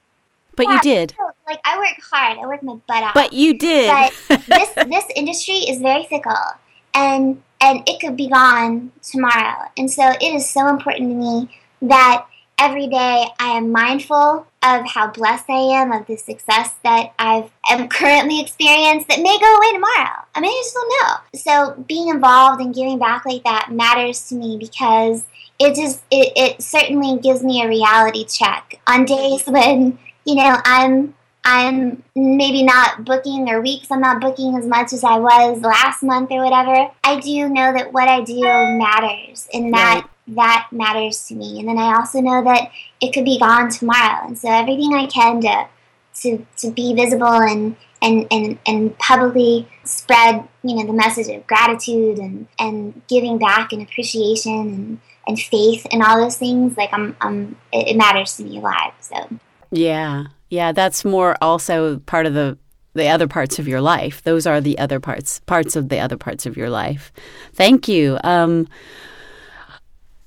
But 0.54 0.66
you 0.66 0.80
did. 0.80 1.14
Like 1.46 1.60
I 1.64 1.78
work 1.78 1.96
hard. 2.10 2.38
I 2.38 2.46
work 2.46 2.62
my 2.62 2.74
butt 2.86 3.02
off. 3.02 3.14
But 3.14 3.32
you 3.32 3.58
did. 3.58 3.88
But 4.28 4.46
this 4.46 4.68
this 4.74 5.04
industry 5.16 5.54
is 5.54 5.80
very 5.80 6.04
fickle, 6.04 6.34
and 6.92 7.42
and 7.60 7.88
it 7.88 8.00
could 8.00 8.18
be 8.18 8.28
gone 8.28 8.92
tomorrow. 9.00 9.70
And 9.78 9.90
so 9.90 10.10
it 10.10 10.34
is 10.34 10.48
so 10.48 10.68
important 10.68 11.10
to 11.10 11.14
me 11.14 11.60
that 11.88 12.26
every 12.58 12.86
day 12.86 13.26
I 13.38 13.56
am 13.56 13.72
mindful 13.72 14.46
of 14.62 14.86
how 14.86 15.08
blessed 15.08 15.50
I 15.50 15.80
am 15.80 15.92
of 15.92 16.06
the 16.06 16.16
success 16.16 16.74
that 16.84 17.12
I've 17.18 17.50
am 17.68 17.88
currently 17.88 18.40
experienced 18.40 19.08
that 19.08 19.20
may 19.20 19.38
go 19.38 19.56
away 19.56 19.72
tomorrow. 19.72 20.24
I 20.34 20.40
I 20.40 20.62
just 20.62 20.74
don't 20.74 20.92
know. 21.02 21.38
So 21.38 21.84
being 21.88 22.08
involved 22.08 22.60
and 22.60 22.74
giving 22.74 22.98
back 22.98 23.24
like 23.24 23.44
that 23.44 23.70
matters 23.72 24.28
to 24.28 24.34
me 24.34 24.56
because 24.58 25.24
it 25.58 25.74
just 25.74 26.02
it, 26.10 26.32
it 26.36 26.62
certainly 26.62 27.18
gives 27.20 27.42
me 27.42 27.62
a 27.62 27.68
reality 27.68 28.24
check 28.24 28.80
on 28.86 29.04
days 29.04 29.44
when 29.46 29.98
you 30.24 30.34
know 30.36 30.60
I'm 30.64 31.14
I'm 31.44 32.02
maybe 32.14 32.62
not 32.62 33.04
booking 33.04 33.48
or 33.48 33.60
weeks 33.60 33.90
I'm 33.90 34.00
not 34.00 34.20
booking 34.20 34.56
as 34.56 34.66
much 34.66 34.92
as 34.92 35.02
I 35.02 35.18
was 35.18 35.60
last 35.60 36.02
month 36.02 36.30
or 36.30 36.44
whatever. 36.44 36.90
I 37.02 37.18
do 37.18 37.48
know 37.48 37.72
that 37.72 37.92
what 37.92 38.08
I 38.08 38.22
do 38.22 38.42
matters 38.42 39.48
and 39.52 39.72
that 39.74 40.06
that 40.28 40.68
matters 40.70 41.26
to 41.28 41.34
me. 41.34 41.58
And 41.58 41.68
then 41.68 41.78
I 41.78 41.96
also 41.96 42.20
know 42.20 42.44
that 42.44 42.70
it 43.00 43.12
could 43.12 43.24
be 43.24 43.38
gone 43.38 43.70
tomorrow. 43.70 44.26
And 44.26 44.38
so 44.38 44.48
everything 44.48 44.94
I 44.94 45.06
can 45.06 45.40
to 45.42 45.68
to, 46.20 46.46
to 46.58 46.70
be 46.70 46.94
visible 46.94 47.26
and, 47.26 47.76
and, 48.00 48.26
and, 48.30 48.58
and 48.66 48.98
publicly 48.98 49.68
spread, 49.84 50.46
you 50.62 50.76
know, 50.76 50.86
the 50.86 50.92
message 50.92 51.28
of 51.28 51.46
gratitude 51.46 52.18
and, 52.18 52.46
and 52.58 53.00
giving 53.08 53.38
back 53.38 53.72
and 53.72 53.82
appreciation 53.82 54.52
and, 54.52 55.00
and 55.26 55.40
faith 55.40 55.86
and 55.90 56.02
all 56.02 56.20
those 56.20 56.36
things, 56.36 56.76
like 56.76 56.92
I'm, 56.92 57.16
I'm 57.20 57.56
it, 57.72 57.88
it 57.88 57.96
matters 57.96 58.36
to 58.36 58.44
me 58.44 58.58
a 58.58 58.60
lot. 58.60 58.94
So 59.00 59.38
Yeah. 59.70 60.24
Yeah, 60.50 60.72
that's 60.72 61.04
more 61.04 61.36
also 61.40 61.98
part 62.00 62.26
of 62.26 62.34
the 62.34 62.58
the 62.94 63.08
other 63.08 63.26
parts 63.26 63.58
of 63.58 63.66
your 63.66 63.80
life. 63.80 64.22
Those 64.22 64.46
are 64.46 64.60
the 64.60 64.78
other 64.78 65.00
parts 65.00 65.40
parts 65.40 65.76
of 65.76 65.88
the 65.88 65.98
other 65.98 66.18
parts 66.18 66.44
of 66.44 66.58
your 66.58 66.68
life. 66.68 67.10
Thank 67.54 67.88
you. 67.88 68.18
Um, 68.22 68.68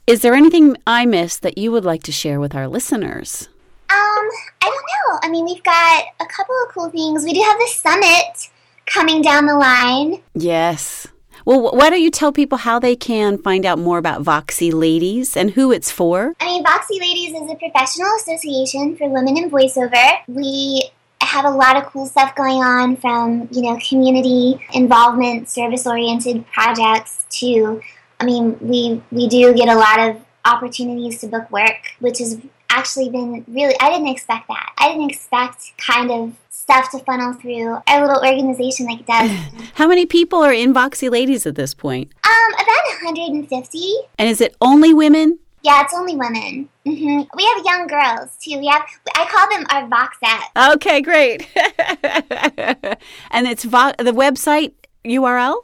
is 0.07 0.21
there 0.21 0.35
anything 0.35 0.77
I 0.85 1.05
missed 1.05 1.41
that 1.41 1.57
you 1.57 1.71
would 1.71 1.85
like 1.85 2.03
to 2.03 2.11
share 2.11 2.39
with 2.39 2.53
our 2.53 2.67
listeners? 2.67 3.49
Um, 3.89 4.29
I 4.61 4.61
don't 4.61 4.71
know. 4.71 5.19
I 5.23 5.29
mean, 5.29 5.45
we've 5.45 5.63
got 5.63 6.03
a 6.19 6.25
couple 6.25 6.55
of 6.63 6.73
cool 6.73 6.89
things. 6.89 7.23
We 7.23 7.33
do 7.33 7.41
have 7.41 7.57
the 7.57 7.67
summit 7.67 8.49
coming 8.85 9.21
down 9.21 9.47
the 9.47 9.55
line. 9.55 10.21
Yes. 10.35 11.07
Well, 11.43 11.75
why 11.75 11.89
don't 11.89 12.01
you 12.01 12.11
tell 12.11 12.31
people 12.31 12.59
how 12.59 12.79
they 12.79 12.95
can 12.95 13.37
find 13.37 13.65
out 13.65 13.77
more 13.77 13.97
about 13.97 14.23
Voxy 14.23 14.73
Ladies 14.73 15.35
and 15.35 15.51
who 15.51 15.71
it's 15.71 15.91
for? 15.91 16.33
I 16.39 16.45
mean, 16.45 16.63
Voxy 16.63 16.99
Ladies 16.99 17.33
is 17.39 17.49
a 17.51 17.55
professional 17.55 18.09
association 18.19 18.95
for 18.97 19.07
women 19.09 19.37
in 19.37 19.49
voiceover. 19.49 20.17
We 20.27 20.89
have 21.21 21.45
a 21.45 21.49
lot 21.49 21.77
of 21.77 21.85
cool 21.85 22.05
stuff 22.05 22.35
going 22.35 22.63
on 22.63 22.97
from, 22.97 23.47
you 23.51 23.61
know, 23.63 23.77
community 23.87 24.59
involvement, 24.73 25.49
service 25.49 25.85
oriented 25.85 26.45
projects 26.47 27.25
to, 27.39 27.81
I 28.19 28.25
mean, 28.25 28.57
we, 28.61 29.01
we 29.11 29.27
do 29.27 29.53
get 29.53 29.67
a 29.67 29.75
lot 29.75 29.99
of 29.99 30.21
opportunities 30.45 31.19
to 31.21 31.27
book 31.27 31.49
work, 31.51 31.93
which 31.99 32.19
has 32.19 32.39
actually 32.69 33.09
been 33.09 33.43
really, 33.47 33.75
I 33.79 33.89
didn't 33.91 34.07
expect 34.07 34.47
that. 34.47 34.73
I 34.77 34.89
didn't 34.89 35.09
expect 35.09 35.73
kind 35.77 36.11
of 36.11 36.35
stuff 36.49 36.91
to 36.91 36.99
funnel 36.99 37.33
through 37.33 37.77
our 37.87 38.07
little 38.07 38.23
organization 38.23 38.85
like 38.87 39.01
it 39.01 39.07
does. 39.07 39.31
How 39.75 39.87
many 39.87 40.05
people 40.05 40.39
are 40.43 40.53
in 40.53 40.73
Voxy 40.73 41.09
Ladies 41.09 41.45
at 41.45 41.55
this 41.55 41.73
point? 41.73 42.11
um, 42.25 42.53
about 42.53 43.03
150. 43.03 43.95
And 44.17 44.29
is 44.29 44.41
it 44.41 44.55
only 44.61 44.93
women? 44.93 45.39
Yeah, 45.63 45.81
it's 45.83 45.93
only 45.95 46.15
women. 46.15 46.69
Mm-hmm. 46.85 47.23
We 47.35 47.45
have 47.45 47.65
young 47.65 47.87
girls 47.87 48.37
too. 48.39 48.59
We 48.59 48.67
have 48.67 48.83
I 49.15 49.25
call 49.25 49.49
them 49.49 49.65
our 49.71 49.89
Voxette. 49.89 50.73
Okay, 50.75 51.01
great. 51.01 51.47
and 53.31 53.47
it's 53.47 53.63
vo- 53.63 53.93
the 53.97 54.11
website 54.11 54.73
URL? 55.03 55.63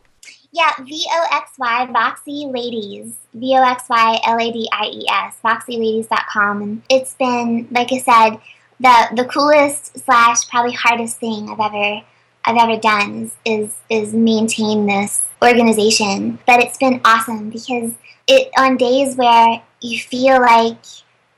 Yeah, 0.54 0.72
V 0.80 1.06
O 1.10 1.28
X 1.32 1.52
Y 1.58 1.88
Voxy 1.92 2.52
Ladies. 2.52 3.16
V 3.34 3.56
O 3.58 3.64
X 3.64 3.88
Y 3.90 4.20
L 4.26 4.38
A 4.38 4.52
D 4.52 4.68
I 4.72 4.86
E 4.88 5.06
S. 5.10 5.38
VoxyLadies.com. 5.44 6.62
And 6.62 6.82
it's 6.90 7.14
been, 7.16 7.68
like 7.72 7.92
I 7.94 7.98
said, 8.00 8.42
the 8.80 9.16
the 9.16 9.26
coolest 9.26 9.98
slash 10.04 10.48
probably 10.50 10.74
hardest 10.74 11.20
thing 11.20 11.50
I've 11.50 11.60
ever 11.60 12.02
I've 12.44 12.58
ever 12.58 12.80
done 12.80 13.24
is 13.24 13.36
is, 13.46 13.76
is 13.90 14.14
maintain 14.14 14.88
this 14.88 15.22
organization. 15.42 16.40
But 16.46 16.60
it's 16.62 16.78
been 16.78 17.00
awesome 17.06 17.50
because 17.50 17.94
it 18.28 18.50
on 18.58 18.78
days 18.78 19.16
where 19.16 19.62
you 19.80 20.00
feel 20.00 20.42
like 20.42 20.84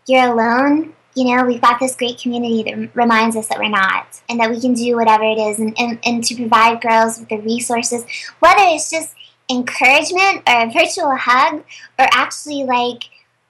you're 0.08 0.32
alone, 0.32 0.94
you 1.16 1.26
know, 1.26 1.46
we've 1.46 1.62
got 1.62 1.80
this 1.80 1.96
great 1.96 2.20
community 2.20 2.64
that 2.64 2.96
reminds 2.96 3.36
us 3.36 3.48
that 3.48 3.60
we're 3.60 3.70
not 3.70 4.22
and 4.30 4.40
that 4.40 4.50
we 4.50 4.60
can 4.60 4.74
do 4.74 4.96
whatever 4.96 5.24
it 5.24 5.38
is 5.38 5.60
and, 5.60 5.78
and, 5.80 6.00
and 6.04 6.24
to 6.24 6.36
provide 6.36 6.82
girls 6.82 7.20
with 7.20 7.30
the 7.30 7.38
resources, 7.38 8.06
whether 8.40 8.62
it's 8.62 8.90
just 8.90 9.14
encouragement 9.50 10.42
or 10.48 10.64
a 10.64 10.72
virtual 10.72 11.16
hug 11.16 11.64
or 12.00 12.08
actually 12.14 12.64
like 12.64 13.04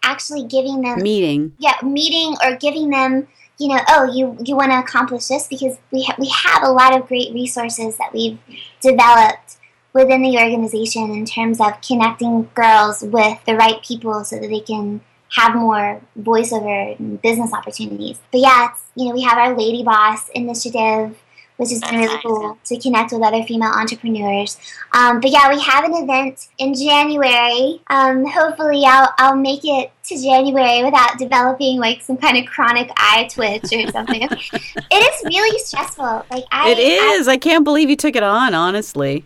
actually 0.03 0.43
giving 0.45 0.81
them 0.81 1.01
Meeting. 1.01 1.53
yeah, 1.57 1.77
meeting 1.81 2.35
or 2.43 2.57
giving 2.57 2.89
them, 2.89 3.27
you 3.57 3.69
know, 3.69 3.79
oh, 3.87 4.11
you 4.11 4.37
you 4.43 4.55
want 4.55 4.71
to 4.71 4.79
accomplish 4.79 5.27
this 5.27 5.47
because 5.47 5.77
we 5.91 6.03
ha- 6.03 6.15
we 6.19 6.29
have 6.29 6.63
a 6.63 6.71
lot 6.71 6.99
of 6.99 7.07
great 7.07 7.33
resources 7.33 7.97
that 7.97 8.11
we've 8.13 8.37
developed 8.81 9.57
within 9.93 10.23
the 10.23 10.37
organization 10.37 11.11
in 11.11 11.25
terms 11.25 11.61
of 11.61 11.79
connecting 11.81 12.49
girls 12.55 13.03
with 13.03 13.37
the 13.45 13.55
right 13.55 13.81
people 13.83 14.23
so 14.23 14.37
that 14.39 14.47
they 14.47 14.59
can 14.59 14.99
have 15.33 15.55
more 15.55 15.99
voiceover 16.19 16.97
and 16.99 17.21
business 17.21 17.53
opportunities. 17.53 18.19
But 18.31 18.41
yeah, 18.41 18.69
it's, 18.71 18.83
you 18.95 19.05
know, 19.05 19.13
we 19.13 19.23
have 19.23 19.37
our 19.37 19.57
Lady 19.57 19.83
Boss 19.83 20.29
initiative, 20.29 21.17
which 21.57 21.69
has 21.69 21.81
been 21.81 21.95
really 21.95 22.19
cool 22.21 22.57
to 22.65 22.79
connect 22.79 23.11
with 23.11 23.23
other 23.23 23.41
female 23.43 23.71
entrepreneurs. 23.71 24.57
Um, 24.91 25.19
but 25.21 25.31
yeah, 25.31 25.51
we 25.51 25.59
have 25.59 25.85
an 25.85 25.95
event 25.95 26.49
in 26.59 26.75
January. 26.75 27.81
Um, 27.87 28.25
hopefully, 28.27 28.83
I'll, 28.85 29.11
I'll 29.17 29.35
make 29.35 29.61
it 29.63 29.91
to 30.03 30.21
January 30.21 30.83
without 30.83 31.17
developing 31.17 31.79
like 31.79 32.01
some 32.03 32.17
kind 32.17 32.37
of 32.37 32.45
chronic 32.45 32.91
eye 32.95 33.27
twitch 33.31 33.73
or 33.73 33.91
something. 33.91 34.21
it 34.31 34.93
is 34.93 35.23
really 35.25 35.57
stressful. 35.59 36.25
Like 36.29 36.43
I, 36.51 36.71
It 36.71 36.79
is. 36.79 37.27
I 37.27 37.37
can't 37.37 37.63
believe 37.63 37.89
you 37.89 37.95
took 37.95 38.15
it 38.15 38.23
on, 38.23 38.53
honestly. 38.53 39.25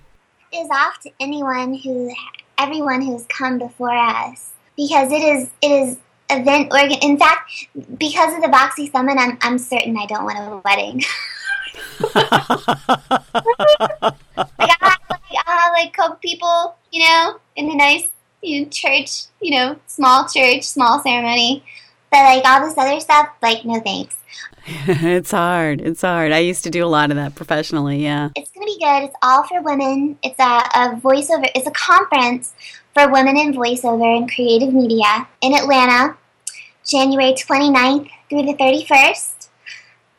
is 0.54 0.70
off 0.70 1.02
to 1.02 1.12
anyone 1.20 1.74
who, 1.74 2.14
everyone 2.58 3.02
who's 3.02 3.26
come 3.26 3.58
before 3.58 3.94
us, 3.94 4.54
because 4.78 5.12
it 5.12 5.22
is 5.22 5.50
it 5.62 5.68
is 5.68 5.98
event 6.30 6.72
organ. 6.72 6.98
In 7.02 7.18
fact, 7.18 7.68
because 7.98 8.36
of 8.36 8.42
the 8.42 8.48
Voxy 8.48 8.92
Summit, 8.92 9.18
I'm 9.18 9.38
I'm 9.42 9.58
certain 9.58 9.98
I 9.98 10.06
don't 10.06 10.24
want 10.24 10.38
a 10.38 10.62
wedding. 10.64 11.04
like 12.16 12.16
I 14.60 14.78
have 14.82 15.00
like, 15.10 15.22
I 15.46 15.52
have 15.52 15.74
like 15.74 15.94
couple 15.94 16.16
people, 16.18 16.76
you 16.92 17.04
know, 17.04 17.40
in 17.56 17.70
a 17.72 17.76
nice 17.76 18.08
you 18.42 18.62
know, 18.62 18.70
church, 18.70 19.24
you 19.42 19.58
know, 19.58 19.78
small 19.88 20.28
church, 20.28 20.64
small 20.64 21.00
ceremony. 21.02 21.64
But 22.12 22.20
like 22.20 22.46
all 22.46 22.62
this 22.62 22.78
other 22.78 23.00
stuff, 23.00 23.30
like 23.42 23.66
no 23.66 23.80
thanks. 23.80 24.16
it's 24.68 25.32
hard. 25.32 25.82
It's 25.82 26.02
hard. 26.02 26.32
I 26.32 26.40
used 26.40 26.64
to 26.64 26.70
do 26.70 26.86
a 26.86 26.88
lot 26.88 27.10
of 27.10 27.18
that 27.18 27.36
professionally, 27.36 28.04
yeah. 28.04 28.30
It's 28.36 28.52
gonna 28.52 28.66
be 28.66 28.80
good. 28.80 29.04
It's 29.04 29.16
all 29.22 29.44
for 29.44 29.62
women. 29.62 30.18
It's 30.24 30.40
a, 30.40 30.44
a 30.44 31.00
voiceover. 31.02 31.50
It's 31.56 31.68
a 31.68 31.72
conference 31.72 32.54
for 32.98 33.12
women 33.12 33.38
in 33.38 33.54
voiceover 33.54 34.18
and 34.18 34.32
creative 34.34 34.74
media 34.74 35.28
in 35.42 35.54
Atlanta, 35.54 36.18
January 36.84 37.34
29th 37.34 38.10
through 38.28 38.42
the 38.42 38.56
31st, 38.56 39.50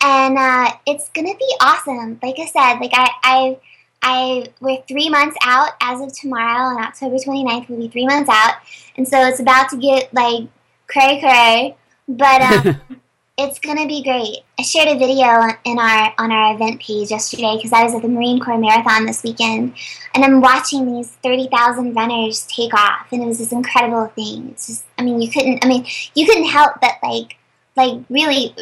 and 0.00 0.38
uh, 0.38 0.70
it's 0.86 1.10
gonna 1.10 1.34
be 1.36 1.55
awesome. 1.60 2.20
Like 2.22 2.36
I 2.38 2.46
said, 2.46 2.78
like 2.78 2.92
I, 2.94 3.10
I, 3.24 3.59
I, 4.00 4.46
we're 4.60 4.80
three 4.86 5.09
months 5.09 5.36
out 5.42 5.72
as 5.82 6.00
of 6.00 6.16
tomorrow, 6.16 6.76
on 6.76 6.80
October 6.80 7.16
29th. 7.16 7.68
We'll 7.68 7.80
be 7.80 7.88
three 7.88 8.06
months 8.06 8.30
out, 8.32 8.55
and 8.96 9.09
so 9.09 9.26
it's 9.26 9.40
about 9.40 9.70
to 9.70 9.76
get 9.76 10.14
like 10.14 10.46
cray 10.86 11.18
cray, 11.18 11.76
but. 12.06 12.42
Um, 12.42 12.80
it's 13.39 13.60
gonna 13.60 13.86
be 13.86 14.02
great. 14.02 14.39
I 14.59 14.62
shared 14.62 14.89
a 14.89 14.98
video 14.98 15.27
in 15.65 15.78
our 15.78 16.12
on 16.19 16.32
our 16.32 16.55
event 16.55 16.82
page 16.82 17.12
yesterday 17.12 17.55
because 17.56 17.73
I 17.73 17.85
was 17.85 17.94
at 17.94 18.02
the 18.02 18.09
Marine 18.09 18.40
Corps 18.40 18.59
Marathon 18.59 19.06
this 19.06 19.23
weekend, 19.23 19.74
and 20.12 20.24
I'm 20.24 20.40
watching 20.40 20.93
these 20.93 21.12
thirty 21.23 21.47
thousand 21.47 21.94
runners 21.94 22.47
take 22.47 22.74
off, 22.74 23.06
and 23.12 23.23
it 23.23 23.27
was 23.27 23.39
this 23.39 23.52
incredible 23.52 24.09
thing. 24.09 24.51
It's 24.51 24.66
just, 24.66 24.85
I 24.98 25.05
mean, 25.05 25.23
you 25.23 25.31
couldn't, 25.31 25.65
I 25.65 25.69
mean, 25.69 25.86
you 26.15 26.27
couldn't 26.27 26.48
help 26.48 26.81
but 26.81 26.94
like, 27.01 27.36
like 27.77 28.01
really 28.10 28.55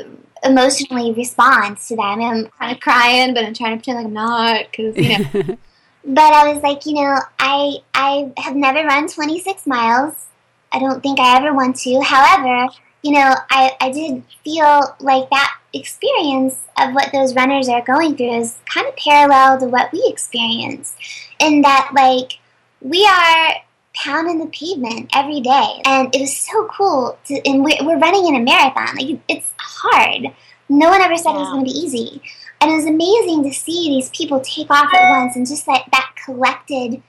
emotionally 0.44 1.12
respond 1.14 1.78
to 1.78 1.96
that. 1.96 2.02
I 2.02 2.16
mean, 2.16 2.28
I'm 2.28 2.46
kind 2.58 2.72
of 2.72 2.80
crying, 2.80 3.32
but 3.32 3.46
I'm 3.46 3.54
trying 3.54 3.78
to 3.78 3.82
pretend 3.82 3.96
like 3.96 4.06
I'm 4.06 4.12
not 4.12 4.66
because 4.70 4.96
you 4.98 5.18
know. 5.18 5.56
but 6.04 6.34
I 6.34 6.52
was 6.52 6.62
like, 6.62 6.84
you 6.84 6.92
know, 6.92 7.18
I 7.38 7.78
I 7.94 8.30
have 8.36 8.54
never 8.54 8.86
run 8.86 9.08
26 9.08 9.66
miles. 9.66 10.26
I 10.70 10.78
don't 10.78 11.02
think 11.02 11.18
I 11.18 11.38
ever 11.38 11.54
want 11.54 11.76
to. 11.76 12.02
However, 12.02 12.68
you 13.06 13.12
know, 13.12 13.36
I, 13.50 13.70
I 13.80 13.92
did 13.92 14.24
feel 14.42 14.96
like 14.98 15.30
that 15.30 15.58
experience 15.72 16.56
of 16.76 16.92
what 16.92 17.12
those 17.12 17.36
runners 17.36 17.68
are 17.68 17.82
going 17.82 18.16
through 18.16 18.40
is 18.40 18.58
kind 18.68 18.84
of 18.88 18.96
parallel 18.96 19.60
to 19.60 19.66
what 19.66 19.92
we 19.92 20.04
experience. 20.08 20.96
In 21.38 21.62
that, 21.62 21.92
like, 21.94 22.40
we 22.80 23.06
are 23.06 23.54
pounding 23.94 24.40
the 24.40 24.46
pavement 24.46 25.08
every 25.14 25.40
day. 25.40 25.82
And 25.84 26.12
it 26.12 26.20
was 26.20 26.36
so 26.36 26.66
cool. 26.66 27.16
To, 27.26 27.48
and 27.48 27.62
we're, 27.62 27.76
we're 27.82 28.00
running 28.00 28.26
in 28.26 28.34
a 28.34 28.44
marathon. 28.44 28.96
Like, 28.96 29.20
it's 29.28 29.54
hard. 29.56 30.34
No 30.68 30.90
one 30.90 31.00
ever 31.00 31.16
said 31.16 31.30
it 31.30 31.38
was 31.38 31.50
going 31.50 31.64
to 31.64 31.72
be 31.72 31.78
easy. 31.78 32.20
And 32.60 32.72
it 32.72 32.74
was 32.74 32.86
amazing 32.86 33.44
to 33.44 33.52
see 33.52 33.88
these 33.88 34.10
people 34.10 34.40
take 34.40 34.68
off 34.68 34.92
at 34.92 35.10
once 35.10 35.36
and 35.36 35.46
just 35.46 35.64
that, 35.66 35.84
that 35.92 36.10
collected 36.24 37.00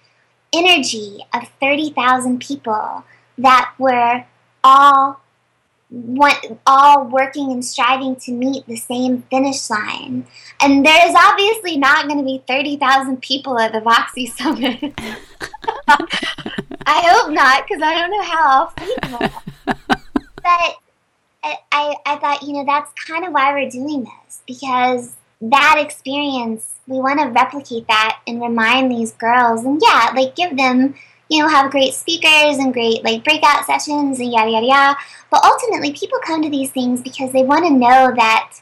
energy 0.53 1.21
of 1.33 1.49
30,000 1.59 2.39
people 2.39 3.03
that 3.39 3.73
were 3.79 4.25
all 4.63 5.21
want, 5.89 6.59
all 6.65 7.05
working 7.05 7.51
and 7.51 7.63
striving 7.63 8.15
to 8.17 8.31
meet 8.31 8.65
the 8.67 8.75
same 8.75 9.23
finish 9.23 9.69
line. 9.69 10.25
And 10.61 10.85
there 10.85 11.09
is 11.09 11.15
obviously 11.15 11.77
not 11.77 12.07
going 12.07 12.19
to 12.19 12.25
be 12.25 12.43
30,000 12.47 13.21
people 13.21 13.59
at 13.59 13.71
the 13.71 13.79
Voxy 13.79 14.27
Summit. 14.27 14.93
I 16.85 17.01
hope 17.07 17.31
not, 17.31 17.65
because 17.67 17.81
I 17.81 17.93
don't 17.93 18.11
know 18.11 18.23
how 18.23 18.43
I'll 18.49 18.67
feed 18.69 18.97
them. 19.03 19.31
but 19.65 20.77
I, 21.43 21.57
I, 21.71 21.95
I 22.05 22.15
thought, 22.17 22.43
you 22.43 22.53
know, 22.53 22.65
that's 22.65 22.91
kind 22.93 23.25
of 23.25 23.33
why 23.33 23.53
we're 23.53 23.69
doing 23.69 24.03
this, 24.03 24.41
because 24.47 25.15
that 25.41 25.75
experience, 25.77 26.75
we 26.87 26.97
want 26.97 27.19
to 27.19 27.27
replicate 27.27 27.87
that 27.87 28.19
and 28.25 28.41
remind 28.41 28.91
these 28.91 29.13
girls, 29.13 29.63
and 29.63 29.81
yeah, 29.81 30.11
like 30.15 30.35
give 30.35 30.57
them 30.57 30.95
you 31.29 31.41
know, 31.41 31.49
have 31.49 31.71
great 31.71 31.93
speakers 31.93 32.57
and 32.57 32.73
great 32.73 33.03
like 33.03 33.23
breakout 33.23 33.65
sessions 33.65 34.19
and 34.19 34.31
yada 34.31 34.49
yada 34.51 34.65
yada. 34.65 34.99
But 35.29 35.43
ultimately, 35.43 35.93
people 35.93 36.19
come 36.19 36.41
to 36.41 36.49
these 36.49 36.71
things 36.71 37.01
because 37.01 37.31
they 37.33 37.43
want 37.43 37.65
to 37.65 37.71
know 37.71 38.13
that 38.15 38.53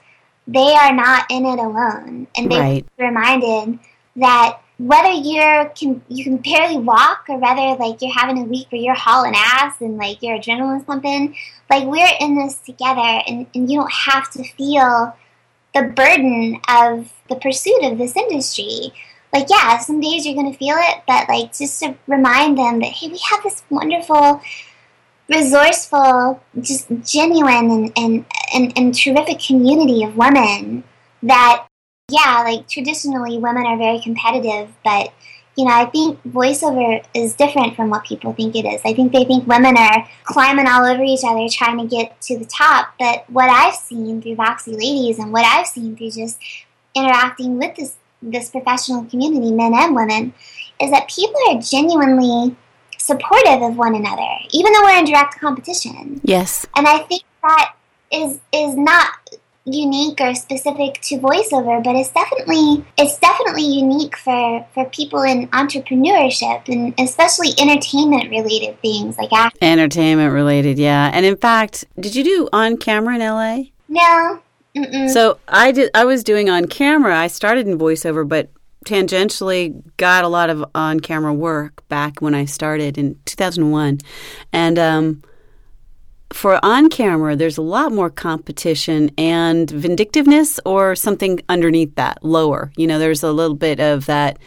they 0.48 0.74
are 0.76 0.94
not 0.94 1.26
in 1.30 1.46
it 1.46 1.60
alone, 1.60 2.28
and 2.36 2.52
they 2.52 2.58
Right. 2.60 2.86
reminded 2.98 3.80
that 4.16 4.60
whether 4.78 5.12
you're 5.12 5.66
can 5.70 6.02
you 6.10 6.24
can 6.24 6.38
barely 6.38 6.78
walk 6.78 7.26
or 7.30 7.38
whether 7.38 7.82
like 7.82 8.02
you're 8.02 8.14
having 8.14 8.38
a 8.40 8.44
week 8.44 8.68
where 8.72 8.82
you're 8.82 8.94
hauling 8.94 9.34
ass 9.36 9.80
and 9.80 9.98
like 9.98 10.22
your 10.22 10.38
adrenaline's 10.38 10.84
pumping, 10.84 11.36
like 11.70 11.86
we're 11.86 12.08
in 12.20 12.38
this 12.38 12.58
together, 12.58 13.22
and, 13.28 13.48
and 13.56 13.72
you 13.72 13.80
don't 13.80 13.92
have 13.92 14.30
to 14.32 14.44
feel 14.44 15.16
the 15.74 15.84
burden 15.84 16.60
of 16.70 17.12
the 17.30 17.36
pursuit 17.36 17.84
of 17.84 17.98
this 17.98 18.16
industry 18.16 18.94
like 19.36 19.48
yeah 19.50 19.78
some 19.78 20.00
days 20.00 20.26
you're 20.26 20.42
to 20.42 20.58
feel 20.58 20.78
it 20.80 21.04
but 21.08 21.28
like 21.28 21.54
just 21.54 21.80
to 21.80 21.94
remind 22.08 22.58
them 22.58 22.80
that 22.80 22.92
hey 22.92 23.10
we 23.10 23.20
have 23.30 23.44
this 23.44 23.64
wonderful 23.70 24.42
resourceful 25.28 26.42
just 26.62 26.88
genuine 27.04 27.70
and 27.70 27.94
and, 27.98 28.26
and, 28.54 28.74
and 28.78 28.96
terrific 28.96 29.40
community 29.40 30.04
of 30.04 30.16
women 30.16 30.84
that 31.22 31.68
yeah 32.10 32.44
like 32.46 32.68
traditionally 32.70 33.38
women 33.38 33.66
are 33.66 33.78
very 33.78 34.00
competitive 34.00 34.70
but 34.86 35.12
you 35.58 35.66
know 35.66 35.74
i 35.74 35.86
think 35.86 36.22
voiceover 36.24 37.04
is 37.14 37.36
different 37.36 37.76
from 37.76 37.90
what 37.90 38.06
people 38.06 38.34
think 38.34 38.56
it 38.56 38.66
is. 38.66 38.82
I 38.86 38.94
think 38.94 39.12
they 39.12 39.26
think 39.26 39.48
women 39.48 39.78
are 39.78 40.08
climbing 40.24 40.68
all 40.68 40.86
over 40.86 41.04
each 41.04 41.26
other 41.26 41.48
trying 41.50 41.80
to 41.80 41.88
get 41.88 42.22
to 42.22 42.38
the 42.38 42.46
top 42.46 42.94
but 43.00 43.30
what 43.30 43.50
i've 43.50 43.76
seen 43.76 44.22
through 44.22 44.36
voxy 44.36 44.74
ladies 44.74 45.20
and 45.20 45.34
what 45.34 45.44
i've 45.44 45.68
seen 45.68 45.98
through 45.98 46.12
just 46.12 46.40
interacting 46.96 47.58
with 47.58 47.76
this 47.76 47.96
this 48.26 48.50
professional 48.50 49.06
community, 49.06 49.52
men 49.52 49.74
and 49.74 49.96
women, 49.96 50.34
is 50.82 50.92
that 50.92 51.10
people 51.10 51.40
are 51.50 51.62
genuinely 51.62 52.56
supportive 52.98 53.62
of 53.62 53.78
one 53.78 53.96
another, 53.96 54.28
even 54.52 54.74
though 54.74 54.84
we're 54.84 55.00
in 55.00 55.06
direct 55.06 55.40
competition. 55.40 56.20
Yes. 56.24 56.66
And 56.76 56.88
I 56.88 57.00
think 57.00 57.24
that 57.44 57.76
is 58.12 58.40
is 58.52 58.76
not 58.76 59.14
unique 59.66 60.22
or 60.22 60.34
specific 60.36 61.02
to 61.02 61.18
voiceover, 61.18 61.84
but 61.84 61.96
it's 61.96 62.12
definitely 62.12 62.86
it's 62.98 63.18
definitely 63.20 63.66
unique 63.66 64.16
for 64.18 64.66
for 64.74 64.86
people 64.86 65.24
in 65.24 65.48
entrepreneurship 65.48 66.68
and 66.68 66.94
especially 67.00 67.50
entertainment 67.60 68.30
related 68.30 68.80
things 68.82 69.18
like 69.18 69.34
acting. 69.34 69.68
Entertainment 69.68 70.34
related, 70.34 70.78
yeah. 70.78 71.10
And 71.14 71.26
in 71.26 71.36
fact, 71.36 71.86
did 72.00 72.16
you 72.16 72.24
do 72.24 72.50
on 72.54 72.78
camera 72.78 73.16
in 73.16 73.22
LA? 73.22 73.72
No. 73.88 74.42
Mm-mm. 74.76 75.10
So 75.10 75.40
I 75.48 75.72
did. 75.72 75.90
I 75.94 76.06
was 76.06 76.24
doing 76.24 76.50
on 76.50 76.68
camera. 76.68 77.18
I 77.18 77.28
started 77.28 77.68
in 77.68 77.78
voiceover, 77.78 78.28
but 78.28 78.50
tangentially 78.86 79.82
got 79.98 80.24
a 80.24 80.28
lot 80.28 80.50
of 80.50 80.64
on 80.76 81.00
camera 81.00 81.34
work 81.34 81.88
back 81.88 82.22
when 82.22 82.36
I 82.36 82.46
started 82.46 82.98
in 82.98 83.18
2001, 83.26 84.00
and 84.52 84.78
um, 84.78 85.24
for 86.34 86.60
on 86.64 86.90
camera, 86.90 87.36
there's 87.36 87.58
a 87.58 87.62
lot 87.62 87.94
more 87.94 88.10
competition 88.10 89.12
and 89.18 89.70
vindictiveness, 89.70 90.60
or 90.66 90.96
something 90.96 91.40
underneath 91.48 91.96
that, 91.96 92.24
lower. 92.24 92.72
You 92.76 92.88
know, 92.88 93.00
there's 93.00 93.24
a 93.24 93.32
little 93.32 93.56
bit 93.56 93.80
of 93.80 94.06
that. 94.08 94.38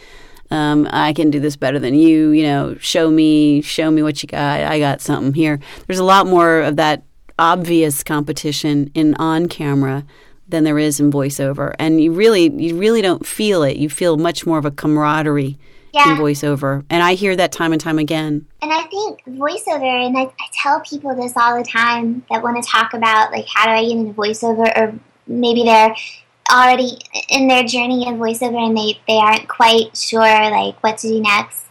Um, 0.51 0.87
I 0.91 1.13
can 1.13 1.29
do 1.29 1.39
this 1.39 1.55
better 1.55 1.79
than 1.79 1.93
you. 1.95 2.29
You 2.29 2.43
know, 2.43 2.75
show 2.79 3.09
me, 3.09 3.61
show 3.61 3.89
me 3.89 4.03
what 4.03 4.21
you 4.21 4.27
got. 4.27 4.61
I 4.61 4.79
got 4.79 5.01
something 5.01 5.33
here. 5.33 5.59
There's 5.87 5.99
a 5.99 6.03
lot 6.03 6.27
more 6.27 6.61
of 6.61 6.75
that 6.75 7.03
obvious 7.39 8.03
competition 8.03 8.91
in 8.93 9.15
on 9.15 9.47
camera 9.47 10.05
than 10.47 10.63
there 10.63 10.77
is 10.79 10.99
in 10.99 11.11
voiceover, 11.11 11.73
and 11.79 12.01
you 12.01 12.11
really, 12.11 12.49
you 12.51 12.77
really 12.77 13.01
don't 13.01 13.25
feel 13.25 13.63
it. 13.63 13.77
You 13.77 13.89
feel 13.89 14.17
much 14.17 14.45
more 14.45 14.57
of 14.57 14.65
a 14.65 14.71
camaraderie 14.71 15.57
Yeah. 15.93 16.11
in 16.11 16.17
voiceover, 16.17 16.83
and 16.89 17.01
I 17.03 17.13
hear 17.13 17.35
that 17.35 17.51
time 17.51 17.71
and 17.71 17.79
time 17.81 17.97
again. 17.99 18.45
And 18.61 18.71
I 18.73 18.81
think 18.83 19.23
voiceover, 19.25 20.05
and 20.07 20.17
I, 20.17 20.23
I 20.23 20.47
tell 20.61 20.79
people 20.81 21.15
this 21.15 21.33
all 21.35 21.57
the 21.57 21.63
time 21.63 22.23
that 22.31 22.41
want 22.43 22.63
to 22.63 22.69
talk 22.69 22.93
about 22.93 23.31
like 23.31 23.45
how 23.53 23.65
do 23.65 23.71
I 23.71 23.83
get 23.83 23.91
into 23.91 24.13
voiceover 24.13 24.75
or 24.77 24.93
maybe 25.27 25.63
they're 25.63 25.95
already 26.51 26.97
in 27.29 27.47
their 27.47 27.63
journey 27.63 28.07
of 28.09 28.15
voiceover 28.15 28.57
and 28.57 28.75
they, 28.75 28.99
they 29.07 29.17
aren't 29.17 29.47
quite 29.47 29.95
sure 29.95 30.19
like 30.51 30.81
what 30.83 30.97
to 30.99 31.07
do 31.07 31.21
next. 31.21 31.65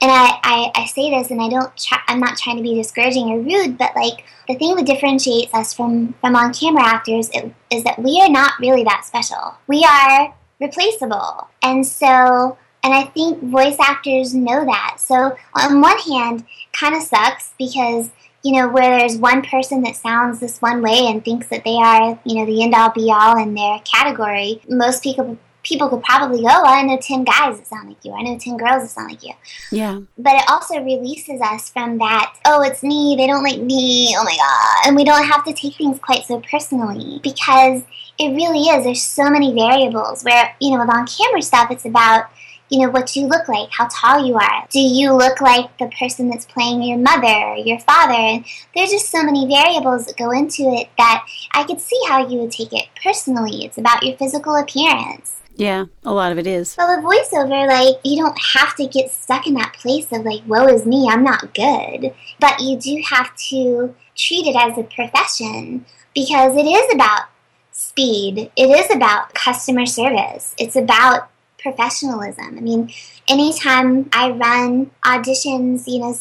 And 0.00 0.10
I, 0.10 0.38
I, 0.44 0.70
I 0.74 0.84
say 0.86 1.10
this 1.10 1.30
and 1.30 1.40
I 1.40 1.48
don't 1.48 1.76
try, 1.76 1.98
I'm 2.06 2.20
not 2.20 2.38
trying 2.38 2.56
to 2.56 2.62
be 2.62 2.74
discouraging 2.74 3.30
or 3.30 3.40
rude, 3.40 3.76
but 3.76 3.96
like 3.96 4.24
the 4.46 4.54
thing 4.54 4.76
that 4.76 4.86
differentiates 4.86 5.52
us 5.52 5.74
from, 5.74 6.14
from 6.20 6.36
on 6.36 6.54
camera 6.54 6.84
actors 6.84 7.30
is 7.70 7.84
that 7.84 7.98
we 7.98 8.20
are 8.20 8.30
not 8.30 8.52
really 8.60 8.84
that 8.84 9.04
special. 9.04 9.56
We 9.66 9.84
are 9.84 10.34
replaceable. 10.60 11.48
And 11.62 11.84
so 11.84 12.56
and 12.84 12.94
I 12.94 13.04
think 13.04 13.42
voice 13.42 13.76
actors 13.80 14.34
know 14.34 14.64
that. 14.64 14.96
So 14.98 15.36
on 15.54 15.80
one 15.80 15.98
hand, 15.98 16.44
kind 16.72 16.94
of 16.94 17.02
sucks 17.02 17.52
because 17.58 18.10
you 18.44 18.52
know 18.52 18.68
where 18.68 18.98
there's 18.98 19.16
one 19.16 19.42
person 19.42 19.82
that 19.82 19.96
sounds 19.96 20.38
this 20.38 20.62
one 20.62 20.80
way 20.80 21.06
and 21.06 21.24
thinks 21.24 21.48
that 21.48 21.64
they 21.64 21.76
are 21.76 22.18
you 22.24 22.36
know 22.36 22.46
the 22.46 22.62
end 22.62 22.74
all 22.74 22.90
be 22.90 23.12
all 23.12 23.36
in 23.36 23.54
their 23.54 23.80
category. 23.80 24.62
Most 24.68 25.02
people 25.02 25.38
people 25.68 25.88
could 25.88 26.02
probably 26.02 26.40
go, 26.40 26.48
oh, 26.48 26.64
I 26.64 26.82
know 26.82 26.98
10 27.00 27.24
guys 27.24 27.58
that 27.58 27.66
sound 27.66 27.88
like 27.88 28.04
you. 28.04 28.12
I 28.12 28.22
know 28.22 28.38
10 28.38 28.56
girls 28.56 28.82
that 28.82 28.88
sound 28.88 29.10
like 29.10 29.22
you. 29.22 29.34
Yeah. 29.70 30.00
But 30.16 30.34
it 30.36 30.44
also 30.48 30.82
releases 30.82 31.40
us 31.40 31.68
from 31.68 31.98
that, 31.98 32.34
oh, 32.46 32.62
it's 32.62 32.82
me, 32.82 33.14
they 33.16 33.26
don't 33.26 33.44
like 33.44 33.60
me, 33.60 34.14
oh 34.18 34.24
my 34.24 34.36
God. 34.36 34.88
And 34.88 34.96
we 34.96 35.04
don't 35.04 35.26
have 35.26 35.44
to 35.44 35.52
take 35.52 35.74
things 35.74 35.98
quite 35.98 36.24
so 36.24 36.40
personally 36.40 37.20
because 37.22 37.82
it 38.18 38.30
really 38.30 38.62
is. 38.62 38.84
There's 38.84 39.02
so 39.02 39.28
many 39.28 39.52
variables 39.52 40.24
where, 40.24 40.54
you 40.60 40.70
know, 40.70 40.80
with 40.80 40.90
on 40.90 41.06
camera 41.06 41.42
stuff, 41.42 41.70
it's 41.70 41.84
about 41.84 42.30
you 42.70 42.80
know, 42.80 42.90
what 42.90 43.16
you 43.16 43.26
look 43.26 43.48
like, 43.48 43.70
how 43.70 43.88
tall 43.88 44.26
you 44.26 44.34
are. 44.34 44.66
Do 44.70 44.80
you 44.80 45.12
look 45.12 45.40
like 45.40 45.76
the 45.78 45.90
person 45.98 46.28
that's 46.28 46.44
playing 46.44 46.82
your 46.82 46.98
mother 46.98 47.26
or 47.26 47.56
your 47.56 47.78
father? 47.80 48.12
And 48.12 48.44
there's 48.74 48.90
just 48.90 49.10
so 49.10 49.22
many 49.22 49.46
variables 49.46 50.06
that 50.06 50.16
go 50.16 50.30
into 50.32 50.64
it 50.74 50.90
that 50.98 51.26
I 51.52 51.64
could 51.64 51.80
see 51.80 51.98
how 52.06 52.26
you 52.28 52.40
would 52.40 52.52
take 52.52 52.72
it 52.72 52.88
personally. 53.02 53.64
It's 53.64 53.78
about 53.78 54.02
your 54.02 54.16
physical 54.16 54.54
appearance. 54.54 55.37
Yeah, 55.58 55.86
a 56.04 56.14
lot 56.14 56.30
of 56.30 56.38
it 56.38 56.46
is. 56.46 56.76
Well, 56.78 56.96
with 56.96 57.04
voiceover, 57.04 57.66
like, 57.66 57.96
you 58.04 58.22
don't 58.22 58.38
have 58.54 58.76
to 58.76 58.86
get 58.86 59.10
stuck 59.10 59.44
in 59.44 59.54
that 59.54 59.74
place 59.74 60.06
of, 60.12 60.24
like, 60.24 60.42
woe 60.46 60.68
is 60.68 60.86
me, 60.86 61.08
I'm 61.10 61.24
not 61.24 61.52
good. 61.52 62.14
But 62.38 62.60
you 62.60 62.78
do 62.78 63.02
have 63.10 63.34
to 63.50 63.92
treat 64.16 64.46
it 64.46 64.54
as 64.54 64.78
a 64.78 64.84
profession 64.84 65.84
because 66.14 66.56
it 66.56 66.64
is 66.64 66.94
about 66.94 67.22
speed, 67.72 68.52
it 68.56 68.70
is 68.70 68.94
about 68.94 69.34
customer 69.34 69.84
service, 69.84 70.54
it's 70.58 70.76
about 70.76 71.28
professionalism. 71.58 72.56
I 72.56 72.60
mean, 72.60 72.92
anytime 73.26 74.08
I 74.12 74.30
run 74.30 74.92
auditions, 75.04 75.88
you 75.88 75.98
know, 75.98 76.16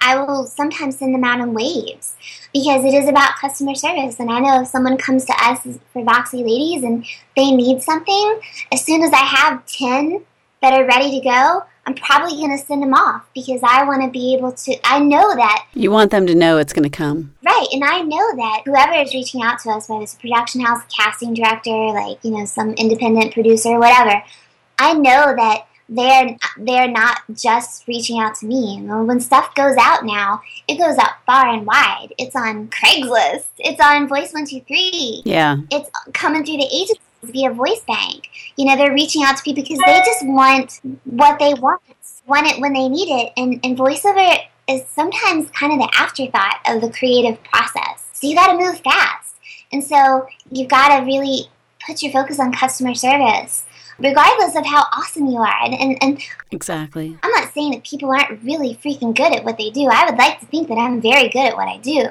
I 0.00 0.18
will 0.18 0.46
sometimes 0.46 0.98
send 0.98 1.14
them 1.14 1.22
out 1.22 1.38
in 1.38 1.54
waves 1.54 2.16
because 2.54 2.84
it 2.84 2.94
is 2.94 3.08
about 3.08 3.36
customer 3.36 3.74
service. 3.74 4.20
And 4.20 4.30
I 4.30 4.38
know 4.38 4.62
if 4.62 4.68
someone 4.68 4.96
comes 4.96 5.24
to 5.26 5.34
us 5.42 5.60
for 5.92 6.02
Voxy 6.02 6.44
Ladies 6.44 6.84
and 6.84 7.04
they 7.36 7.50
need 7.50 7.82
something, 7.82 8.40
as 8.72 8.82
soon 8.82 9.02
as 9.02 9.10
I 9.12 9.16
have 9.16 9.66
10 9.66 10.24
that 10.62 10.72
are 10.72 10.86
ready 10.86 11.18
to 11.18 11.24
go, 11.24 11.64
I'm 11.86 11.94
probably 11.94 12.36
going 12.36 12.56
to 12.56 12.64
send 12.64 12.80
them 12.80 12.94
off 12.94 13.26
because 13.34 13.60
I 13.62 13.82
want 13.84 14.02
to 14.02 14.08
be 14.08 14.34
able 14.34 14.52
to. 14.52 14.76
I 14.84 15.00
know 15.00 15.34
that. 15.34 15.66
You 15.74 15.90
want 15.90 16.12
them 16.12 16.26
to 16.28 16.34
know 16.34 16.56
it's 16.56 16.72
going 16.72 16.88
to 16.88 16.96
come. 16.96 17.34
Right. 17.42 17.66
And 17.72 17.84
I 17.84 18.00
know 18.00 18.36
that 18.36 18.62
whoever 18.64 18.92
is 18.94 19.12
reaching 19.12 19.42
out 19.42 19.58
to 19.60 19.70
us, 19.70 19.88
whether 19.88 20.02
it's 20.02 20.14
a 20.14 20.18
production 20.18 20.62
house, 20.62 20.80
casting 20.96 21.34
director, 21.34 21.70
like, 21.70 22.18
you 22.22 22.30
know, 22.30 22.46
some 22.46 22.70
independent 22.74 23.34
producer, 23.34 23.78
whatever, 23.78 24.22
I 24.78 24.94
know 24.94 25.34
that 25.36 25.66
they're 25.88 26.36
they're 26.58 26.90
not 26.90 27.22
just 27.34 27.86
reaching 27.86 28.18
out 28.18 28.34
to 28.36 28.46
me. 28.46 28.80
When 28.82 29.20
stuff 29.20 29.54
goes 29.54 29.76
out 29.78 30.04
now, 30.04 30.42
it 30.66 30.78
goes 30.78 30.96
out 30.96 31.24
far 31.26 31.48
and 31.48 31.66
wide. 31.66 32.08
It's 32.18 32.34
on 32.34 32.68
Craigslist. 32.68 33.44
It's 33.58 33.80
on 33.80 34.08
Voice 34.08 34.32
One 34.32 34.46
Two 34.46 34.60
Three. 34.60 35.22
Yeah, 35.24 35.58
it's 35.70 35.90
coming 36.12 36.44
through 36.44 36.56
the 36.56 36.68
agencies 36.72 36.98
via 37.22 37.50
Voice 37.50 37.80
Bank. 37.86 38.28
You 38.56 38.66
know, 38.66 38.76
they're 38.76 38.92
reaching 38.92 39.22
out 39.24 39.36
to 39.36 39.42
people 39.42 39.62
because 39.62 39.78
they 39.84 40.00
just 40.04 40.26
want 40.26 40.80
what 41.04 41.38
they 41.38 41.54
want, 41.54 41.82
want 42.26 42.46
it 42.46 42.60
when 42.60 42.72
they 42.72 42.88
need 42.88 43.08
it, 43.08 43.32
and 43.36 43.60
and 43.62 43.76
voiceover 43.76 44.38
is 44.66 44.86
sometimes 44.88 45.50
kind 45.50 45.72
of 45.72 45.78
the 45.78 45.92
afterthought 45.98 46.60
of 46.66 46.80
the 46.80 46.90
creative 46.90 47.42
process. 47.44 48.08
So 48.14 48.26
you 48.26 48.34
got 48.34 48.52
to 48.52 48.58
move 48.58 48.80
fast, 48.80 49.36
and 49.70 49.84
so 49.84 50.26
you've 50.50 50.68
got 50.68 50.98
to 50.98 51.04
really 51.04 51.50
put 51.86 52.02
your 52.02 52.12
focus 52.12 52.40
on 52.40 52.52
customer 52.52 52.94
service 52.94 53.64
regardless 53.98 54.56
of 54.56 54.66
how 54.66 54.84
awesome 54.92 55.26
you 55.26 55.38
are. 55.38 55.64
And, 55.64 55.74
and, 55.74 55.98
and, 56.02 56.22
exactly. 56.50 57.18
I'm 57.22 57.30
not 57.32 57.52
saying 57.52 57.72
that 57.72 57.84
people 57.84 58.10
aren't 58.10 58.42
really 58.42 58.74
freaking 58.74 59.14
good 59.14 59.32
at 59.32 59.44
what 59.44 59.58
they 59.58 59.70
do. 59.70 59.88
I 59.90 60.04
would 60.04 60.18
like 60.18 60.40
to 60.40 60.46
think 60.46 60.68
that 60.68 60.78
I'm 60.78 61.00
very 61.00 61.28
good 61.28 61.46
at 61.46 61.56
what 61.56 61.68
I 61.68 61.78
do. 61.78 62.08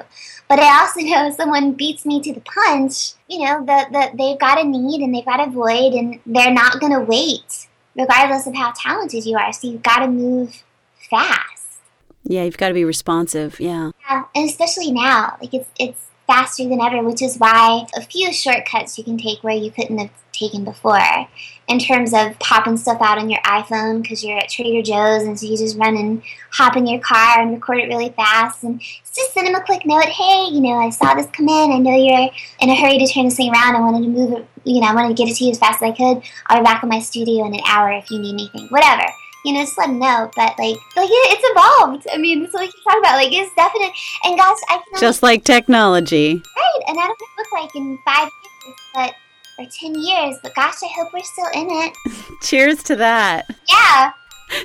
But 0.48 0.60
I 0.60 0.80
also 0.80 1.00
know 1.02 1.28
if 1.28 1.34
someone 1.34 1.72
beats 1.72 2.04
me 2.04 2.20
to 2.22 2.32
the 2.32 2.40
punch, 2.40 3.12
you 3.28 3.44
know, 3.44 3.64
that 3.66 3.92
the, 3.92 4.10
they've 4.16 4.38
got 4.38 4.60
a 4.60 4.64
need 4.64 5.02
and 5.02 5.14
they've 5.14 5.24
got 5.24 5.46
a 5.46 5.50
void 5.50 5.92
and 5.92 6.20
they're 6.26 6.52
not 6.52 6.80
going 6.80 6.92
to 6.92 7.00
wait, 7.00 7.68
regardless 7.96 8.46
of 8.46 8.54
how 8.54 8.72
talented 8.76 9.24
you 9.24 9.36
are. 9.36 9.52
So 9.52 9.68
you've 9.68 9.82
got 9.82 10.00
to 10.00 10.08
move 10.08 10.62
fast. 11.10 11.80
Yeah, 12.24 12.44
you've 12.44 12.56
got 12.56 12.68
to 12.68 12.74
be 12.74 12.84
responsive. 12.84 13.60
Yeah. 13.60 13.90
Yeah, 14.08 14.24
and 14.34 14.48
especially 14.48 14.90
now, 14.92 15.36
like 15.40 15.52
it's 15.52 15.68
it's 15.78 16.06
faster 16.26 16.66
than 16.66 16.80
ever, 16.80 17.02
which 17.02 17.20
is 17.20 17.36
why 17.36 17.86
a 17.94 18.00
few 18.00 18.32
shortcuts 18.32 18.96
you 18.96 19.04
can 19.04 19.18
take 19.18 19.44
where 19.44 19.54
you 19.54 19.70
couldn't 19.70 19.98
have 19.98 20.10
taken 20.34 20.64
before 20.64 21.26
in 21.68 21.78
terms 21.78 22.12
of 22.12 22.38
popping 22.38 22.76
stuff 22.76 23.00
out 23.00 23.18
on 23.18 23.30
your 23.30 23.40
iPhone 23.40 24.02
because 24.02 24.22
you're 24.22 24.38
at 24.38 24.50
Trader 24.50 24.82
Joe's 24.82 25.22
and 25.22 25.38
so 25.38 25.46
you 25.46 25.56
just 25.56 25.78
run 25.78 25.96
and 25.96 26.22
hop 26.50 26.76
in 26.76 26.86
your 26.86 27.00
car 27.00 27.40
and 27.40 27.52
record 27.52 27.78
it 27.78 27.88
really 27.88 28.10
fast 28.10 28.64
and 28.64 28.80
just 28.80 29.32
send 29.32 29.46
them 29.46 29.54
a 29.54 29.62
quick 29.62 29.86
note. 29.86 30.04
Hey, 30.04 30.48
you 30.50 30.60
know, 30.60 30.78
I 30.78 30.90
saw 30.90 31.14
this 31.14 31.26
come 31.32 31.48
in. 31.48 31.72
I 31.72 31.78
know 31.78 31.96
you're 31.96 32.30
in 32.60 32.70
a 32.70 32.74
hurry 32.74 32.98
to 32.98 33.06
turn 33.06 33.24
this 33.26 33.36
thing 33.36 33.52
around. 33.52 33.76
I 33.76 33.80
wanted 33.80 34.02
to 34.04 34.10
move 34.10 34.32
it, 34.32 34.46
you 34.64 34.80
know, 34.80 34.88
I 34.88 34.94
wanted 34.94 35.16
to 35.16 35.22
get 35.22 35.30
it 35.30 35.36
to 35.36 35.44
you 35.44 35.52
as 35.52 35.58
fast 35.58 35.82
as 35.82 35.90
I 35.90 35.92
could. 35.92 36.22
I'll 36.46 36.58
be 36.58 36.64
back 36.64 36.82
in 36.82 36.88
my 36.88 37.00
studio 37.00 37.46
in 37.46 37.54
an 37.54 37.62
hour 37.66 37.92
if 37.92 38.10
you 38.10 38.18
need 38.18 38.34
anything. 38.34 38.68
Whatever 38.68 39.06
you 39.44 39.52
know, 39.52 39.60
just 39.60 39.78
let 39.78 39.86
them 39.86 39.98
know. 39.98 40.30
But 40.34 40.58
like, 40.58 40.76
like 40.96 41.08
it's 41.10 41.42
evolved. 41.44 42.06
I 42.12 42.18
mean, 42.18 42.40
that's 42.40 42.54
what 42.54 42.60
we 42.60 42.66
keep 42.66 42.82
talking 42.82 43.00
about. 43.00 43.16
Like, 43.16 43.32
it's 43.32 43.54
definite. 43.54 43.92
And 44.24 44.38
gosh, 44.38 44.58
I 44.68 44.76
can 44.76 45.00
just 45.00 45.22
like 45.22 45.44
technology, 45.44 46.42
right? 46.56 46.82
And 46.88 46.98
I 46.98 47.06
don't 47.06 47.20
look 47.38 47.52
like 47.52 47.76
in 47.76 47.98
five 48.04 48.28
years, 48.64 48.76
but 48.94 49.14
or 49.58 49.66
ten 49.70 49.94
years. 49.94 50.36
But 50.42 50.54
gosh, 50.54 50.74
I 50.82 50.88
hope 50.96 51.12
we're 51.12 51.22
still 51.22 51.48
in 51.54 51.68
it. 51.70 51.92
Cheers 52.42 52.82
to 52.84 52.96
that. 52.96 53.46
Yeah. 53.68 54.12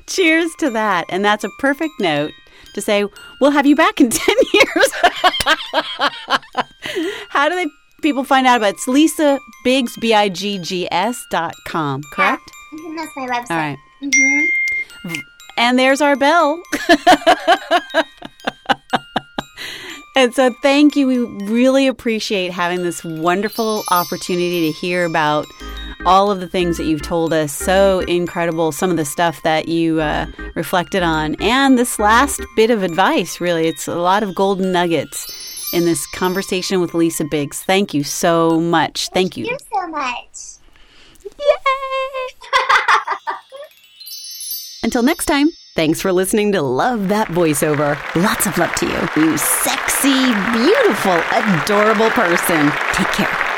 Cheers 0.08 0.52
to 0.60 0.70
that. 0.72 1.06
And 1.10 1.24
that's 1.24 1.44
a 1.44 1.50
perfect 1.60 1.94
note 2.00 2.32
to 2.76 2.82
say 2.82 3.06
we'll 3.42 3.52
have 3.52 3.66
you 3.66 3.76
back 3.76 4.00
in 4.02 4.10
ten 4.10 4.36
years. 4.54 4.92
How 7.30 7.50
do 7.50 7.56
they? 7.56 7.68
People 8.02 8.24
find 8.24 8.48
out 8.48 8.58
about 8.58 8.68
it. 8.68 8.76
it's 8.76 8.88
Lisa 8.88 9.40
Biggs 9.66 9.94
B 10.00 10.14
I 10.14 10.30
G 10.30 10.58
G 10.60 10.88
S 10.92 11.22
dot 11.32 11.54
com, 11.68 12.02
correct? 12.14 12.50
Yeah. 12.72 12.80
Mm-hmm, 12.80 12.96
that's 12.96 13.12
my 13.18 13.28
website. 13.28 13.52
All 13.52 13.58
right. 13.58 13.78
Mm-hmm. 14.04 15.14
And 15.58 15.78
there's 15.78 16.00
our 16.00 16.16
bell. 16.16 16.62
And 20.20 20.36
so, 20.36 20.54
thank 20.62 20.96
you. 20.96 21.08
We 21.08 21.20
really 21.46 21.88
appreciate 21.88 22.52
having 22.52 22.84
this 22.84 23.04
wonderful 23.04 23.84
opportunity 23.90 24.72
to 24.72 24.78
hear 24.78 25.06
about 25.06 25.46
all 26.06 26.32
of 26.32 26.40
the 26.40 26.48
things 26.48 26.78
that 26.78 26.86
you've 26.86 27.02
told 27.02 27.34
us. 27.34 27.54
So 27.54 28.00
incredible, 28.02 28.72
some 28.72 28.92
of 28.92 28.98
the 28.98 29.06
stuff 29.06 29.42
that 29.44 29.68
you 29.68 30.02
uh, 30.02 30.28
reflected 30.56 31.04
on. 31.04 31.36
And 31.40 31.78
this 31.78 32.00
last 32.00 32.42
bit 32.56 32.70
of 32.70 32.84
advice, 32.84 33.40
really, 33.40 33.68
it's 33.68 33.88
a 33.88 33.96
lot 33.96 34.24
of 34.24 34.36
golden 34.36 34.72
nuggets 34.72 35.32
in 35.74 35.86
this 35.86 36.06
conversation 36.08 36.82
with 36.82 36.94
Lisa 36.94 37.26
Biggs. 37.26 37.64
Thank 37.64 37.94
you 37.94 38.04
so 38.04 38.60
much. 38.60 39.10
Thank, 39.10 39.36
Thank 39.36 39.38
you. 39.38 39.46
you 39.46 39.58
so 39.74 39.88
much. 39.88 40.60
Yay! 41.40 42.50
Until 44.84 45.04
next 45.04 45.26
time, 45.26 45.50
thanks 45.80 46.02
for 46.02 46.12
listening 46.12 46.52
to 46.52 46.62
Love 46.62 47.08
That 47.08 47.30
Voiceover. 47.30 47.96
Lots 48.14 48.46
of 48.46 48.58
love 48.58 48.76
to 48.76 48.86
you, 48.86 49.24
you 49.24 49.38
sexy, 49.38 50.26
beautiful, 50.52 51.14
adorable 51.32 52.10
person. 52.10 52.70
Take 52.92 53.08
care. 53.14 53.49